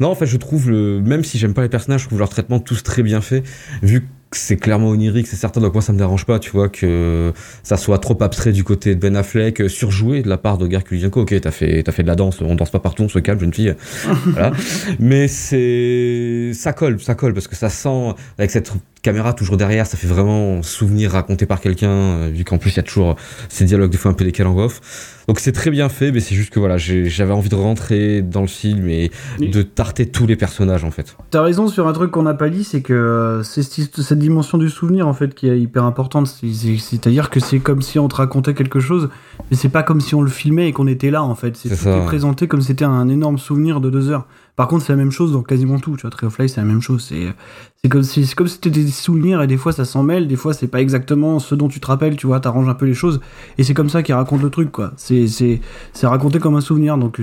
Non, 0.00 0.08
en 0.08 0.14
fait, 0.14 0.24
je 0.24 0.36
trouve 0.38 0.70
le, 0.70 1.00
même 1.02 1.24
si 1.24 1.36
j'aime 1.36 1.52
pas 1.52 1.60
les 1.62 1.68
personnages, 1.68 2.02
je 2.02 2.06
trouve 2.06 2.20
leur 2.20 2.30
traitement 2.30 2.58
tous 2.60 2.82
très 2.82 3.02
bien 3.02 3.20
fait, 3.20 3.42
vu 3.82 4.08
c'est 4.36 4.56
clairement 4.56 4.88
onirique, 4.88 5.26
c'est 5.26 5.36
certain. 5.36 5.60
Donc 5.60 5.72
moi, 5.72 5.82
ça 5.82 5.92
me 5.92 5.98
dérange 5.98 6.24
pas, 6.24 6.38
tu 6.38 6.50
vois, 6.50 6.68
que 6.68 7.32
ça 7.62 7.76
soit 7.76 7.98
trop 7.98 8.16
abstrait 8.22 8.52
du 8.52 8.64
côté 8.64 8.94
de 8.94 9.00
Ben 9.00 9.16
Affleck, 9.16 9.60
euh, 9.60 9.68
surjoué 9.68 10.22
de 10.22 10.28
la 10.28 10.38
part 10.38 10.58
de 10.58 10.66
Kulienko. 10.66 11.22
Ok, 11.22 11.40
t'as 11.40 11.50
fait, 11.50 11.82
t'as 11.82 11.92
fait 11.92 12.02
de 12.02 12.08
la 12.08 12.16
danse, 12.16 12.40
on 12.40 12.54
danse 12.54 12.70
pas 12.70 12.80
partout, 12.80 13.04
on 13.04 13.08
se 13.08 13.18
calme, 13.18 13.40
jeune 13.40 13.54
fille. 13.54 13.74
voilà. 14.26 14.52
Mais 14.98 15.28
c'est, 15.28 16.52
ça 16.54 16.72
colle, 16.72 17.00
ça 17.00 17.14
colle 17.14 17.34
parce 17.34 17.48
que 17.48 17.56
ça 17.56 17.68
sent 17.68 18.14
avec 18.38 18.50
cette 18.50 18.72
caméra 19.02 19.32
toujours 19.32 19.56
derrière, 19.56 19.86
ça 19.86 19.96
fait 19.96 20.06
vraiment 20.06 20.62
souvenir 20.62 21.10
raconté 21.12 21.44
par 21.44 21.60
quelqu'un, 21.60 21.90
euh, 21.90 22.30
vu 22.32 22.44
qu'en 22.44 22.58
plus 22.58 22.70
il 22.70 22.76
y 22.76 22.80
a 22.80 22.84
toujours 22.84 23.16
ces 23.48 23.64
dialogues 23.64 23.90
des 23.90 23.98
fois 23.98 24.10
un 24.12 24.14
peu 24.14 24.24
décalés 24.24 24.48
en 24.48 24.56
off. 24.58 24.80
Donc 25.28 25.38
c'est 25.40 25.52
très 25.52 25.70
bien 25.70 25.88
fait, 25.88 26.10
mais 26.12 26.20
c'est 26.20 26.34
juste 26.34 26.50
que 26.50 26.58
voilà, 26.58 26.78
j'avais 26.78 27.32
envie 27.32 27.48
de 27.48 27.54
rentrer 27.54 28.22
dans 28.22 28.40
le 28.40 28.46
film 28.48 28.88
et 28.88 29.10
Oui. 29.40 29.50
de 29.50 29.62
tarter 29.62 30.06
tous 30.06 30.26
les 30.26 30.36
personnages 30.36 30.84
en 30.84 30.90
fait. 30.90 31.16
T'as 31.30 31.42
raison 31.42 31.68
sur 31.68 31.86
un 31.88 31.92
truc 31.92 32.10
qu'on 32.10 32.22
n'a 32.22 32.34
pas 32.34 32.48
dit, 32.48 32.64
c'est 32.64 32.80
que 32.82 32.92
euh, 32.92 33.42
c'est 33.42 33.62
cette, 33.62 34.18
dimension 34.18 34.58
du 34.58 34.68
souvenir 34.70 35.06
en 35.08 35.14
fait 35.14 35.34
qui 35.34 35.48
est 35.48 35.58
hyper 35.60 35.84
importante. 35.84 36.26
C'est- 36.28 36.52
c'est- 36.52 36.78
C'est-à-dire 36.78 37.30
que 37.30 37.40
c'est 37.40 37.58
comme 37.60 37.82
si 37.82 37.98
on 37.98 38.08
te 38.08 38.16
racontait 38.16 38.54
quelque 38.54 38.80
chose, 38.80 39.08
mais 39.50 39.56
c'est 39.56 39.68
pas 39.68 39.82
comme 39.82 40.00
si 40.00 40.14
on 40.14 40.22
le 40.22 40.30
filmait 40.30 40.68
et 40.68 40.72
qu'on 40.72 40.86
était 40.86 41.10
là 41.10 41.22
en 41.22 41.34
fait. 41.34 41.56
C'est 41.56 42.04
présenté 42.06 42.46
comme 42.48 42.62
c'était 42.62 42.84
un 42.84 43.08
énorme 43.08 43.38
souvenir 43.38 43.80
de 43.80 43.90
deux 43.90 44.10
heures. 44.10 44.26
Par 44.54 44.68
contre, 44.68 44.84
c'est 44.84 44.92
la 44.92 44.98
même 44.98 45.10
chose 45.10 45.32
dans 45.32 45.42
quasiment 45.42 45.78
tout. 45.78 45.96
Tu 45.96 46.02
vois, 46.02 46.10
Tree 46.10 46.26
of 46.26 46.38
Life, 46.38 46.52
c'est 46.52 46.60
la 46.60 46.66
même 46.66 46.82
chose. 46.82 47.06
C'est 47.08 47.34
c'est 47.82 47.88
comme 47.88 48.02
si 48.02 48.26
c'est 48.26 48.68
des 48.68 48.86
souvenirs 48.88 49.42
et 49.42 49.46
des 49.46 49.56
fois 49.56 49.72
ça 49.72 49.84
s'en 49.84 50.02
mêle, 50.02 50.28
des 50.28 50.36
fois 50.36 50.54
c'est 50.54 50.68
pas 50.68 50.80
exactement 50.80 51.38
ce 51.38 51.54
dont 51.54 51.68
tu 51.68 51.80
te 51.80 51.86
rappelles. 51.86 52.16
Tu 52.16 52.26
vois, 52.26 52.38
t'arranges 52.38 52.68
un 52.68 52.74
peu 52.74 52.86
les 52.86 52.94
choses 52.94 53.20
et 53.58 53.64
c'est 53.64 53.74
comme 53.74 53.88
ça 53.88 54.02
qu'il 54.02 54.14
raconte 54.14 54.42
le 54.42 54.50
truc 54.50 54.70
quoi. 54.70 54.92
C'est 54.96 55.26
c'est 55.26 55.60
c'est 55.94 56.06
raconté 56.06 56.38
comme 56.38 56.54
un 56.54 56.60
souvenir. 56.60 56.98
Donc 56.98 57.20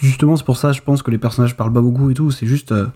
justement, 0.00 0.36
c'est 0.36 0.44
pour 0.44 0.56
ça, 0.56 0.72
je 0.72 0.80
pense 0.80 1.02
que 1.02 1.10
les 1.10 1.18
personnages 1.18 1.56
parlent 1.56 1.72
pas 1.72 1.82
beaucoup 1.82 2.10
et 2.10 2.14
tout. 2.14 2.30
C'est 2.30 2.46
juste 2.46 2.72
euh, 2.72 2.86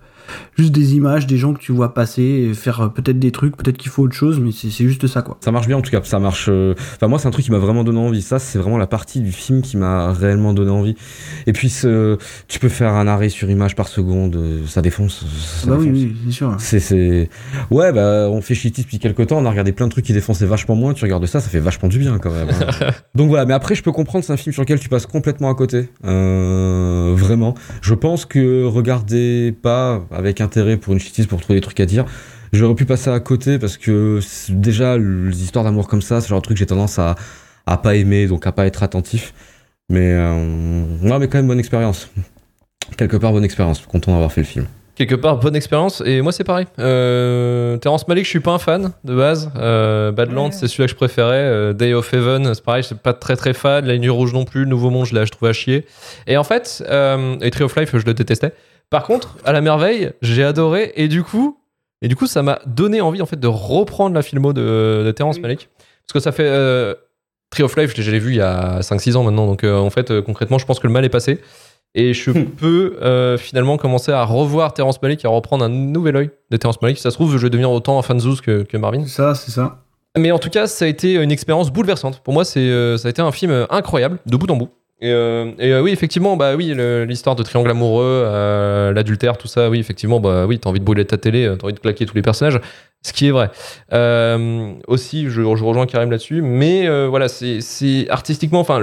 juste 0.59 0.73
des 0.73 0.95
images, 0.95 1.27
des 1.27 1.37
gens 1.37 1.53
que 1.55 1.61
tu 1.61 1.73
vois 1.73 1.95
passer, 1.95 2.23
et 2.23 2.55
faire 2.55 2.81
euh, 2.81 2.89
peut-être 2.89 3.19
des 3.19 3.31
trucs, 3.33 3.57
peut-être 3.57 3.77
qu'il 3.77 3.91
faut 3.91 4.03
autre 4.03 4.15
chose, 4.15 4.41
mais 4.41 4.51
c'est 4.53 4.71
c'est 4.71 4.85
juste 4.87 5.07
ça 5.07 5.23
quoi. 5.23 5.37
Ça 5.41 5.51
marche 5.53 5.67
bien 5.67 5.77
en 5.77 5.83
tout 5.83 5.91
cas, 5.91 6.01
ça 6.03 6.19
marche. 6.19 6.47
euh, 6.49 6.75
Enfin 6.97 7.09
moi 7.09 7.19
c'est 7.19 7.29
un 7.29 7.31
truc 7.31 7.45
qui 7.45 7.51
m'a 7.53 7.59
vraiment 7.59 7.85
donné 7.85 7.99
envie. 7.99 8.23
Ça 8.23 8.39
c'est 8.39 8.59
vraiment 8.59 8.79
la 8.79 8.87
partie 8.87 9.21
du 9.21 9.33
film 9.33 9.63
qui 9.63 9.77
m'a 9.77 10.13
réellement 10.13 10.53
donné 10.53 10.71
envie. 10.71 10.97
Et 11.47 11.53
puis 11.53 11.69
ce- 11.69 12.17
tu 12.49 12.59
peux 12.59 12.69
faire 12.69 12.93
un 12.95 13.07
arrêt 13.07 13.29
sur 13.29 13.51
image 13.51 13.75
par 13.77 13.89
seconde, 13.89 14.37
euh, 14.37 14.67
ça 14.67 14.83
défonce. 14.83 15.25
ça 15.63 15.69
bah 15.71 15.77
oui, 15.79 15.87
défonce. 15.87 16.03
oui, 16.03 16.17
bien 16.23 16.33
sûr. 16.33 16.57
C'est. 16.59 17.29
Ouais, 17.71 17.93
bah, 17.93 18.29
on 18.31 18.41
fait 18.41 18.55
chitis 18.55 18.83
depuis 18.83 18.99
quelques 18.99 19.27
temps, 19.29 19.39
on 19.39 19.47
a 19.47 19.51
regardé 19.51 19.73
plein 19.73 19.87
de 19.87 19.93
trucs 19.93 20.05
qui 20.05 20.13
défonçaient 20.13 20.47
vachement 20.47 20.75
moins, 20.75 20.93
tu 20.95 21.05
regardes 21.05 21.27
ça, 21.27 21.41
ça 21.41 21.49
fait 21.49 21.61
vachement 21.61 21.89
du 21.89 21.99
bien 21.99 22.19
quand 22.19 22.31
même. 22.33 22.49
hein. 22.51 22.91
Donc 23.15 23.29
voilà, 23.29 23.45
mais 23.47 23.55
après, 23.55 23.75
je 23.75 23.83
peux 23.83 23.93
comprendre, 23.93 24.25
c'est 24.25 24.33
un 24.33 24.37
film 24.37 24.53
sur 24.53 24.63
lequel 24.63 24.79
tu 24.81 24.89
passes 24.89 25.07
complètement 25.07 25.51
à 25.51 25.55
côté. 25.55 25.89
Euh, 26.05 27.13
vraiment. 27.17 27.55
Je 27.83 27.95
pense 27.95 28.25
que 28.27 28.65
regardez 28.65 29.55
pas 29.63 30.07
avec 30.17 30.41
intérêt 30.41 30.77
pour 30.77 30.93
une 30.93 30.99
chitis 31.01 31.27
pour 31.27 31.41
trouver 31.41 31.59
des 31.59 31.65
trucs 31.65 31.81
à 31.81 31.87
dire. 31.87 32.05
J'aurais 32.53 32.75
pu 32.75 32.85
passer 32.85 33.11
à 33.11 33.21
côté 33.21 33.59
parce 33.59 33.77
que 33.77 34.21
déjà, 34.51 34.97
les 34.99 35.43
histoires 35.43 35.65
d'amour 35.65 35.89
comme 35.89 36.03
ça, 36.03 36.21
c'est 36.21 36.27
le 36.29 36.31
genre 36.31 36.41
de 36.41 36.45
truc 36.45 36.57
que 36.57 36.61
j'ai 36.61 36.67
tendance 36.67 36.99
à, 36.99 37.15
à 37.67 37.77
pas 37.77 37.97
aimer, 37.97 38.27
donc 38.27 38.47
à 38.47 38.53
pas 38.53 38.67
être 38.67 38.83
attentif. 38.83 39.35
Mais, 39.89 40.13
euh... 40.13 40.85
non, 41.03 41.19
mais 41.19 41.29
quand 41.29 41.39
même 41.39 41.47
bonne 41.49 41.59
expérience. 41.59 42.09
Quelque 42.97 43.17
part, 43.17 43.33
bonne 43.33 43.45
expérience. 43.45 43.81
Content 43.81 44.13
d'avoir 44.13 44.33
fait 44.33 44.41
le 44.43 44.47
film. 44.47 44.67
Quelque 44.95 45.15
part, 45.15 45.39
bonne 45.39 45.55
expérience. 45.57 46.03
Et 46.07 46.23
moi, 46.23 46.33
c'est 46.33 46.45
pareil. 46.45 46.67
Euh, 46.79 47.77
Terrence 47.77 48.09
Malick, 48.09 48.25
je 48.25 48.31
suis 48.31 48.41
pas 48.41 48.53
un 48.53 48.59
fan 48.59 48.93
de 49.05 49.15
base. 49.15 49.51
Euh, 49.57 50.11
Badlands, 50.13 50.47
Ouais. 50.47 50.53
c'est 50.53 50.69
celui 50.69 50.85
que 50.85 50.91
je 50.93 50.97
préférais. 50.97 51.35
Euh, 51.37 51.73
Day 51.75 51.93
of 51.93 52.13
Heaven, 52.15 52.55
c'est 52.55 52.65
pareil, 52.65 52.83
je 52.83 52.87
suis 52.89 52.95
pas 52.97 53.13
très 53.13 53.37
très 53.37 53.53
fan. 53.53 53.85
La 53.85 53.99
Nuit 53.99 54.09
Rouge 54.09 54.33
non 54.33 54.45
plus. 54.45 54.67
Nouveau 54.67 54.89
Monde, 54.91 55.05
je 55.07 55.15
l'ai 55.15 55.27
je 55.27 55.33
trouvais 55.33 55.51
à 55.51 55.53
chier. 55.53 55.85
Et 56.27 56.37
en 56.39 56.45
fait, 56.45 56.83
euh, 56.89 57.37
et 57.43 57.51
Tree 57.51 57.65
of 57.65 57.77
Life, 57.77 57.91
je 57.93 58.07
le 58.07 58.15
détestais. 58.15 58.53
Par 58.91 59.05
contre, 59.05 59.37
à 59.45 59.53
la 59.53 59.61
merveille, 59.61 60.13
j'ai 60.23 60.45
adoré. 60.45 60.93
Et 60.97 61.09
du 61.09 61.23
coup, 61.23 61.59
et 62.03 62.09
du 62.09 62.17
coup, 62.17 62.27
ça 62.27 62.43
m'a 62.43 62.61
donné 62.67 63.01
envie 63.01 63.23
en 63.23 63.27
fait 63.27 63.41
de 63.41 63.49
reprendre 63.49 64.15
la 64.15 64.23
filmo 64.23 64.53
de, 64.53 65.03
de 65.05 65.11
Terrence. 65.13 65.39
Malick. 65.41 65.69
Parce 66.07 66.13
que 66.15 66.21
ça 66.21 66.33
fait. 66.33 66.47
Euh, 66.47 66.95
Tree 67.51 67.63
of 67.63 67.77
Life, 67.77 67.95
je 67.97 68.11
l'ai- 68.11 68.19
vu 68.19 68.33
il 68.33 68.37
y 68.37 68.41
a 68.41 68.81
5-6 68.81 69.17
ans 69.17 69.23
maintenant. 69.23 69.47
Donc 69.47 69.65
euh, 69.65 69.77
en 69.79 69.91
fait, 69.91 70.11
euh, 70.11 70.21
concrètement, 70.23 70.59
je 70.59 70.67
pense 70.67 70.79
que 70.81 70.87
le 70.87 70.93
mal 70.93 71.05
est 71.05 71.09
passé. 71.09 71.41
Et 71.95 72.13
je 72.13 72.31
peux 72.31 72.99
euh, 73.01 73.39
finalement 73.39 73.77
commencer 73.79 74.13
à 74.13 74.23
revoir 74.25 74.75
Terrence 74.75 75.01
Malick 75.01 75.25
et 75.25 75.29
à 75.29 75.31
reprendre 75.31 75.65
un 75.65 75.69
nouvel 75.71 76.17
œil 76.17 76.31
de 76.51 76.57
Terrence 76.59 76.83
Malick. 76.83 76.99
Si 76.99 77.03
ça 77.03 77.11
se 77.11 77.17
trouve, 77.17 77.33
je 77.33 77.39
vais 77.39 77.49
devenir 77.51 77.71
autant 77.71 77.99
un 77.99 78.03
fan 78.03 78.21
Zeus 78.21 78.41
que, 78.43 78.65
que 78.65 78.77
Marvin. 78.77 79.03
C'est 79.05 79.15
ça, 79.15 79.35
c'est 79.35 79.51
ça. 79.53 79.79
Mais 80.19 80.31
en 80.33 80.39
tout 80.39 80.51
cas, 80.51 80.67
ça 80.67 80.85
a 80.85 80.89
été 80.89 81.15
une 81.15 81.31
expérience 81.31 81.71
bouleversante. 81.71 82.21
Pour 82.21 82.35
moi, 82.35 82.45
c'est, 82.45 82.97
ça 82.99 83.09
a 83.09 83.11
été 83.11 83.23
un 83.23 83.33
film 83.33 83.67
incroyable, 83.71 84.19
de 84.27 84.37
bout 84.37 84.51
en 84.51 84.57
bout. 84.57 84.69
Et, 85.03 85.11
euh, 85.11 85.53
euh, 85.61 85.83
oui, 85.83 85.91
effectivement, 85.91 86.39
bah 86.39 86.57
oui, 86.57 86.75
l'histoire 87.07 87.37
de 87.37 87.43
triangle 87.43 87.71
amoureux, 87.71 88.25
euh, 88.27 88.93
l'adultère, 88.95 89.37
tout 89.37 89.49
ça, 89.49 89.69
oui, 89.69 89.79
effectivement, 89.79 90.21
bah 90.21 90.47
oui, 90.47 90.59
t'as 90.59 90.71
envie 90.71 90.81
de 90.81 90.85
brûler 90.85 91.05
ta 91.05 91.19
télé, 91.19 91.55
t'as 91.59 91.65
envie 91.65 91.75
de 91.75 91.81
claquer 91.81 92.07
tous 92.07 92.15
les 92.15 92.23
personnages, 92.23 92.61
ce 93.03 93.13
qui 93.13 93.27
est 93.27 93.31
vrai. 93.31 93.51
Aussi, 94.89 95.29
je, 95.29 95.43
rejoins 95.43 95.85
Karim 95.87 96.11
là-dessus, 96.11 96.41
mais 96.41 96.89
voilà, 97.09 97.29
c'est, 97.29 98.09
artistiquement, 98.09 98.61
enfin, 98.61 98.81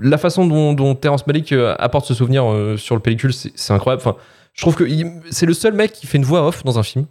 la 0.00 0.18
façon 0.18 0.46
dont, 0.46 0.94
Terrence 0.94 1.26
Malick 1.26 1.52
apporte 1.78 2.06
ce 2.06 2.14
souvenir 2.14 2.44
sur 2.76 2.94
le 2.94 3.00
pellicule, 3.02 3.32
c'est, 3.32 3.72
incroyable. 3.72 4.02
Enfin, 4.06 4.16
je 4.54 4.62
trouve 4.62 4.76
que 4.76 4.84
c'est 5.30 5.46
le 5.46 5.54
seul 5.54 5.72
mec 5.72 5.92
qui 5.92 6.06
fait 6.06 6.18
une 6.18 6.24
voix 6.24 6.46
off 6.46 6.62
dans 6.62 6.78
un 6.78 6.84
film, 6.84 7.06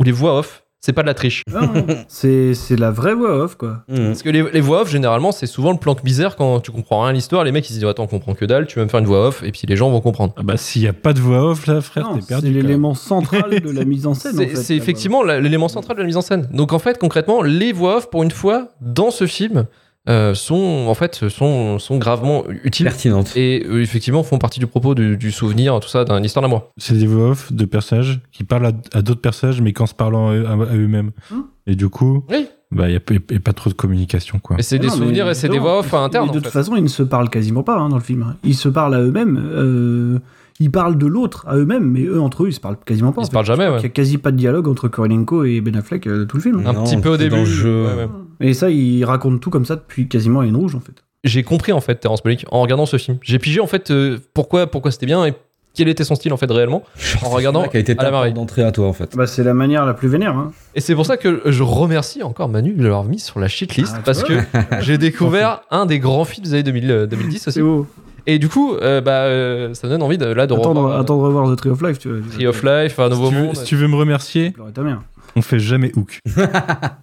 où 0.00 0.04
les 0.04 0.12
voix 0.12 0.36
off, 0.38 0.64
c'est 0.86 0.92
pas 0.92 1.02
de 1.02 1.08
la 1.08 1.14
triche. 1.14 1.42
Ah, 1.52 1.68
c'est 2.08 2.54
c'est 2.54 2.76
la 2.76 2.92
vraie 2.92 3.14
voix 3.14 3.36
off 3.42 3.56
quoi. 3.56 3.82
Parce 3.88 4.22
que 4.22 4.30
les, 4.30 4.44
les 4.52 4.60
voix 4.60 4.82
off, 4.82 4.90
généralement, 4.90 5.32
c'est 5.32 5.46
souvent 5.46 5.72
le 5.72 5.78
planque 5.78 6.04
misère 6.04 6.36
quand 6.36 6.60
tu 6.60 6.70
comprends 6.70 7.00
rien 7.02 7.10
à 7.10 7.12
l'histoire. 7.12 7.42
Les 7.42 7.50
mecs, 7.50 7.68
ils 7.68 7.72
se 7.74 7.78
disent 7.80 7.88
Attends, 7.88 8.04
on 8.04 8.06
comprend 8.06 8.34
que 8.34 8.44
dalle, 8.44 8.66
tu 8.68 8.78
vas 8.78 8.84
me 8.84 8.88
faire 8.88 9.00
une 9.00 9.06
voix 9.06 9.26
off, 9.26 9.42
et 9.42 9.50
puis 9.50 9.62
les 9.66 9.76
gens 9.76 9.90
vont 9.90 10.00
comprendre. 10.00 10.32
Ah 10.36 10.42
bah 10.44 10.56
s'il 10.56 10.82
y 10.82 10.86
a 10.86 10.92
pas 10.92 11.12
de 11.12 11.20
voix 11.20 11.50
off 11.50 11.66
là, 11.66 11.80
frère, 11.80 12.08
t'es 12.14 12.24
perdu. 12.24 12.46
c'est 12.46 12.52
l'élément 12.52 12.94
central 12.94 13.50
de 13.60 13.70
la 13.70 13.84
mise 13.84 14.06
en 14.06 14.14
scène. 14.14 14.36
en 14.36 14.38
C'est 14.38 14.62
fait, 14.64 14.76
effectivement 14.76 15.22
l'élément 15.24 15.68
central 15.68 15.96
de 15.96 16.02
la 16.02 16.06
mise 16.06 16.16
en 16.16 16.22
scène. 16.22 16.48
Donc 16.52 16.72
en 16.72 16.78
fait, 16.78 16.98
concrètement, 16.98 17.42
les 17.42 17.72
voix 17.72 17.96
off, 17.96 18.08
pour 18.10 18.22
une 18.22 18.30
fois, 18.30 18.68
dans 18.80 19.10
ce 19.10 19.26
film, 19.26 19.66
euh, 20.08 20.34
sont 20.34 20.86
en 20.88 20.94
fait 20.94 21.28
sont, 21.28 21.78
sont 21.78 21.98
gravement 21.98 22.44
utiles 22.64 22.86
Pertinente. 22.86 23.36
et 23.36 23.64
euh, 23.68 23.82
effectivement 23.82 24.22
font 24.22 24.38
partie 24.38 24.60
du 24.60 24.66
propos 24.66 24.94
du, 24.94 25.16
du 25.16 25.32
souvenir, 25.32 25.78
tout 25.80 25.88
ça, 25.88 26.04
d'une 26.04 26.24
histoire 26.24 26.42
d'amour. 26.42 26.70
C'est 26.76 26.94
des 26.96 27.06
voix 27.06 27.30
off 27.30 27.52
de 27.52 27.64
personnages 27.64 28.20
qui 28.32 28.44
parlent 28.44 28.66
à, 28.66 28.72
à 28.92 29.02
d'autres 29.02 29.20
personnages, 29.20 29.60
mais 29.60 29.72
qu'en 29.72 29.86
se 29.86 29.94
parlant 29.94 30.28
à, 30.30 30.34
à- 30.34 30.52
à 30.52 30.76
eux-mêmes. 30.76 31.10
Hmm. 31.30 31.40
Et 31.66 31.74
du 31.74 31.88
coup, 31.88 32.24
Oui. 32.30 32.46
bah, 32.70 32.88
il 32.88 32.92
n'y 32.92 32.96
a, 32.96 33.32
y 33.32 33.36
a 33.36 33.40
pas 33.40 33.52
trop 33.52 33.68
de 33.70 33.74
communication, 33.74 34.38
quoi. 34.38 34.56
Et 34.58 34.62
c'est 34.62 34.76
Ah 34.76 34.78
des 34.78 34.86
non, 34.86 34.92
souvenirs 34.94 35.28
et 35.28 35.34
c'est 35.34 35.48
des 35.48 35.58
voix 35.58 35.80
off 35.80 35.92
mais 35.92 35.98
internes. 35.98 36.26
De 36.26 36.30
en 36.30 36.34
toute 36.34 36.44
fait. 36.44 36.50
façon, 36.50 36.76
ils 36.76 36.82
ne 36.84 36.88
se 36.88 37.02
parlent 37.02 37.28
quasiment 37.30 37.64
pas 37.64 37.76
hein, 37.76 37.88
dans 37.88 37.96
le 37.96 38.02
film. 38.02 38.36
Ils 38.44 38.54
se 38.54 38.68
parlent 38.68 38.94
à 38.94 39.00
eux-mêmes. 39.00 39.36
euh, 39.52 40.18
ils 40.58 40.70
parlent 40.70 40.96
de 40.96 41.06
l'autre 41.06 41.44
à 41.48 41.56
eux-mêmes, 41.56 41.84
mais 41.90 42.04
eux 42.04 42.18
entre 42.20 42.44
eux, 42.44 42.48
ils 42.48 42.52
se 42.54 42.60
parlent 42.60 42.78
quasiment 42.82 43.12
pas. 43.12 43.20
Ils 43.22 43.26
se 43.26 43.30
parlent 43.30 43.44
jamais, 43.44 43.64
crois 43.64 43.74
ouais. 43.74 43.80
qu'il 43.80 43.88
y 43.88 43.92
a 43.92 43.94
quasi 43.94 44.16
pas 44.18 44.30
de 44.30 44.36
dialogue 44.38 44.68
entre 44.68 44.88
Korolenko 44.88 45.44
et 45.44 45.60
Ben 45.60 45.76
Affleck 45.76 46.06
euh, 46.06 46.20
de 46.20 46.24
tout 46.24 46.36
le 46.38 46.42
film. 46.42 46.62
Un 46.64 46.72
Non, 46.72 46.84
petit 46.84 46.96
peu 46.96 47.08
au 47.10 47.16
dans 47.16 47.22
début. 47.24 47.36
le 47.36 47.44
jeu. 47.44 47.84
ouais, 47.86 47.94
ouais. 48.04 48.08
Et 48.40 48.54
ça, 48.54 48.70
ils 48.70 49.04
racontent 49.04 49.38
tout 49.38 49.50
comme 49.50 49.64
ça 49.64 49.76
depuis 49.76 50.08
quasiment 50.08 50.42
Haine 50.42 50.56
Rouge 50.56 50.74
en 50.74 50.80
fait. 50.80 51.04
J'ai 51.24 51.42
compris 51.42 51.72
en 51.72 51.80
fait 51.80 51.96
Terrence 51.96 52.24
Malick 52.24 52.46
en 52.50 52.60
regardant 52.62 52.86
ce 52.86 52.98
film. 52.98 53.18
J'ai 53.22 53.38
pigé 53.38 53.60
en 53.60 53.66
fait 53.66 53.90
euh, 53.90 54.18
pourquoi 54.32 54.66
pourquoi 54.66 54.90
c'était 54.92 55.06
bien 55.06 55.24
et 55.24 55.34
quel 55.74 55.88
était 55.88 56.04
son 56.04 56.14
style 56.14 56.32
en 56.32 56.36
fait 56.36 56.50
réellement. 56.50 56.82
En 57.24 57.30
regardant 57.30 57.64
qui 57.68 57.76
a 57.76 57.80
été 57.80 57.94
à 57.98 58.02
la 58.02 58.10
porte 58.10 58.32
d'entrée 58.32 58.62
à 58.62 58.72
toi 58.72 58.86
en 58.86 58.92
fait. 58.92 59.16
Bah, 59.16 59.26
c'est 59.26 59.42
la 59.44 59.54
manière 59.54 59.84
la 59.84 59.94
plus 59.94 60.08
vénère. 60.08 60.36
Hein. 60.36 60.52
Et 60.74 60.80
c'est 60.80 60.94
pour 60.94 61.06
ça 61.06 61.16
que 61.16 61.42
je 61.46 61.62
remercie 61.62 62.22
encore 62.22 62.48
Manu 62.48 62.72
de 62.72 62.82
l'avoir 62.82 63.04
mis 63.04 63.18
sur 63.18 63.40
la 63.40 63.48
shitlist 63.48 63.94
Ah, 63.96 64.02
parce 64.04 64.22
que 64.22 64.34
j'ai 64.80 64.98
découvert 64.98 65.62
un 65.70 65.86
des 65.86 65.98
grands 65.98 66.24
films 66.24 66.44
des 66.44 66.54
années 66.54 66.62
2000, 66.62 66.90
euh, 66.90 67.06
2010 67.06 67.48
aussi. 67.48 67.54
C'est 67.54 67.62
beau. 67.62 67.86
Et 68.28 68.40
du 68.40 68.48
coup, 68.48 68.74
euh, 68.74 69.00
bah, 69.00 69.22
euh, 69.24 69.72
ça 69.74 69.86
me 69.86 69.92
donne 69.92 70.02
envie 70.02 70.18
de, 70.18 70.26
là 70.26 70.48
de 70.48 70.54
Attendre, 70.54 70.80
revoir 70.80 70.98
attendre 70.98 71.22
de 71.22 71.26
revoir 71.26 71.54
The 71.54 71.58
Tree 71.58 71.70
of 71.70 71.82
Life, 71.82 71.98
tu 72.00 72.08
vois. 72.08 72.18
Tree 72.32 72.46
of 72.46 72.62
Life, 72.64 72.98
un 72.98 73.08
nouveau 73.08 73.28
si, 73.28 73.34
tu 73.34 73.40
veux, 73.40 73.54
si 73.54 73.64
tu 73.64 73.76
veux 73.76 73.88
me 73.88 73.94
remercier, 73.94 74.50
Pleurer 74.50 74.72
ta 74.72 74.82
mère. 74.82 75.02
On 75.36 75.42
fait 75.42 75.60
jamais 75.60 75.92
hook. 75.94 76.18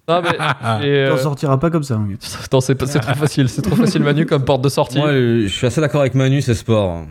Non, 0.06 0.20
mais, 0.20 0.28
et, 0.30 1.08
T'en 1.08 1.14
euh, 1.14 1.16
sortira 1.16 1.58
pas 1.58 1.70
comme 1.70 1.82
ça. 1.82 1.96
mon 1.96 2.08
gars. 2.08 2.16
attends, 2.44 2.60
c'est 2.60 2.74
pas- 2.74 2.86
c'est 2.86 3.00
trop 3.00 3.14
facile, 3.14 3.48
c'est 3.48 3.62
trop 3.62 3.74
facile 3.76 4.02
Manu 4.02 4.26
comme 4.26 4.44
porte 4.44 4.60
de 4.60 4.68
sortie. 4.68 4.98
Moi, 4.98 5.08
euh, 5.08 5.42
je 5.44 5.48
suis 5.52 5.66
assez 5.66 5.80
d'accord 5.80 6.02
avec 6.02 6.14
Manu, 6.14 6.42
c'est 6.42 6.54
sport. 6.54 7.04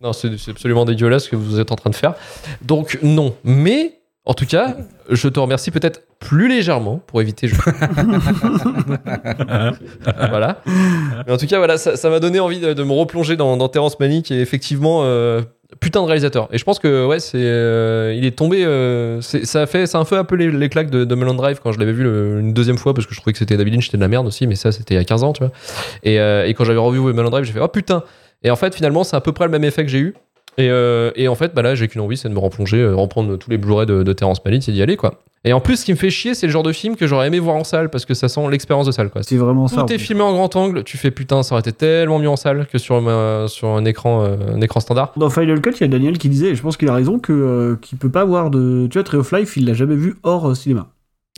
Non, 0.00 0.12
c'est 0.12 0.38
c'est 0.38 0.52
absolument 0.52 0.84
dégueulasse 0.84 1.24
ce 1.24 1.30
que 1.30 1.36
vous 1.36 1.58
êtes 1.58 1.72
en 1.72 1.76
train 1.76 1.90
de 1.90 1.96
faire. 1.96 2.14
Donc 2.62 2.98
non, 3.02 3.34
mais 3.42 3.98
en 4.24 4.34
tout 4.34 4.46
cas, 4.46 4.76
je 5.10 5.28
te 5.28 5.38
remercie 5.40 5.70
peut-être 5.70 6.02
plus 6.18 6.48
légèrement 6.48 6.98
pour 7.06 7.20
éviter. 7.20 7.46
Je... 7.48 7.54
voilà. 10.28 10.60
Mais 11.26 11.32
en 11.32 11.36
tout 11.36 11.46
cas, 11.46 11.58
voilà, 11.58 11.78
ça 11.78 11.96
ça 11.96 12.10
m'a 12.10 12.20
donné 12.20 12.40
envie 12.40 12.60
de, 12.60 12.72
de 12.72 12.82
me 12.82 12.92
replonger 12.92 13.36
dans, 13.36 13.56
dans 13.56 13.68
Terrence 13.68 13.98
Malick 14.00 14.30
et 14.30 14.40
effectivement 14.40 15.00
euh, 15.04 15.42
putain 15.80 16.00
de 16.02 16.06
réalisateur. 16.06 16.48
Et 16.52 16.58
je 16.58 16.64
pense 16.64 16.78
que 16.78 17.06
ouais, 17.06 17.18
c'est 17.18 17.38
euh, 17.40 18.14
il 18.16 18.24
est 18.24 18.36
tombé. 18.36 18.64
euh, 18.64 19.20
c'est- 19.20 19.44
ça 19.44 19.62
a 19.62 19.66
fait, 19.66 19.86
ça 19.86 19.98
un 19.98 20.04
peu 20.04 20.16
appelé 20.18 20.50
les 20.50 20.68
claques 20.68 20.90
de, 20.90 21.14
Mulholland 21.14 21.36
Drive 21.36 21.60
quand 21.62 21.72
je 21.72 21.78
l'avais 21.78 21.92
vu 21.92 22.04
une 22.04 22.52
deuxième 22.52 22.78
fois 22.78 22.94
parce 22.94 23.06
que 23.06 23.14
je 23.14 23.20
trouvais 23.20 23.32
que 23.32 23.38
c'était 23.38 23.56
David 23.56 23.74
Lynch, 23.74 23.86
c'était 23.86 23.96
de 23.96 24.02
la 24.02 24.08
merde 24.08 24.26
aussi, 24.26 24.46
mais 24.46 24.54
ça 24.54 24.72
c'était 24.72 24.94
il 24.94 24.98
y 24.98 25.00
a 25.00 25.04
15 25.04 25.22
ans, 25.24 25.32
tu 25.32 25.42
vois. 25.42 25.52
Et, 26.02 26.20
euh, 26.20 26.46
et 26.46 26.54
quand 26.54 26.64
j'avais 26.64 26.78
revu 26.78 27.00
Mulholland 27.00 27.30
Drive, 27.30 27.44
j'ai 27.44 27.52
fait 27.52 27.60
oh 27.60 27.68
putain. 27.68 28.02
Et 28.42 28.50
en 28.50 28.56
fait, 28.56 28.74
finalement, 28.74 29.02
c'est 29.02 29.16
à 29.16 29.20
peu 29.20 29.32
près 29.32 29.46
le 29.46 29.50
même 29.50 29.64
effet 29.64 29.82
que 29.84 29.90
j'ai 29.90 29.98
eu. 29.98 30.14
Et, 30.58 30.70
euh, 30.70 31.10
et 31.16 31.28
en 31.28 31.34
fait, 31.34 31.54
bah 31.54 31.62
là, 31.62 31.74
j'ai 31.74 31.86
qu'une 31.88 32.00
envie, 32.00 32.16
c'est 32.16 32.28
de 32.28 32.34
me 32.34 32.38
replonger, 32.38 32.78
euh, 32.78 32.94
reprendre 32.94 33.36
tous 33.36 33.50
les 33.50 33.58
Blu-ray 33.58 33.86
de, 33.86 34.02
de 34.02 34.12
Terrence 34.12 34.42
Malick 34.44 34.68
et 34.68 34.72
d'y 34.72 34.82
aller, 34.82 34.96
quoi. 34.96 35.20
Et 35.44 35.52
en 35.52 35.60
plus, 35.60 35.76
ce 35.76 35.84
qui 35.84 35.92
me 35.92 35.96
fait 35.96 36.10
chier, 36.10 36.34
c'est 36.34 36.46
le 36.46 36.52
genre 36.52 36.62
de 36.62 36.72
film 36.72 36.96
que 36.96 37.06
j'aurais 37.06 37.28
aimé 37.28 37.38
voir 37.38 37.56
en 37.56 37.62
salle 37.62 37.88
parce 37.88 38.04
que 38.04 38.14
ça 38.14 38.28
sent 38.28 38.40
l'expérience 38.50 38.86
de 38.86 38.90
salle, 38.90 39.10
quoi. 39.10 39.22
C'est 39.22 39.36
vraiment 39.36 39.68
ça. 39.68 39.82
en 39.82 39.86
Tout 39.86 39.92
est 39.92 39.98
filmé 39.98 40.22
en 40.22 40.32
grand 40.32 40.54
angle, 40.56 40.82
tu 40.82 40.96
fais 40.96 41.10
putain, 41.10 41.42
ça 41.42 41.54
aurait 41.54 41.60
été 41.60 41.72
tellement 41.72 42.18
mieux 42.18 42.28
en 42.28 42.36
salle 42.36 42.66
que 42.66 42.78
sur, 42.78 42.96
sur 43.48 43.68
un, 43.68 43.84
écran, 43.84 44.24
euh, 44.24 44.36
un 44.54 44.60
écran 44.60 44.80
standard. 44.80 45.12
Dans 45.16 45.30
Final 45.30 45.60
Cut, 45.60 45.72
il 45.76 45.80
y 45.82 45.84
a 45.84 45.88
Daniel 45.88 46.18
qui 46.18 46.28
disait, 46.28 46.48
et 46.48 46.54
je 46.54 46.62
pense 46.62 46.76
qu'il 46.76 46.88
a 46.88 46.94
raison, 46.94 47.18
que 47.18 47.78
qu'il 47.82 47.98
peut 47.98 48.10
pas 48.10 48.22
avoir 48.22 48.50
de. 48.50 48.88
Tu 48.90 48.98
vois, 48.98 49.04
Tree 49.04 49.18
of 49.18 49.30
Life, 49.32 49.56
il 49.56 49.66
l'a 49.66 49.74
jamais 49.74 49.94
vu 49.94 50.16
hors 50.24 50.56
cinéma. 50.56 50.88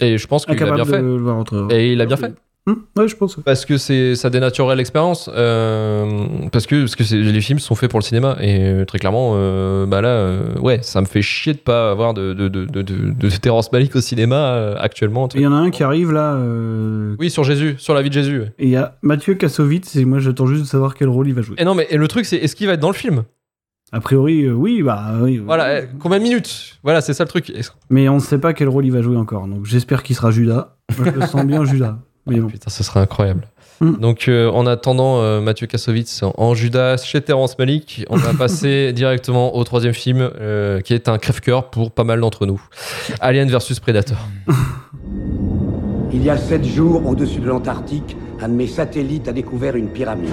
Et 0.00 0.16
je 0.16 0.26
pense 0.26 0.46
qu'il 0.46 0.62
a 0.62 0.70
bien 0.70 0.84
fait. 0.84 0.98
de 0.98 1.02
le 1.02 1.16
voir 1.16 1.36
entre. 1.36 1.66
Et 1.70 1.92
il 1.92 2.00
a 2.00 2.06
bien 2.06 2.16
fait. 2.16 2.32
Hum, 2.68 2.82
ouais, 2.98 3.08
je 3.08 3.16
pense. 3.16 3.36
Parce 3.44 3.64
que 3.64 3.78
c'est 3.78 4.14
ça 4.14 4.28
dénaturerait 4.30 4.76
l'expérience. 4.76 5.30
euh, 5.34 6.26
parce 6.52 6.66
que, 6.66 6.80
parce 6.82 6.96
que 6.96 7.04
c'est- 7.04 7.16
les 7.16 7.40
films 7.40 7.58
sont 7.58 7.74
faits 7.74 7.88
pour 7.90 7.98
le 7.98 8.04
cinéma. 8.04 8.36
Et 8.40 8.60
euh, 8.62 8.84
très 8.84 8.98
clairement, 8.98 9.32
euh, 9.36 9.86
bah 9.86 10.00
là, 10.02 10.08
euh, 10.10 10.58
ouais, 10.60 10.80
ça 10.82 11.00
me 11.00 11.06
fait 11.06 11.22
chier 11.22 11.54
de 11.54 11.58
pas 11.58 11.90
avoir 11.90 12.12
de, 12.14 12.34
de, 12.34 12.48
de, 12.48 12.66
de, 12.66 12.82
de, 12.82 13.10
de 13.12 13.30
Terrence 13.36 13.72
Malick 13.72 13.96
au 13.96 14.00
cinéma 14.02 14.74
actuellement. 14.78 15.28
Il 15.34 15.40
y 15.40 15.46
en 15.46 15.52
a 15.52 15.56
un 15.56 15.70
qui 15.70 15.82
arrive 15.82 16.12
là. 16.12 16.38
Oui, 17.18 17.30
sur 17.30 17.42
Jésus, 17.44 17.76
sur 17.78 17.94
la 17.94 18.02
vie 18.02 18.10
de 18.10 18.14
Jésus. 18.14 18.40
ouais. 18.40 18.52
Et 18.58 18.64
il 18.64 18.70
y 18.70 18.76
a 18.76 18.96
Mathieu 19.02 19.34
Kassovitz, 19.34 19.96
et 19.96 20.04
moi 20.04 20.18
j'attends 20.18 20.46
juste 20.46 20.62
de 20.62 20.66
savoir 20.68 20.94
quel 20.94 21.08
rôle 21.08 21.26
il 21.28 21.34
va 21.34 21.42
jouer. 21.42 21.56
Et 21.58 21.64
non, 21.64 21.74
mais 21.74 21.86
et 21.90 21.96
le 21.96 22.06
truc, 22.08 22.26
c'est 22.26 22.36
est-ce 22.36 22.54
qu'il 22.54 22.66
va 22.66 22.74
être 22.74 22.80
dans 22.80 22.88
le 22.90 22.94
film? 22.94 23.24
A 23.90 24.00
priori, 24.00 24.44
euh, 24.44 24.52
oui, 24.52 24.82
bah 24.82 25.12
oui. 25.22 25.38
Voilà, 25.38 25.80
eh, 25.80 25.88
combien 25.98 26.18
de 26.18 26.22
minutes? 26.22 26.78
Voilà, 26.82 27.00
c'est 27.00 27.14
ça 27.14 27.24
le 27.24 27.28
truc. 27.28 27.50
Mais 27.88 28.06
on 28.10 28.16
ne 28.16 28.20
sait 28.20 28.36
pas 28.38 28.52
quel 28.52 28.68
rôle 28.68 28.84
il 28.84 28.92
va 28.92 29.00
jouer 29.00 29.16
encore. 29.16 29.46
Donc 29.46 29.64
j'espère 29.64 30.02
qu'il 30.02 30.14
sera 30.14 30.30
Judas. 30.30 30.76
Moi 30.98 31.10
je 31.14 31.20
le 31.20 31.26
sens 31.26 31.46
bien 31.46 31.64
Judas. 31.64 31.96
Mais 32.28 32.40
bon. 32.40 32.48
Putain, 32.48 32.70
ce 32.70 32.82
serait 32.82 33.00
incroyable. 33.00 33.42
Mm. 33.80 33.92
Donc, 33.98 34.28
euh, 34.28 34.50
en 34.50 34.66
attendant 34.66 35.20
euh, 35.20 35.40
Mathieu 35.40 35.66
Kassovitz 35.66 36.22
en, 36.22 36.54
Judas 36.54 36.98
chez 36.98 37.20
Terrence 37.20 37.58
Malick, 37.58 38.04
on 38.10 38.16
va 38.16 38.32
passer 38.38 38.92
directement 38.92 39.56
au 39.56 39.64
troisième 39.64 39.94
film, 39.94 40.18
euh, 40.40 40.80
qui 40.80 40.94
est 40.94 41.08
un 41.08 41.18
crève-cœur 41.18 41.70
pour 41.70 41.90
pas 41.90 42.04
mal 42.04 42.20
d'entre 42.20 42.46
nous. 42.46 42.60
Alien 43.20 43.48
versus 43.48 43.80
Predator. 43.80 44.18
Il 46.12 46.24
y 46.24 46.30
a 46.30 46.38
sept 46.38 46.64
jours, 46.64 47.06
au-dessus 47.06 47.40
de 47.40 47.46
l'Antarctique, 47.46 48.16
un 48.40 48.48
de 48.48 48.54
mes 48.54 48.66
satellites 48.66 49.28
a 49.28 49.32
découvert 49.32 49.76
une 49.76 49.88
pyramide. 49.88 50.30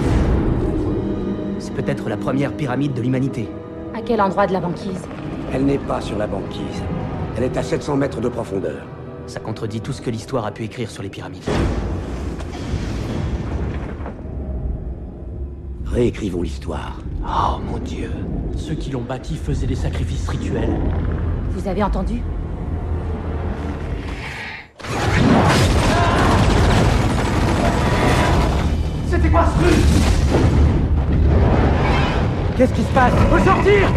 C'est 1.58 1.74
peut-être 1.74 2.08
la 2.08 2.16
première 2.16 2.52
pyramide 2.52 2.94
de 2.94 3.02
l'humanité. 3.02 3.46
À 3.94 4.00
quel 4.00 4.20
endroit 4.20 4.46
de 4.46 4.54
la 4.54 4.60
banquise? 4.60 5.02
Elle 5.52 5.66
n'est 5.66 5.78
pas 5.78 6.00
sur 6.00 6.16
la 6.16 6.26
banquise. 6.26 6.82
Elle 7.36 7.44
est 7.44 7.56
à 7.56 7.62
700 7.62 7.96
mètres 7.96 8.20
de 8.20 8.28
profondeur. 8.28 8.82
Ça 9.26 9.40
contredit 9.40 9.80
tout 9.80 9.92
ce 9.92 10.00
que 10.00 10.10
l'histoire 10.10 10.46
a 10.46 10.52
pu 10.52 10.62
écrire 10.64 10.88
sur 10.88 11.02
les 11.02 11.08
pyramides. 11.08 11.42
Réécrivons 15.84 16.42
l'histoire. 16.42 16.98
Oh 17.24 17.58
mon 17.68 17.78
dieu. 17.78 18.10
Ceux 18.56 18.74
qui 18.74 18.90
l'ont 18.90 19.02
bâti 19.02 19.36
faisaient 19.36 19.66
des 19.66 19.74
sacrifices 19.74 20.28
rituels. 20.28 20.78
Vous 21.50 21.66
avez 21.68 21.82
entendu? 21.82 22.22
C'était 29.10 29.28
quoi 29.28 29.44
ce 29.46 29.64
truc? 29.64 29.78
Qu'est-ce 32.56 32.72
qui 32.72 32.82
se 32.82 32.92
passe? 32.92 33.12
Faut 33.30 33.38
sortir 33.38 33.92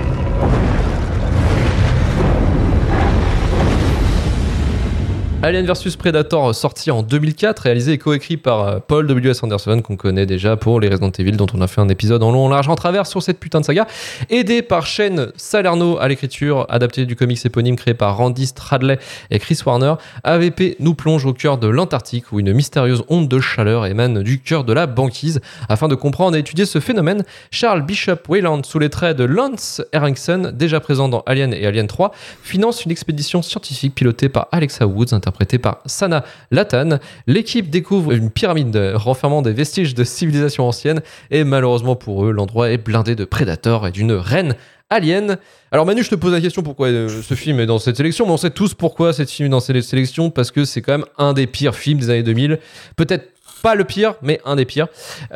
Alien 5.42 5.66
vs 5.66 5.96
Predator, 5.96 6.54
sorti 6.54 6.92
en 6.92 7.02
2004, 7.02 7.60
réalisé 7.60 7.94
et 7.94 7.98
coécrit 7.98 8.36
par 8.36 8.68
euh, 8.68 8.80
Paul 8.86 9.08
W.S. 9.08 9.42
Anderson, 9.42 9.82
qu'on 9.82 9.96
connaît 9.96 10.26
déjà 10.26 10.58
pour 10.58 10.82
les 10.82 10.90
Resident 10.90 11.12
Evil, 11.18 11.32
dont 11.32 11.48
on 11.54 11.62
a 11.62 11.68
fait 11.68 11.80
un 11.80 11.88
épisode 11.88 12.22
en 12.24 12.34
long, 12.34 12.48
en 12.48 12.50
large, 12.50 12.68
en 12.68 12.76
travers 12.76 13.08
sur 13.08 13.24
cette 13.24 13.40
putain 13.40 13.62
de 13.62 13.66
saga. 13.66 13.88
Aidé 14.30 14.62
par 14.62 14.86
Shane 14.86 15.32
Salerno 15.38 15.98
à 15.98 16.10
l'écriture, 16.10 16.66
adapté 16.68 17.06
du 17.06 17.16
comics 17.16 17.46
éponyme 17.46 17.78
créé 17.78 17.94
par 17.94 18.18
Randy 18.18 18.48
Stradley 18.48 19.00
et 19.32 19.40
Chris 19.40 19.58
Warner, 19.66 19.94
AVP 20.26 20.76
nous 20.82 20.94
plonge 20.94 21.26
au 21.26 21.32
cœur 21.32 21.58
de 21.58 21.70
l'Antarctique, 21.70 22.34
où 22.34 22.42
une 22.42 22.52
mystérieuse 22.52 23.04
onde 23.08 23.30
de 23.30 23.40
chaleur 23.40 23.86
émane 23.86 24.22
du 24.24 24.42
cœur 24.42 24.66
de 24.66 24.74
la 24.74 24.88
banquise. 24.88 25.40
Afin 25.70 25.88
de 25.88 25.96
comprendre 25.96 26.36
et 26.36 26.40
étudier 26.40 26.66
ce 26.66 26.82
phénomène, 26.82 27.24
Charles 27.50 27.86
Bishop 27.86 28.28
Wayland, 28.28 28.64
sous 28.66 28.78
les 28.78 28.90
traits 28.90 29.16
de 29.16 29.24
Lance 29.24 29.82
Henriksen, 29.96 30.52
déjà 30.52 30.82
présent 30.82 31.08
dans 31.08 31.24
Alien 31.26 31.54
et 31.54 31.66
Alien 31.66 31.88
3, 31.88 32.12
finance 32.44 32.84
une 32.84 32.92
expédition 32.92 33.42
scientifique 33.42 33.96
pilotée 33.96 34.28
par 34.28 34.50
Alexa 34.52 34.86
Woods, 34.86 35.14
interprétée 35.30 35.60
par 35.60 35.82
Sana 35.86 36.26
Latan. 36.52 37.00
L'équipe 37.28 37.70
découvre 37.70 38.12
une 38.12 38.32
pyramide 38.32 38.94
renfermant 38.96 39.42
des 39.42 39.54
vestiges 39.54 39.94
de 39.94 40.04
civilisation 40.04 40.68
ancienne 40.68 41.02
et 41.30 41.44
malheureusement 41.44 41.96
pour 41.96 42.26
eux, 42.26 42.32
l'endroit 42.32 42.72
est 42.72 42.78
blindé 42.78 43.16
de 43.16 43.26
prédateurs 43.26 43.86
et 43.86 43.92
d'une 43.92 44.14
reine 44.14 44.56
alien. 44.90 45.38
Alors 45.72 45.86
Manu, 45.86 46.04
je 46.04 46.10
te 46.10 46.16
pose 46.16 46.32
la 46.32 46.42
question 46.42 46.64
pourquoi 46.64 46.88
euh, 46.88 47.22
ce 47.22 47.36
film 47.36 47.60
est 47.60 47.68
dans 47.68 47.78
cette 47.78 47.98
sélection, 47.98 48.26
mais 48.26 48.32
on 48.32 48.38
sait 48.38 48.50
tous 48.50 48.74
pourquoi 48.74 49.14
ce 49.14 49.24
film 49.24 49.46
est 49.46 49.52
dans 49.52 49.60
cette 49.60 49.80
sélection, 49.82 50.32
parce 50.32 50.50
que 50.50 50.66
c'est 50.66 50.82
quand 50.82 50.94
même 50.94 51.06
un 51.20 51.34
des 51.34 51.46
pires 51.46 51.76
films 51.76 52.00
des 52.00 52.10
années 52.10 52.24
2000. 52.24 52.58
Peut-être 52.96 53.28
pas 53.62 53.76
le 53.76 53.84
pire, 53.84 54.16
mais 54.22 54.40
un 54.46 54.56
des 54.56 54.66
pires. 54.66 54.88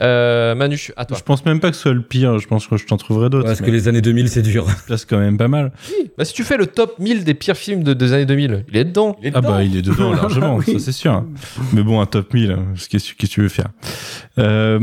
Euh, 0.01 0.55
Manu, 0.55 0.79
à 0.97 1.05
toi. 1.05 1.17
Je 1.17 1.23
pense 1.23 1.45
même 1.45 1.59
pas 1.59 1.69
que 1.69 1.75
ce 1.75 1.83
soit 1.83 1.93
le 1.93 2.01
pire, 2.01 2.39
je 2.39 2.47
pense 2.47 2.67
que 2.67 2.77
je 2.77 2.85
t'en 2.85 2.97
trouverai 2.97 3.29
d'autres. 3.29 3.45
Parce 3.47 3.61
que 3.61 3.69
les 3.71 3.87
années 3.87 4.01
2000, 4.01 4.29
c'est 4.29 4.41
dur. 4.41 4.65
ça 4.69 4.75
se 4.77 4.83
place 4.85 5.05
quand 5.05 5.19
même 5.19 5.37
pas 5.37 5.47
mal. 5.47 5.71
Oui, 5.89 6.11
bah, 6.17 6.25
si 6.25 6.33
tu 6.33 6.43
fais 6.43 6.57
le 6.57 6.67
top 6.67 6.97
1000 6.99 7.23
des 7.23 7.33
pires 7.33 7.57
films 7.57 7.83
de- 7.83 7.93
des 7.93 8.13
années 8.13 8.25
2000, 8.25 8.65
il 8.69 8.77
est 8.77 8.85
dedans. 8.85 9.15
Ah 9.33 9.41
bah 9.41 9.63
il 9.63 9.75
est 9.77 9.81
dedans 9.81 10.11
largement, 10.13 10.55
Oui. 10.57 10.65
ça 10.73 10.79
c'est 10.79 10.91
sûr. 10.91 11.23
Mais 11.73 11.83
bon, 11.83 12.01
un 12.01 12.05
top 12.05 12.33
1000, 12.33 12.51
hein, 12.51 12.65
qu'est-ce 12.89 13.13
que 13.13 13.17
qu'est-ce 13.17 13.31
que 13.31 13.33
tu 13.35 13.41
veux 13.41 13.49
faire? 13.49 13.67
Euh, 14.39 14.79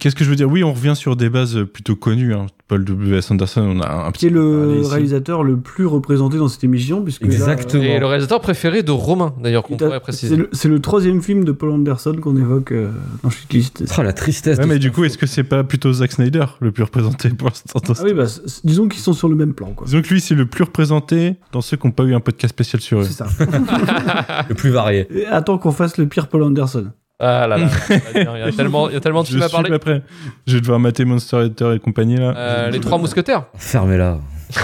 Qu'est-ce 0.00 0.14
que 0.14 0.24
je 0.24 0.30
veux 0.30 0.36
dire? 0.36 0.48
Oui, 0.50 0.62
on 0.64 0.72
revient 0.72 0.94
sur 0.96 1.16
des 1.16 1.28
bases 1.30 1.58
plutôt 1.72 1.96
connues. 1.96 2.34
Hein. 2.34 2.46
Paul 2.66 2.82
W.S. 2.82 3.30
Anderson, 3.30 3.60
on 3.60 3.80
a 3.82 4.06
un 4.06 4.10
Qui 4.12 4.26
est 4.26 4.30
le 4.30 4.78
ici. 4.80 4.90
réalisateur 4.90 5.42
le 5.44 5.58
plus 5.58 5.84
représenté 5.84 6.38
dans 6.38 6.48
cette 6.48 6.64
émission 6.64 7.02
puisque 7.02 7.20
là, 7.22 7.26
Exactement. 7.28 7.82
Et 7.82 7.98
le 7.98 8.06
réalisateur 8.06 8.40
préféré 8.40 8.82
de 8.82 8.90
Romain, 8.90 9.34
d'ailleurs, 9.38 9.62
qu'on 9.64 9.76
pourrait 9.76 9.90
c'est 9.96 10.00
préciser. 10.00 10.36
le, 10.36 10.48
c'est 10.52 10.68
le 10.68 10.80
troisième 10.80 11.20
film 11.20 11.44
de 11.44 11.52
Paul 11.52 11.70
Anderson 11.72 12.16
qu'on 12.22 12.36
évoque 12.36 12.72
euh, 12.72 12.90
dans 13.22 13.28
Shitlist. 13.28 13.84
Ah, 13.98 14.02
la 14.02 14.14
tristesse. 14.14 14.56
Ouais, 14.58 14.66
mais 14.66 14.78
du 14.78 14.90
coup, 14.92 15.04
est-ce 15.04 15.18
que 15.18 15.26
c'est 15.26 15.44
pas 15.44 15.62
plutôt 15.62 15.92
Zack 15.92 16.12
Snyder 16.12 16.46
le 16.60 16.72
plus 16.72 16.84
représenté 16.84 17.28
pour 17.30 17.48
l'instant 17.48 17.80
Ah 17.86 18.02
oui, 18.02 18.14
bah, 18.14 18.24
disons 18.64 18.88
qu'ils 18.88 19.02
sont 19.02 19.12
sur 19.12 19.28
le 19.28 19.36
même 19.36 19.52
plan. 19.52 19.72
Quoi. 19.74 19.86
Disons 19.86 20.00
que 20.00 20.08
lui, 20.08 20.20
c'est 20.22 20.34
le 20.34 20.46
plus 20.46 20.64
représenté 20.64 21.36
dans 21.52 21.60
ceux 21.60 21.76
qui 21.76 21.86
n'ont 21.86 21.92
pas 21.92 22.04
eu 22.04 22.14
un 22.14 22.20
podcast 22.20 22.54
spécial 22.54 22.80
sur 22.80 23.00
eux. 23.00 23.04
C'est 23.04 23.12
ça. 23.12 23.26
le 24.48 24.54
plus 24.54 24.70
varié. 24.70 25.06
Et 25.14 25.26
attends 25.26 25.58
qu'on 25.58 25.72
fasse 25.72 25.98
le 25.98 26.06
pire 26.06 26.28
Paul 26.28 26.42
Anderson. 26.42 26.86
Ah 27.20 27.46
là 27.46 27.56
là, 27.56 27.68
il 27.90 28.22
y 28.22 28.42
a 28.42 28.50
tellement, 28.52 28.88
il 28.88 28.94
y 28.94 28.96
a 28.96 29.00
tellement 29.00 29.22
de 29.22 29.26
Je 29.26 29.32
films 29.32 29.42
à 29.44 29.48
parler. 29.48 29.78
prêt. 29.78 30.02
Je 30.46 30.54
vais 30.54 30.60
devoir 30.60 30.80
mater 30.80 31.04
Monster 31.04 31.36
Hunter 31.36 31.74
et 31.76 31.78
compagnie 31.78 32.16
là. 32.16 32.34
Euh, 32.36 32.70
les 32.70 32.80
trois 32.80 32.98
mousquetaires. 32.98 33.44
Fermez-la. 33.56 34.18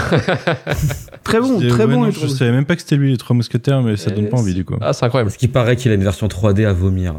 Très 1.23 1.39
bon, 1.39 1.59
très 1.59 1.85
ouais, 1.85 1.87
bon. 1.87 2.03
non, 2.05 2.11
je 2.11 2.27
savais 2.27 2.51
même 2.51 2.65
pas 2.65 2.75
que 2.75 2.81
c'était 2.81 2.95
lui 2.95 3.11
les 3.11 3.17
trois 3.17 3.35
mousquetaires, 3.35 3.81
mais 3.81 3.95
ça 3.97 4.11
Et 4.11 4.15
donne 4.15 4.29
pas 4.29 4.37
envie 4.37 4.53
du 4.53 4.63
coup. 4.65 4.75
Ah, 4.81 4.93
c'est 4.93 5.05
incroyable. 5.05 5.29
Parce 5.29 5.37
qu'il 5.37 5.51
paraît 5.51 5.75
qu'il 5.75 5.91
a 5.91 5.95
une 5.95 6.03
version 6.03 6.27
3D 6.27 6.65
à 6.65 6.73
vomir. 6.73 7.15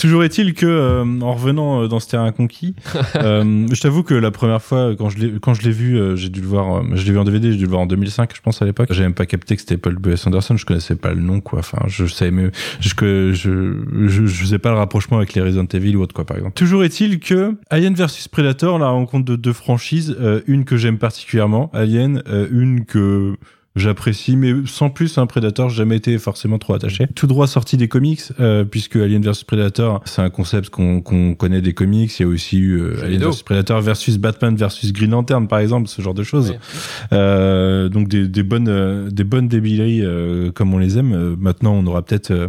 Toujours 0.00 0.24
est-il 0.24 0.54
que, 0.54 0.64
euh, 0.64 1.20
en 1.20 1.34
revenant 1.34 1.82
euh, 1.82 1.86
dans 1.86 2.00
ce 2.00 2.08
terrain 2.08 2.32
conquis, 2.32 2.74
euh, 3.16 3.66
je 3.70 3.80
t'avoue 3.82 4.02
que 4.02 4.14
la 4.14 4.30
première 4.30 4.62
fois, 4.62 4.94
quand 4.96 5.10
je 5.10 5.18
l'ai, 5.18 5.32
quand 5.40 5.52
je 5.52 5.60
l'ai 5.62 5.70
vu, 5.70 5.98
euh, 5.98 6.16
j'ai 6.16 6.30
dû 6.30 6.40
le 6.40 6.46
voir, 6.46 6.78
euh, 6.78 6.82
je 6.94 7.04
l'ai 7.04 7.12
vu 7.12 7.18
en 7.18 7.24
DVD, 7.24 7.52
j'ai 7.52 7.58
dû 7.58 7.64
le 7.64 7.70
voir 7.70 7.82
en 7.82 7.86
2005, 7.86 8.34
je 8.34 8.40
pense 8.40 8.62
à 8.62 8.64
l'époque. 8.64 8.88
J'avais 8.90 9.04
même 9.04 9.14
pas 9.14 9.26
capté 9.26 9.56
que 9.56 9.60
c'était 9.60 9.76
Paul 9.76 9.96
B.S. 9.96 10.26
Anderson, 10.26 10.56
je 10.56 10.64
connaissais 10.64 10.96
pas 10.96 11.12
le 11.12 11.20
nom, 11.20 11.40
quoi. 11.40 11.58
Enfin, 11.58 11.82
je 11.86 12.06
savais 12.06 12.30
même, 12.30 12.50
je, 12.80 12.94
que 12.94 13.32
je, 13.34 13.74
je, 14.06 14.26
je 14.26 14.40
faisais 14.40 14.58
pas 14.58 14.70
le 14.70 14.78
rapprochement 14.78 15.18
avec 15.18 15.34
les 15.34 15.42
Resident 15.42 15.66
Evil 15.66 15.96
ou 15.96 16.02
autre, 16.02 16.14
quoi, 16.14 16.24
par 16.24 16.38
exemple. 16.38 16.54
Toujours 16.54 16.82
est-il 16.82 17.20
que 17.20 17.56
Alien 17.68 17.94
versus 17.94 18.26
Predator, 18.26 18.78
la 18.78 18.88
rencontre 18.88 19.26
de 19.26 19.36
deux 19.36 19.52
franchises, 19.52 20.16
euh, 20.18 20.40
une 20.46 20.64
que 20.64 20.78
j'aime 20.78 20.96
particulièrement, 20.96 21.70
Alien, 21.74 22.22
euh, 22.26 22.48
une 22.50 22.86
que 22.86 23.36
J'apprécie, 23.76 24.34
mais 24.36 24.52
sans 24.66 24.90
plus, 24.90 25.16
un 25.16 25.26
Predator, 25.26 25.68
j'ai 25.70 25.76
jamais 25.76 25.96
été 25.96 26.18
forcément 26.18 26.58
trop 26.58 26.74
attaché. 26.74 27.06
Tout 27.14 27.28
droit 27.28 27.46
sorti 27.46 27.76
des 27.76 27.86
comics, 27.86 28.20
euh, 28.40 28.64
puisque 28.64 28.96
Alien 28.96 29.22
vs 29.22 29.44
Predator, 29.46 30.02
c'est 30.06 30.22
un 30.22 30.28
concept 30.30 30.70
qu'on 30.70 31.00
qu'on 31.00 31.34
connaît 31.36 31.60
des 31.60 31.72
comics. 31.72 32.18
Il 32.18 32.22
y 32.22 32.24
a 32.24 32.28
aussi 32.28 32.58
eu 32.58 32.80
euh, 32.80 32.96
Jeux 32.96 33.04
Alien 33.04 33.30
vs 33.30 33.42
Predator 33.44 33.80
versus 33.80 34.18
Batman 34.18 34.56
versus 34.56 34.92
Green 34.92 35.12
Lantern, 35.12 35.46
par 35.46 35.60
exemple, 35.60 35.88
ce 35.88 36.02
genre 36.02 36.14
de 36.14 36.24
choses. 36.24 36.50
Oui. 36.50 36.56
Euh, 37.12 37.88
donc 37.88 38.08
des, 38.08 38.26
des 38.26 38.42
bonnes, 38.42 38.68
euh, 38.68 39.08
des 39.08 39.22
bonnes 39.24 39.46
débilleries 39.46 40.02
euh, 40.04 40.50
comme 40.50 40.74
on 40.74 40.78
les 40.78 40.98
aime. 40.98 41.12
Euh, 41.12 41.36
maintenant, 41.38 41.72
on 41.74 41.86
aura 41.86 42.02
peut-être, 42.02 42.32
euh, 42.32 42.48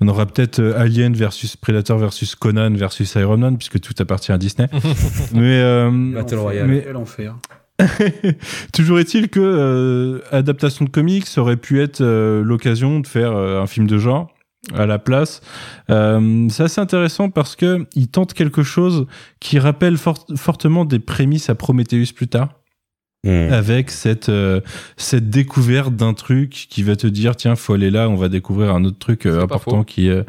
on 0.00 0.08
aura 0.08 0.24
peut-être 0.24 0.60
euh, 0.60 0.78
Alien 0.80 1.12
versus 1.14 1.54
Predator 1.56 1.98
versus 1.98 2.34
Conan 2.34 2.72
versus 2.72 3.14
Iron 3.16 3.36
Man, 3.36 3.58
puisque 3.58 3.78
tout 3.80 3.92
appartient 3.98 4.32
à 4.32 4.38
Disney. 4.38 4.68
mais 5.34 5.60
euh, 5.60 5.90
Battle 6.14 6.36
Royale. 6.36 6.66
mais- 6.68 6.82
Quel 6.86 6.96
enfer. 6.96 7.34
Toujours 8.72 8.98
est-il 8.98 9.28
que 9.28 9.40
euh, 9.40 10.20
adaptation 10.30 10.84
de 10.84 10.90
comics 10.90 11.26
aurait 11.36 11.56
pu 11.56 11.80
être 11.82 12.00
euh, 12.00 12.42
l'occasion 12.42 13.00
de 13.00 13.06
faire 13.06 13.32
euh, 13.32 13.60
un 13.60 13.66
film 13.66 13.86
de 13.86 13.98
genre 13.98 14.32
à 14.74 14.86
la 14.86 14.98
place. 14.98 15.42
Euh, 15.90 16.48
c'est 16.50 16.64
assez 16.64 16.80
intéressant 16.80 17.30
parce 17.30 17.54
que 17.54 17.86
il 17.94 18.08
tente 18.08 18.34
quelque 18.34 18.62
chose 18.62 19.06
qui 19.38 19.58
rappelle 19.58 19.96
fort- 19.96 20.26
fortement 20.36 20.84
des 20.84 20.98
prémices 20.98 21.50
à 21.50 21.54
Prometheus 21.54 22.12
plus 22.14 22.26
tard 22.28 22.48
Hmm. 23.26 23.52
avec 23.52 23.90
cette 23.90 24.28
euh, 24.28 24.60
cette 24.96 25.30
découverte 25.30 25.96
d'un 25.96 26.14
truc 26.14 26.68
qui 26.70 26.84
va 26.84 26.94
te 26.94 27.08
dire 27.08 27.34
tiens 27.34 27.56
faut 27.56 27.72
aller 27.74 27.90
là 27.90 28.08
on 28.08 28.14
va 28.14 28.28
découvrir 28.28 28.72
un 28.72 28.84
autre 28.84 29.00
truc 29.00 29.26
euh, 29.26 29.42
important 29.42 29.82
qui 29.82 30.08
euh, 30.08 30.22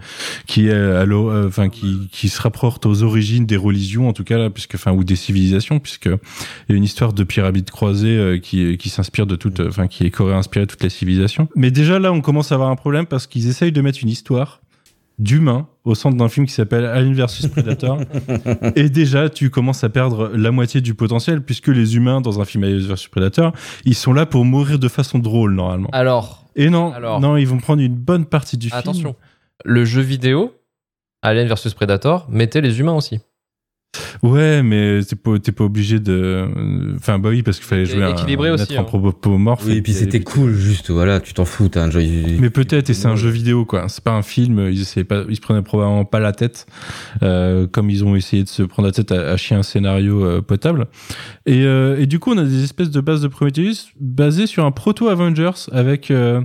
qui 0.48 0.68
est 0.68 0.74
à 0.74 1.04
euh, 1.04 1.48
enfin 1.48 1.70
qui 1.70 2.10
qui 2.12 2.28
se 2.28 2.41
rapporte 2.41 2.88
aux 2.88 3.04
origines 3.04 3.45
des 3.45 3.56
religions 3.56 4.10
en 4.10 4.14
tout 4.14 4.24
cas 4.24 4.39
là 4.39 4.50
puisque 4.50 4.76
enfin 4.76 4.93
ou 4.93 5.04
des 5.04 5.16
civilisations 5.16 5.78
puisque 5.80 6.08
il 6.08 6.70
y 6.70 6.74
a 6.74 6.76
une 6.76 6.84
histoire 6.84 7.14
de 7.14 7.24
pyramide 7.24 7.70
croisée 7.70 8.18
euh, 8.18 8.39
qui 8.39 8.78
qui 8.78 8.89
s'inspire 8.89 9.28
de 9.28 9.36
toute 9.36 9.60
euh, 9.60 9.70
enfin 9.70 9.86
qui 9.86 10.06
est 10.06 10.20
aurait 10.20 10.34
inspiré 10.34 10.66
toutes 10.66 10.82
les 10.84 10.89
civilisations. 10.89 11.48
Mais 11.56 11.70
déjà 11.70 12.00
là 12.00 12.12
on 12.12 12.22
commence 12.22 12.52
à 12.52 12.56
avoir 12.56 12.70
un 12.70 12.76
problème 12.76 13.06
parce 13.06 13.28
qu'ils 13.28 13.48
essayent 13.48 13.72
de 13.72 13.82
mettre 13.82 14.00
une 14.02 14.10
histoire 14.10 14.62
d'humains 15.20 15.68
au 15.88 15.95
centre 15.95 16.17
d'un 16.17 16.27
film 16.29 16.45
qui 16.45 16.53
s'appelle 16.53 16.85
Alien 16.85 17.13
vs 17.13 17.47
Predator. 17.49 17.99
et 18.75 18.89
déjà, 18.89 19.29
tu 19.29 19.49
commences 19.49 19.83
à 19.83 19.89
perdre 19.89 20.29
la 20.35 20.51
moitié 20.51 20.81
du 20.81 20.93
potentiel, 20.93 21.41
puisque 21.41 21.67
les 21.69 21.95
humains, 21.95 22.21
dans 22.21 22.41
un 22.41 22.45
film 22.45 22.63
Alien 22.65 22.79
vs 22.79 23.07
Predator, 23.09 23.53
ils 23.85 23.95
sont 23.95 24.13
là 24.13 24.25
pour 24.25 24.43
mourir 24.45 24.79
de 24.79 24.88
façon 24.88 25.19
drôle, 25.19 25.53
normalement. 25.53 25.89
Alors, 25.93 26.45
Et 26.55 26.69
non, 26.69 26.91
Alors- 26.93 27.19
non, 27.21 27.38
ils 27.38 27.47
vont 27.47 27.57
prendre 27.59 27.81
une 27.81 27.95
bonne 27.95 28.25
partie 28.25 28.57
du 28.57 28.67
film. 28.67 28.79
attention. 28.79 29.15
Le 29.63 29.85
jeu 29.85 30.01
vidéo, 30.01 30.53
Alien 31.21 31.47
vs 31.47 31.73
Predator, 31.73 32.27
mettait 32.29 32.61
les 32.61 32.79
humains 32.79 32.93
aussi. 32.93 33.19
Ouais, 34.24 34.64
mais 34.64 35.02
t'es 35.04 35.16
pas, 35.16 35.39
t'es 35.39 35.52
pas 35.52 35.64
obligé 35.64 36.00
de. 36.00 36.48
Enfin, 36.95 37.20
bah 37.20 37.30
oui, 37.30 37.43
parce 37.43 37.58
qu'il 37.58 37.66
fallait 37.66 37.86
jouer 37.86 38.04
un, 38.04 38.12
équilibré 38.12 38.50
un 38.50 38.54
aussi, 38.54 38.64
être 38.74 38.80
hein. 38.80 38.84
anthropomorphe. 38.84 39.66
Oui, 39.66 39.78
et 39.78 39.82
puis 39.82 39.93
c'était 39.93 40.22
cool, 40.22 40.54
juste, 40.54 40.91
voilà, 40.91 41.20
tu 41.20 41.34
t'en 41.34 41.45
fous, 41.45 41.70
t'as 41.70 41.84
un 41.84 41.91
jeu. 41.91 42.02
Mais 42.39 42.50
peut-être, 42.50 42.89
et 42.89 42.93
c'est 42.93 43.08
un 43.08 43.16
jeu 43.16 43.30
vidéo, 43.30 43.66
quoi. 43.66 43.88
C'est 43.89 44.04
pas 44.04 44.14
un 44.14 44.22
film. 44.22 44.68
Ils 44.70 44.82
essayaient 44.82 45.04
pas, 45.04 45.24
ils 45.30 45.36
se 45.36 45.41
prenaient 45.41 45.62
probablement 45.62 46.06
pas 46.06 46.20
la 46.20 46.32
tête, 46.32 46.66
euh, 47.24 47.68
comme 47.68 47.89
ils 47.89 48.04
ont 48.06 48.16
essayé 48.16 48.43
de 48.43 48.50
se 48.50 48.64
prendre 48.64 48.88
la 48.88 48.93
tête 48.93 49.12
à, 49.12 49.32
à 49.32 49.38
chier 49.38 49.56
un 49.56 49.64
scénario 49.64 50.24
euh, 50.24 50.41
potable. 50.41 50.88
Et, 51.45 51.64
euh, 51.64 52.00
et 52.00 52.06
du 52.06 52.20
coup, 52.20 52.32
on 52.34 52.38
a 52.38 52.43
des 52.43 52.64
espèces 52.64 52.91
de 52.91 53.02
bases 53.02 53.22
de 53.22 53.28
Prometheus 53.28 53.89
basées 54.00 54.48
sur 54.48 54.66
un 54.66 54.72
proto 54.72 55.08
Avengers 55.08 55.68
avec 55.72 56.12
euh, 56.12 56.41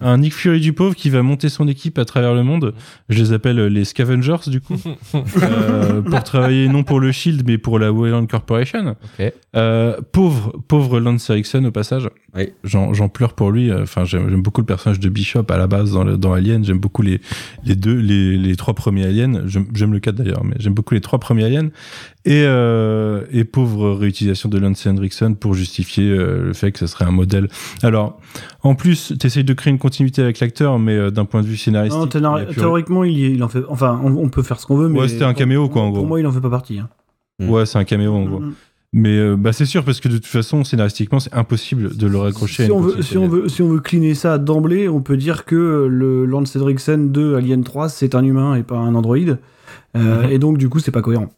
un 0.00 0.18
Nick 0.18 0.34
Fury 0.34 0.60
du 0.60 0.72
pauvre 0.72 0.94
qui 0.94 1.10
va 1.10 1.22
monter 1.22 1.48
son 1.48 1.68
équipe 1.68 1.98
à 1.98 2.04
travers 2.04 2.34
le 2.34 2.42
monde. 2.42 2.74
Je 3.08 3.18
les 3.18 3.32
appelle 3.32 3.58
les 3.66 3.84
Scavengers, 3.84 4.36
du 4.48 4.60
coup, 4.60 4.76
euh, 5.14 6.02
pour 6.02 6.22
travailler 6.24 6.68
non 6.68 6.82
pour 6.82 7.00
le 7.00 7.12
Shield, 7.12 7.42
mais 7.46 7.58
pour 7.58 7.78
la 7.78 7.92
Wayland 7.92 8.26
Corporation. 8.26 8.96
Euh, 9.56 9.96
pauvre, 10.12 10.52
pauvre 10.68 11.00
Lance 11.00 11.28
Erickson 11.30 11.64
au 11.64 11.70
passage. 11.70 12.08
Oui. 12.36 12.50
J'en 12.64 12.94
j'en 12.94 13.08
pleure 13.08 13.34
pour 13.34 13.50
lui. 13.50 13.72
Enfin, 13.72 14.04
j'aime 14.04 14.40
beaucoup 14.42 14.60
le 14.60 14.66
personnage 14.66 15.00
de 15.00 15.08
Bishop 15.08 15.44
à 15.50 15.56
la 15.56 15.66
base 15.66 15.92
dans, 15.92 16.04
le- 16.04 16.16
dans 16.16 16.32
Alien. 16.32 16.64
J'aime 16.64 16.78
beaucoup 16.78 17.02
les, 17.02 17.20
les 17.64 17.74
deux, 17.74 17.96
les, 17.98 18.36
les 18.36 18.56
trois 18.56 18.74
premiers 18.74 19.06
Aliens. 19.06 19.42
J'aime 19.46 19.66
j'aime 19.74 19.92
le 19.92 19.98
4 20.00 20.14
d'ailleurs, 20.14 20.44
mais 20.44 20.54
j'aime 20.58 20.74
beaucoup 20.74 20.94
les 20.94 21.00
trois 21.00 21.18
premiers 21.18 21.44
Aliens. 21.44 21.70
Et, 22.26 22.44
euh, 22.44 23.24
et 23.32 23.44
pauvre 23.44 23.92
réutilisation 23.92 24.50
de 24.50 24.58
Lance 24.58 24.86
Henriksen 24.86 25.36
pour 25.36 25.54
justifier 25.54 26.10
euh, 26.10 26.44
le 26.44 26.52
fait 26.52 26.70
que 26.70 26.78
ce 26.78 26.86
serait 26.86 27.06
un 27.06 27.10
modèle. 27.12 27.48
Alors, 27.82 28.20
en 28.62 28.74
plus, 28.74 29.14
t'essayes 29.18 29.42
de 29.44 29.54
créer 29.54 29.70
une 29.72 29.78
continuité 29.78 30.20
avec 30.20 30.38
l'acteur, 30.40 30.78
mais 30.78 30.96
euh, 30.96 31.10
d'un 31.10 31.24
point 31.24 31.40
de 31.40 31.46
vue 31.46 31.56
scénaristique. 31.56 32.14
Non, 32.16 32.36
il 32.38 32.54
théoriquement, 32.54 33.04
il, 33.04 33.42
en 33.42 33.48
fait. 33.48 33.62
Enfin, 33.68 33.98
on, 34.04 34.16
on 34.16 34.28
peut 34.28 34.42
faire 34.42 34.60
ce 34.60 34.66
qu'on 34.66 34.76
veut, 34.76 34.88
mais. 34.90 35.00
Ouais, 35.00 35.08
c'était 35.08 35.24
un 35.24 35.32
caméo, 35.32 35.68
quoi, 35.70 35.80
en 35.82 35.86
Pour 35.90 35.98
gros. 36.00 36.06
moi, 36.06 36.20
il 36.20 36.26
en 36.26 36.32
fait 36.32 36.42
pas 36.42 36.50
partie. 36.50 36.78
hein. 36.78 36.88
Ouais, 37.40 37.64
c'est 37.64 37.78
un 37.78 37.84
caméo 37.84 38.12
en 38.12 38.24
gros. 38.24 38.40
Mm. 38.40 38.52
Mais 38.92 39.16
euh, 39.16 39.36
bah, 39.36 39.52
c'est 39.54 39.64
sûr, 39.64 39.82
parce 39.84 40.00
que 40.00 40.08
de 40.08 40.16
toute 40.16 40.26
façon, 40.26 40.62
scénaristiquement, 40.64 41.20
c'est 41.20 41.32
impossible 41.32 41.96
de 41.96 42.06
le 42.06 42.18
raccrocher 42.18 42.64
à 42.64 42.66
Si 42.66 42.72
une 42.72 42.76
on, 42.76 42.80
veut, 42.82 43.00
si, 43.02 43.16
on 43.16 43.28
veut, 43.28 43.48
si 43.48 43.62
on 43.62 43.68
veut 43.68 43.78
cleaner 43.80 44.14
ça 44.14 44.36
d'emblée, 44.36 44.88
on 44.90 45.00
peut 45.00 45.16
dire 45.16 45.44
que 45.46 45.86
le 45.88 46.26
Lance 46.26 46.54
Henriksen 46.56 47.12
de 47.12 47.34
Alien 47.34 47.62
3, 47.64 47.88
c'est 47.88 48.14
un 48.14 48.22
humain 48.24 48.56
et 48.56 48.62
pas 48.62 48.76
un 48.76 48.94
androïde. 48.94 49.38
Euh, 49.96 50.24
Mhm. 50.26 50.30
Et 50.32 50.38
donc, 50.38 50.58
du 50.58 50.68
coup, 50.68 50.80
c'est 50.80 50.90
pas 50.90 51.00
cohérent. 51.02 51.30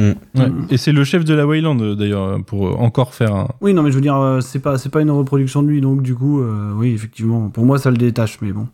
Ouais. 0.00 0.48
Mm. 0.48 0.66
Et 0.70 0.76
c'est 0.76 0.92
le 0.92 1.04
chef 1.04 1.24
de 1.24 1.34
la 1.34 1.46
Wayland 1.46 1.78
euh, 1.80 1.94
d'ailleurs 1.94 2.42
pour 2.44 2.68
euh, 2.68 2.72
encore 2.72 3.14
faire 3.14 3.34
un. 3.34 3.48
Oui, 3.60 3.74
non, 3.74 3.82
mais 3.82 3.90
je 3.90 3.96
veux 3.96 4.00
dire, 4.00 4.16
euh, 4.16 4.40
c'est 4.40 4.58
pas, 4.60 4.78
c'est 4.78 4.88
pas 4.88 5.00
une 5.02 5.10
reproduction 5.10 5.62
de 5.62 5.68
lui, 5.68 5.80
donc 5.80 6.02
du 6.02 6.14
coup, 6.14 6.40
euh, 6.40 6.72
oui, 6.74 6.92
effectivement. 6.92 7.48
Pour 7.50 7.64
moi, 7.66 7.78
ça 7.78 7.90
le 7.90 7.96
détache, 7.96 8.38
mais 8.40 8.52
bon. 8.52 8.66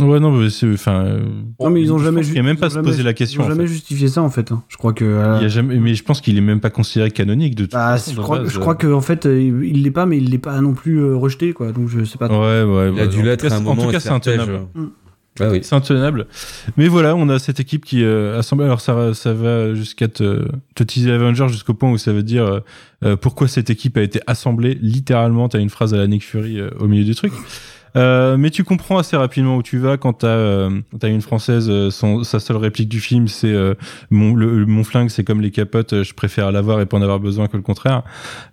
Ouais 0.00 0.20
non 0.20 0.30
mais 0.30 0.48
c'est 0.48 0.72
enfin. 0.72 1.04
euh, 1.06 1.24
non, 1.58 1.70
mais 1.70 1.80
ils 1.82 1.92
ont 1.92 1.98
jamais. 1.98 2.20
qu'il 2.22 2.34
y 2.34 2.38
a 2.38 2.42
même 2.44 2.56
pas 2.56 2.70
se 2.70 2.78
poser 2.78 3.02
la 3.02 3.14
question. 3.14 3.42
Ils 3.42 3.44
ont 3.44 3.46
en 3.46 3.50
jamais 3.50 3.66
fait. 3.66 3.72
justifié 3.72 4.06
ça, 4.06 4.22
en 4.22 4.30
fait. 4.30 4.52
hein. 4.52 4.62
Je 4.68 4.76
crois 4.76 4.92
que. 4.92 5.04
euh, 5.04 5.38
Il 5.40 5.42
y 5.42 5.46
a 5.46 5.48
jamais, 5.48 5.76
mais 5.80 5.94
je 5.96 6.04
pense 6.04 6.20
qu'il 6.20 6.38
est 6.38 6.40
même 6.40 6.60
pas 6.60 6.70
considéré 6.70 7.10
canonique 7.10 7.56
de 7.56 7.64
toute 7.64 7.72
bah, 7.72 7.96
façon. 7.96 8.12
je 8.14 8.20
crois, 8.20 8.38
base, 8.38 8.48
je 8.48 8.58
euh. 8.58 8.60
crois 8.60 8.76
qu'en 8.76 9.00
fait, 9.00 9.26
euh, 9.26 9.40
il 9.64 9.82
l'est 9.82 9.90
pas, 9.90 10.06
mais 10.06 10.18
il 10.18 10.30
l'est 10.30 10.38
pas 10.38 10.60
non 10.60 10.72
plus 10.74 10.98
euh, 11.00 11.16
rejeté, 11.16 11.52
quoi. 11.52 11.72
Donc, 11.72 11.88
je 11.88 12.04
sais 12.04 12.16
pas. 12.16 12.28
trop. 12.28 12.40
Ouais 12.40 12.62
ouais. 12.62 12.92
Il 12.92 13.00
a 13.00 13.02
ouais. 13.02 13.08
dû 13.08 13.20
En 13.20 13.24
l'être 13.24 13.40
tout 13.42 13.48
cas, 13.48 13.54
à 13.54 13.56
un 13.56 13.58
c'est- 13.58 13.64
moment. 13.64 13.82
En 13.82 13.86
tout 13.86 13.90
cas, 13.90 13.98
c'est. 13.98 14.10
Mm. 14.14 14.86
Ah 15.40 15.48
oui. 15.50 15.60
C'est 15.62 15.74
intenable. 15.74 16.26
Mais 16.76 16.88
voilà, 16.88 17.14
on 17.16 17.28
a 17.28 17.38
cette 17.38 17.60
équipe 17.60 17.84
qui 17.84 18.02
euh, 18.04 18.38
assemble. 18.38 18.62
Alors 18.64 18.80
ça, 18.80 19.14
ça 19.14 19.32
va 19.32 19.74
jusqu'à 19.74 20.08
te, 20.08 20.46
te 20.74 20.82
teaser 20.82 21.12
Avenger 21.12 21.48
jusqu'au 21.48 21.74
point 21.74 21.90
où 21.90 21.98
ça 21.98 22.12
veut 22.12 22.22
dire 22.22 22.44
euh, 22.44 22.60
euh, 23.04 23.16
pourquoi 23.16 23.48
cette 23.48 23.70
équipe 23.70 23.96
a 23.96 24.02
été 24.02 24.20
assemblée. 24.26 24.78
Littéralement, 24.80 25.48
t'as 25.48 25.60
une 25.60 25.70
phrase 25.70 25.94
à 25.94 25.96
la 25.98 26.06
Nick 26.06 26.24
Fury 26.24 26.60
euh, 26.60 26.70
au 26.80 26.86
milieu 26.86 27.04
du 27.04 27.14
truc. 27.14 27.32
Euh, 27.96 28.36
mais 28.36 28.50
tu 28.50 28.64
comprends 28.64 28.98
assez 28.98 29.16
rapidement 29.16 29.56
où 29.56 29.62
tu 29.62 29.78
vas 29.78 29.96
quand 29.96 30.12
t'as 30.12 30.26
euh, 30.28 30.70
t'as 31.00 31.08
une 31.08 31.22
française, 31.22 31.68
euh, 31.70 31.90
son, 31.90 32.22
sa 32.22 32.38
seule 32.38 32.58
réplique 32.58 32.90
du 32.90 33.00
film, 33.00 33.28
c'est 33.28 33.50
euh, 33.50 33.74
mon, 34.10 34.34
le- 34.34 34.66
mon 34.66 34.84
flingue, 34.84 35.08
c'est 35.08 35.24
comme 35.24 35.40
les 35.40 35.50
capotes, 35.50 36.02
je 36.02 36.12
préfère 36.14 36.52
l'avoir 36.52 36.82
et 36.82 36.86
pas 36.86 36.98
en 36.98 37.02
avoir 37.02 37.18
besoin 37.18 37.46
que 37.48 37.56
le 37.56 37.62
contraire. 37.62 38.02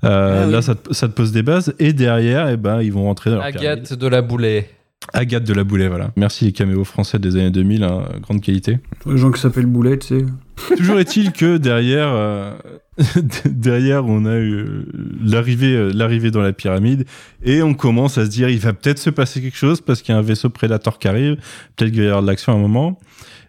Euh, 0.05 0.43
Ah 0.43 0.45
oui. 0.47 0.53
Là, 0.53 0.61
ça 0.61 0.75
te, 0.75 0.93
ça 0.93 1.09
te 1.09 1.13
pose 1.13 1.33
des 1.33 1.43
bases 1.43 1.75
et 1.79 1.91
derrière, 1.91 2.47
eh 2.47 2.55
ben, 2.55 2.81
ils 2.81 2.93
vont 2.93 3.03
rentrer 3.03 3.29
dans 3.29 3.36
leur 3.38 3.47
pyramide. 3.47 3.69
Agathe 3.69 3.93
de 3.93 4.07
la 4.07 4.21
Boulet. 4.21 4.69
Agathe 5.13 5.43
de 5.43 5.53
la 5.53 5.63
Boulet, 5.63 5.87
voilà. 5.87 6.11
Merci 6.15 6.45
les 6.45 6.51
caméos 6.51 6.83
français 6.83 7.19
des 7.19 7.35
années 7.35 7.51
2000, 7.51 7.83
hein, 7.83 8.03
grande 8.21 8.41
qualité. 8.41 8.79
Les 9.05 9.17
gens 9.17 9.31
qui 9.31 9.39
s'appellent 9.39 9.65
Boulet, 9.65 9.97
tu 9.99 10.07
sais. 10.07 10.25
Toujours 10.77 10.99
est-il 10.99 11.31
que 11.31 11.57
derrière, 11.57 12.09
euh, 12.09 12.53
derrière, 13.45 14.05
on 14.05 14.25
a 14.25 14.35
eu 14.35 14.53
euh, 14.53 14.85
l'arrivée, 15.21 15.75
euh, 15.75 15.91
l'arrivée 15.93 16.31
dans 16.31 16.41
la 16.41 16.53
pyramide, 16.53 17.05
et 17.43 17.61
on 17.61 17.73
commence 17.73 18.17
à 18.17 18.25
se 18.25 18.29
dire, 18.29 18.49
il 18.49 18.59
va 18.59 18.73
peut-être 18.73 18.99
se 18.99 19.09
passer 19.09 19.41
quelque 19.41 19.57
chose 19.57 19.81
parce 19.81 20.01
qu'il 20.01 20.13
y 20.13 20.15
a 20.15 20.19
un 20.19 20.23
vaisseau 20.23 20.49
prédateur 20.49 20.97
qui 20.97 21.07
arrive, 21.07 21.35
peut-être 21.75 21.91
qu'il 21.91 21.99
va 21.99 22.05
y 22.05 22.07
avoir 22.07 22.21
de 22.21 22.27
l'action 22.27 22.53
à 22.53 22.55
un 22.55 22.59
moment. 22.59 22.99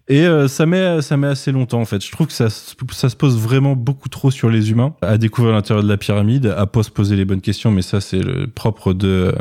Et 0.09 0.25
euh, 0.25 0.47
ça 0.47 0.67
met 0.67 1.03
ça 1.03 1.17
met 1.17 1.27
assez 1.27 1.51
longtemps 1.51 1.81
en 1.81 1.85
fait. 1.85 2.05
Je 2.05 2.13
trouve 2.13 2.29
que 2.29 2.33
ça, 2.33 2.49
ça 2.49 3.09
se 3.09 3.17
pose 3.17 3.37
vraiment 3.37 3.75
beaucoup 3.75 4.09
trop 4.09 4.31
sur 4.31 4.49
les 4.49 4.71
humains, 4.71 4.95
à 5.03 5.19
découvrir 5.19 5.53
l'intérieur 5.53 5.83
de 5.83 5.89
la 5.89 5.97
pyramide, 5.97 6.55
à 6.57 6.67
pas 6.67 6.85
se 6.85 6.91
poser 6.91 7.17
les 7.17 7.25
bonnes 7.25 7.41
questions. 7.41 7.73
Mais 7.73 7.83
ça 7.83 8.01
c'est 8.01 8.21
le 8.21 8.47
propre 8.47 8.93
de 8.93 9.35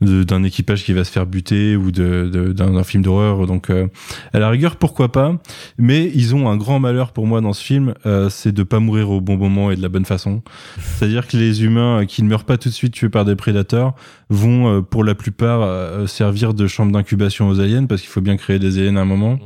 d'un 0.00 0.42
équipage 0.42 0.84
qui 0.84 0.92
va 0.94 1.04
se 1.04 1.12
faire 1.12 1.26
buter 1.26 1.76
ou 1.76 1.92
de 1.92 2.52
d'un 2.52 2.82
film 2.82 3.04
d'horreur. 3.04 3.46
Donc 3.46 3.70
euh, 3.70 3.86
à 4.32 4.40
la 4.40 4.48
rigueur 4.48 4.76
pourquoi 4.76 5.12
pas? 5.12 5.36
Mais 5.78 6.10
ils 6.14 6.34
ont 6.34 6.48
un 6.48 6.56
grand 6.56 6.80
malheur 6.80 7.12
pour 7.12 7.26
moi 7.26 7.40
dans 7.40 7.52
ce 7.52 7.62
film, 7.62 7.94
euh, 8.04 8.28
c'est 8.30 8.52
de 8.52 8.62
pas 8.64 8.80
mourir 8.80 9.10
au 9.10 9.20
bon 9.20 9.36
moment 9.36 9.70
et 9.70 9.76
de 9.76 9.82
la 9.82 9.88
bonne 9.88 10.04
façon. 10.04 10.42
C'est-à-dire 10.80 11.28
que 11.28 11.36
les 11.36 11.62
humains 11.62 12.00
euh, 12.00 12.04
qui 12.04 12.22
ne 12.24 12.28
meurent 12.28 12.44
pas 12.44 12.56
tout 12.56 12.68
de 12.68 12.74
suite 12.74 12.94
tués 12.94 13.10
par 13.10 13.24
des 13.24 13.36
prédateurs 13.36 13.94
vont 14.30 14.68
euh, 14.68 14.80
pour 14.80 15.02
la 15.04 15.14
plupart 15.14 15.60
euh, 15.62 16.06
servir 16.06 16.54
de 16.54 16.66
chambre 16.68 16.92
d'incubation 16.92 17.48
aux 17.48 17.60
aliens 17.60 17.84
parce 17.86 18.00
qu'il 18.00 18.10
faut 18.10 18.20
bien 18.20 18.36
créer 18.36 18.58
des 18.58 18.78
aliens 18.78 18.96
à 18.96 19.00
un 19.00 19.04
moment. 19.04 19.38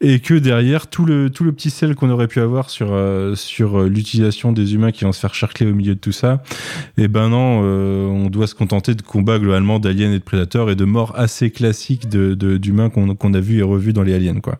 Et 0.00 0.20
que 0.20 0.34
derrière 0.34 0.86
tout 0.88 1.04
le 1.04 1.28
tout 1.30 1.44
le 1.44 1.52
petit 1.52 1.70
sel 1.70 1.94
qu'on 1.94 2.08
aurait 2.10 2.28
pu 2.28 2.40
avoir 2.40 2.70
sur 2.70 2.88
euh, 2.92 3.34
sur 3.34 3.80
euh, 3.80 3.88
l'utilisation 3.88 4.52
des 4.52 4.74
humains 4.74 4.90
qui 4.92 5.04
vont 5.04 5.12
se 5.12 5.20
faire 5.20 5.34
charcler 5.34 5.66
au 5.70 5.74
milieu 5.74 5.94
de 5.94 6.00
tout 6.00 6.12
ça 6.12 6.42
et 6.96 7.06
ben 7.08 7.28
non 7.28 7.60
euh, 7.64 8.06
on 8.06 8.28
doit 8.30 8.46
se 8.46 8.54
contenter 8.54 8.94
de 8.94 9.02
combats 9.02 9.38
globalement 9.38 9.78
d'aliens 9.78 10.12
et 10.12 10.18
de 10.18 10.24
prédateurs 10.24 10.70
et 10.70 10.74
de 10.76 10.84
morts 10.84 11.12
assez 11.16 11.50
classiques 11.50 12.08
de 12.08 12.34
de- 12.34 12.56
d'humains 12.56 12.90
qu'on 12.90 13.14
qu'on 13.14 13.34
a 13.34 13.40
vu 13.40 13.58
et 13.58 13.62
revu 13.62 13.92
dans 13.92 14.02
les 14.02 14.14
aliens 14.14 14.40
quoi. 14.40 14.58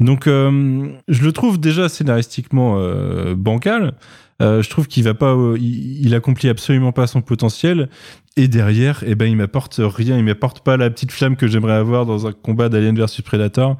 Donc 0.00 0.26
euh, 0.26 0.86
je 1.08 1.22
le 1.24 1.32
trouve 1.32 1.58
déjà 1.58 1.88
scénaristiquement 1.88 2.76
euh, 2.78 3.34
bancal 3.36 3.94
euh, 4.40 4.62
je 4.62 4.70
trouve 4.70 4.86
qu'il 4.86 5.04
va 5.04 5.14
pas, 5.14 5.34
euh, 5.34 5.56
il, 5.58 6.06
il 6.06 6.14
accomplit 6.14 6.48
absolument 6.48 6.92
pas 6.92 7.06
son 7.06 7.20
potentiel. 7.20 7.88
Et 8.36 8.46
derrière, 8.46 9.02
eh 9.04 9.16
ben, 9.16 9.26
il 9.26 9.36
m'apporte 9.36 9.80
rien. 9.80 10.16
Il 10.16 10.24
m'apporte 10.24 10.60
pas 10.60 10.76
la 10.76 10.90
petite 10.90 11.10
flamme 11.10 11.34
que 11.34 11.48
j'aimerais 11.48 11.72
avoir 11.72 12.06
dans 12.06 12.26
un 12.28 12.32
combat 12.32 12.68
d'Alien 12.68 12.94
versus 12.96 13.22
Predator. 13.22 13.76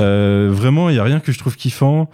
Euh, 0.00 0.50
vraiment, 0.52 0.90
il 0.90 0.96
y 0.96 0.98
a 0.98 1.04
rien 1.04 1.18
que 1.18 1.32
je 1.32 1.38
trouve 1.38 1.56
kiffant. 1.56 2.10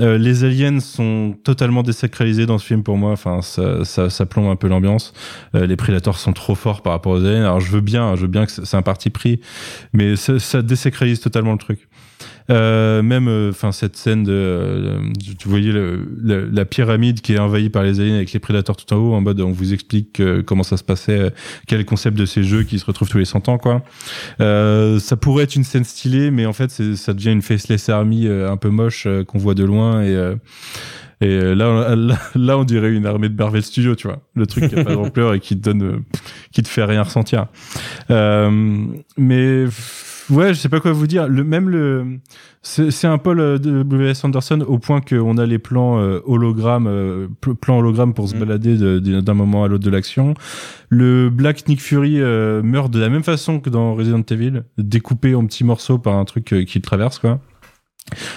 Euh, 0.00 0.16
les 0.16 0.44
aliens 0.44 0.78
sont 0.78 1.36
totalement 1.42 1.82
désacralisés 1.82 2.46
dans 2.46 2.58
ce 2.58 2.66
film 2.66 2.82
pour 2.82 2.96
moi. 2.96 3.12
Enfin, 3.12 3.42
ça, 3.42 3.84
ça, 3.84 4.10
ça 4.10 4.26
plombe 4.26 4.48
un 4.48 4.56
peu 4.56 4.68
l'ambiance. 4.68 5.12
Euh, 5.54 5.66
les 5.66 5.76
prédateurs 5.76 6.18
sont 6.18 6.32
trop 6.32 6.54
forts 6.54 6.82
par 6.82 6.92
rapport 6.92 7.12
aux 7.12 7.24
aliens. 7.24 7.44
Alors, 7.44 7.60
je 7.60 7.70
veux 7.70 7.80
bien, 7.80 8.14
je 8.14 8.22
veux 8.22 8.28
bien 8.28 8.46
que 8.46 8.52
c'est 8.52 8.76
un 8.76 8.82
parti 8.82 9.10
pris, 9.10 9.40
mais 9.92 10.16
ça, 10.16 10.38
ça 10.38 10.62
désacralise 10.62 11.20
totalement 11.20 11.52
le 11.52 11.58
truc. 11.58 11.87
Euh, 12.50 13.02
même, 13.02 13.28
enfin, 13.50 13.72
cette 13.72 13.96
scène 13.96 14.24
de, 14.24 14.32
euh, 14.32 14.98
tu 15.38 15.48
voyais 15.48 15.70
le- 15.72 16.08
le- 16.18 16.48
la 16.50 16.64
pyramide 16.64 17.20
qui 17.20 17.34
est 17.34 17.38
envahie 17.38 17.68
par 17.68 17.82
les 17.82 18.00
aliens 18.00 18.16
avec 18.16 18.32
les 18.32 18.38
prédateurs 18.40 18.76
tout 18.76 18.92
en 18.94 18.96
haut, 18.96 19.14
en 19.14 19.20
mode 19.20 19.40
on 19.40 19.52
vous 19.52 19.72
explique 19.74 20.20
euh, 20.20 20.42
comment 20.42 20.62
ça 20.62 20.76
se 20.78 20.84
passait, 20.84 21.18
euh, 21.18 21.30
quel 21.66 21.84
concept 21.84 22.16
de 22.16 22.24
ces 22.24 22.42
jeux 22.42 22.62
qui 22.62 22.78
se 22.78 22.86
retrouvent 22.86 23.08
tous 23.10 23.18
les 23.18 23.24
100 23.26 23.48
ans, 23.48 23.58
quoi. 23.58 23.82
Euh, 24.40 24.98
ça 24.98 25.16
pourrait 25.16 25.44
être 25.44 25.56
une 25.56 25.64
scène 25.64 25.84
stylée, 25.84 26.30
mais 26.30 26.46
en 26.46 26.52
fait, 26.52 26.70
ça 26.70 27.12
devient 27.12 27.32
une 27.32 27.42
faceless 27.42 27.88
army 27.90 28.26
euh, 28.26 28.50
un 28.50 28.56
peu 28.56 28.70
moche 28.70 29.04
euh, 29.06 29.24
qu'on 29.24 29.38
voit 29.38 29.54
de 29.54 29.64
loin 29.64 30.02
et 30.02 30.14
euh, 30.16 30.34
et 31.20 31.26
euh, 31.26 31.54
là, 31.56 31.96
là, 32.36 32.58
on 32.58 32.64
dirait 32.64 32.92
une 32.92 33.04
armée 33.04 33.28
de 33.28 33.34
Marvel 33.36 33.62
Studios, 33.62 33.96
tu 33.96 34.06
vois. 34.06 34.22
Le 34.36 34.46
truc 34.46 34.68
qui 34.68 34.78
a 34.78 34.84
pas 34.84 34.94
d'ampleur 34.94 35.34
et 35.34 35.40
qui 35.40 35.56
te 35.58 35.62
donne, 35.64 35.82
euh, 35.82 35.98
qui 36.52 36.62
te 36.62 36.68
fait 36.68 36.84
rien 36.84 37.02
ressentir. 37.02 37.46
Euh, 38.10 38.86
mais 39.16 39.64
ouais, 40.30 40.54
je 40.54 40.58
sais 40.58 40.68
pas 40.68 40.80
quoi 40.80 40.92
vous 40.92 41.06
dire. 41.06 41.28
Le 41.28 41.44
même 41.44 41.68
le, 41.68 42.18
c'est 42.62 43.06
un 43.06 43.18
Paul 43.18 43.40
euh, 43.40 43.58
de 43.58 43.82
W.S. 43.82 44.24
Anderson 44.24 44.60
au 44.66 44.78
point 44.78 45.00
qu'on 45.00 45.38
a 45.38 45.46
les 45.46 45.58
plans 45.58 45.98
euh, 46.00 46.20
hologrammes, 46.26 46.86
euh, 46.86 47.28
pl- 47.40 47.54
plans 47.56 47.78
hologrammes 47.78 48.14
pour 48.14 48.28
se 48.28 48.34
Mm. 48.36 48.38
balader 48.40 48.76
de- 48.76 48.98
de- 48.98 49.20
d'un 49.20 49.34
moment 49.34 49.64
à 49.64 49.68
l'autre 49.68 49.84
de 49.84 49.90
l'action. 49.90 50.34
Le 50.88 51.30
Black 51.30 51.66
Nick 51.68 51.80
Fury 51.80 52.20
euh, 52.20 52.62
meurt 52.62 52.90
de 52.92 52.98
la 53.00 53.08
même 53.08 53.22
façon 53.24 53.60
que 53.60 53.70
dans 53.70 53.94
Resident 53.94 54.22
Evil, 54.30 54.62
découpé 54.78 55.34
en 55.34 55.44
petits 55.46 55.64
morceaux 55.64 55.98
par 55.98 56.14
un 56.16 56.24
truc 56.24 56.52
euh, 56.52 56.64
qui 56.64 56.78
le 56.78 56.82
traverse, 56.82 57.18
quoi. 57.18 57.40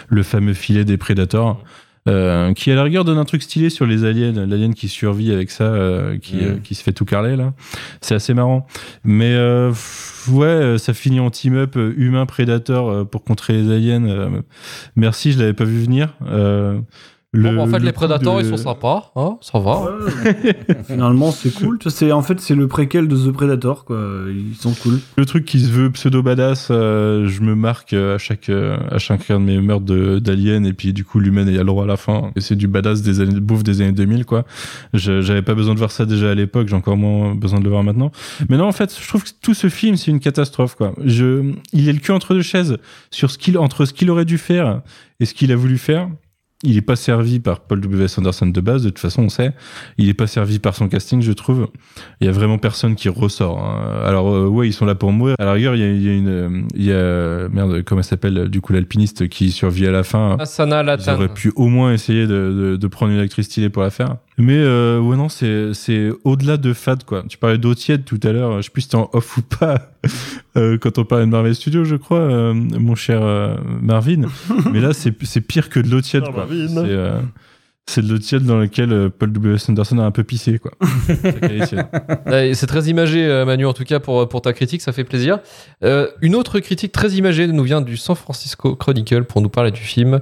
Le 0.09 0.21
fameux 0.23 0.53
filet 0.53 0.83
des 0.85 0.97
prédateurs. 0.97 1.63
Euh, 2.07 2.53
qui 2.53 2.71
à 2.71 2.75
la 2.75 2.83
rigueur 2.83 3.05
donne 3.05 3.17
un 3.19 3.25
truc 3.25 3.43
stylé 3.43 3.69
sur 3.69 3.85
les 3.85 4.05
aliens, 4.05 4.31
l'alien 4.47 4.73
qui 4.73 4.87
survit 4.87 5.31
avec 5.31 5.51
ça, 5.51 5.65
euh, 5.65 6.17
qui, 6.17 6.37
Mm. 6.37 6.39
euh, 6.41 6.55
qui 6.63 6.73
se 6.75 6.81
fait 6.83 6.93
tout 6.93 7.05
carler 7.05 7.35
là. 7.35 7.53
C'est 8.01 8.15
assez 8.15 8.33
marrant. 8.33 8.65
Mais 9.03 9.33
euh, 9.35 9.71
ouais, 10.29 10.45
euh, 10.47 10.77
ça 10.77 10.93
finit 10.93 11.19
en 11.19 11.29
team-up 11.29 11.75
euh, 11.77 11.93
humain-prédateur 11.97 13.07
pour 13.07 13.23
contrer 13.23 13.53
les 13.53 13.71
aliens. 13.71 14.41
merci, 14.95 15.31
je 15.31 15.39
l'avais 15.39 15.53
pas 15.53 15.63
vu 15.65 15.79
venir. 15.81 16.15
Le- 17.33 17.55
Bon, 17.55 17.61
en 17.61 17.67
fait, 17.67 17.79
le 17.79 17.85
les 17.85 17.91
coup 17.91 17.95
prédateurs, 17.99 18.37
de- 18.37 18.41
ils 18.43 18.49
sont 18.49 18.57
sympas. 18.57 19.13
Hein, 19.15 19.37
ça 19.39 19.57
va. 19.59 19.87
Finalement, 20.87 21.31
c'est 21.31 21.53
cool. 21.53 21.79
C'est 21.87 22.11
en 22.11 22.21
fait 22.21 22.39
c'est 22.41 22.55
le 22.55 22.67
préquel 22.67 23.07
de 23.07 23.15
The 23.15 23.31
Predator 23.31 23.85
quoi. 23.85 24.01
Ils 24.29 24.55
sont 24.55 24.73
cool. 24.73 24.99
Le 25.15 25.25
truc 25.25 25.45
qui 25.45 25.61
se 25.61 25.69
veut 25.71 25.89
pseudo 25.91 26.21
badass, 26.21 26.67
euh, 26.71 27.29
je 27.29 27.41
me 27.41 27.55
marque 27.55 27.93
euh, 27.93 28.15
à 28.15 28.17
chaque 28.17 28.49
euh, 28.49 28.75
à 28.89 28.97
chacun 28.97 29.39
de 29.39 29.45
mes 29.45 29.61
meurtres 29.61 29.85
de- 29.85 30.19
d'aliens 30.19 30.63
et 30.65 30.73
puis 30.73 30.91
du 30.91 31.05
coup 31.05 31.19
l'humain 31.21 31.45
il 31.47 31.55
a 31.55 31.59
le 31.59 31.65
droit 31.65 31.85
à 31.85 31.87
la 31.87 31.95
fin. 31.97 32.31
Et 32.35 32.41
c'est 32.41 32.55
du 32.57 32.67
badass 32.67 33.01
des 33.01 33.21
années 33.21 33.39
bouffe 33.39 33.63
des 33.63 33.81
années 33.81 33.93
2000 33.93 34.25
quoi. 34.25 34.43
Je- 34.93 35.21
J'avais 35.21 35.41
pas 35.41 35.53
besoin 35.55 35.73
de 35.73 35.79
voir 35.79 35.91
ça 35.91 36.05
déjà 36.05 36.31
à 36.31 36.35
l'époque, 36.35 36.67
j'ai 36.67 36.75
encore 36.75 36.97
moins 36.97 37.33
besoin 37.33 37.59
de 37.59 37.63
le 37.63 37.69
voir 37.69 37.83
maintenant. 37.83 38.11
Mais 38.49 38.57
non 38.57 38.65
en 38.65 38.71
fait, 38.73 38.93
je 39.01 39.07
trouve 39.07 39.23
que 39.23 39.29
tout 39.41 39.53
ce 39.53 39.69
film 39.69 39.95
c'est 39.95 40.11
une 40.11 40.19
catastrophe 40.19 40.75
quoi. 40.75 40.93
Je 41.05 41.53
il 41.71 41.87
est 41.87 41.93
le 41.93 41.99
cul 41.99 42.11
entre 42.11 42.33
deux 42.33 42.41
chaises 42.41 42.77
sur 43.09 43.31
ce 43.31 43.37
qu'il 43.37 43.57
entre 43.57 43.85
ce 43.85 43.93
qu'il 43.93 44.09
aurait 44.11 44.25
dû 44.25 44.37
faire 44.37 44.81
et 45.21 45.25
ce 45.25 45.33
qu'il 45.33 45.51
a 45.53 45.55
voulu 45.55 45.77
faire. 45.77 46.09
Il 46.63 46.77
est 46.77 46.81
pas 46.81 46.95
servi 46.95 47.39
par 47.39 47.61
Paul 47.61 47.81
W. 47.81 48.03
S. 48.05 48.19
Anderson 48.19 48.45
de 48.45 48.61
base, 48.61 48.83
de 48.83 48.89
toute 48.89 48.99
façon 48.99 49.23
on 49.23 49.29
sait. 49.29 49.51
Il 49.97 50.09
est 50.09 50.13
pas 50.13 50.27
servi 50.27 50.59
par 50.59 50.75
son 50.75 50.89
casting, 50.89 51.19
je 51.21 51.31
trouve. 51.31 51.69
Il 52.19 52.27
y 52.27 52.29
a 52.29 52.31
vraiment 52.31 52.59
personne 52.59 52.93
qui 52.95 53.09
ressort. 53.09 53.57
hein. 53.63 54.03
Alors 54.05 54.29
euh, 54.31 54.45
ouais, 54.47 54.67
ils 54.67 54.73
sont 54.73 54.85
là 54.85 54.93
pour 54.93 55.11
mourir. 55.11 55.35
À 55.39 55.45
la 55.45 55.53
rigueur, 55.53 55.73
il 55.75 55.79
y 55.81 55.83
a, 55.83 55.89
il 55.89 56.03
y 56.03 56.09
a 56.09 56.13
une, 56.13 56.27
euh, 56.27 56.61
il 56.75 56.83
y 56.85 56.93
a 56.93 57.49
merde, 57.49 57.81
comment 57.83 58.01
elle 58.01 58.05
s'appelle 58.05 58.47
du 58.47 58.61
coup 58.61 58.73
l'alpiniste 58.73 59.27
qui 59.27 59.49
survit 59.51 59.87
à 59.87 59.91
la 59.91 60.03
fin. 60.03 60.37
Asana 60.39 60.81
Ils 60.81 60.85
Latan. 60.85 61.13
auraient 61.15 61.33
pu 61.33 61.51
au 61.55 61.67
moins 61.67 61.93
essayer 61.93 62.27
de, 62.27 62.27
de, 62.71 62.75
de 62.77 62.87
prendre 62.87 63.11
une 63.11 63.19
actrice 63.19 63.47
stylée 63.47 63.69
pour 63.69 63.81
la 63.81 63.89
faire. 63.89 64.17
Mais 64.41 64.57
euh, 64.57 64.99
ouais 64.99 65.15
non, 65.15 65.29
c'est 65.29 65.73
c'est 65.73 66.09
au-delà 66.23 66.57
de 66.57 66.73
fade 66.73 67.03
quoi. 67.03 67.23
Tu 67.29 67.37
parlais 67.37 67.59
d'eau 67.59 67.75
tiède 67.75 68.05
tout 68.05 68.19
à 68.23 68.31
l'heure. 68.31 68.57
Je 68.57 68.63
sais 68.63 68.71
plus 68.71 68.81
si 68.81 68.87
c'était 68.87 68.97
en 68.97 69.09
off 69.13 69.37
ou 69.37 69.43
pas 69.43 69.91
euh, 70.57 70.79
quand 70.79 70.97
on 70.97 71.05
parlait 71.05 71.25
de 71.25 71.29
Marvel 71.29 71.53
Studios, 71.53 71.83
je 71.83 71.95
crois, 71.95 72.17
euh, 72.17 72.53
mon 72.53 72.95
cher 72.95 73.21
euh, 73.21 73.55
Marvin. 73.81 74.23
Mais 74.73 74.81
là, 74.81 74.93
c'est 74.93 75.13
c'est 75.23 75.41
pire 75.41 75.69
que 75.69 75.79
de 75.79 75.89
l'eau 75.89 76.01
tiède 76.01 76.23
quoi. 76.33 76.47
C'est 76.49 76.75
euh, 76.77 77.19
c'est 77.87 78.01
de 78.01 78.11
l'eau 78.11 78.17
tiède 78.17 78.43
dans 78.43 78.57
laquelle 78.57 78.93
euh, 78.93 79.09
Paul 79.09 79.31
W. 79.31 79.55
S. 79.55 79.69
Anderson 79.69 79.99
a 79.99 80.03
un 80.03 80.11
peu 80.11 80.23
pissé 80.23 80.57
quoi. 80.57 80.71
C'est. 81.67 81.75
Ouais, 82.25 82.53
C'est 82.53 82.67
très 82.67 82.85
imagé, 82.85 83.43
Manu, 83.45 83.65
en 83.65 83.73
tout 83.73 83.83
cas, 83.83 83.99
pour, 83.99 84.27
pour 84.29 84.41
ta 84.41 84.53
critique, 84.53 84.81
ça 84.81 84.91
fait 84.91 85.03
plaisir. 85.03 85.39
Euh, 85.83 86.07
une 86.21 86.35
autre 86.35 86.59
critique 86.59 86.91
très 86.91 87.11
imagée 87.11 87.47
nous 87.47 87.63
vient 87.63 87.81
du 87.81 87.97
San 87.97 88.15
Francisco 88.15 88.75
Chronicle 88.75 89.25
pour 89.25 89.41
nous 89.41 89.49
parler 89.49 89.71
du 89.71 89.81
film. 89.81 90.21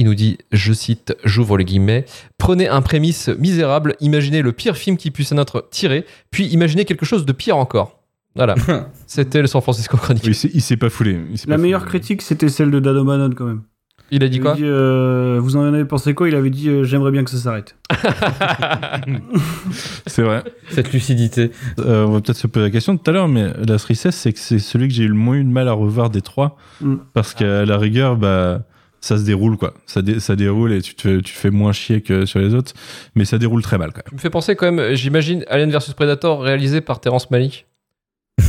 Il 0.00 0.06
nous 0.06 0.14
dit, 0.14 0.38
je 0.50 0.72
cite, 0.72 1.14
j'ouvre 1.24 1.58
les 1.58 1.66
guillemets, 1.66 2.06
prenez 2.38 2.66
un 2.68 2.80
prémisse 2.80 3.28
misérable, 3.28 3.96
imaginez 4.00 4.40
le 4.40 4.52
pire 4.52 4.74
film 4.74 4.96
qui 4.96 5.10
puisse 5.10 5.30
en 5.30 5.36
être 5.36 5.68
tiré, 5.70 6.06
puis 6.30 6.46
imaginez 6.46 6.86
quelque 6.86 7.04
chose 7.04 7.26
de 7.26 7.32
pire 7.32 7.58
encore. 7.58 8.00
Voilà, 8.34 8.54
c'était 9.06 9.42
le 9.42 9.46
San 9.46 9.60
Francisco 9.60 9.98
Chronicle. 9.98 10.26
Oui, 10.30 10.50
il 10.54 10.62
s'est- 10.62 10.78
pas 10.78 10.88
foulé. 10.88 11.18
La 11.46 11.56
pas 11.56 11.62
meilleure 11.62 11.82
foulé. 11.82 12.00
critique 12.00 12.22
c'était 12.22 12.48
celle 12.48 12.70
de 12.70 12.80
Dado 12.80 13.04
Manon 13.04 13.28
quand 13.36 13.44
même. 13.44 13.60
Il 14.10 14.24
a 14.24 14.28
dit 14.28 14.38
Il 14.38 14.42
quoi 14.42 14.52
avait 14.52 14.62
euh, 14.64 15.38
Vous 15.42 15.56
en 15.56 15.64
avez 15.64 15.84
pensé 15.84 16.14
quoi? 16.14 16.30
Il 16.30 16.34
avait 16.34 16.48
dit 16.48 16.70
euh, 16.70 16.82
j'aimerais 16.82 17.10
bien 17.10 17.22
que 17.22 17.30
ça 17.30 17.36
s'arrête. 17.36 17.76
C'est 20.06 20.22
vrai. 20.22 20.42
Cette 20.70 20.94
lucidité. 20.94 21.50
Euh, 21.78 22.06
on 22.06 22.12
va 22.12 22.20
peut-être 22.22 22.38
se 22.38 22.46
poser 22.46 22.64
la 22.64 22.70
question 22.70 22.96
tout 22.96 23.10
à 23.10 23.12
l'heure, 23.12 23.28
mais 23.28 23.52
la 23.68 23.78
tristesse, 23.78 24.16
c'est 24.16 24.32
que 24.32 24.38
c'est 24.38 24.58
celui 24.60 24.88
que 24.88 24.94
j'ai 24.94 25.04
eu 25.04 25.08
le 25.08 25.14
moins 25.14 25.36
eu 25.36 25.44
de 25.44 25.50
mal 25.50 25.68
à 25.68 25.72
revoir 25.72 26.08
des 26.08 26.22
trois. 26.22 26.56
Mm. 26.80 26.94
Parce 27.12 27.34
qu'à 27.34 27.66
la 27.66 27.76
rigueur, 27.76 28.16
bah, 28.16 28.62
ça 29.00 29.16
se 29.18 29.22
déroule, 29.22 29.56
quoi. 29.56 29.74
Ça, 29.86 30.02
dé- 30.02 30.20
ça 30.20 30.36
déroule 30.36 30.72
et 30.72 30.82
tu 30.82 30.94
te, 30.94 31.02
fais, 31.02 31.16
tu 31.22 31.32
te 31.34 31.38
fais 31.38 31.50
moins 31.50 31.72
chier 31.72 32.02
que 32.02 32.26
sur 32.26 32.38
les 32.38 32.54
autres. 32.54 32.72
Mais 33.14 33.24
ça 33.24 33.38
déroule 33.38 33.62
très 33.62 33.78
mal, 33.78 33.92
quand 33.92 34.02
Tu 34.08 34.14
me 34.14 34.20
fais 34.20 34.30
penser 34.30 34.56
quand 34.56 34.70
même, 34.70 34.94
j'imagine, 34.94 35.44
Alien 35.48 35.70
vs 35.70 35.94
Predator 35.94 36.42
réalisé 36.42 36.80
par 36.80 37.00
Terrence 37.00 37.30
Malick. 37.30 37.66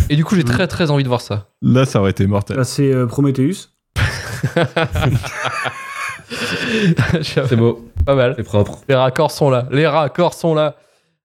Et 0.09 0.15
du 0.15 0.23
coup, 0.25 0.35
j'ai 0.35 0.43
très 0.43 0.67
très 0.67 0.89
envie 0.91 1.03
de 1.03 1.07
voir 1.09 1.21
ça. 1.21 1.47
même. 1.61 1.73
Là, 1.75 1.85
ça 1.85 1.99
aurait 1.99 2.11
été 2.11 2.25
mortel. 2.27 2.57
Là 2.57 2.63
c'est 2.63 2.93
euh, 2.93 3.05
Prometheus. 3.07 3.69
C'est 7.21 7.55
beau. 7.55 7.87
Pas 8.05 8.15
mal. 8.15 8.33
C'est 8.37 8.43
propre. 8.43 8.79
Les 8.87 8.95
raccords 8.95 9.31
sont 9.31 9.49
là. 9.49 9.67
Les 9.71 9.87
raccords 9.87 10.33
sont 10.33 10.53
là. 10.55 10.75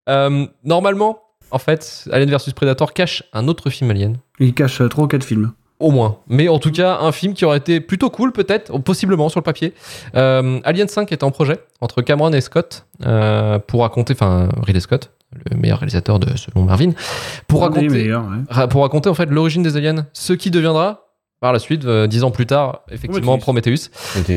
Euh, 0.08 0.46
normalement, 0.64 1.20
en 1.50 1.58
fait, 1.58 2.08
Alien 2.12 2.30
vs 2.30 2.52
Predator 2.54 2.92
cache 2.92 3.22
un 3.32 3.48
autre 3.48 3.70
film 3.70 3.90
Alien. 3.90 4.16
Il 4.38 4.54
cache 4.54 4.80
euh, 4.80 4.88
trois 4.88 5.04
ou 5.04 5.08
quatre 5.08 5.24
films. 5.24 5.52
Au 5.78 5.90
moins. 5.90 6.18
Mais 6.26 6.48
en 6.48 6.58
tout 6.58 6.70
cas, 6.70 6.98
un 7.00 7.12
film 7.12 7.34
qui 7.34 7.44
aurait 7.44 7.58
été 7.58 7.80
plutôt 7.80 8.08
cool, 8.08 8.32
peut-être, 8.32 8.78
possiblement 8.78 9.28
sur 9.28 9.40
le 9.40 9.44
papier. 9.44 9.74
Euh, 10.14 10.58
Alien 10.64 10.88
5 10.88 11.12
est 11.12 11.22
en 11.22 11.30
projet 11.30 11.58
entre 11.82 12.00
Cameron 12.00 12.32
et 12.32 12.40
Scott 12.40 12.86
euh, 13.04 13.58
pour 13.58 13.82
raconter, 13.82 14.14
enfin 14.14 14.48
Ridley 14.62 14.80
Scott, 14.80 15.10
le 15.50 15.56
meilleur 15.56 15.80
réalisateur 15.80 16.18
de 16.18 16.34
selon 16.36 16.64
Marvin, 16.64 16.92
pour 17.46 17.60
raconter, 17.60 18.14
ouais. 18.14 18.68
pour 18.70 18.82
raconter 18.82 19.10
en 19.10 19.14
fait 19.14 19.26
l'origine 19.26 19.62
des 19.62 19.76
aliens, 19.76 20.06
ce 20.14 20.32
qui 20.32 20.50
deviendra 20.50 21.05
par 21.40 21.52
la 21.52 21.58
suite, 21.58 21.84
euh, 21.84 22.06
dix 22.06 22.24
ans 22.24 22.30
plus 22.30 22.46
tard, 22.46 22.80
effectivement 22.90 23.36
Prometheus. 23.38 23.90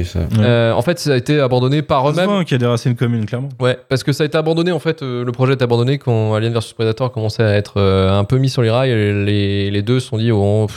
Ça. 0.03 0.19
Euh, 0.39 0.73
en 0.73 0.81
fait, 0.81 0.99
ça 0.99 1.13
a 1.13 1.15
été 1.15 1.39
abandonné 1.39 1.81
par 1.81 2.09
eux-mêmes. 2.09 2.29
hein, 2.29 2.43
qu'il 2.43 2.51
y 2.51 2.55
a 2.55 2.57
des 2.57 2.65
racines 2.65 2.95
communes, 2.95 3.25
clairement. 3.25 3.47
Ouais, 3.59 3.77
parce 3.87 4.03
que 4.03 4.11
ça 4.11 4.23
a 4.23 4.25
été 4.25 4.37
abandonné 4.37 4.71
en 4.73 4.79
fait. 4.79 5.01
euh, 5.01 5.23
le 5.23 5.31
projet 5.31 5.51
a 5.51 5.55
été 5.55 5.63
abandonné 5.63 5.97
quand 5.97 6.33
Alien 6.33 6.53
vs 6.53 6.73
Predator 6.75 7.11
commençait 7.11 7.43
à 7.43 7.53
être 7.55 7.75
euh, 7.77 8.11
un 8.11 8.25
peu 8.25 8.37
mis 8.37 8.49
sur 8.49 8.61
les 8.61 8.69
rails. 8.69 8.89
et 8.91 9.13
les, 9.25 9.71
les 9.71 9.81
deux 9.81 9.99
se 10.01 10.09
sont 10.09 10.17
dit 10.17 10.31
oh, 10.31 10.39
on, 10.43 10.67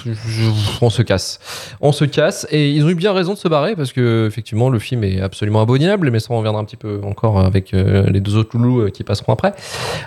on 0.80 0.90
se 0.90 1.02
casse, 1.02 1.40
on 1.80 1.90
se 1.92 2.04
casse. 2.04 2.46
Et 2.50 2.70
ils 2.70 2.84
ont 2.84 2.88
eu 2.88 2.94
bien 2.94 3.12
raison 3.12 3.32
de 3.34 3.38
se 3.38 3.48
barrer 3.48 3.74
parce 3.74 3.92
que 3.92 4.26
effectivement 4.28 4.70
le 4.70 4.78
film 4.78 5.02
est 5.04 5.20
absolument 5.20 5.60
abominable. 5.62 6.10
Mais 6.12 6.20
ça 6.20 6.28
on 6.30 6.38
reviendra 6.38 6.60
un 6.60 6.64
petit 6.64 6.76
peu 6.76 7.00
encore 7.04 7.40
avec 7.40 7.74
euh, 7.74 8.04
les 8.08 8.20
deux 8.20 8.36
autres 8.36 8.56
loulous 8.56 8.82
euh, 8.82 8.90
qui 8.90 9.02
passeront 9.02 9.32
après. 9.32 9.52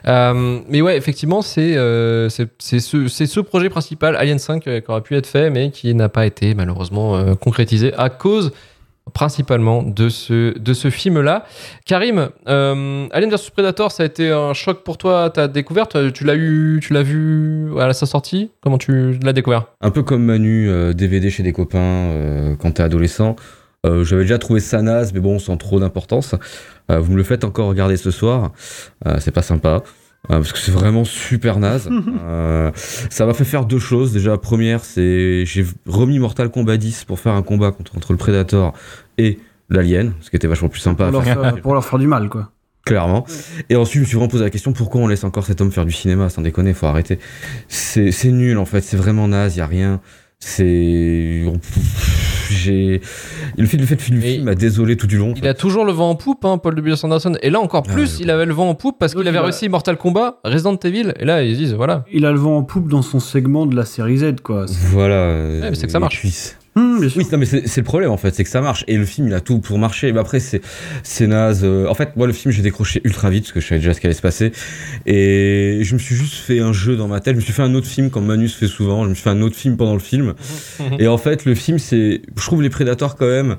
Euh, 0.08 0.60
mais 0.70 0.82
ouais, 0.82 0.98
effectivement 0.98 1.42
c'est 1.42 1.76
euh, 1.76 2.30
c'est 2.30 2.48
c'est 2.60 2.80
ce, 2.80 3.08
c'est 3.08 3.26
ce 3.28 3.40
projet 3.42 3.70
principal 3.70 4.16
Alien 4.16 4.40
5 4.40 4.66
euh, 4.68 4.80
qui 4.80 4.92
aurait 4.92 5.02
pu 5.02 5.16
être 5.16 5.28
fait 5.28 5.50
mais 5.50 5.72
qui 5.72 5.94
n'a 5.94 6.05
pas 6.10 6.26
été 6.26 6.54
malheureusement 6.54 7.16
euh, 7.16 7.36
concrétisé 7.36 7.94
à 7.98 8.10
cause 8.10 8.52
principalement 9.14 9.84
de 9.84 10.10
ce, 10.10 10.58
de 10.58 10.74
ce 10.74 10.90
film-là. 10.90 11.46
Karim, 11.86 12.30
euh, 12.48 13.08
Alien 13.12 13.30
vs 13.30 13.52
Predator, 13.54 13.92
ça 13.92 14.02
a 14.02 14.06
été 14.08 14.32
un 14.32 14.54
choc 14.54 14.84
pour 14.84 14.98
toi, 14.98 15.30
ta 15.30 15.48
découverte? 15.48 16.12
Tu 16.14 16.24
l'as 16.24 16.36
eu, 16.36 16.80
tu 16.82 16.92
l'as 16.92 17.04
vu 17.04 17.70
à 17.80 17.94
sa 17.94 18.08
sortie? 18.08 18.50
Comment 18.62 18.80
tu 18.80 19.14
l'as 19.24 19.34
découvert? 19.34 19.68
Un 19.82 19.92
peu 19.92 20.02
comme 20.02 20.24
Manu, 20.24 20.70
euh, 20.70 20.94
DVD 20.94 21.30
chez 21.30 21.44
des 21.44 21.54
copains 21.54 21.78
euh, 21.78 22.56
quand 22.60 22.72
t'es 22.72 22.84
adolescent. 22.84 23.36
Euh, 23.86 24.04
J'avais 24.04 24.24
déjà 24.24 24.40
trouvé 24.40 24.60
ça 24.60 24.82
naze, 24.82 25.14
mais 25.14 25.20
bon, 25.20 25.38
sans 25.38 25.58
trop 25.58 25.80
d'importance. 25.80 26.34
Euh, 26.90 27.00
vous 27.00 27.12
me 27.12 27.18
le 27.18 27.24
faites 27.24 27.44
encore 27.44 27.68
regarder 27.70 27.98
ce 27.98 28.10
soir. 28.10 28.52
Euh, 29.06 29.18
c'est 29.20 29.32
pas 29.32 29.44
sympa. 29.44 29.84
Euh, 30.32 30.38
parce 30.38 30.54
que 30.54 30.60
c'est 30.60 30.72
vraiment 30.72 31.04
super 31.04 31.60
naze. 31.60 31.90
Euh, 32.26 32.72
ça 32.76 33.26
m'a 33.26 33.34
fait 33.34 33.46
faire 33.46 33.66
deux 33.66 33.80
choses. 33.80 34.12
Déjà, 34.12 34.32
la 34.32 34.38
première, 34.38 34.84
c'est 34.84 35.46
j'ai 35.46 35.66
remis 35.86 36.18
Mortal 36.18 36.50
Kombat 36.50 36.78
10 36.78 37.04
pour 37.04 37.20
faire 37.20 37.34
un 37.34 37.44
combat 37.44 37.72
contre, 37.72 37.96
entre 37.96 38.14
le 38.14 38.18
Predator 38.18 38.74
et 39.18 39.40
l'Alien, 39.70 40.14
ce 40.22 40.30
qui 40.30 40.36
était 40.36 40.48
vachement 40.48 40.70
plus 40.70 40.80
sympa. 40.80 41.10
Pour 41.10 41.22
à 41.22 41.26
leur, 41.26 41.44
faire. 41.44 41.62
pour 41.62 41.74
leur 41.74 41.86
faire 41.86 42.00
du 42.00 42.08
mal 42.08 42.30
quoi. 42.30 42.52
Clairement. 42.86 43.26
Et 43.70 43.76
ensuite, 43.76 43.96
je 43.96 44.00
me 44.02 44.06
suis 44.06 44.16
vraiment 44.16 44.30
posé 44.30 44.44
la 44.44 44.50
question 44.50 44.74
pourquoi 44.74 45.02
on 45.02 45.08
laisse 45.08 45.24
encore 45.24 45.46
cet 45.46 45.62
homme 45.62 45.72
faire 45.72 45.86
du 45.86 45.92
cinéma 45.92 46.30
Sans 46.30 46.42
déconner, 46.42 46.74
faut 46.74 46.88
arrêter. 46.88 47.20
C'est 47.68 48.12
c'est 48.12 48.32
nul 48.32 48.58
en 48.58 48.66
fait, 48.66 48.82
c'est 48.82 48.98
vraiment 48.98 49.28
naze, 49.28 49.58
y 49.58 49.62
a 49.62 49.68
rien. 49.68 50.02
C'est. 50.40 51.44
J'ai. 52.50 53.02
Le 53.58 53.66
fait, 53.66 53.78
le 53.78 53.86
fait 53.86 53.96
de 53.96 54.02
film 54.02 54.22
Et 54.24 54.40
m'a 54.40 54.56
désolé 54.56 54.98
tout 54.98 55.08
du 55.08 55.18
long. 55.18 55.34
Il 55.38 55.48
a 55.48 55.54
toujours 55.54 55.86
le 55.86 55.92
vent 55.92 56.10
en 56.10 56.16
poupe, 56.16 56.46
hein, 56.46 56.58
Paul 56.58 56.76
W. 56.76 56.96
Anderson. 57.04 57.34
Et 57.42 57.50
là 57.50 57.60
encore 57.60 57.84
plus, 57.84 58.18
ouais. 58.18 58.24
il 58.24 58.30
avait 58.30 58.46
le 58.46 58.54
vent 58.54 58.70
en 58.70 58.76
poupe 58.76 58.98
parce 59.00 59.14
qu'il 59.14 59.28
avait 59.28 59.40
réussi 59.40 59.70
Mortal 59.70 59.98
Kombat, 59.98 60.40
Resident 60.44 60.78
Evil. 60.78 61.14
Et 61.20 61.26
là, 61.26 61.44
ils 61.44 61.58
disent 61.58 61.74
voilà. 61.74 62.06
Il 62.12 62.26
a 62.26 62.32
le 62.32 62.40
vent 62.40 62.58
en 62.58 62.64
poupe 62.64 62.88
dans 62.90 63.02
son 63.02 63.20
segment 63.20 63.66
de 63.66 63.76
la 63.76 63.86
série 63.86 64.18
Z 64.18 64.42
quoi. 64.44 64.66
Voilà. 64.92 65.28
Ouais, 65.28 65.70
mais 65.70 65.76
c'est 65.76 65.86
que 65.86 65.92
ça 65.92 66.00
marche. 66.00 66.20
cuisses. 66.20 66.58
Bien 66.76 67.08
sûr. 67.08 67.22
Oui, 67.22 67.28
non, 67.32 67.38
mais 67.38 67.46
c'est 67.46 67.78
le 67.78 67.84
problème 67.84 68.12
en 68.12 68.18
fait, 68.18 68.36
c'est 68.36 68.44
que 68.44 68.50
ça 68.50 68.60
marche. 68.60 68.84
Et 68.88 68.98
le 68.98 69.06
film, 69.06 69.28
il 69.28 69.34
a 69.34 69.40
tout 69.40 69.60
pour 69.60 69.78
marcher. 69.78 70.12
Mais 70.12 70.20
après, 70.20 70.40
c'est 70.40 70.62
naze. 71.28 71.62
Euh, 71.64 71.88
En 71.88 71.94
fait, 71.94 72.16
moi, 72.18 72.28
le 72.28 72.34
film, 72.34 72.54
j'ai 72.54 72.62
décroché 72.62 73.00
ultra 73.06 73.30
vite 73.30 73.44
parce 73.46 73.54
que 73.54 73.60
je 73.62 73.68
savais 73.68 73.80
déjà 73.80 73.94
ce 73.94 74.02
qui 74.02 74.08
allait 74.08 74.16
se 74.16 74.22
passer. 74.22 74.52
Et 75.06 75.80
je 75.84 75.94
me 75.94 76.00
suis 76.00 76.16
juste 76.16 76.36
fait 76.36 76.60
un 76.60 76.74
jeu 76.74 76.98
dans 76.98 77.08
ma 77.08 77.22
tête. 77.22 77.34
Je 77.34 77.40
me 77.40 77.42
suis 77.42 77.54
fait 77.54 77.62
un 77.62 77.74
autre 77.76 77.88
film 77.88 78.10
comme 78.10 78.26
Manu 78.26 78.50
se 78.50 78.58
fait 78.58 78.68
souvent. 78.68 79.04
Je 79.06 79.10
me 79.10 79.14
suis 79.14 79.24
fait 79.24 79.30
un 79.30 79.42
autre 79.42 79.56
film 79.56 79.78
pendant 79.78 79.94
le 79.94 80.00
film. 80.00 80.34
Et 81.00 81.08
en 81.08 81.18
fait, 81.18 81.46
le 81.46 81.56
film, 81.56 81.80
c'est, 81.80 82.22
je 82.36 82.46
trouve 82.46 82.62
les 82.62 82.70
Predators 82.70 83.16
quand 83.16 83.28
même, 83.28 83.56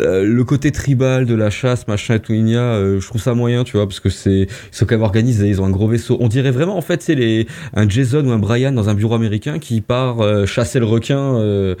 euh, 0.00 0.24
le 0.24 0.44
côté 0.44 0.70
tribal 0.70 1.26
de 1.26 1.34
la 1.34 1.50
chasse, 1.50 1.86
machin 1.88 2.14
et 2.14 2.20
tout, 2.20 2.32
il 2.32 2.48
y 2.48 2.56
a, 2.56 2.60
euh, 2.60 3.00
je 3.00 3.06
trouve 3.06 3.20
ça 3.20 3.34
moyen, 3.34 3.64
tu 3.64 3.76
vois, 3.76 3.86
parce 3.86 4.00
que 4.00 4.08
c'est, 4.10 4.42
ils 4.42 4.48
sont 4.70 4.86
quand 4.86 4.94
même 4.94 5.02
organisés, 5.02 5.48
ils 5.48 5.60
ont 5.60 5.66
un 5.66 5.70
gros 5.70 5.88
vaisseau. 5.88 6.16
On 6.20 6.28
dirait 6.28 6.50
vraiment, 6.50 6.76
en 6.76 6.80
fait, 6.82 7.02
c'est 7.02 7.14
les, 7.14 7.46
un 7.74 7.88
Jason 7.88 8.24
ou 8.26 8.30
un 8.30 8.38
Brian 8.38 8.72
dans 8.72 8.88
un 8.88 8.94
bureau 8.94 9.14
américain 9.14 9.58
qui 9.58 9.80
part 9.80 10.20
euh, 10.20 10.46
chasser 10.46 10.78
le 10.78 10.86
requin 10.86 11.18
euh, 11.18 11.74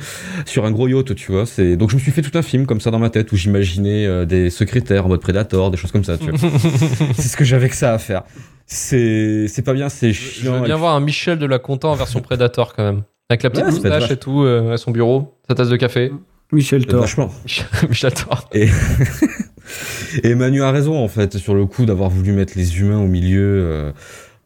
sur 0.64 0.66
un 0.66 0.72
gros 0.72 0.88
yacht, 0.88 1.14
tu 1.14 1.32
vois. 1.32 1.46
C'est, 1.46 1.76
donc 1.76 1.90
je 1.90 1.96
me 1.96 2.00
suis 2.00 2.10
fait 2.12 2.22
tout 2.22 2.36
un 2.36 2.42
film 2.42 2.66
comme 2.66 2.80
ça 2.80 2.90
dans 2.90 2.98
ma 2.98 3.10
tête 3.10 3.30
où 3.32 3.36
j'imaginais 3.36 4.06
euh, 4.06 4.24
des 4.24 4.50
secrétaires 4.50 5.06
en 5.06 5.08
mode 5.08 5.20
Predator, 5.20 5.70
des 5.70 5.76
choses 5.76 5.92
comme 5.92 6.04
ça, 6.04 6.16
tu 6.18 6.30
vois. 6.30 6.38
c'est 7.14 7.28
ce 7.28 7.36
que 7.36 7.44
j'avais 7.44 7.68
que 7.68 7.76
ça 7.76 7.92
à 7.94 7.98
faire. 7.98 8.22
C'est, 8.66 9.46
c'est 9.48 9.62
pas 9.62 9.74
bien, 9.74 9.88
c'est 9.88 10.12
Je 10.12 10.20
chiant. 10.20 10.58
veux 10.58 10.64
bien 10.64 10.76
voir 10.76 10.94
un 10.94 11.00
Michel 11.00 11.38
de 11.38 11.46
la 11.46 11.58
Conta 11.58 11.88
en 11.88 11.94
version 11.94 12.20
Predator 12.20 12.74
quand 12.74 12.84
même. 12.84 13.02
Avec 13.30 13.42
la 13.42 13.50
petite 13.50 13.64
Ouais, 13.66 13.70
moustache 13.72 14.10
et 14.10 14.16
tout, 14.16 14.42
euh, 14.42 14.72
à 14.72 14.76
son 14.76 14.90
bureau, 14.90 15.38
sa 15.48 15.54
tasse 15.54 15.68
de 15.68 15.76
café. 15.76 16.12
Michel 16.52 16.82
puis, 16.82 16.90
Thor. 16.90 17.00
Vachement. 17.00 17.30
Michel 17.88 18.12
Thor. 18.12 18.48
Et, 18.52 18.68
Et 20.22 20.34
Manu 20.34 20.62
a 20.62 20.70
raison 20.70 21.02
en 21.02 21.08
fait 21.08 21.38
sur 21.38 21.54
le 21.54 21.66
coup 21.66 21.86
d'avoir 21.86 22.10
voulu 22.10 22.32
mettre 22.32 22.52
les 22.56 22.78
humains 22.80 22.98
au 22.98 23.06
milieu. 23.06 23.40
euh, 23.42 23.92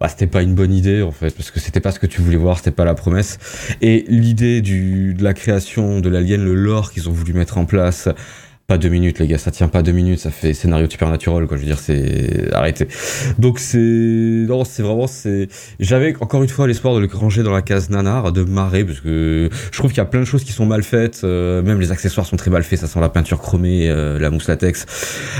bah, 0.00 0.08
c'était 0.08 0.26
pas 0.26 0.42
une 0.42 0.54
bonne 0.54 0.72
idée 0.72 1.02
en 1.02 1.10
fait 1.12 1.34
parce 1.34 1.50
que 1.50 1.60
c'était 1.60 1.80
pas 1.80 1.90
ce 1.92 1.98
que 1.98 2.06
tu 2.06 2.20
voulais 2.20 2.36
voir, 2.36 2.58
c'était 2.58 2.70
pas 2.70 2.84
la 2.84 2.94
promesse. 2.94 3.38
Et 3.80 4.04
l'idée 4.08 4.60
du 4.60 5.14
de 5.14 5.24
la 5.24 5.34
création 5.34 6.00
de 6.00 6.08
l'alien, 6.08 6.44
le 6.44 6.54
lore 6.54 6.92
qu'ils 6.92 7.08
ont 7.08 7.12
voulu 7.12 7.32
mettre 7.32 7.58
en 7.58 7.64
place. 7.64 8.08
Pas 8.68 8.76
deux 8.76 8.90
minutes, 8.90 9.18
les 9.18 9.26
gars, 9.26 9.38
ça 9.38 9.50
tient 9.50 9.68
pas 9.68 9.80
deux 9.82 9.92
minutes, 9.92 10.18
ça 10.18 10.30
fait 10.30 10.52
scénario 10.52 10.90
supernatural, 10.90 11.46
quoi. 11.46 11.56
Je 11.56 11.62
veux 11.62 11.66
dire, 11.66 11.78
c'est 11.78 12.52
arrêtez. 12.52 12.86
Donc 13.38 13.60
c'est 13.60 13.78
non, 13.78 14.62
c'est 14.64 14.82
vraiment 14.82 15.06
c'est. 15.06 15.48
J'avais 15.80 16.14
encore 16.20 16.42
une 16.42 16.50
fois 16.50 16.66
l'espoir 16.66 16.94
de 16.94 17.00
le 17.00 17.08
ranger 17.10 17.42
dans 17.42 17.54
la 17.54 17.62
case 17.62 17.88
nanar, 17.88 18.30
de 18.30 18.44
marrer, 18.44 18.84
parce 18.84 19.00
que 19.00 19.48
je 19.72 19.78
trouve 19.78 19.90
qu'il 19.90 19.96
y 19.96 20.02
a 20.02 20.04
plein 20.04 20.20
de 20.20 20.26
choses 20.26 20.44
qui 20.44 20.52
sont 20.52 20.66
mal 20.66 20.82
faites. 20.82 21.22
euh, 21.24 21.62
même 21.62 21.80
les 21.80 21.92
accessoires 21.92 22.26
sont 22.26 22.36
très 22.36 22.50
mal 22.50 22.62
faits, 22.62 22.80
ça 22.80 22.86
sent 22.88 23.00
la 23.00 23.08
peinture 23.08 23.38
chromée, 23.40 23.88
euh, 23.88 24.18
la 24.18 24.28
mousse 24.28 24.48
latex. 24.48 24.84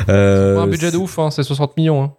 Euh, 0.09 0.55
Pas 0.55 0.63
un 0.63 0.67
budget 0.67 0.91
de 0.91 0.97
ouf, 0.97 1.19
hein, 1.19 1.31
c'est 1.31 1.43
60 1.43 1.77
millions. 1.77 2.03
Hein. 2.03 2.15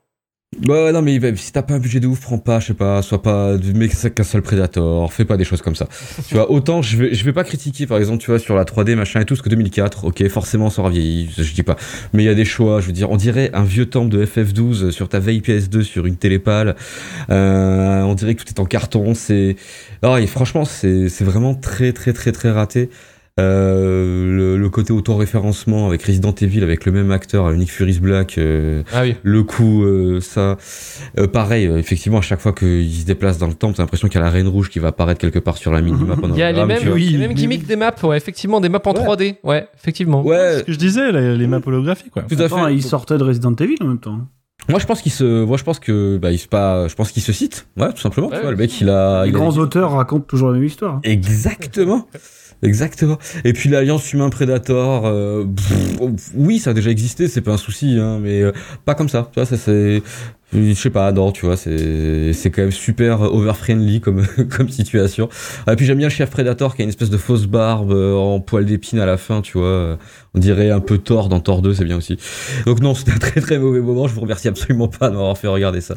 Ouais, 0.67 0.91
non, 0.91 1.03
mais 1.03 1.19
bah, 1.19 1.29
si 1.35 1.51
t'as 1.51 1.61
pas 1.61 1.75
un 1.75 1.79
budget 1.79 1.99
de 1.99 2.07
ouf, 2.07 2.21
prends 2.21 2.39
pas, 2.39 2.59
je 2.59 2.67
sais 2.67 2.73
pas, 2.73 3.03
sois 3.03 3.21
pas, 3.21 3.55
mais 3.75 3.87
qu'un 3.87 4.23
seul 4.23 4.41
Predator, 4.41 5.13
fais 5.13 5.23
pas 5.23 5.37
des 5.37 5.43
choses 5.43 5.61
comme 5.61 5.75
ça. 5.75 5.87
tu 6.27 6.33
vois, 6.33 6.49
autant 6.49 6.81
je 6.81 6.97
vais, 6.97 7.13
je 7.13 7.23
vais 7.23 7.33
pas 7.33 7.43
critiquer, 7.43 7.85
par 7.85 7.99
exemple, 7.99 8.17
tu 8.17 8.31
vois, 8.31 8.39
sur 8.39 8.55
la 8.55 8.65
3D, 8.65 8.95
machin 8.95 9.21
et 9.21 9.25
tout, 9.25 9.35
ce 9.35 9.43
que 9.43 9.49
2004, 9.49 10.05
ok, 10.05 10.27
forcément, 10.27 10.71
ça 10.71 10.81
aura 10.81 10.89
vieilli, 10.89 11.29
je 11.37 11.53
dis 11.53 11.61
pas. 11.61 11.75
Mais 12.13 12.23
il 12.23 12.25
y 12.25 12.29
a 12.29 12.33
des 12.33 12.45
choix, 12.45 12.81
je 12.81 12.87
veux 12.87 12.93
dire, 12.93 13.11
on 13.11 13.15
dirait 13.15 13.51
un 13.53 13.63
vieux 13.63 13.85
temple 13.85 14.09
de 14.09 14.25
FF12 14.25 14.89
sur 14.89 15.07
ta 15.07 15.19
vieille 15.19 15.41
PS2 15.41 15.83
sur 15.83 16.07
une 16.07 16.17
télépale, 16.17 16.75
euh, 17.29 18.01
on 18.01 18.15
dirait 18.15 18.33
que 18.33 18.43
tout 18.43 18.49
est 18.49 18.59
en 18.59 18.65
carton, 18.65 19.13
c'est, 19.13 19.55
ah, 20.01 20.19
et 20.19 20.25
franchement, 20.25 20.65
c'est, 20.65 21.09
c'est 21.09 21.23
vraiment 21.23 21.53
très, 21.53 21.93
très, 21.93 22.11
très, 22.11 22.31
très 22.31 22.49
raté. 22.49 22.89
Euh, 23.39 24.25
le, 24.37 24.57
le 24.57 24.69
côté 24.69 24.93
auto-référencement 24.93 25.87
avec 25.87 26.03
Resident 26.03 26.33
Evil 26.39 26.61
avec 26.63 26.85
le 26.85 26.91
même 26.91 27.11
acteur, 27.11 27.51
Nick 27.53 27.71
Fury's 27.71 27.99
Black, 27.99 28.37
euh, 28.37 28.83
Ah 28.93 29.01
oui. 29.03 29.15
le 29.23 29.43
coup, 29.43 29.83
euh, 29.83 30.19
ça, 30.21 30.57
euh, 31.17 31.27
pareil, 31.27 31.65
euh, 31.67 31.77
effectivement, 31.77 32.19
à 32.19 32.21
chaque 32.21 32.39
fois 32.39 32.53
qu'il 32.53 32.91
se 32.91 33.05
déplace 33.05 33.37
dans 33.37 33.47
le 33.47 33.53
temple, 33.53 33.75
t'as 33.77 33.83
l'impression 33.83 34.07
qu'il 34.07 34.19
y 34.19 34.21
a 34.21 34.25
la 34.25 34.31
reine 34.31 34.47
rouge 34.47 34.69
qui 34.69 34.79
va 34.79 34.89
apparaître 34.89 35.19
quelque 35.21 35.39
part 35.39 35.57
sur 35.57 35.71
la 35.71 35.81
mini-map. 35.81 36.15
en 36.21 36.29
Il 36.33 36.37
y 36.37 36.43
a 36.43 36.51
les 36.51 36.65
mêmes, 36.65 36.79
tu 36.79 36.87
vois. 36.89 36.99
il 36.99 37.05
y 37.05 37.07
a 37.09 37.11
les 37.11 37.27
mêmes 37.27 37.33
gimmicks 37.35 37.65
des 37.65 37.75
maps, 37.75 37.93
ouais, 38.03 38.17
effectivement, 38.17 38.59
des 38.61 38.69
maps 38.69 38.81
en 38.85 38.93
3D. 38.93 39.35
Ouais, 39.43 39.67
effectivement. 39.77 40.21
Ouais, 40.25 40.57
Ce 40.59 40.63
que 40.63 40.71
je 40.73 40.77
disais, 40.77 41.11
les, 41.11 41.37
les 41.37 41.47
maps 41.47 41.61
holographiques, 41.65 42.11
quoi. 42.11 42.23
tout 42.23 42.35
à 42.39 42.49
fait. 42.49 42.73
il 42.73 42.83
sortait 42.83 43.17
de 43.17 43.23
Resident 43.23 43.55
Evil 43.55 43.75
en 43.81 43.85
même 43.85 43.99
temps. 43.99 44.19
Moi, 44.67 44.77
je 44.79 44.85
pense 44.85 45.01
qu'il 45.01 45.11
se, 45.11 45.45
moi, 45.45 45.57
je 45.57 45.63
pense 45.63 45.79
que, 45.79 46.17
bah, 46.21 46.31
il 46.31 46.37
se 46.37 46.47
pas, 46.47 46.87
je 46.89 46.93
pense 46.93 47.11
qu'il 47.11 47.23
se 47.23 47.31
cite. 47.31 47.65
Ouais, 47.77 47.91
tout 47.93 48.01
simplement. 48.01 48.27
Ouais, 48.27 48.35
tu 48.35 48.41
vois, 48.41 48.51
le 48.51 48.57
mec, 48.57 48.79
il 48.81 48.89
a, 48.89 49.23
Les 49.23 49.29
il 49.29 49.35
a- 49.35 49.39
grands 49.39 49.57
auteurs 49.57 49.91
racontent 49.93 50.25
toujours 50.27 50.49
la 50.49 50.55
même 50.55 50.65
histoire. 50.65 50.99
Exactement. 51.03 52.07
Exactement. 52.61 53.17
Et 53.45 53.53
puis 53.53 53.69
l'alliance 53.69 54.11
humain-prédator, 54.11 55.05
euh, 55.05 55.45
pff, 55.45 56.31
oui, 56.35 56.59
ça 56.59 56.71
a 56.71 56.73
déjà 56.73 56.89
existé, 56.89 57.29
c'est 57.29 57.41
pas 57.41 57.53
un 57.53 57.57
souci, 57.57 57.97
hein, 57.97 58.19
mais 58.21 58.41
euh, 58.41 58.51
pas 58.83 58.95
comme 58.95 59.07
ça. 59.07 59.29
Tu 59.31 59.39
vois, 59.39 59.45
ça 59.45 59.55
c'est, 59.55 60.03
je 60.53 60.73
sais 60.73 60.89
pas, 60.89 61.09
non, 61.13 61.31
tu 61.31 61.45
vois, 61.45 61.55
c'est 61.55 62.33
c'est 62.33 62.51
quand 62.51 62.63
même 62.63 62.71
super 62.71 63.21
over-friendly 63.21 64.01
comme 64.01 64.25
comme 64.49 64.67
situation. 64.67 65.29
Et 65.71 65.75
puis 65.77 65.85
j'aime 65.85 65.99
bien 65.99 66.07
le 66.07 66.13
chef 66.13 66.29
prédator 66.31 66.75
qui 66.75 66.81
a 66.81 66.83
une 66.83 66.89
espèce 66.89 67.09
de 67.09 67.17
fausse 67.17 67.45
barbe 67.45 67.93
euh, 67.93 68.15
en 68.15 68.41
poil 68.41 68.65
d'épine 68.65 68.99
à 68.99 69.05
la 69.05 69.15
fin, 69.15 69.41
tu 69.41 69.57
vois. 69.57 69.97
On 70.33 70.39
dirait 70.39 70.69
un 70.69 70.81
peu 70.81 70.97
Thor 70.97 71.29
dans 71.29 71.39
Thor 71.39 71.61
2, 71.61 71.75
c'est 71.75 71.85
bien 71.85 71.97
aussi. 71.97 72.17
Donc 72.65 72.81
non, 72.81 72.93
c'était 72.93 73.13
un 73.13 73.19
très 73.19 73.39
très 73.39 73.57
mauvais 73.57 73.79
moment. 73.79 74.07
Je 74.07 74.13
vous 74.13 74.21
remercie 74.21 74.49
absolument 74.49 74.89
pas 74.89 75.09
de 75.09 75.15
m'avoir 75.15 75.37
fait 75.37 75.47
regarder 75.47 75.79
ça. 75.79 75.95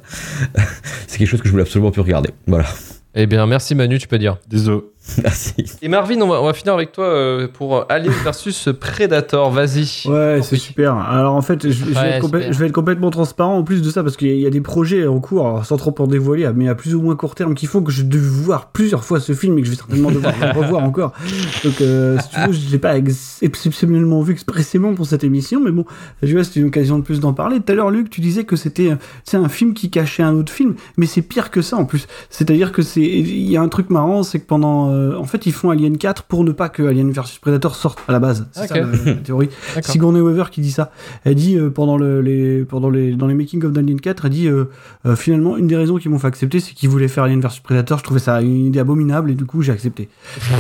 c'est 1.09 1.19
quelque 1.19 1.29
chose 1.29 1.41
que 1.41 1.49
je 1.49 1.53
voulais 1.53 1.65
absolument 1.65 1.91
plus 1.91 2.03
regarder. 2.03 2.31
Voilà. 2.47 2.67
Eh 3.15 3.27
bien, 3.27 3.47
merci 3.47 3.75
Manu, 3.75 3.99
tu 3.99 4.09
peux 4.09 4.19
dire. 4.19 4.39
Désolé. 4.49 4.81
Merci. 5.23 5.55
Et 5.83 5.89
Marvin, 5.89 6.21
on 6.21 6.29
va, 6.29 6.41
on 6.41 6.47
va 6.47 6.53
finir 6.55 6.75
avec 6.75 6.93
toi 6.93 7.05
euh, 7.07 7.49
pour 7.53 7.87
Alien 7.89 8.13
versus 8.25 8.69
Predator. 8.81 9.51
Vas-y. 9.51 10.09
Ouais, 10.09 10.41
c'est 10.43 10.57
super. 10.57 10.95
Alors 10.97 11.35
en 11.35 11.43
fait, 11.43 11.67
je, 11.67 11.73
je 11.73 11.85
vais 11.87 11.95
Ouais, 11.97 12.09
être 12.13 12.25
complè- 12.27 12.39
super. 12.41 12.53
je 12.53 12.59
vais 12.61 12.67
être 12.67 12.73
complètement 12.73 13.11
transparent 13.11 13.57
en 13.57 13.65
plus 13.65 13.83
de 13.83 13.91
ça 13.91 14.03
parce 14.05 14.17
qu'il 14.17 14.29
y, 14.29 14.31
a- 14.31 14.35
il 14.35 14.41
y 14.41 14.47
a 14.47 14.51
des 14.51 14.61
projets 14.61 15.07
en 15.07 15.19
cours, 15.19 15.47
alors, 15.47 15.65
sans 15.67 15.77
trop 15.77 15.95
en 15.99 16.07
dévoiler, 16.07 16.49
mais 16.55 16.69
à 16.69 16.75
plus 16.77 16.95
ou 16.95 17.03
moins 17.03 17.17
court 17.17 17.35
terme, 17.35 17.55
qui 17.55 17.67
font 17.67 17.83
que 17.83 17.91
je 17.91 18.03
vais 18.05 18.19
voir 18.19 18.71
plusieurs 18.71 19.05
fois 19.05 19.19
ce 19.19 19.33
film 19.33 19.59
et 19.59 19.63
que 19.63 19.67
je 19.67 19.73
vais 19.73 19.77
certainement 19.77 20.11
devoir 20.13 20.35
le 20.41 20.61
revoir 20.61 20.85
encore. 20.85 21.13
Donc, 21.65 21.81
euh, 21.81 22.17
si 22.21 22.29
tu 22.31 22.41
veux, 22.47 22.53
je 22.53 22.71
l'ai 22.71 22.79
pas 22.79 22.97
ex- 22.97 23.39
exceptionnellement 23.43 24.23
vu 24.23 24.33
expressément 24.33 24.95
pour 24.95 25.07
cette 25.07 25.25
émission, 25.25 25.61
mais 25.61 25.73
bon, 25.73 25.85
tu 26.25 26.33
vois, 26.33 26.45
c'est 26.45 26.61
une 26.61 26.67
occasion 26.69 26.99
de 26.99 27.03
plus 27.05 27.19
d'en 27.21 27.33
parler. 27.33 27.59
Tout 27.61 27.73
à 27.73 27.75
l'heure, 27.75 27.91
Luc, 27.91 28.09
tu 28.09 28.21
disais 28.21 28.45
que 28.45 28.55
c'était 28.57 28.91
euh, 28.93 29.39
un 29.39 29.49
film 29.49 29.75
qui 29.75 29.91
cachait 29.91 30.23
un 30.23 30.35
autre 30.35 30.53
film, 30.53 30.75
mais 30.97 31.07
c'est 31.07 31.23
pire 31.23 31.51
que 31.51 31.61
ça 31.61 31.77
en 31.77 31.85
plus. 31.85 32.07
C'est-à-dire 32.31 32.71
que 32.73 32.83
c'est 32.83 33.03
il 33.03 33.51
y 33.51 33.57
a 33.57 33.63
un 33.63 33.69
truc 33.69 33.91
marrant, 33.91 34.23
c'est 34.23 34.39
que 34.39 34.47
pendant, 34.47 34.92
euh, 34.93 35.17
en 35.17 35.25
fait, 35.25 35.47
ils 35.47 35.53
font 35.53 35.71
Alien 35.71 35.97
4 35.99 36.25
pour 36.25 36.45
ne 36.45 36.53
pas 36.53 36.69
que 36.69 36.83
Alien 36.83 37.11
vs 37.11 37.39
Predator 37.41 37.75
sorte 37.75 37.99
à 38.09 38.13
la 38.13 38.19
base. 38.21 38.47
C'est 38.53 38.67
ça 38.69 38.75
Ok. 38.75 38.81
la- 39.05 39.13
la 39.13 39.19
théorie. 39.19 39.49
Sigourney 39.83 40.21
Weaver 40.21 40.45
qui 40.51 40.61
dit 40.61 40.71
ça. 40.71 40.91
Elle 41.25 41.35
dit 41.35 41.57
euh, 41.59 41.71
pendant 41.71 41.97
le, 41.97 42.21
les 42.21 42.65
pendant 42.65 42.91
les 42.91 43.15
dans 43.17 43.27
les 43.27 43.35
making 43.35 43.65
of 43.65 43.73
d'Alien 43.73 44.01
4, 44.01 44.25
elle 44.27 44.31
dit 44.31 44.49
euh, 44.49 44.65
euh, 45.07 45.17
finalement 45.17 45.57
une 45.57 45.67
des 45.67 45.77
raisons 45.77 45.97
qui 45.97 46.09
m'ont 46.09 46.19
fait 46.19 46.27
accepter, 46.29 46.61
c'est 46.61 46.75
qu'ils 46.75 46.89
voulaient 46.89 47.09
faire 47.09 47.25
Alien 47.25 47.41
vs 47.41 47.61
Predator. 47.63 47.99
Je 47.99 48.05
trouvais 48.05 48.21
ça 48.21 48.41
une 48.43 48.67
idée 48.67 48.79
abominable 48.79 49.31
et 49.31 49.35
du 49.35 49.45
coup 49.47 49.63
j'ai 49.63 49.73
accepté. 49.73 50.09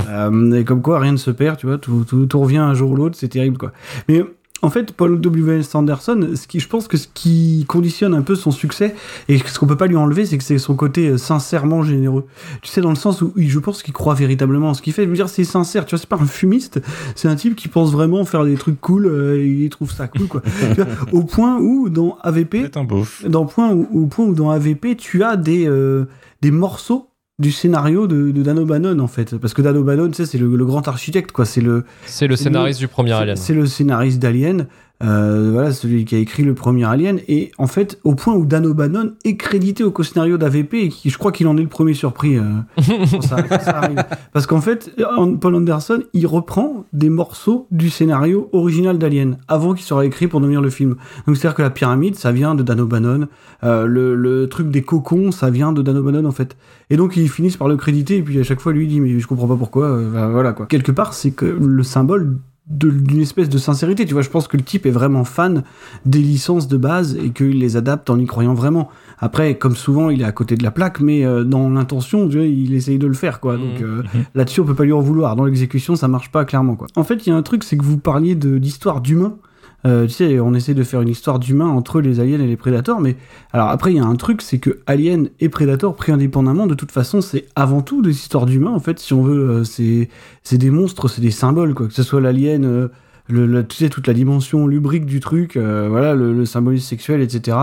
Euh, 0.09 0.53
et 0.53 0.65
comme 0.65 0.83
quoi 0.83 0.99
rien 0.99 1.13
ne 1.13 1.17
se 1.17 1.31
perd, 1.31 1.57
tu 1.59 1.67
vois, 1.67 1.79
tout, 1.79 2.05
tout, 2.07 2.27
tout 2.27 2.41
revient 2.41 2.59
un 2.59 2.75
jour 2.75 2.91
ou 2.91 2.97
l'autre, 2.97 3.17
c'est 3.19 3.29
terrible 3.29 3.57
quoi. 3.59 3.73
Mais 4.09 4.23
en 4.63 4.71
fait, 4.71 4.93
Paul 4.93 5.21
W.S. 5.21 5.75
Anderson, 5.75 6.31
ce 6.37 6.47
qui, 6.47 6.61
je 6.61 6.69
pense 6.69 6.87
que 6.87 6.97
ce 6.97 7.09
qui 7.13 7.65
conditionne 7.69 8.15
un 8.15 8.23
peu 8.23 8.37
son 8.37 8.53
succès, 8.53 8.95
et 9.29 9.39
ce 9.39 9.59
qu'on 9.59 9.67
peut 9.67 9.77
pas 9.77 9.89
lui 9.89 9.97
enlever, 9.97 10.25
c'est 10.25 10.39
que 10.39 10.45
c'est 10.45 10.59
son 10.59 10.77
côté 10.77 11.09
euh, 11.09 11.19
sincèrement 11.19 11.83
généreux. 11.83 12.27
Tu 12.63 12.71
sais, 12.71 12.81
dans 12.81 12.91
le 12.91 12.97
sens 12.97 13.23
où 13.23 13.33
je 13.37 13.59
pense 13.59 13.83
qu'il 13.83 13.93
croit 13.93 14.15
véritablement 14.15 14.71
en 14.71 14.75
ce 14.75 14.81
qu'il 14.81 14.93
fait. 14.93 15.03
Je 15.03 15.09
veux 15.09 15.17
dire, 15.17 15.29
c'est 15.29 15.43
sincère, 15.43 15.85
tu 15.85 15.97
vois, 15.97 15.99
c'est 15.99 16.09
pas 16.09 16.17
un 16.17 16.27
fumiste, 16.27 16.81
c'est 17.17 17.27
un 17.27 17.35
type 17.35 17.57
qui 17.57 17.67
pense 17.67 17.91
vraiment 17.91 18.25
faire 18.25 18.45
des 18.45 18.55
trucs 18.55 18.81
cool, 18.81 19.07
euh, 19.07 19.37
et 19.37 19.47
il 19.47 19.69
trouve 19.69 19.93
ça 19.93 20.07
cool, 20.07 20.29
quoi. 20.29 20.43
Vois, 20.77 20.87
au 21.13 21.25
point 21.25 21.59
où, 21.59 21.89
dans 21.89 22.19
AVP, 22.23 22.71
un 22.75 23.29
dans 23.29 23.47
point 23.47 23.73
où, 23.73 24.05
au 24.05 24.07
point 24.07 24.25
où 24.27 24.35
dans 24.35 24.51
AVP, 24.51 24.97
tu 24.97 25.25
as 25.25 25.37
des, 25.37 25.67
euh, 25.67 26.07
des 26.41 26.51
morceaux 26.51 27.12
du 27.43 27.52
scénario 27.52 28.06
de, 28.06 28.31
de 28.31 28.43
Dan 28.43 28.59
O'Bannon, 28.60 28.98
en 29.01 29.09
fait. 29.09 29.36
Parce 29.36 29.52
que 29.52 29.60
Dan 29.60 29.77
O'Bannon, 29.77 30.10
c'est 30.12 30.32
le, 30.39 30.56
le 30.56 30.64
grand 30.64 30.86
architecte, 30.89 31.32
quoi. 31.32 31.44
C'est 31.44 31.60
le, 31.60 31.85
C'est 32.06 32.27
le 32.27 32.36
C'est 32.36 32.44
scénariste 32.44 32.78
du 32.78 32.89
premier 32.89 33.12
Alien. 33.12 33.36
C'est 33.36 33.52
le 33.52 33.66
scénariste 33.66 34.19
d'Alien. 34.19 34.66
Euh, 35.03 35.51
voilà, 35.53 35.73
celui 35.73 36.05
qui 36.05 36.15
a 36.15 36.19
écrit 36.19 36.43
le 36.43 36.55
premier 36.55 36.85
Alien. 36.85 37.20
Et 37.29 37.51
en 37.59 37.66
fait, 37.66 37.99
au 38.05 38.15
point 38.15 38.35
où 38.35 38.47
Dan 38.47 38.66
O'Bannon 38.66 39.12
est 39.24 39.37
crédité 39.37 39.85
au 39.85 39.91
co-scénario 39.91 40.39
d'AVP, 40.39 40.85
et 40.85 40.89
qui, 40.89 41.11
je 41.11 41.19
crois 41.19 41.33
qu'il 41.33 41.47
en 41.49 41.57
est 41.57 41.62
le 41.62 41.69
premier 41.69 41.95
surpris 41.95 42.39
euh, 42.39 42.43
quand 42.77 43.23
ça, 43.23 43.43
quand 43.43 43.61
ça 43.61 43.79
arrive. 43.79 44.05
Parce 44.33 44.47
qu'en 44.47 44.61
fait, 44.61 44.95
Paul 45.41 45.55
Anderson, 45.55 46.03
il 46.12 46.27
reprend 46.27 46.85
des 46.93 47.11
morceaux 47.11 47.66
du 47.70 47.91
scénario 47.91 48.49
original 48.53 48.99
d'Alien, 48.99 49.39
avant 49.49 49.74
qu'il 49.74 49.85
soit 49.85 50.05
écrit 50.07 50.29
pour 50.29 50.41
devenir 50.41 50.61
le 50.61 50.70
film. 50.70 50.97
Donc 51.27 51.37
c'est-à-dire 51.37 51.57
que 51.57 51.62
la 51.62 51.70
pyramide, 51.70 52.15
ça 52.15 52.33
vient 52.33 52.55
de 52.55 52.62
Dan 52.62 52.81
O'Bannon. 52.81 53.29
Euh, 53.65 53.87
le, 53.87 54.15
le 54.15 54.49
truc 54.49 54.70
des 54.70 54.83
cocons, 54.83 55.33
ça 55.33 55.51
vient 55.51 55.73
de 55.73 55.83
Dan 55.83 55.97
O'Bannon, 55.97 56.24
en 56.24 56.33
fait. 56.33 56.57
Et 56.91 56.97
donc 56.97 57.16
ils 57.16 57.29
finissent 57.29 57.57
par 57.57 57.69
le 57.69 57.77
créditer, 57.77 58.19
et 58.19 58.23
puis 58.23 58.39
à 58.39 58.45
chaque 58.45 58.61
fois, 58.61 58.73
lui, 58.73 58.85
il 58.85 58.89
dit, 58.89 59.01
mais 59.01 59.19
je 59.19 59.27
comprends 59.27 59.49
pas 59.49 59.57
pourquoi. 59.57 59.99
ben, 59.99 60.29
voilà, 60.29 60.53
quoi. 60.53 60.66
Quelque 60.66 60.93
part, 60.93 61.15
c'est 61.15 61.33
que 61.33 61.47
le 61.47 61.83
symbole 61.83 62.39
d'une 62.67 63.21
espèce 63.21 63.49
de 63.49 63.59
sincérité. 63.59 64.07
Tu 64.07 64.13
vois, 64.13 64.23
je 64.23 64.31
pense 64.31 64.49
que 64.49 64.57
le 64.57 64.63
type 64.63 64.87
est 64.87 64.91
vraiment 64.91 65.25
fan 65.25 65.65
des 66.07 66.21
licences 66.21 66.69
de 66.69 66.77
base 66.77 67.17
et 67.17 67.31
qu'il 67.31 67.59
les 67.59 67.77
adapte 67.77 68.09
en 68.09 68.19
y 68.19 68.27
croyant 68.27 68.55
vraiment. 68.55 68.89
Après, 69.19 69.57
comme 69.57 69.77
souvent, 69.77 70.11
il 70.11 70.23
est 70.23 70.25
à 70.25 70.33
côté 70.33 70.57
de 70.57 70.63
la 70.63 70.71
plaque, 70.71 71.01
mais 71.01 71.25
euh, 71.25 71.45
dans 71.45 71.69
l'intention, 71.69 72.29
tu 72.29 72.39
vois, 72.39 72.47
il 72.47 72.75
essaye 72.75 72.99
de 72.99 73.07
le 73.07 73.15
faire, 73.15 73.41
quoi. 73.41 73.57
Donc 73.57 73.81
euh, 73.81 74.03
là-dessus, 74.35 74.61
on 74.61 74.65
peut 74.65 74.75
pas 74.75 74.85
lui 74.85 74.93
en 74.93 75.01
vouloir. 75.01 75.37
Dans 75.37 75.45
l'exécution, 75.45 75.97
ça 75.97 76.09
marche 76.09 76.31
pas 76.31 76.45
clairement, 76.45 76.77
quoi. 76.77 76.87
En 76.97 77.05
fait, 77.05 77.27
il 77.27 77.31
y 77.31 77.33
a 77.33 77.37
un 77.37 77.43
truc, 77.43 77.65
c'est 77.65 77.77
que 77.77 77.85
vous 77.85 77.99
parliez 77.99 78.35
de 78.35 78.59
d'histoire 78.59 79.01
d'humain. 79.01 79.37
Euh, 79.85 80.07
tu 80.07 80.13
sais, 80.13 80.41
on 80.41 80.55
essaie 80.55 80.75
de 80.75 80.85
faire 80.85 81.03
une 81.03 81.09
histoire 81.09 81.39
d'humain 81.39 81.67
entre 81.67 82.01
les 82.01 82.21
aliens 82.21 82.41
et 82.41 82.47
les 82.47 82.57
prédateurs, 82.57 83.01
mais 83.01 83.17
alors 83.53 83.69
après, 83.69 83.93
il 83.93 83.97
y 83.97 84.01
a 84.01 84.05
un 84.05 84.15
truc, 84.17 84.41
c'est 84.43 84.59
que 84.59 84.79
Alien 84.87 85.29
et 85.41 85.49
Predator, 85.49 85.97
pris 85.97 86.13
indépendamment, 86.13 86.67
de 86.67 86.75
toute 86.75 86.93
façon, 86.93 87.21
c'est 87.21 87.47
avant 87.57 87.83
tout 87.83 88.01
des 88.01 88.13
histoires 88.13 88.47
d'humains, 88.47 88.71
en 88.71 88.81
fait, 88.81 88.99
si 89.01 89.13
on 89.13 89.23
veut, 89.23 89.51
euh, 89.51 89.65
c'est 89.65 90.09
c'est 90.45 90.59
des 90.59 90.71
monstres, 90.71 91.09
c'est 91.09 91.21
des 91.21 91.33
symboles, 91.33 91.75
quoi. 91.75 91.89
Que 91.89 91.95
ce 91.95 92.05
soit 92.05 92.21
l'alien, 92.21 92.65
euh, 92.65 92.89
le, 93.29 93.67
tu 93.67 93.77
sais, 93.77 93.89
toute 93.89 94.07
la 94.07 94.15
dimension 94.15 94.67
lubrique 94.67 95.07
du 95.07 95.21
truc, 95.21 95.57
euh, 95.57 95.89
voilà, 95.89 96.15
le, 96.15 96.33
le 96.33 96.47
symbolisme 96.47 96.87
sexuel, 96.87 97.21
etc. 97.21 97.57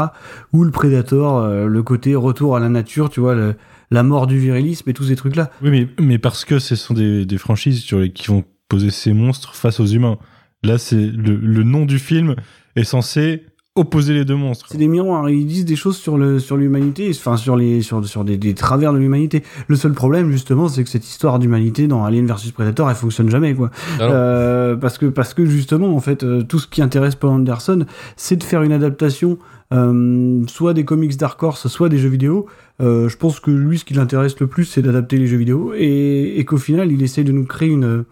Ou 0.53 0.63
le 0.63 0.71
Predator, 0.71 1.39
euh, 1.39 1.67
le 1.67 1.83
côté 1.83 2.15
retour 2.15 2.55
à 2.55 2.59
la 2.59 2.69
nature, 2.69 3.09
tu 3.09 3.19
vois, 3.19 3.35
la 3.91 4.03
mort 4.03 4.27
du 4.27 4.37
virilisme 4.39 4.89
et 4.89 4.93
tous 4.93 5.05
ces 5.05 5.15
trucs-là. 5.15 5.51
Oui, 5.61 5.69
mais, 5.69 5.87
mais 5.99 6.17
parce 6.17 6.45
que 6.45 6.59
ce 6.59 6.75
sont 6.75 6.93
des, 6.93 7.25
des 7.25 7.37
franchises 7.37 7.81
sur 7.81 7.99
les, 7.99 8.11
qui 8.11 8.27
vont 8.27 8.43
poser 8.67 8.89
ces 8.89 9.13
monstres 9.13 9.55
face 9.55 9.79
aux 9.79 9.85
humains. 9.85 10.17
Là, 10.63 10.77
c'est 10.77 10.95
le, 10.95 11.35
le 11.35 11.63
nom 11.63 11.85
du 11.85 11.99
film 11.99 12.35
est 12.75 12.83
censé 12.83 13.45
opposer 13.75 14.13
les 14.13 14.25
deux 14.25 14.35
monstres. 14.35 14.67
C'est 14.69 14.77
des 14.77 14.87
miroirs, 14.87 15.29
ils 15.29 15.45
disent 15.45 15.63
des 15.63 15.75
choses 15.75 15.95
sur 15.95 16.17
le 16.17 16.39
sur 16.39 16.57
l'humanité, 16.57 17.09
enfin 17.11 17.37
sur 17.37 17.55
les 17.55 17.81
sur 17.81 18.05
sur 18.05 18.25
des, 18.25 18.37
des 18.37 18.53
travers 18.53 18.91
de 18.91 18.97
l'humanité. 18.97 19.43
Le 19.67 19.75
seul 19.75 19.93
problème 19.93 20.31
justement, 20.31 20.67
c'est 20.67 20.83
que 20.83 20.89
cette 20.89 21.07
histoire 21.07 21.39
d'humanité 21.39 21.87
dans 21.87 22.03
Alien 22.03 22.25
vs 22.25 22.51
Predator, 22.53 22.89
elle 22.89 22.95
fonctionne 22.95 23.29
jamais 23.29 23.53
quoi. 23.55 23.69
Ah. 23.99 24.03
Euh, 24.03 24.75
parce 24.75 24.97
que 24.97 25.05
parce 25.05 25.33
que 25.33 25.45
justement 25.45 25.95
en 25.95 26.01
fait, 26.01 26.23
euh, 26.23 26.43
tout 26.43 26.59
ce 26.59 26.67
qui 26.67 26.81
intéresse 26.81 27.15
Paul 27.15 27.31
Anderson, 27.31 27.85
c'est 28.17 28.35
de 28.35 28.43
faire 28.43 28.63
une 28.63 28.73
adaptation 28.73 29.37
euh, 29.71 30.43
soit 30.47 30.73
des 30.73 30.83
comics 30.83 31.15
Dark 31.15 31.41
Horse, 31.41 31.67
soit 31.67 31.89
des 31.89 31.99
jeux 31.99 32.09
vidéo. 32.09 32.47
Euh, 32.81 33.07
je 33.07 33.15
pense 33.15 33.39
que 33.39 33.51
lui, 33.51 33.77
ce 33.77 33.85
qui 33.85 33.93
l'intéresse 33.93 34.37
le 34.39 34.47
plus, 34.47 34.65
c'est 34.65 34.81
d'adapter 34.81 35.17
les 35.17 35.27
jeux 35.27 35.37
vidéo 35.37 35.73
et, 35.75 36.37
et 36.37 36.43
qu'au 36.43 36.57
final, 36.57 36.91
il 36.91 37.01
essaie 37.01 37.23
de 37.23 37.31
nous 37.31 37.45
créer 37.45 37.69
une 37.69 38.03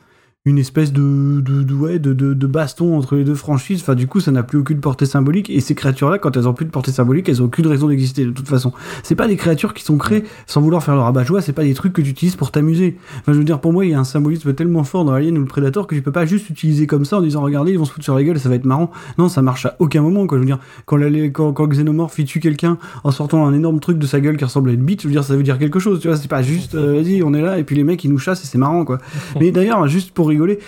une 0.45 0.59
espèce 0.59 0.93
de, 0.93 1.41
de, 1.41 1.61
de- 1.63 1.73
ouais, 1.73 1.99
de, 1.99 2.13
de, 2.13 2.47
baston 2.47 2.97
entre 2.97 3.15
les 3.17 3.25
deux 3.25 3.35
franchises. 3.35 3.81
Enfin, 3.81 3.95
du 3.95 4.07
coup, 4.07 4.21
ça 4.21 4.31
n'a 4.31 4.43
plus 4.43 4.57
aucune 4.57 4.79
portée 4.79 5.05
symbolique. 5.05 5.49
Et 5.49 5.59
ces 5.59 5.75
créatures-là, 5.75 6.19
quand 6.19 6.37
elles 6.37 6.47
ont 6.47 6.53
plus 6.53 6.63
de 6.65 6.69
portée 6.71 6.91
symbolique, 6.93 7.27
elles 7.27 7.41
ont 7.41 7.45
aucune 7.45 7.67
raison 7.67 7.89
d'exister 7.89 8.23
de 8.23 8.31
toute 8.31 8.47
façon. 8.47 8.71
C'est 9.03 9.15
pas 9.15 9.27
des 9.27 9.35
créatures 9.35 9.73
qui 9.73 9.83
sont 9.83 9.97
créées 9.97 10.23
sans 10.45 10.61
vouloir 10.61 10.81
faire 10.81 10.95
leur 10.95 11.03
rabat-joie. 11.03 11.41
C'est 11.41 11.51
pas 11.51 11.65
des 11.65 11.73
trucs 11.73 11.91
que 11.91 12.01
tu 12.01 12.11
utilises 12.11 12.37
pour 12.37 12.51
t'amuser. 12.51 12.95
Enfin, 13.19 13.33
je 13.33 13.39
veux 13.39 13.43
dire, 13.43 13.59
pour 13.59 13.73
moi, 13.73 13.83
il 13.85 13.91
y 13.91 13.93
a 13.93 13.99
un 13.99 14.05
symbolisme 14.05 14.53
tellement 14.53 14.85
fort 14.85 15.03
dans 15.03 15.11
Alien 15.11 15.37
ou 15.37 15.41
le 15.41 15.47
Predator 15.47 15.85
que 15.85 15.95
tu 15.95 16.01
peux 16.01 16.13
pas 16.13 16.25
juste 16.25 16.49
utiliser 16.49 16.87
comme 16.87 17.03
ça 17.03 17.17
en 17.17 17.21
disant 17.21 17.41
regardez, 17.41 17.73
ils 17.73 17.77
vont 17.79 17.83
se 17.85 17.91
foutre 17.91 18.05
sur 18.05 18.15
la 18.15 18.23
gueule, 18.23 18.39
ça 18.39 18.47
va 18.47 18.55
être 18.55 18.63
marrant. 18.65 18.89
Non, 19.17 19.27
ça 19.27 19.41
marche 19.41 19.65
à 19.65 19.75
aucun 19.79 20.01
moment. 20.01 20.27
Quoi. 20.27 20.37
Je 20.37 20.43
veux 20.43 20.47
dire, 20.47 20.59
quand, 20.85 20.95
la- 20.95 21.09
quand, 21.27 21.51
quand 21.51 21.63
le 21.65 21.71
xénomorphe 21.71 22.17
il 22.19 22.25
tue 22.25 22.39
quelqu'un 22.39 22.77
en 23.03 23.11
sortant 23.11 23.45
un 23.45 23.53
énorme 23.53 23.81
truc 23.81 23.97
de 23.97 24.05
sa 24.05 24.21
gueule 24.21 24.37
qui 24.37 24.45
ressemble 24.45 24.69
à 24.69 24.73
une 24.73 24.83
bite, 24.85 25.01
je 25.01 25.07
veux 25.07 25.13
dire, 25.13 25.25
ça 25.25 25.35
veut 25.35 25.43
dire 25.43 25.59
quelque 25.59 25.79
chose. 25.79 25.99
Tu 25.99 26.07
vois, 26.07 26.15
c'est 26.15 26.29
pas 26.29 26.41
juste 26.41 26.75
euh, 26.75 26.93
vas-y, 27.01 27.21
on 27.21 27.33
est 27.33 27.41
là 27.41 27.59
et 27.59 27.65
puis 27.65 27.75
les 27.75 27.83
mecs 27.83 28.01
ils 28.05 28.09
nous 28.09 28.17
chassent 28.17 28.45
et 28.45 28.47
c'est 28.47 28.57
marrant 28.57 28.85
quoi. 28.85 28.99
Mais 29.41 29.51
d'ailleurs, 29.51 29.85
juste 29.89 30.11
pour 30.11 30.31
rigoler, 30.37 30.59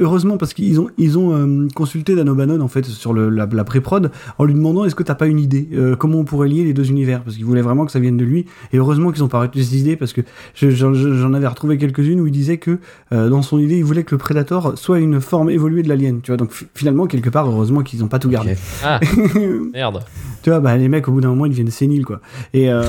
heureusement 0.00 0.36
parce 0.36 0.54
qu'ils 0.54 0.80
ont 0.80 0.88
ils 0.98 1.18
ont 1.18 1.34
euh, 1.34 1.68
consulté 1.74 2.14
Dan 2.14 2.28
O'Bannon 2.28 2.60
en 2.60 2.68
fait 2.68 2.84
sur 2.86 3.12
le, 3.12 3.28
la, 3.28 3.46
la 3.50 3.64
pré-prod 3.64 4.10
en 4.38 4.44
lui 4.44 4.54
demandant 4.54 4.84
est-ce 4.84 4.94
que 4.94 5.02
t'as 5.02 5.14
pas 5.14 5.26
une 5.26 5.38
idée 5.38 5.68
euh, 5.74 5.96
comment 5.96 6.18
on 6.18 6.24
pourrait 6.24 6.48
lier 6.48 6.64
les 6.64 6.72
deux 6.74 6.88
univers? 6.90 7.22
Parce 7.22 7.36
qu'ils 7.36 7.44
voulaient 7.44 7.62
vraiment 7.62 7.84
que 7.86 7.92
ça 7.92 8.00
vienne 8.00 8.16
de 8.16 8.24
lui. 8.24 8.46
Et 8.72 8.78
heureusement 8.78 9.12
qu'ils 9.12 9.22
ont 9.24 9.28
pas 9.28 9.38
arrêté 9.38 9.62
ces 9.62 9.78
idées 9.78 9.96
parce 9.96 10.12
que 10.12 10.22
je- 10.54 10.70
j'en 10.70 11.34
avais 11.34 11.46
retrouvé 11.46 11.78
quelques-unes 11.78 12.20
où 12.20 12.26
il 12.26 12.32
disait 12.32 12.56
que 12.58 12.78
euh, 13.12 13.28
dans 13.28 13.42
son 13.42 13.58
idée 13.58 13.76
il 13.78 13.84
voulait 13.84 14.04
que 14.04 14.14
le 14.14 14.18
Predator 14.18 14.76
soit 14.78 14.98
une 15.00 15.20
forme 15.20 15.50
évoluée 15.50 15.82
de 15.82 15.88
l'alien 15.88 16.20
tu 16.22 16.30
vois. 16.30 16.36
Donc 16.36 16.52
fi- 16.52 16.66
finalement 16.74 17.06
quelque 17.06 17.30
part 17.30 17.46
heureusement 17.48 17.82
qu'ils 17.82 18.02
ont 18.04 18.08
pas 18.08 18.18
tout 18.18 18.28
gardé. 18.30 18.54
Ah, 18.84 19.00
merde. 19.72 20.00
Tu 20.48 20.52
vois, 20.52 20.60
bah, 20.60 20.78
les 20.78 20.88
mecs, 20.88 21.06
au 21.08 21.12
bout 21.12 21.20
d'un 21.20 21.28
moment, 21.28 21.44
ils 21.44 21.50
deviennent 21.50 21.70
séniles, 21.70 22.06
quoi. 22.06 22.22
Et, 22.54 22.72
euh, 22.72 22.82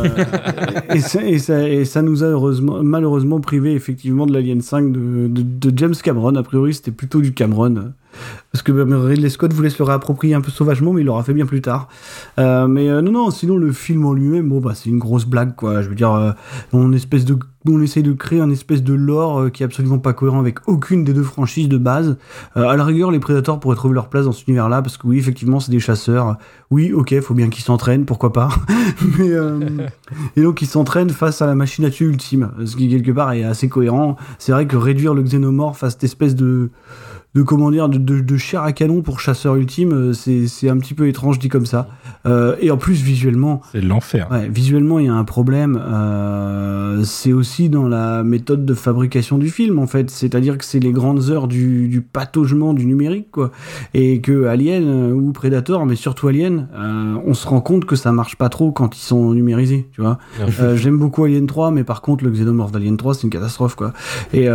et, 0.93 1.01
ça, 1.01 1.21
et, 1.21 1.39
ça, 1.39 1.67
et 1.67 1.83
ça 1.83 2.01
nous 2.01 2.23
a 2.23 2.27
heureusement, 2.27 2.81
malheureusement 2.81 3.41
privé, 3.41 3.73
effectivement, 3.73 4.25
de 4.25 4.31
l'Alien 4.31 4.61
5 4.61 4.93
de, 4.93 5.27
de, 5.27 5.41
de 5.41 5.77
James 5.77 5.93
Cameron. 6.01 6.35
A 6.35 6.43
priori, 6.43 6.73
c'était 6.73 6.91
plutôt 6.91 7.19
du 7.19 7.33
Cameron. 7.33 7.91
Parce 8.53 8.61
que 8.63 8.71
bah, 8.71 8.85
Ridley 8.97 9.27
Scott 9.27 9.51
voulait 9.51 9.69
se 9.69 9.77
le 9.79 9.83
réapproprier 9.83 10.35
un 10.35 10.39
peu 10.41 10.51
sauvagement, 10.51 10.93
mais 10.93 11.01
il 11.01 11.03
l'aura 11.03 11.21
fait 11.23 11.33
bien 11.33 11.45
plus 11.45 11.59
tard. 11.59 11.89
Euh, 12.37 12.65
mais 12.67 12.87
euh, 12.87 13.01
non, 13.01 13.11
non, 13.11 13.29
sinon, 13.29 13.57
le 13.57 13.73
film 13.73 14.05
en 14.05 14.13
lui-même, 14.13 14.47
bon, 14.47 14.61
bah, 14.61 14.71
c'est 14.73 14.89
une 14.89 14.99
grosse 14.99 15.25
blague, 15.25 15.53
quoi. 15.57 15.81
Je 15.81 15.89
veux 15.89 15.95
dire, 15.95 16.35
on, 16.71 16.93
espèce 16.93 17.25
de, 17.25 17.37
on 17.71 17.81
essaye 17.81 18.03
de 18.03 18.13
créer 18.13 18.41
un 18.41 18.49
espèce 18.49 18.83
de 18.83 18.93
lore 18.93 19.39
euh, 19.39 19.49
qui 19.49 19.63
est 19.63 19.65
absolument 19.65 19.99
pas 19.99 20.13
cohérent 20.13 20.39
avec 20.39 20.67
aucune 20.67 21.03
des 21.03 21.13
deux 21.13 21.23
franchises 21.23 21.69
de 21.69 21.77
base. 21.77 22.17
Euh, 22.57 22.67
à 22.67 22.75
la 22.75 22.83
rigueur, 22.83 23.11
les 23.11 23.19
Predators 23.19 23.59
pourraient 23.59 23.75
trouver 23.75 23.95
leur 23.95 24.09
place 24.09 24.25
dans 24.25 24.31
cet 24.31 24.47
univers-là, 24.47 24.81
parce 24.81 24.97
que 24.97 25.07
oui, 25.07 25.17
effectivement, 25.17 25.59
c'est 25.59 25.71
des 25.71 25.79
chasseurs. 25.79 26.37
Oui, 26.71 26.93
ok, 26.93 27.19
faut 27.21 27.33
bien 27.33 27.49
qu'ils 27.49 27.63
s'entraînent, 27.63 28.05
pourquoi 28.05 28.33
pas. 28.33 28.49
Mais, 29.17 29.29
euh, 29.29 29.59
et 30.35 30.41
donc, 30.41 30.61
ils 30.61 30.67
s'entraînent 30.67 31.09
face 31.09 31.41
à 31.41 31.45
la 31.45 31.55
machine 31.55 31.85
à 31.85 31.89
tuer 31.89 32.05
ultime, 32.05 32.51
ce 32.65 32.75
qui, 32.75 32.89
quelque 32.89 33.11
part, 33.11 33.31
est 33.33 33.43
assez 33.43 33.69
cohérent. 33.69 34.15
C'est 34.37 34.51
vrai 34.51 34.67
que 34.67 34.77
réduire 34.77 35.13
le 35.13 35.23
xénomorphe 35.23 35.83
à 35.83 35.89
cette 35.89 36.03
espèce 36.03 36.35
de 36.35 36.69
de 37.35 37.41
comment 37.43 37.69
dire 37.71 37.89
de, 37.89 37.97
de, 37.99 38.21
de 38.21 38.37
chair 38.37 38.63
à 38.63 38.71
canon 38.73 39.01
pour 39.01 39.19
chasseur 39.19 39.55
ultime 39.55 39.93
euh, 39.93 40.13
c'est 40.13 40.47
c'est 40.47 40.67
un 40.69 40.77
petit 40.77 40.95
peu 40.95 41.07
étrange 41.07 41.37
dit 41.39 41.49
comme 41.49 41.65
ça 41.67 41.87
Euh, 42.25 42.55
et 42.59 42.69
en 42.69 42.75
plus 42.77 43.01
visuellement 43.01 43.61
C'est 43.71 43.79
l'enfer. 43.81 44.27
Ouais, 44.29 44.49
visuellement, 44.49 44.99
il 44.99 45.05
y 45.05 45.09
a 45.09 45.13
un 45.13 45.23
problème. 45.23 45.79
euh, 45.81 47.03
c'est 47.05 47.31
aussi 47.31 47.69
dans 47.69 47.87
la 47.87 48.23
méthode 48.23 48.65
de 48.65 48.73
fabrication 48.73 49.37
du 49.37 49.49
film, 49.49 49.79
en 49.79 49.87
fait. 49.87 50.09
C'est-à-dire 50.09 50.57
que 50.57 50.65
c'est 50.65 50.79
les 50.81 50.91
grandes 50.91 51.29
heures 51.29 51.47
du, 51.47 51.87
du 51.87 52.01
pataugement 52.01 52.73
du 52.73 52.85
numérique, 52.85 53.31
quoi. 53.31 53.51
Et 53.93 54.19
que 54.19 54.45
Alien 54.45 55.13
ou 55.13 55.31
Predator, 55.31 55.85
mais 55.85 55.95
surtout 55.95 56.27
Alien, 56.27 56.67
euh, 56.75 57.15
on 57.25 57.33
se 57.33 57.47
rend 57.47 57.61
compte 57.61 57.85
que 57.85 57.95
ça 57.95 58.11
marche 58.11 58.35
pas 58.35 58.49
trop 58.49 58.71
quand 58.73 58.97
ils 58.97 59.01
sont 59.01 59.33
numérisés, 59.33 59.87
tu 59.93 60.01
vois. 60.01 60.17
J'aime 60.75 60.97
beaucoup 60.97 61.23
Alien 61.23 61.47
3, 61.47 61.71
mais 61.71 61.83
par 61.85 62.01
contre, 62.01 62.25
le 62.25 62.31
xénomorphe 62.31 62.71
d'Alien 62.73 62.97
3, 62.97 63.13
c'est 63.13 63.23
une 63.23 63.29
catastrophe, 63.29 63.75
quoi. 63.75 63.93
Et, 64.33 64.47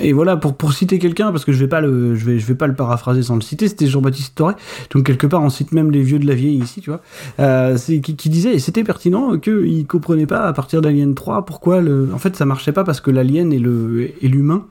et 0.00 0.12
voilà, 0.12 0.36
pour, 0.36 0.56
pour 0.56 0.72
citer 0.72 0.98
quelqu'un, 0.98 1.30
parce 1.30 1.44
que 1.44 1.52
je 1.52 1.57
vais 1.60 1.68
pas 1.68 1.80
le, 1.80 2.14
je 2.14 2.24
vais, 2.24 2.38
je 2.38 2.46
vais 2.46 2.54
pas 2.54 2.66
le 2.66 2.74
paraphraser 2.74 3.22
sans 3.22 3.34
le 3.34 3.40
citer, 3.40 3.68
c'était 3.68 3.86
Jean-Baptiste 3.86 4.34
Toré. 4.34 4.54
Donc, 4.90 5.06
quelque 5.06 5.26
part, 5.26 5.42
on 5.42 5.50
cite 5.50 5.72
même 5.72 5.90
les 5.90 6.02
vieux 6.02 6.18
de 6.18 6.26
la 6.26 6.34
vieille 6.34 6.58
ici, 6.58 6.80
tu 6.80 6.90
vois. 6.90 7.00
Euh, 7.40 7.76
c'est 7.76 8.00
qui, 8.00 8.16
qui 8.16 8.28
disait, 8.28 8.54
et 8.54 8.58
c'était 8.58 8.84
pertinent, 8.84 9.38
qu'il 9.38 9.86
comprenait 9.86 10.26
pas 10.26 10.42
à 10.46 10.52
partir 10.52 10.80
d'Alien 10.80 11.14
3 11.14 11.44
pourquoi 11.44 11.80
le. 11.80 12.08
En 12.12 12.18
fait, 12.18 12.36
ça 12.36 12.44
marchait 12.44 12.72
pas 12.72 12.84
parce 12.84 13.00
que 13.00 13.10
l'alien 13.10 13.52
et 13.52 13.58
le 13.58 14.10
et 14.20 14.28
l'humain 14.28 14.66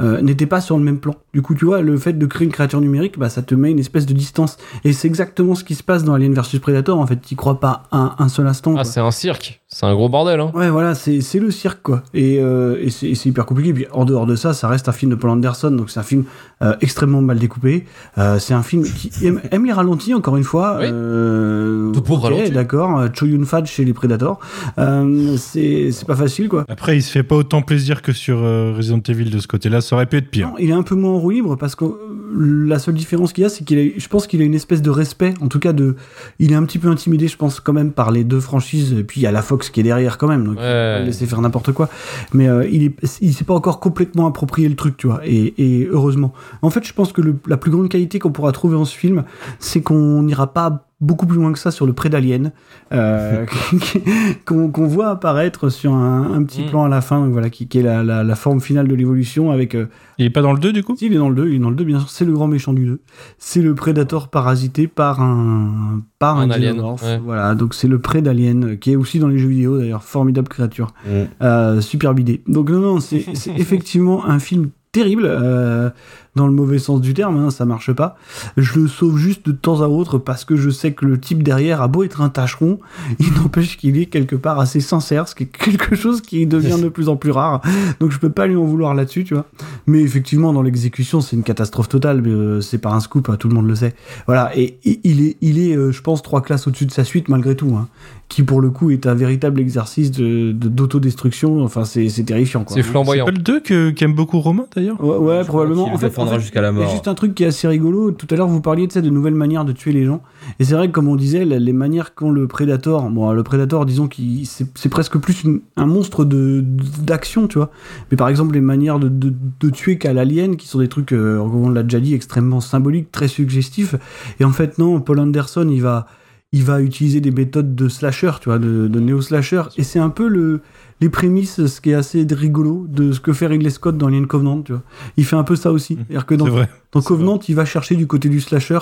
euh, 0.00 0.20
n'étaient 0.22 0.46
pas 0.46 0.60
sur 0.60 0.78
le 0.78 0.84
même 0.84 0.98
plan. 0.98 1.14
Du 1.34 1.42
coup, 1.42 1.54
tu 1.54 1.66
vois, 1.66 1.82
le 1.82 1.98
fait 1.98 2.14
de 2.14 2.26
créer 2.26 2.46
une 2.46 2.52
créature 2.52 2.80
numérique, 2.80 3.18
bah, 3.18 3.28
ça 3.28 3.42
te 3.42 3.54
met 3.54 3.70
une 3.70 3.78
espèce 3.78 4.06
de 4.06 4.14
distance. 4.14 4.56
Et 4.84 4.92
c'est 4.92 5.08
exactement 5.08 5.54
ce 5.54 5.64
qui 5.64 5.74
se 5.74 5.82
passe 5.82 6.04
dans 6.04 6.14
Alien 6.14 6.32
vs 6.32 6.58
Predator. 6.60 6.98
En 6.98 7.06
fait, 7.06 7.16
t'y 7.16 7.36
crois 7.36 7.60
pas 7.60 7.84
un, 7.92 8.14
un 8.18 8.28
seul 8.28 8.46
instant. 8.46 8.74
Ah, 8.78 8.84
c'est 8.84 9.00
un 9.00 9.10
cirque. 9.10 9.59
C'est 9.72 9.86
un 9.86 9.94
gros 9.94 10.08
bordel, 10.08 10.40
hein. 10.40 10.50
Ouais, 10.52 10.68
voilà, 10.68 10.96
c'est 10.96 11.20
c'est 11.20 11.38
le 11.38 11.52
cirque, 11.52 11.82
quoi. 11.84 12.02
Et, 12.12 12.40
euh, 12.40 12.76
et 12.82 12.90
c'est 12.90 13.26
hyper 13.26 13.46
compliqué. 13.46 13.72
Puis 13.72 13.86
en 13.92 14.04
dehors 14.04 14.26
de 14.26 14.34
ça, 14.34 14.52
ça 14.52 14.66
reste 14.66 14.88
un 14.88 14.92
film 14.92 15.12
de 15.12 15.16
Paul 15.16 15.30
Anderson, 15.30 15.70
donc 15.70 15.90
c'est 15.90 16.00
un 16.00 16.02
film 16.02 16.24
euh, 16.60 16.74
extrêmement 16.80 17.22
mal 17.22 17.38
découpé. 17.38 17.84
Euh, 18.18 18.40
c'est 18.40 18.52
un 18.52 18.64
film 18.64 18.82
qui 18.82 19.12
aime, 19.24 19.40
aime 19.52 19.64
les 19.64 19.72
ralentis, 19.72 20.12
encore 20.12 20.36
une 20.36 20.42
fois. 20.42 20.78
Oui. 20.80 20.86
Euh, 20.90 21.92
Tout 21.92 22.02
pour 22.02 22.18
ok, 22.18 22.24
ralentir. 22.24 22.52
D'accord. 22.52 22.98
Euh, 22.98 23.08
Cho 23.14 23.26
Yun 23.26 23.44
Fat 23.44 23.64
chez 23.64 23.84
les 23.84 23.92
Predators. 23.92 24.40
Euh, 24.78 25.36
c'est 25.36 25.92
c'est 25.92 26.04
pas 26.04 26.16
facile, 26.16 26.48
quoi. 26.48 26.64
Après, 26.68 26.96
il 26.96 27.02
se 27.02 27.12
fait 27.12 27.22
pas 27.22 27.36
autant 27.36 27.62
plaisir 27.62 28.02
que 28.02 28.12
sur 28.12 28.38
euh, 28.42 28.74
Resident 28.76 29.00
Evil 29.06 29.30
de 29.30 29.38
ce 29.38 29.46
côté-là. 29.46 29.80
Ça 29.82 29.94
aurait 29.94 30.06
pu 30.06 30.16
être 30.16 30.30
pire. 30.32 30.48
Non, 30.48 30.54
il 30.58 30.70
est 30.70 30.72
un 30.74 30.82
peu 30.82 30.96
moins 30.96 31.12
en 31.12 31.18
roue 31.20 31.30
libre 31.30 31.54
parce 31.54 31.76
que 31.76 31.84
euh, 31.84 32.66
la 32.66 32.80
seule 32.80 32.94
différence 32.94 33.32
qu'il 33.32 33.42
y 33.42 33.44
a, 33.44 33.48
c'est 33.48 33.62
qu'il 33.64 33.78
a, 33.78 33.88
je 33.96 34.08
pense 34.08 34.26
qu'il 34.26 34.40
a 34.42 34.44
une 34.44 34.54
espèce 34.54 34.82
de 34.82 34.90
respect, 34.90 35.34
en 35.40 35.46
tout 35.46 35.60
cas 35.60 35.72
de, 35.72 35.94
il 36.40 36.50
est 36.50 36.56
un 36.56 36.64
petit 36.64 36.80
peu 36.80 36.88
intimidé, 36.88 37.28
je 37.28 37.36
pense 37.36 37.60
quand 37.60 37.72
même 37.72 37.92
par 37.92 38.10
les 38.10 38.24
deux 38.24 38.40
franchises. 38.40 38.94
Et 38.98 39.04
puis 39.04 39.20
il 39.20 39.22
y 39.22 39.28
a 39.28 39.30
Fox 39.60 39.70
qui 39.70 39.80
est 39.80 39.82
derrière 39.82 40.16
quand 40.18 40.28
même, 40.28 40.44
donc 40.44 40.54
il 40.54 40.58
pas 40.58 40.98
le 41.00 41.04
laisser 41.06 41.26
faire 41.26 41.40
n'importe 41.40 41.72
quoi. 41.72 41.88
Mais 42.32 42.48
euh, 42.48 42.66
il 42.70 42.82
est, 42.84 42.94
il 43.20 43.34
s'est 43.34 43.44
pas 43.44 43.54
encore 43.54 43.78
complètement 43.80 44.26
approprié 44.26 44.68
le 44.68 44.74
truc, 44.76 44.96
tu 44.96 45.06
vois. 45.06 45.20
Et, 45.24 45.54
et 45.58 45.86
heureusement. 45.90 46.32
En 46.62 46.70
fait, 46.70 46.84
je 46.84 46.92
pense 46.94 47.12
que 47.12 47.20
le- 47.20 47.36
la 47.46 47.56
plus 47.56 47.70
grande 47.70 47.88
qualité 47.88 48.18
qu'on 48.18 48.32
pourra 48.32 48.52
trouver 48.52 48.76
en 48.76 48.84
ce 48.86 48.96
film, 48.96 49.24
c'est 49.58 49.82
qu'on 49.82 50.22
n'ira 50.22 50.52
pas 50.52 50.86
beaucoup 51.00 51.26
plus 51.26 51.38
loin 51.38 51.52
que 51.52 51.58
ça 51.58 51.70
sur 51.70 51.86
le 51.86 51.92
pré 51.92 52.08
d'Alien, 52.10 52.52
euh, 52.92 53.46
qu'on 54.44 54.86
voit 54.86 55.08
apparaître 55.08 55.68
sur 55.68 55.94
un, 55.94 56.32
un 56.34 56.42
petit 56.44 56.62
Mm. 56.62 56.66
plan 56.66 56.84
à 56.84 56.88
la 56.88 57.00
fin, 57.00 57.20
donc 57.20 57.32
voilà, 57.32 57.48
qui, 57.50 57.66
qui 57.68 57.78
est 57.78 57.82
la, 57.82 58.02
la- 58.02 58.22
la 58.24 58.34
forme 58.34 58.60
finale 58.60 58.86
de 58.88 58.94
l'évolution 58.94 59.50
avec. 59.50 59.74
euh, 59.74 59.86
Il 60.18 60.26
est 60.26 60.30
pas 60.30 60.42
dans 60.42 60.52
le 60.52 60.58
2 60.58 60.72
du 60.72 60.82
coup? 60.82 60.96
Si, 60.96 61.06
il 61.06 61.12
est 61.14 61.16
dans 61.16 61.28
le 61.30 61.34
2, 61.34 61.48
il 61.48 61.54
est 61.54 61.58
dans 61.58 61.70
le 61.70 61.76
2, 61.76 61.84
bien 61.84 61.98
sûr, 62.00 62.10
c'est 62.10 62.24
le 62.24 62.32
grand 62.32 62.48
méchant 62.48 62.72
du 62.72 62.84
2. 62.86 63.00
C'est 63.38 63.62
le 63.62 63.74
prédateur 63.74 64.28
parasité 64.28 64.86
par 64.88 65.22
un, 65.22 66.02
par 66.18 66.38
un, 66.38 66.42
Un 66.42 66.50
alien, 66.50 66.80
ouais. 66.80 67.18
Voilà, 67.24 67.54
donc 67.54 67.74
c'est 67.74 67.88
le 67.88 67.98
pré 67.98 68.20
d'Alien, 68.22 68.64
euh, 68.72 68.76
qui 68.76 68.92
est 68.92 68.96
aussi 68.96 69.18
dans 69.18 69.28
les 69.28 69.38
jeux 69.38 69.48
vidéo 69.48 69.78
d'ailleurs, 69.78 70.02
formidable 70.02 70.48
créature. 70.48 70.88
Mm. 71.06 71.10
Euh, 71.42 71.80
superbe 71.80 72.18
idée. 72.20 72.42
Donc 72.46 72.68
non, 72.70 72.80
non, 72.80 73.00
c'est 73.00 73.24
c'est 73.34 73.52
effectivement 73.58 74.26
un 74.26 74.38
film 74.38 74.68
terrible, 74.92 75.22
euh, 75.24 75.88
dans 76.36 76.46
le 76.46 76.52
mauvais 76.52 76.78
sens 76.78 77.00
du 77.00 77.12
terme, 77.12 77.36
hein, 77.38 77.50
ça 77.50 77.64
marche 77.64 77.92
pas. 77.92 78.16
Je 78.56 78.78
le 78.78 78.86
sauve 78.88 79.18
juste 79.18 79.44
de 79.46 79.52
temps 79.52 79.80
à 79.82 79.88
autre 79.88 80.18
parce 80.18 80.44
que 80.44 80.54
je 80.56 80.70
sais 80.70 80.92
que 80.92 81.04
le 81.04 81.18
type 81.18 81.42
derrière 81.42 81.82
a 81.82 81.88
beau 81.88 82.04
être 82.04 82.20
un 82.20 82.28
tâcheron, 82.28 82.78
il 83.18 83.32
n'empêche 83.34 83.76
qu'il 83.76 83.96
est 83.98 84.06
quelque 84.06 84.36
part 84.36 84.60
assez 84.60 84.80
sincère, 84.80 85.26
ce 85.26 85.34
qui 85.34 85.42
est 85.42 85.46
quelque 85.46 85.96
chose 85.96 86.20
qui 86.20 86.46
devient 86.46 86.78
de 86.82 86.88
plus 86.88 87.08
en 87.08 87.16
plus 87.16 87.32
rare. 87.32 87.62
Donc 87.98 88.12
je 88.12 88.18
peux 88.18 88.30
pas 88.30 88.46
lui 88.46 88.56
en 88.56 88.64
vouloir 88.64 88.94
là-dessus, 88.94 89.24
tu 89.24 89.34
vois. 89.34 89.46
Mais 89.86 90.00
effectivement, 90.02 90.52
dans 90.52 90.62
l'exécution, 90.62 91.20
c'est 91.20 91.34
une 91.36 91.42
catastrophe 91.42 91.88
totale. 91.88 92.22
mais, 92.22 92.30
euh, 92.30 92.60
c'est 92.60 92.78
pas 92.78 92.90
un 92.92 93.00
scoop, 93.00 93.28
hein, 93.28 93.36
tout 93.36 93.48
le 93.48 93.54
monde 93.54 93.66
le 93.66 93.74
sait. 93.74 93.94
Voilà, 94.26 94.56
et, 94.56 94.78
et 94.84 95.00
il 95.04 95.20
est, 95.26 95.36
il 95.40 95.58
est, 95.58 95.76
euh, 95.76 95.90
je 95.90 96.00
pense, 96.02 96.22
trois 96.22 96.42
classes 96.42 96.66
au-dessus 96.68 96.86
de 96.86 96.92
sa 96.92 97.02
suite 97.04 97.28
malgré 97.28 97.56
tout, 97.56 97.74
hein, 97.76 97.88
qui 98.28 98.44
pour 98.44 98.60
le 98.60 98.70
coup 98.70 98.90
est 98.90 99.06
un 99.08 99.14
véritable 99.14 99.58
exercice 99.60 100.12
de 100.12 100.52
de- 100.52 100.68
d'autodestruction. 100.68 101.64
enfin, 101.64 101.84
c'est 101.84 102.08
c'est 102.08 102.22
terrifiant. 102.22 102.62
quoi. 102.64 102.76
C'est 102.76 102.82
C'est 102.82 102.88
flamboyant. 102.88 103.24
pas 103.24 103.30
le 103.32 103.38
2 103.38 103.60
que- 103.60 103.90
qu'aime 103.90 104.14
beaucoup 104.14 104.38
Romain 104.40 104.66
d'ailleurs? 104.76 105.02
Ouais, 105.02 105.16
ouais, 105.16 105.44
probablement. 105.44 105.84
qu'il 105.84 105.92
le 105.94 105.98
défendra 106.24 106.38
jusqu'à 106.38 106.60
la 106.60 106.70
il 106.70 106.74
y 106.76 106.78
a 106.78 106.82
mort. 106.84 106.90
juste 106.92 107.08
un 107.08 107.14
truc 107.14 107.34
qui 107.34 107.44
est 107.44 107.46
assez 107.46 107.66
rigolo. 107.68 108.10
Tout 108.12 108.26
à 108.30 108.36
l'heure, 108.36 108.48
vous 108.48 108.60
parliez 108.60 108.86
de 108.86 109.10
nouvelles 109.10 109.34
manières 109.34 109.64
de 109.64 109.72
tuer 109.72 109.92
les 109.92 110.04
gens. 110.04 110.22
Et 110.58 110.64
c'est 110.64 110.74
vrai 110.74 110.88
que, 110.88 110.92
comme 110.92 111.08
on 111.08 111.16
disait, 111.16 111.44
les 111.44 111.72
manières 111.72 112.14
qu'ont 112.14 112.30
le 112.30 112.46
Predator, 112.46 113.08
bon, 113.10 113.30
le 113.32 113.42
Predator, 113.42 113.86
disons 113.86 114.08
qu'il 114.08 114.46
c'est 114.46 114.88
presque 114.88 115.18
plus 115.18 115.42
une- 115.44 115.60
un 115.76 115.86
monstre 115.86 116.24
de 116.24 116.64
d'action, 117.02 117.46
tu 117.48 117.58
vois. 117.58 117.70
Mais 118.10 118.16
par 118.16 118.28
exemple, 118.28 118.54
les 118.54 118.60
manières 118.60 118.98
de, 118.98 119.08
de, 119.08 119.32
de 119.60 119.70
tuer 119.70 119.98
qu'à 119.98 120.12
l'alien, 120.12 120.56
qui 120.56 120.66
sont 120.68 120.78
des 120.78 120.88
trucs, 120.88 121.12
euh, 121.12 121.38
on 121.38 121.68
l'a 121.68 121.82
déjà 121.82 122.00
dit, 122.00 122.14
extrêmement 122.14 122.60
symboliques, 122.60 123.10
très 123.12 123.28
suggestifs. 123.28 123.94
Et 124.40 124.44
en 124.44 124.50
fait, 124.52 124.78
non, 124.78 125.00
Paul 125.00 125.18
Anderson, 125.20 125.68
il 125.70 125.82
va 125.82 126.06
il 126.52 126.64
va 126.64 126.80
utiliser 126.80 127.20
des 127.20 127.30
méthodes 127.30 127.76
de 127.76 127.88
slasher, 127.88 128.32
tu 128.40 128.48
vois, 128.48 128.58
de, 128.58 128.88
de 128.88 128.98
néo-slasher. 129.00 129.62
Et 129.76 129.84
c'est 129.84 130.00
un 130.00 130.08
peu 130.10 130.26
le, 130.26 130.62
les 131.00 131.08
prémices, 131.08 131.66
ce 131.66 131.80
qui 131.80 131.90
est 131.90 131.94
assez 131.94 132.26
rigolo 132.30 132.86
de 132.88 133.12
ce 133.12 133.20
que 133.20 133.32
fait 133.32 133.46
Ridley 133.46 133.70
Scott 133.70 133.96
dans 133.96 134.08
Alien 134.08 134.26
Covenant, 134.26 134.62
tu 134.62 134.72
vois. 134.72 134.82
Il 135.16 135.24
fait 135.24 135.36
un 135.36 135.44
peu 135.44 135.56
ça 135.56 135.72
aussi. 135.72 135.98
Dans, 136.36 136.44
C'est 136.44 136.50
vrai. 136.50 136.68
Dans 136.92 137.02
Covenant, 137.02 137.38
il 137.48 137.54
va 137.54 137.64
chercher 137.64 137.94
du 137.94 138.06
côté 138.08 138.28
du 138.28 138.40
slasher 138.40 138.78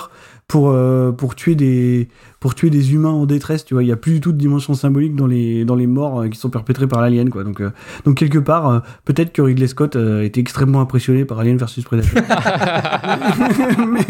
pour, 0.47 0.71
euh, 0.71 1.11
pour, 1.11 1.35
tuer 1.35 1.53
des, 1.53 2.07
pour 2.39 2.55
tuer 2.55 2.71
des 2.71 2.93
humains 2.93 3.11
en 3.11 3.27
détresse, 3.27 3.65
tu 3.65 3.75
vois. 3.75 3.83
Il 3.83 3.85
n'y 3.85 3.91
a 3.91 3.97
plus 3.97 4.13
du 4.13 4.19
tout 4.19 4.31
de 4.31 4.37
dimension 4.37 4.73
symbolique 4.73 5.15
dans 5.15 5.27
les, 5.27 5.63
dans 5.63 5.75
les 5.75 5.85
morts 5.85 6.21
euh, 6.21 6.27
qui 6.27 6.39
sont 6.39 6.49
perpétrées 6.49 6.87
par 6.87 7.01
l'alien, 7.01 7.29
quoi. 7.29 7.43
Donc, 7.43 7.61
euh, 7.61 7.69
donc 8.05 8.17
quelque 8.17 8.39
part, 8.39 8.67
euh, 8.67 8.79
peut-être 9.05 9.31
que 9.31 9.43
Ridley 9.43 9.67
Scott 9.67 9.95
était 9.95 10.39
extrêmement 10.41 10.81
impressionné 10.81 11.23
par 11.23 11.37
Alien 11.37 11.57
versus 11.57 11.83
Predator. 11.83 12.23
mais, 13.87 14.07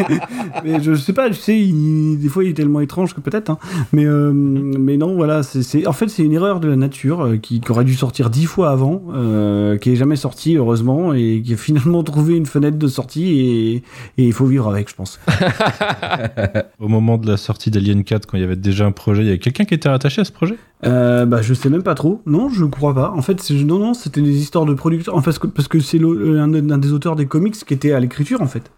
mais 0.63 0.81
je 0.81 0.95
sais 0.95 1.11
pas, 1.13 1.27
tu 1.30 1.35
sais, 1.35 1.59
il- 1.59 2.17
des 2.19 2.30
fois 2.30 2.45
il 2.45 2.51
est 2.51 2.53
tellement 2.53 2.80
étrange 2.80 3.13
que 3.13 3.19
peut-être, 3.19 3.49
hein. 3.49 3.57
mais, 3.91 4.05
euh, 4.05 4.31
mais 4.34 4.95
non, 4.95 5.15
voilà, 5.15 5.43
c'est, 5.43 5.85
en 5.88 5.93
fait 5.93 6.07
c'est 6.07 6.23
une 6.23 6.34
erreur 6.34 6.61
de 6.61 6.67
la 6.69 6.76
nature 6.77 7.34
qui, 7.41 7.59
qui 7.59 7.71
aurait 7.71 7.84
dû 7.84 7.95
sortir 7.95 8.30
dix 8.30 8.45
fois 8.45 8.69
avant, 8.71 9.01
qui 9.81 9.91
est 9.91 9.95
jamais 9.95 10.15
sorti 10.15 10.55
heureusement 10.55 11.13
et 11.13 11.41
qui 11.45 11.53
a 11.53 11.57
finalement 11.57 12.03
trouvé 12.09 12.35
une 12.35 12.45
fenêtre 12.45 12.77
de 12.77 12.88
sortie 12.88 13.39
et 13.39 13.84
et 14.18 14.26
il 14.26 14.34
faut 14.34 14.45
vivre 14.45 14.68
avec, 14.70 14.90
je 14.90 14.95
pense. 14.95 15.20
Au 16.80 16.88
moment 16.88 17.18
de 17.18 17.28
la 17.28 17.38
sortie 17.38 17.72
d'Alien 17.72 18.03
4, 18.03 18.26
quand 18.26 18.38
il 18.38 18.41
y 18.41 18.44
avait 18.44 18.56
déjà 18.56 18.86
un 18.86 18.91
projet, 18.91 19.22
il 19.24 19.26
y 19.26 19.30
avait 19.30 19.40
quelqu'un 19.40 19.66
qui 19.66 19.74
était 19.74 19.90
rattaché 19.90 20.22
à 20.22 20.26
ce 20.26 20.32
projet? 20.32 20.56
Euh, 20.86 21.26
bah, 21.26 21.41
je 21.41 21.53
sais 21.53 21.70
même 21.70 21.84
pas 21.84 21.95
trop. 21.95 22.22
Non, 22.26 22.49
je 22.49 22.66
crois 22.66 22.94
pas. 22.94 23.11
En 23.16 23.22
fait, 23.22 23.49
non, 23.52 23.80
non, 23.80 23.94
c'était 23.94 24.22
des 24.22 24.38
histoires 24.38 24.66
de 24.66 24.74
producteurs. 24.74 25.16
En 25.16 25.22
fait, 25.22 25.38
parce 25.53 25.68
que- 25.68 25.80
c'est 25.80 25.98
le- 25.98 26.40
un, 26.40 26.53
un 26.53 26.78
des 26.78 26.91
auteurs 26.94 27.16
des 27.16 27.26
comics 27.26 27.53
qui 27.56 27.74
était 27.74 27.91
à 27.94 27.99
l'écriture, 27.99 28.41
en 28.41 28.48
fait. 28.48 28.72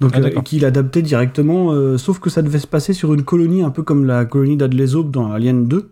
Donc, 0.00 0.12
Ah, 0.14 0.18
euh, 0.18 0.40
qu'il 0.42 0.64
adaptait 0.64 1.02
directement, 1.02 1.72
euh, 1.72 1.96
sauf 1.98 2.18
que 2.18 2.28
ça 2.30 2.42
devait 2.42 2.58
se 2.58 2.66
passer 2.66 2.92
sur 2.92 3.14
une 3.14 3.22
colonie, 3.22 3.62
un 3.62 3.70
peu 3.70 3.82
comme 3.82 4.04
la 4.04 4.24
colonie 4.24 4.56
d'Adley 4.56 4.94
Aube 4.94 5.10
dans 5.10 5.30
Alien 5.32 5.66
2. 5.68 5.90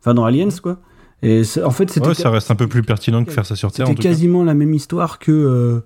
Enfin, 0.00 0.14
dans 0.14 0.24
Aliens, 0.24 0.48
quoi. 0.62 0.78
Et 1.22 1.42
en 1.62 1.70
fait, 1.70 1.90
c'était. 1.90 2.06
Ouais, 2.08 2.14
ça 2.14 2.30
reste 2.30 2.50
un 2.50 2.54
peu 2.54 2.66
plus 2.66 2.82
pertinent 2.82 3.22
que 3.22 3.30
faire 3.30 3.44
ça 3.44 3.54
sur 3.54 3.70
Terre. 3.70 3.86
C'était 3.86 4.02
cas. 4.02 4.08
quasiment 4.08 4.42
la 4.44 4.54
même 4.54 4.72
histoire 4.72 5.18
que, 5.18 5.30
euh, 5.30 5.80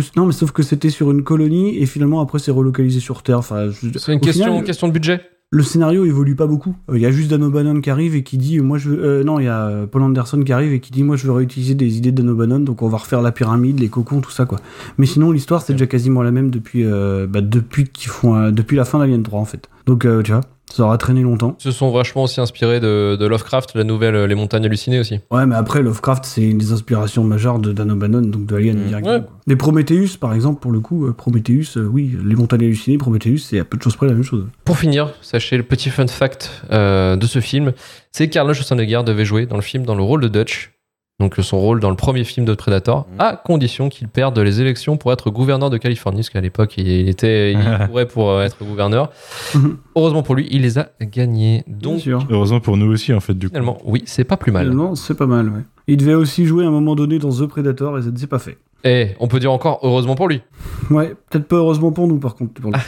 que. 0.00 0.06
Non, 0.16 0.26
mais 0.26 0.32
sauf 0.32 0.52
que 0.52 0.62
c'était 0.62 0.90
sur 0.90 1.10
une 1.10 1.22
colonie 1.22 1.78
et 1.78 1.86
finalement, 1.86 2.20
après, 2.20 2.38
c'est 2.38 2.50
relocalisé 2.50 3.00
sur 3.00 3.22
Terre. 3.22 3.38
Enfin, 3.38 3.68
C'est 3.96 4.12
une 4.12 4.20
question, 4.20 4.46
final, 4.46 4.64
question 4.64 4.88
de 4.88 4.92
budget. 4.92 5.20
le 5.50 5.62
scénario 5.62 6.04
évolue 6.04 6.34
pas 6.34 6.46
beaucoup. 6.46 6.74
Euh, 6.90 6.96
Il 6.98 7.02
y 7.02 7.06
a 7.06 7.10
juste 7.10 7.30
Dan 7.30 7.42
O'Bannon 7.44 7.80
qui 7.80 7.90
arrive 7.90 8.14
et 8.16 8.22
qui 8.22 8.36
dit, 8.36 8.58
moi 8.60 8.78
je 8.78 8.90
veux, 8.90 9.04
euh, 9.04 9.24
non, 9.24 9.38
il 9.38 9.44
y 9.44 9.48
a 9.48 9.66
euh, 9.68 9.86
Paul 9.86 10.02
Anderson 10.02 10.42
qui 10.42 10.52
arrive 10.52 10.72
et 10.72 10.80
qui 10.80 10.90
dit, 10.92 11.02
moi 11.04 11.16
je 11.16 11.26
veux 11.26 11.32
réutiliser 11.32 11.74
des 11.74 11.96
idées 11.98 12.10
de 12.12 12.16
Dan 12.22 12.30
O'Bannon, 12.30 12.60
donc 12.60 12.82
on 12.82 12.88
va 12.88 12.98
refaire 12.98 13.22
la 13.22 13.30
pyramide, 13.32 13.78
les 13.80 13.88
cocons, 13.88 14.20
tout 14.20 14.30
ça 14.32 14.44
quoi. 14.44 14.58
Mais 14.98 15.06
sinon 15.06 15.30
l'histoire 15.30 15.62
c'est 15.62 15.72
déjà 15.74 15.86
quasiment 15.86 16.22
la 16.22 16.30
même 16.32 16.50
depuis, 16.50 16.84
euh, 16.84 17.26
bah, 17.28 17.40
depuis 17.42 17.84
qu'ils 17.84 18.10
font, 18.10 18.50
depuis 18.50 18.76
la 18.76 18.84
fin 18.84 18.98
d'Alien 18.98 19.22
3 19.22 19.38
en 19.40 19.44
fait. 19.44 19.68
Donc 19.86 20.04
euh, 20.04 20.22
tu 20.22 20.32
vois, 20.32 20.40
ça 20.72 20.82
aura 20.82 20.98
traîné 20.98 21.22
longtemps. 21.22 21.56
Ils 21.60 21.62
se 21.62 21.70
sont 21.70 21.90
vachement 21.90 22.24
aussi 22.24 22.40
inspirés 22.40 22.80
de, 22.80 23.16
de 23.18 23.26
Lovecraft, 23.26 23.74
la 23.74 23.84
nouvelle 23.84 24.14
euh, 24.14 24.26
Les 24.26 24.34
Montagnes 24.34 24.64
Hallucinées 24.64 24.98
aussi. 24.98 25.20
Ouais, 25.30 25.46
mais 25.46 25.54
après 25.54 25.82
Lovecraft 25.82 26.24
c'est 26.24 26.42
une 26.42 26.58
des 26.58 26.72
inspirations 26.72 27.24
majeures 27.24 27.58
de 27.58 27.72
Dan 27.72 27.90
O'Bannon, 27.92 28.22
donc 28.22 28.46
de 28.46 28.56
Alien 28.56 28.86
directement. 28.86 29.14
Ouais. 29.14 29.22
Mais 29.46 29.56
Prometheus 29.56 30.18
par 30.20 30.34
exemple, 30.34 30.60
pour 30.60 30.72
le 30.72 30.80
coup, 30.80 31.06
euh, 31.06 31.12
Prometheus, 31.12 31.76
euh, 31.76 31.86
oui, 31.86 32.16
les 32.24 32.34
montagnes 32.34 32.64
hallucinées, 32.64 32.98
Prometheus 32.98 33.38
c'est 33.38 33.58
à 33.58 33.64
peu 33.64 33.76
de 33.76 33.82
choses 33.82 33.96
près 33.96 34.06
la 34.06 34.14
même 34.14 34.24
chose. 34.24 34.46
Pour 34.64 34.78
finir, 34.78 35.12
sachez 35.22 35.56
le 35.56 35.62
petit 35.62 35.90
fun 35.90 36.06
fact 36.06 36.50
euh, 36.70 37.16
de 37.16 37.26
ce 37.26 37.40
film, 37.40 37.72
c'est 38.12 38.28
qu'Arnold 38.28 38.56
Schwarzenegger 38.56 39.02
devait 39.04 39.24
jouer 39.24 39.46
dans 39.46 39.56
le 39.56 39.62
film 39.62 39.84
dans 39.84 39.94
le 39.94 40.02
rôle 40.02 40.20
de 40.20 40.28
Dutch, 40.28 40.72
donc 41.18 41.34
son 41.40 41.58
rôle 41.58 41.80
dans 41.80 41.88
le 41.88 41.96
premier 41.96 42.24
film 42.24 42.44
de 42.44 42.52
Predator, 42.54 43.06
à 43.18 43.36
condition 43.36 43.88
qu'il 43.88 44.06
perde 44.06 44.38
les 44.38 44.60
élections 44.60 44.98
pour 44.98 45.12
être 45.12 45.30
gouverneur 45.30 45.70
de 45.70 45.78
Californie, 45.78 46.18
parce 46.18 46.28
qu'à 46.30 46.42
l'époque 46.42 46.76
il 46.76 47.08
était, 47.08 47.52
il 47.52 47.58
courait 47.88 48.06
pour 48.06 48.30
euh, 48.30 48.44
être 48.44 48.62
gouverneur. 48.62 49.10
Heureusement 49.96 50.22
pour 50.22 50.34
lui, 50.34 50.46
il 50.50 50.60
les 50.62 50.78
a 50.78 50.90
gagnés. 51.00 51.64
Donc 51.66 52.02
Heureusement 52.28 52.60
pour 52.60 52.76
nous 52.76 52.92
aussi, 52.92 53.14
en 53.14 53.20
fait, 53.20 53.32
du 53.32 53.48
coup. 53.48 53.54
finalement, 53.54 53.78
oui, 53.84 54.02
c'est 54.04 54.24
pas 54.24 54.36
plus 54.36 54.52
mal. 54.52 54.64
Finalement, 54.64 54.94
c'est 54.94 55.14
pas 55.14 55.26
mal, 55.26 55.48
ouais. 55.48 55.62
Il 55.86 55.96
devait 55.96 56.14
aussi 56.14 56.44
jouer 56.44 56.64
à 56.64 56.68
un 56.68 56.70
moment 56.70 56.94
donné 56.94 57.18
dans 57.18 57.30
The 57.30 57.46
Predator 57.46 57.96
et 57.98 58.02
ça 58.02 58.10
ne 58.10 58.16
s'est 58.18 58.26
pas 58.26 58.38
fait. 58.38 58.58
Et 58.84 59.16
on 59.18 59.26
peut 59.26 59.40
dire 59.40 59.52
encore 59.52 59.78
heureusement 59.82 60.16
pour 60.16 60.28
lui. 60.28 60.42
Ouais, 60.90 61.14
peut-être 61.30 61.48
pas 61.48 61.56
heureusement 61.56 61.92
pour 61.92 62.06
nous 62.08 62.18
par 62.18 62.34
contre. 62.34 62.60
pour 62.60 62.70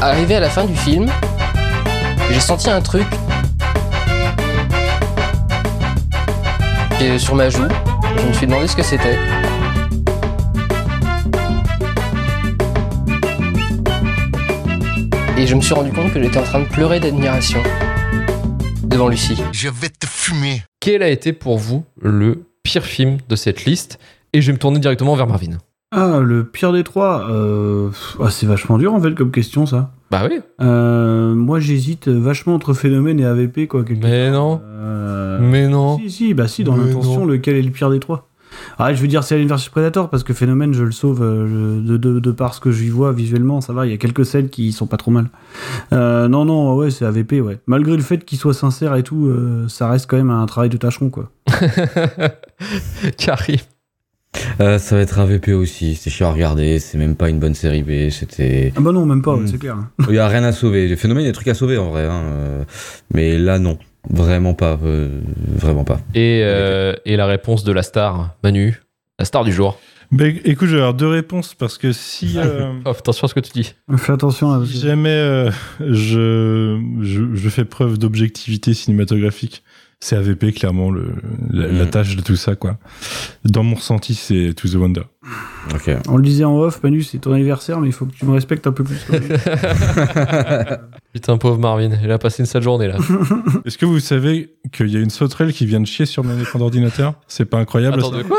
Arrivé 0.00 0.34
à 0.34 0.40
la 0.40 0.50
fin 0.50 0.64
du 0.64 0.74
film, 0.74 1.06
j'ai 2.30 2.40
senti 2.40 2.70
un 2.70 2.80
truc 2.80 3.06
est 7.00 7.18
sur 7.18 7.34
ma 7.34 7.48
joue. 7.50 7.66
Je 8.18 8.26
me 8.26 8.32
suis 8.32 8.46
demandé 8.46 8.66
ce 8.66 8.76
que 8.76 8.82
c'était. 8.82 9.18
Et 15.38 15.46
je 15.46 15.54
me 15.54 15.60
suis 15.60 15.74
rendu 15.74 15.92
compte 15.92 16.12
que 16.12 16.22
j'étais 16.22 16.38
en 16.38 16.42
train 16.42 16.60
de 16.60 16.68
pleurer 16.68 16.98
d'admiration 16.98 17.62
devant 18.84 19.08
Lucie. 19.08 19.36
Je 19.52 19.68
vais 19.68 19.90
te 19.90 20.06
fumer. 20.06 20.62
Quel 20.80 21.02
a 21.02 21.08
été 21.08 21.32
pour 21.32 21.58
vous 21.58 21.84
le 22.00 22.46
pire 22.62 22.84
film 22.84 23.18
de 23.28 23.36
cette 23.36 23.64
liste? 23.64 23.98
Et 24.32 24.40
je 24.40 24.46
vais 24.46 24.52
me 24.54 24.58
tourner 24.58 24.78
directement 24.78 25.14
vers 25.14 25.26
Marvin. 25.26 25.58
Ah, 25.92 26.18
le 26.22 26.44
pire 26.46 26.72
des 26.72 26.84
trois. 26.84 27.30
euh, 27.30 27.90
ah, 28.20 28.30
c'est 28.30 28.46
vachement 28.46 28.78
dur 28.78 28.94
en 28.94 29.00
fait 29.00 29.14
comme 29.14 29.30
question 29.30 29.66
ça. 29.66 29.90
Bah 30.10 30.26
oui. 30.30 30.40
Euh, 30.60 31.34
moi 31.34 31.58
j'hésite 31.60 32.08
vachement 32.08 32.54
entre 32.54 32.74
Phénomène 32.74 33.18
et 33.20 33.24
AVP 33.24 33.66
quoi. 33.66 33.84
quelque 33.84 34.04
Mais 34.04 34.24
part. 34.30 34.34
non. 34.40 34.60
Euh, 34.64 35.38
Mais 35.40 35.68
non. 35.68 35.98
Si, 35.98 36.10
si, 36.10 36.34
bah 36.34 36.46
si, 36.48 36.62
dans 36.64 36.76
l'intention, 36.76 37.26
lequel 37.26 37.56
est 37.56 37.62
le 37.62 37.70
pire 37.70 37.90
des 37.90 37.98
trois? 38.00 38.28
Ah, 38.78 38.94
je 38.94 39.02
veux 39.02 39.08
dire, 39.08 39.22
c'est 39.22 39.34
Alien 39.34 39.48
vs 39.48 39.68
Predator 39.70 40.08
parce 40.08 40.22
que 40.22 40.32
Phénomène, 40.32 40.72
je 40.72 40.84
le 40.84 40.92
sauve 40.92 41.22
euh, 41.22 41.46
je- 41.46 41.86
de, 41.86 41.96
de, 41.98 42.20
de 42.20 42.30
par 42.30 42.54
ce 42.54 42.60
que 42.60 42.70
j'y 42.70 42.88
vois 42.88 43.12
visuellement, 43.12 43.60
ça 43.60 43.72
va, 43.74 43.84
il 43.84 43.90
y 43.90 43.94
a 43.94 43.98
quelques 43.98 44.24
scènes 44.24 44.48
qui 44.48 44.72
sont 44.72 44.86
pas 44.86 44.96
trop 44.96 45.10
mal. 45.10 45.26
Euh, 45.92 46.26
non, 46.28 46.44
non, 46.46 46.74
ouais, 46.76 46.90
c'est 46.90 47.04
AVP, 47.04 47.40
ouais. 47.42 47.58
Malgré 47.66 47.96
le 47.96 48.02
fait 48.02 48.24
qu'il 48.24 48.38
soit 48.38 48.54
sincère 48.54 48.94
et 48.94 49.02
tout, 49.02 49.26
euh, 49.26 49.66
ça 49.68 49.90
reste 49.90 50.08
quand 50.08 50.16
même 50.16 50.30
un 50.30 50.46
travail 50.46 50.70
de 50.70 50.76
tâcheron, 50.78 51.10
quoi. 51.10 51.30
Karim. 53.18 53.56
Euh, 54.60 54.78
ça 54.78 54.96
va 54.96 55.02
être 55.02 55.18
AVP 55.18 55.52
aussi, 55.52 55.94
c'est 55.94 56.10
chiant 56.10 56.28
à 56.28 56.32
regarder, 56.32 56.78
c'est 56.78 56.98
même 56.98 57.16
pas 57.16 57.28
une 57.28 57.38
bonne 57.38 57.54
série 57.54 57.82
B, 57.82 58.10
c'était... 58.10 58.72
Ah 58.76 58.80
bah 58.80 58.92
non, 58.92 59.04
même 59.06 59.22
pas, 59.22 59.34
ouais, 59.34 59.40
Mm. 59.42 59.46
c'est 59.48 59.58
clair. 59.58 59.76
Il 60.08 60.14
y 60.14 60.18
a 60.18 60.28
rien 60.28 60.44
à 60.44 60.52
sauver, 60.52 60.88
le 60.88 60.96
phénomène, 60.96 61.22
il 61.24 61.26
y 61.26 61.28
a 61.28 61.32
des 61.32 61.34
trucs 61.36 61.48
à 61.48 61.54
sauver 61.54 61.78
en 61.78 61.90
vrai, 61.90 62.04
hein, 62.06 62.22
euh, 62.24 62.64
mais 63.12 63.38
là 63.38 63.58
non, 63.58 63.78
vraiment 64.10 64.54
pas, 64.54 64.78
euh, 64.84 65.20
vraiment 65.54 65.84
pas. 65.84 66.00
Et, 66.14 66.40
euh, 66.44 66.94
et 67.04 67.16
la 67.16 67.26
réponse 67.26 67.64
de 67.64 67.72
la 67.72 67.82
star, 67.82 68.34
Manu, 68.42 68.80
la 69.18 69.24
star 69.24 69.44
du 69.44 69.52
jour. 69.52 69.78
Ben, 70.12 70.38
écoute, 70.44 70.68
je 70.68 70.74
vais 70.76 70.82
avoir 70.82 70.94
deux 70.94 71.08
réponses 71.08 71.54
parce 71.54 71.78
que 71.78 71.90
si. 71.92 72.34
euh, 72.36 72.70
Oh, 72.84 72.90
attention 72.90 73.24
à 73.24 73.28
ce 73.28 73.34
que 73.34 73.40
tu 73.40 73.50
dis. 73.52 73.74
Fais 73.96 74.12
attention 74.12 74.50
parce 74.56 74.68
Si 74.70 74.80
que- 74.80 74.86
jamais 74.86 75.08
euh, 75.08 75.50
je, 75.80 76.80
je, 77.02 77.22
je 77.34 77.48
fais 77.48 77.64
preuve 77.64 77.98
d'objectivité 77.98 78.72
cinématographique, 78.72 79.64
c'est 80.00 80.16
AVP 80.16 80.52
clairement 80.52 80.90
le, 80.90 81.14
la, 81.50 81.68
la 81.68 81.84
Mm. 81.84 81.90
tâche 81.90 82.16
de 82.16 82.22
tout 82.22 82.36
ça 82.36 82.54
quoi. 82.54 82.78
Dans 83.44 83.62
mon 83.62 83.76
ressenti, 83.76 84.14
c'est 84.14 84.52
To 84.54 84.68
the 84.68 84.74
Wonder. 84.74 85.02
On 86.08 86.16
le 86.16 86.22
disait 86.22 86.44
en 86.44 86.56
off, 86.58 86.80
Manu, 86.82 87.02
c'est 87.02 87.18
ton 87.18 87.32
anniversaire, 87.32 87.80
mais 87.80 87.88
il 87.88 87.92
faut 87.92 88.06
que 88.06 88.12
tu 88.12 88.24
me 88.26 88.32
respectes 88.32 88.66
un 88.68 88.72
peu 88.72 88.84
plus. 88.84 89.04
Putain, 91.12 91.38
pauvre 91.38 91.58
Marvin, 91.58 91.90
il 92.02 92.10
a 92.12 92.18
passé 92.18 92.42
une 92.42 92.46
sale 92.46 92.62
journée 92.62 92.88
là. 92.88 92.96
Est-ce 93.64 93.78
que 93.78 93.86
vous 93.86 93.98
savez 94.00 94.54
qu'il 94.72 94.88
y 94.88 94.96
a 94.96 95.00
une 95.00 95.10
sauterelle 95.10 95.52
qui 95.52 95.66
vient 95.66 95.80
de 95.80 95.86
chier 95.86 96.06
sur 96.06 96.22
mon 96.24 96.38
écran 96.40 96.58
d'ordinateur? 96.58 97.14
C'est 97.26 97.46
pas 97.46 97.58
incroyable 97.58 97.98
Attends, 97.98 98.12
ça? 98.12 98.18
de 98.18 98.22
quoi? 98.22 98.38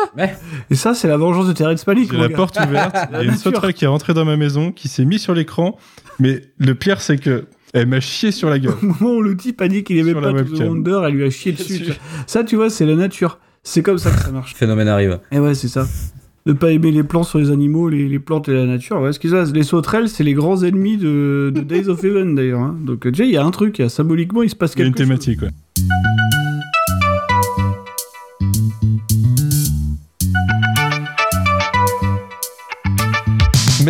Et 0.70 0.76
ça, 0.76 0.94
c'est 0.94 1.08
la 1.08 1.18
vengeance 1.18 1.48
de 1.48 1.54
Terrence. 1.54 1.84
J'ai 1.88 2.18
la 2.18 2.30
porte 2.30 2.58
ouverte, 2.66 2.96
il 3.12 3.16
y 3.18 3.20
a 3.20 3.24
une 3.24 3.36
sauterelle 3.36 3.74
qui 3.74 3.86
est 3.86 3.88
rentrée 3.88 4.14
dans 4.14 4.26
ma 4.26 4.38
maison, 4.38 4.72
qui 4.72 4.88
s'est 4.88 5.06
mise 5.06 5.22
sur 5.22 5.34
l'écran, 5.34 5.76
mais 6.20 6.42
le 6.60 6.76
pire 6.76 7.02
c'est 7.02 7.18
que 7.18 7.46
elle 7.74 7.88
m'a 7.88 8.00
chié 8.00 8.32
sur 8.32 8.50
la 8.50 8.60
gueule. 8.60 8.74
Au 8.82 8.86
moment 8.86 9.16
où 9.18 9.22
le 9.22 9.36
type 9.38 9.62
a 9.62 9.68
dit 9.68 9.84
qu'il 9.84 9.98
aimait 9.98 10.12
Sur 10.12 10.22
pas 10.22 10.32
la 10.32 10.44
To 10.44 10.50
the 10.50 10.52
webcam. 10.52 10.68
Wonder, 10.70 11.02
elle 11.06 11.14
lui 11.14 11.24
a 11.26 11.30
chié 11.30 11.52
dessus. 11.52 11.82
tu. 11.84 11.92
Ça, 12.26 12.44
tu 12.44 12.56
vois, 12.56 12.70
c'est 12.70 12.86
la 12.86 12.96
nature. 12.96 13.40
C'est 13.64 13.82
comme 13.82 13.98
ça 13.98 14.12
que 14.12 14.20
ça 14.20 14.32
marche. 14.32 14.56
Phénomène 14.56 14.88
arrive. 14.88 15.20
Et 15.32 15.40
ouais, 15.40 15.54
c'est 15.54 15.68
ça. 15.68 15.86
Ne 16.46 16.54
pas 16.54 16.72
aimer 16.72 16.92
les 16.92 17.04
plants 17.04 17.24
sur 17.24 17.40
les 17.40 17.52
animaux, 17.52 17.90
les, 17.90 18.08
les 18.08 18.20
plantes 18.20 18.48
et 18.48 18.54
la 18.54 18.66
nature. 18.66 19.02
Ouais, 19.02 19.12
ce 19.12 19.20
qu'ils 19.20 19.34
les 19.54 19.64
sauterelles, 19.64 20.08
c'est 20.08 20.24
les 20.24 20.34
grands 20.34 20.64
ennemis 20.64 20.96
de, 20.96 21.52
de 21.54 21.60
Days 21.62 21.90
of 21.90 22.02
Heaven 22.04 22.36
d'ailleurs. 22.36 22.62
hein. 22.62 22.78
Donc 22.82 23.06
déjà, 23.06 23.26
il 23.26 23.32
y 23.32 23.36
a 23.38 23.44
un 23.44 23.52
truc, 23.52 23.78
il 23.80 23.82
y 23.82 23.86
a- 23.86 23.90
symboliquement, 23.90 24.44
il 24.44 24.50
se 24.50 24.56
passe 24.56 24.74
Il 24.76 24.80
y 24.80 24.84
a 24.84 24.86
une 24.88 24.94
quelque 24.94 25.10
chose. 25.14 25.20
thématique, 25.26 25.42
ouais. 25.42 25.50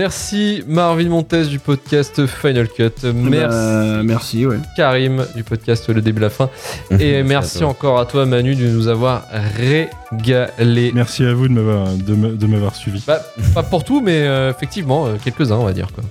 Merci 0.01 0.63
Marvin 0.67 1.09
Montes 1.09 1.33
du 1.49 1.57
podcast 1.57 2.27
Final 2.27 2.67
Cut. 2.67 2.91
Merci 3.15 3.47
Bah, 3.47 4.03
merci, 4.03 4.45
ouais. 4.45 4.57
Karim 4.75 5.25
du 5.35 5.43
podcast 5.43 5.89
Le 5.89 6.01
Début 6.01 6.21
la 6.21 6.29
Fin. 6.29 6.51
Et 6.99 7.23
merci 7.23 7.63
encore 7.63 7.97
à 7.99 8.05
toi 8.05 8.27
Manu 8.27 8.53
de 8.53 8.67
nous 8.67 8.87
avoir 8.89 9.23
régalé. 9.57 10.91
Merci 10.93 11.23
à 11.25 11.33
vous 11.33 11.47
de 11.47 11.53
m'avoir 11.53 11.87
de 11.93 12.13
me- 12.13 12.35
de 12.35 12.45
m'avoir 12.45 12.75
suivi. 12.75 13.03
Bah, 13.07 13.19
pas 13.55 13.63
pour 13.63 13.83
tout, 13.83 13.99
mais 13.99 14.21
euh, 14.27 14.51
effectivement, 14.51 15.07
euh, 15.07 15.15
quelques-uns, 15.23 15.55
on 15.55 15.65
va 15.65 15.73
dire. 15.73 15.87
Quoi. 15.91 16.03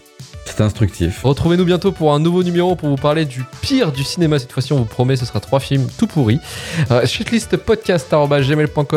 C'était 0.47 0.63
instructif. 0.63 1.23
Retrouvez-nous 1.25 1.65
bientôt 1.65 1.93
pour 1.93 2.15
un 2.15 2.21
nouveau 2.21 2.43
numéro 2.43 2.77
pour 2.77 2.89
vous 2.89 2.97
parler 2.97 3.25
du 3.25 3.45
pire 3.63 3.93
du 3.93 4.05
cinéma. 4.05 4.39
Cette 4.39 4.53
fois-ci, 4.53 4.73
on 4.73 4.77
vous 4.79 4.85
promet, 4.85 5.17
ce 5.17 5.27
sera 5.27 5.41
trois 5.41 5.61
films 5.61 5.89
tout 5.99 6.07
pourris. 6.07 6.39
Euh, 6.91 7.05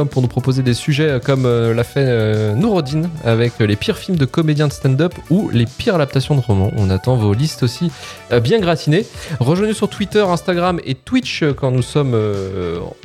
pour 0.09 0.21
nous 0.21 0.27
proposer 0.27 0.61
des 0.63 0.73
sujets 0.73 1.09
euh, 1.09 1.19
comme 1.19 1.45
euh, 1.45 1.73
l'a 1.73 1.83
fait 1.83 2.05
euh, 2.05 2.53
Nourodine 2.53 3.09
avec 3.23 3.59
les 3.59 3.75
pires 3.75 3.97
films 3.97 4.17
de 4.17 4.25
comédiens 4.25 4.67
de 4.67 4.73
stand-up 4.73 5.13
ou 5.29 5.49
les 5.49 5.65
pires 5.65 5.95
adaptations 5.95 6.35
de 6.35 6.41
romans. 6.41 6.71
On 6.77 6.89
attend 6.89 7.15
vos 7.15 7.33
listes 7.33 7.63
aussi 7.63 7.91
euh, 8.31 8.39
bien 8.39 8.59
gratinées. 8.59 9.05
Rejoignez 9.39 9.73
sur 9.73 9.89
Twitter, 9.89 10.21
Instagram 10.21 10.79
et 10.85 10.93
Twitch 10.95 11.43
quand 11.57 11.71
nous 11.71 11.81
sommes 11.81 12.15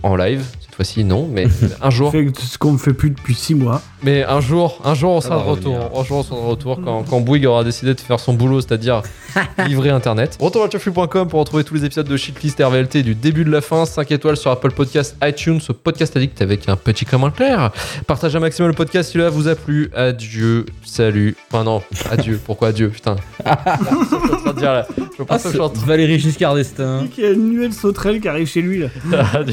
en 0.02 0.16
live. 0.16 0.44
C'est 0.76 0.82
Cette 0.84 0.86
fois-ci, 0.88 1.05
non, 1.05 1.28
mais 1.30 1.46
un 1.82 1.90
jour. 1.90 2.12
Ce 2.12 2.59
qu'on 2.59 2.72
ne 2.72 2.78
fait 2.78 2.94
plus 2.94 3.10
depuis 3.10 3.34
6 3.34 3.55
mois. 3.55 3.80
Mais 4.02 4.24
un 4.24 4.40
jour, 4.40 4.80
un 4.84 4.94
jour, 4.94 5.12
on 5.12 5.20
sera 5.20 5.36
de 5.38 5.42
retour. 5.48 5.76
Un 5.76 6.05
jour, 6.05 6.18
on 6.18 6.22
sera 6.24 6.36
de 6.40 6.46
retour 6.46 6.80
quand, 6.84 7.05
quand 7.05 7.20
Bouygues 7.20 7.46
aura 7.46 7.62
décidé 7.64 7.94
de 7.94 8.01
faire 8.01 8.18
son 8.18 8.34
boulot, 8.34 8.60
c'est-à-dire 8.60 9.02
livrer 9.68 9.90
Internet. 9.90 10.36
Retour 10.40 10.64
à 10.64 10.70
chauffu.com 10.70 11.28
pour 11.28 11.38
retrouver 11.40 11.62
tous 11.64 11.74
les 11.74 11.84
épisodes 11.84 12.09
de 12.09 12.16
Shitlist 12.16 12.60
RVLT 12.60 13.02
du 13.05 13.14
début 13.14 13.44
de 13.44 13.51
la 13.52 13.60
fin. 13.60 13.86
5 13.86 14.10
étoiles 14.10 14.36
sur 14.36 14.51
Apple 14.51 14.72
Podcast, 14.72 15.16
iTunes, 15.22 15.60
ce 15.60 15.70
podcast 15.72 16.16
addict 16.16 16.42
avec 16.42 16.68
un 16.68 16.76
petit 16.76 17.05
commentaire. 17.05 17.70
Partagez 18.09 18.36
un 18.36 18.40
maximum 18.40 18.70
le 18.70 18.74
podcast 18.76 19.10
si 19.10 19.14
cela 19.18 19.30
vous 19.30 19.46
a 19.48 19.55
plu. 19.55 19.90
Adieu, 19.94 20.66
salut. 20.84 21.36
Enfin 21.52 21.62
non, 21.64 21.82
adieu. 22.10 22.40
Pourquoi 22.44 22.68
adieu 22.68 22.88
Putain? 22.88 23.14
je 23.46 24.06
suis 24.06 24.14
en 24.32 24.36
train 24.38 24.52
de 24.52 24.59
dire 24.59 24.72
là. 24.72 24.86
Je 24.98 25.22
Ah, 25.22 25.24
pense 25.24 25.42
que 25.44 25.48
je 25.51 25.55
suis 25.55 25.60
en 25.62 25.68
train 25.68 25.86
Valérie 25.86 26.18
Giscard 26.18 26.56
d'Estaing. 26.56 27.06
Il 27.16 27.22
y 27.24 27.26
a 27.26 27.30
une 27.30 27.52
nouvelle 27.55 27.72
sauterelle 27.72 28.20
qui 28.20 28.28
arrive 28.28 28.48
chez 28.48 28.60
lui 28.60 28.80
là. 28.80 28.88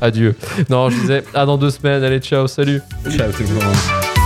Adieu. 0.00 0.34
Non, 0.70 0.90
je 0.90 1.00
disais, 1.00 1.24
à 1.34 1.46
dans 1.46 1.56
deux 1.58 1.70
semaines. 1.70 2.02
Allez, 2.02 2.20
ciao, 2.20 2.46
salut. 2.46 2.80
Ciao 3.10 3.30
tout 3.32 3.42
le. 3.42 4.23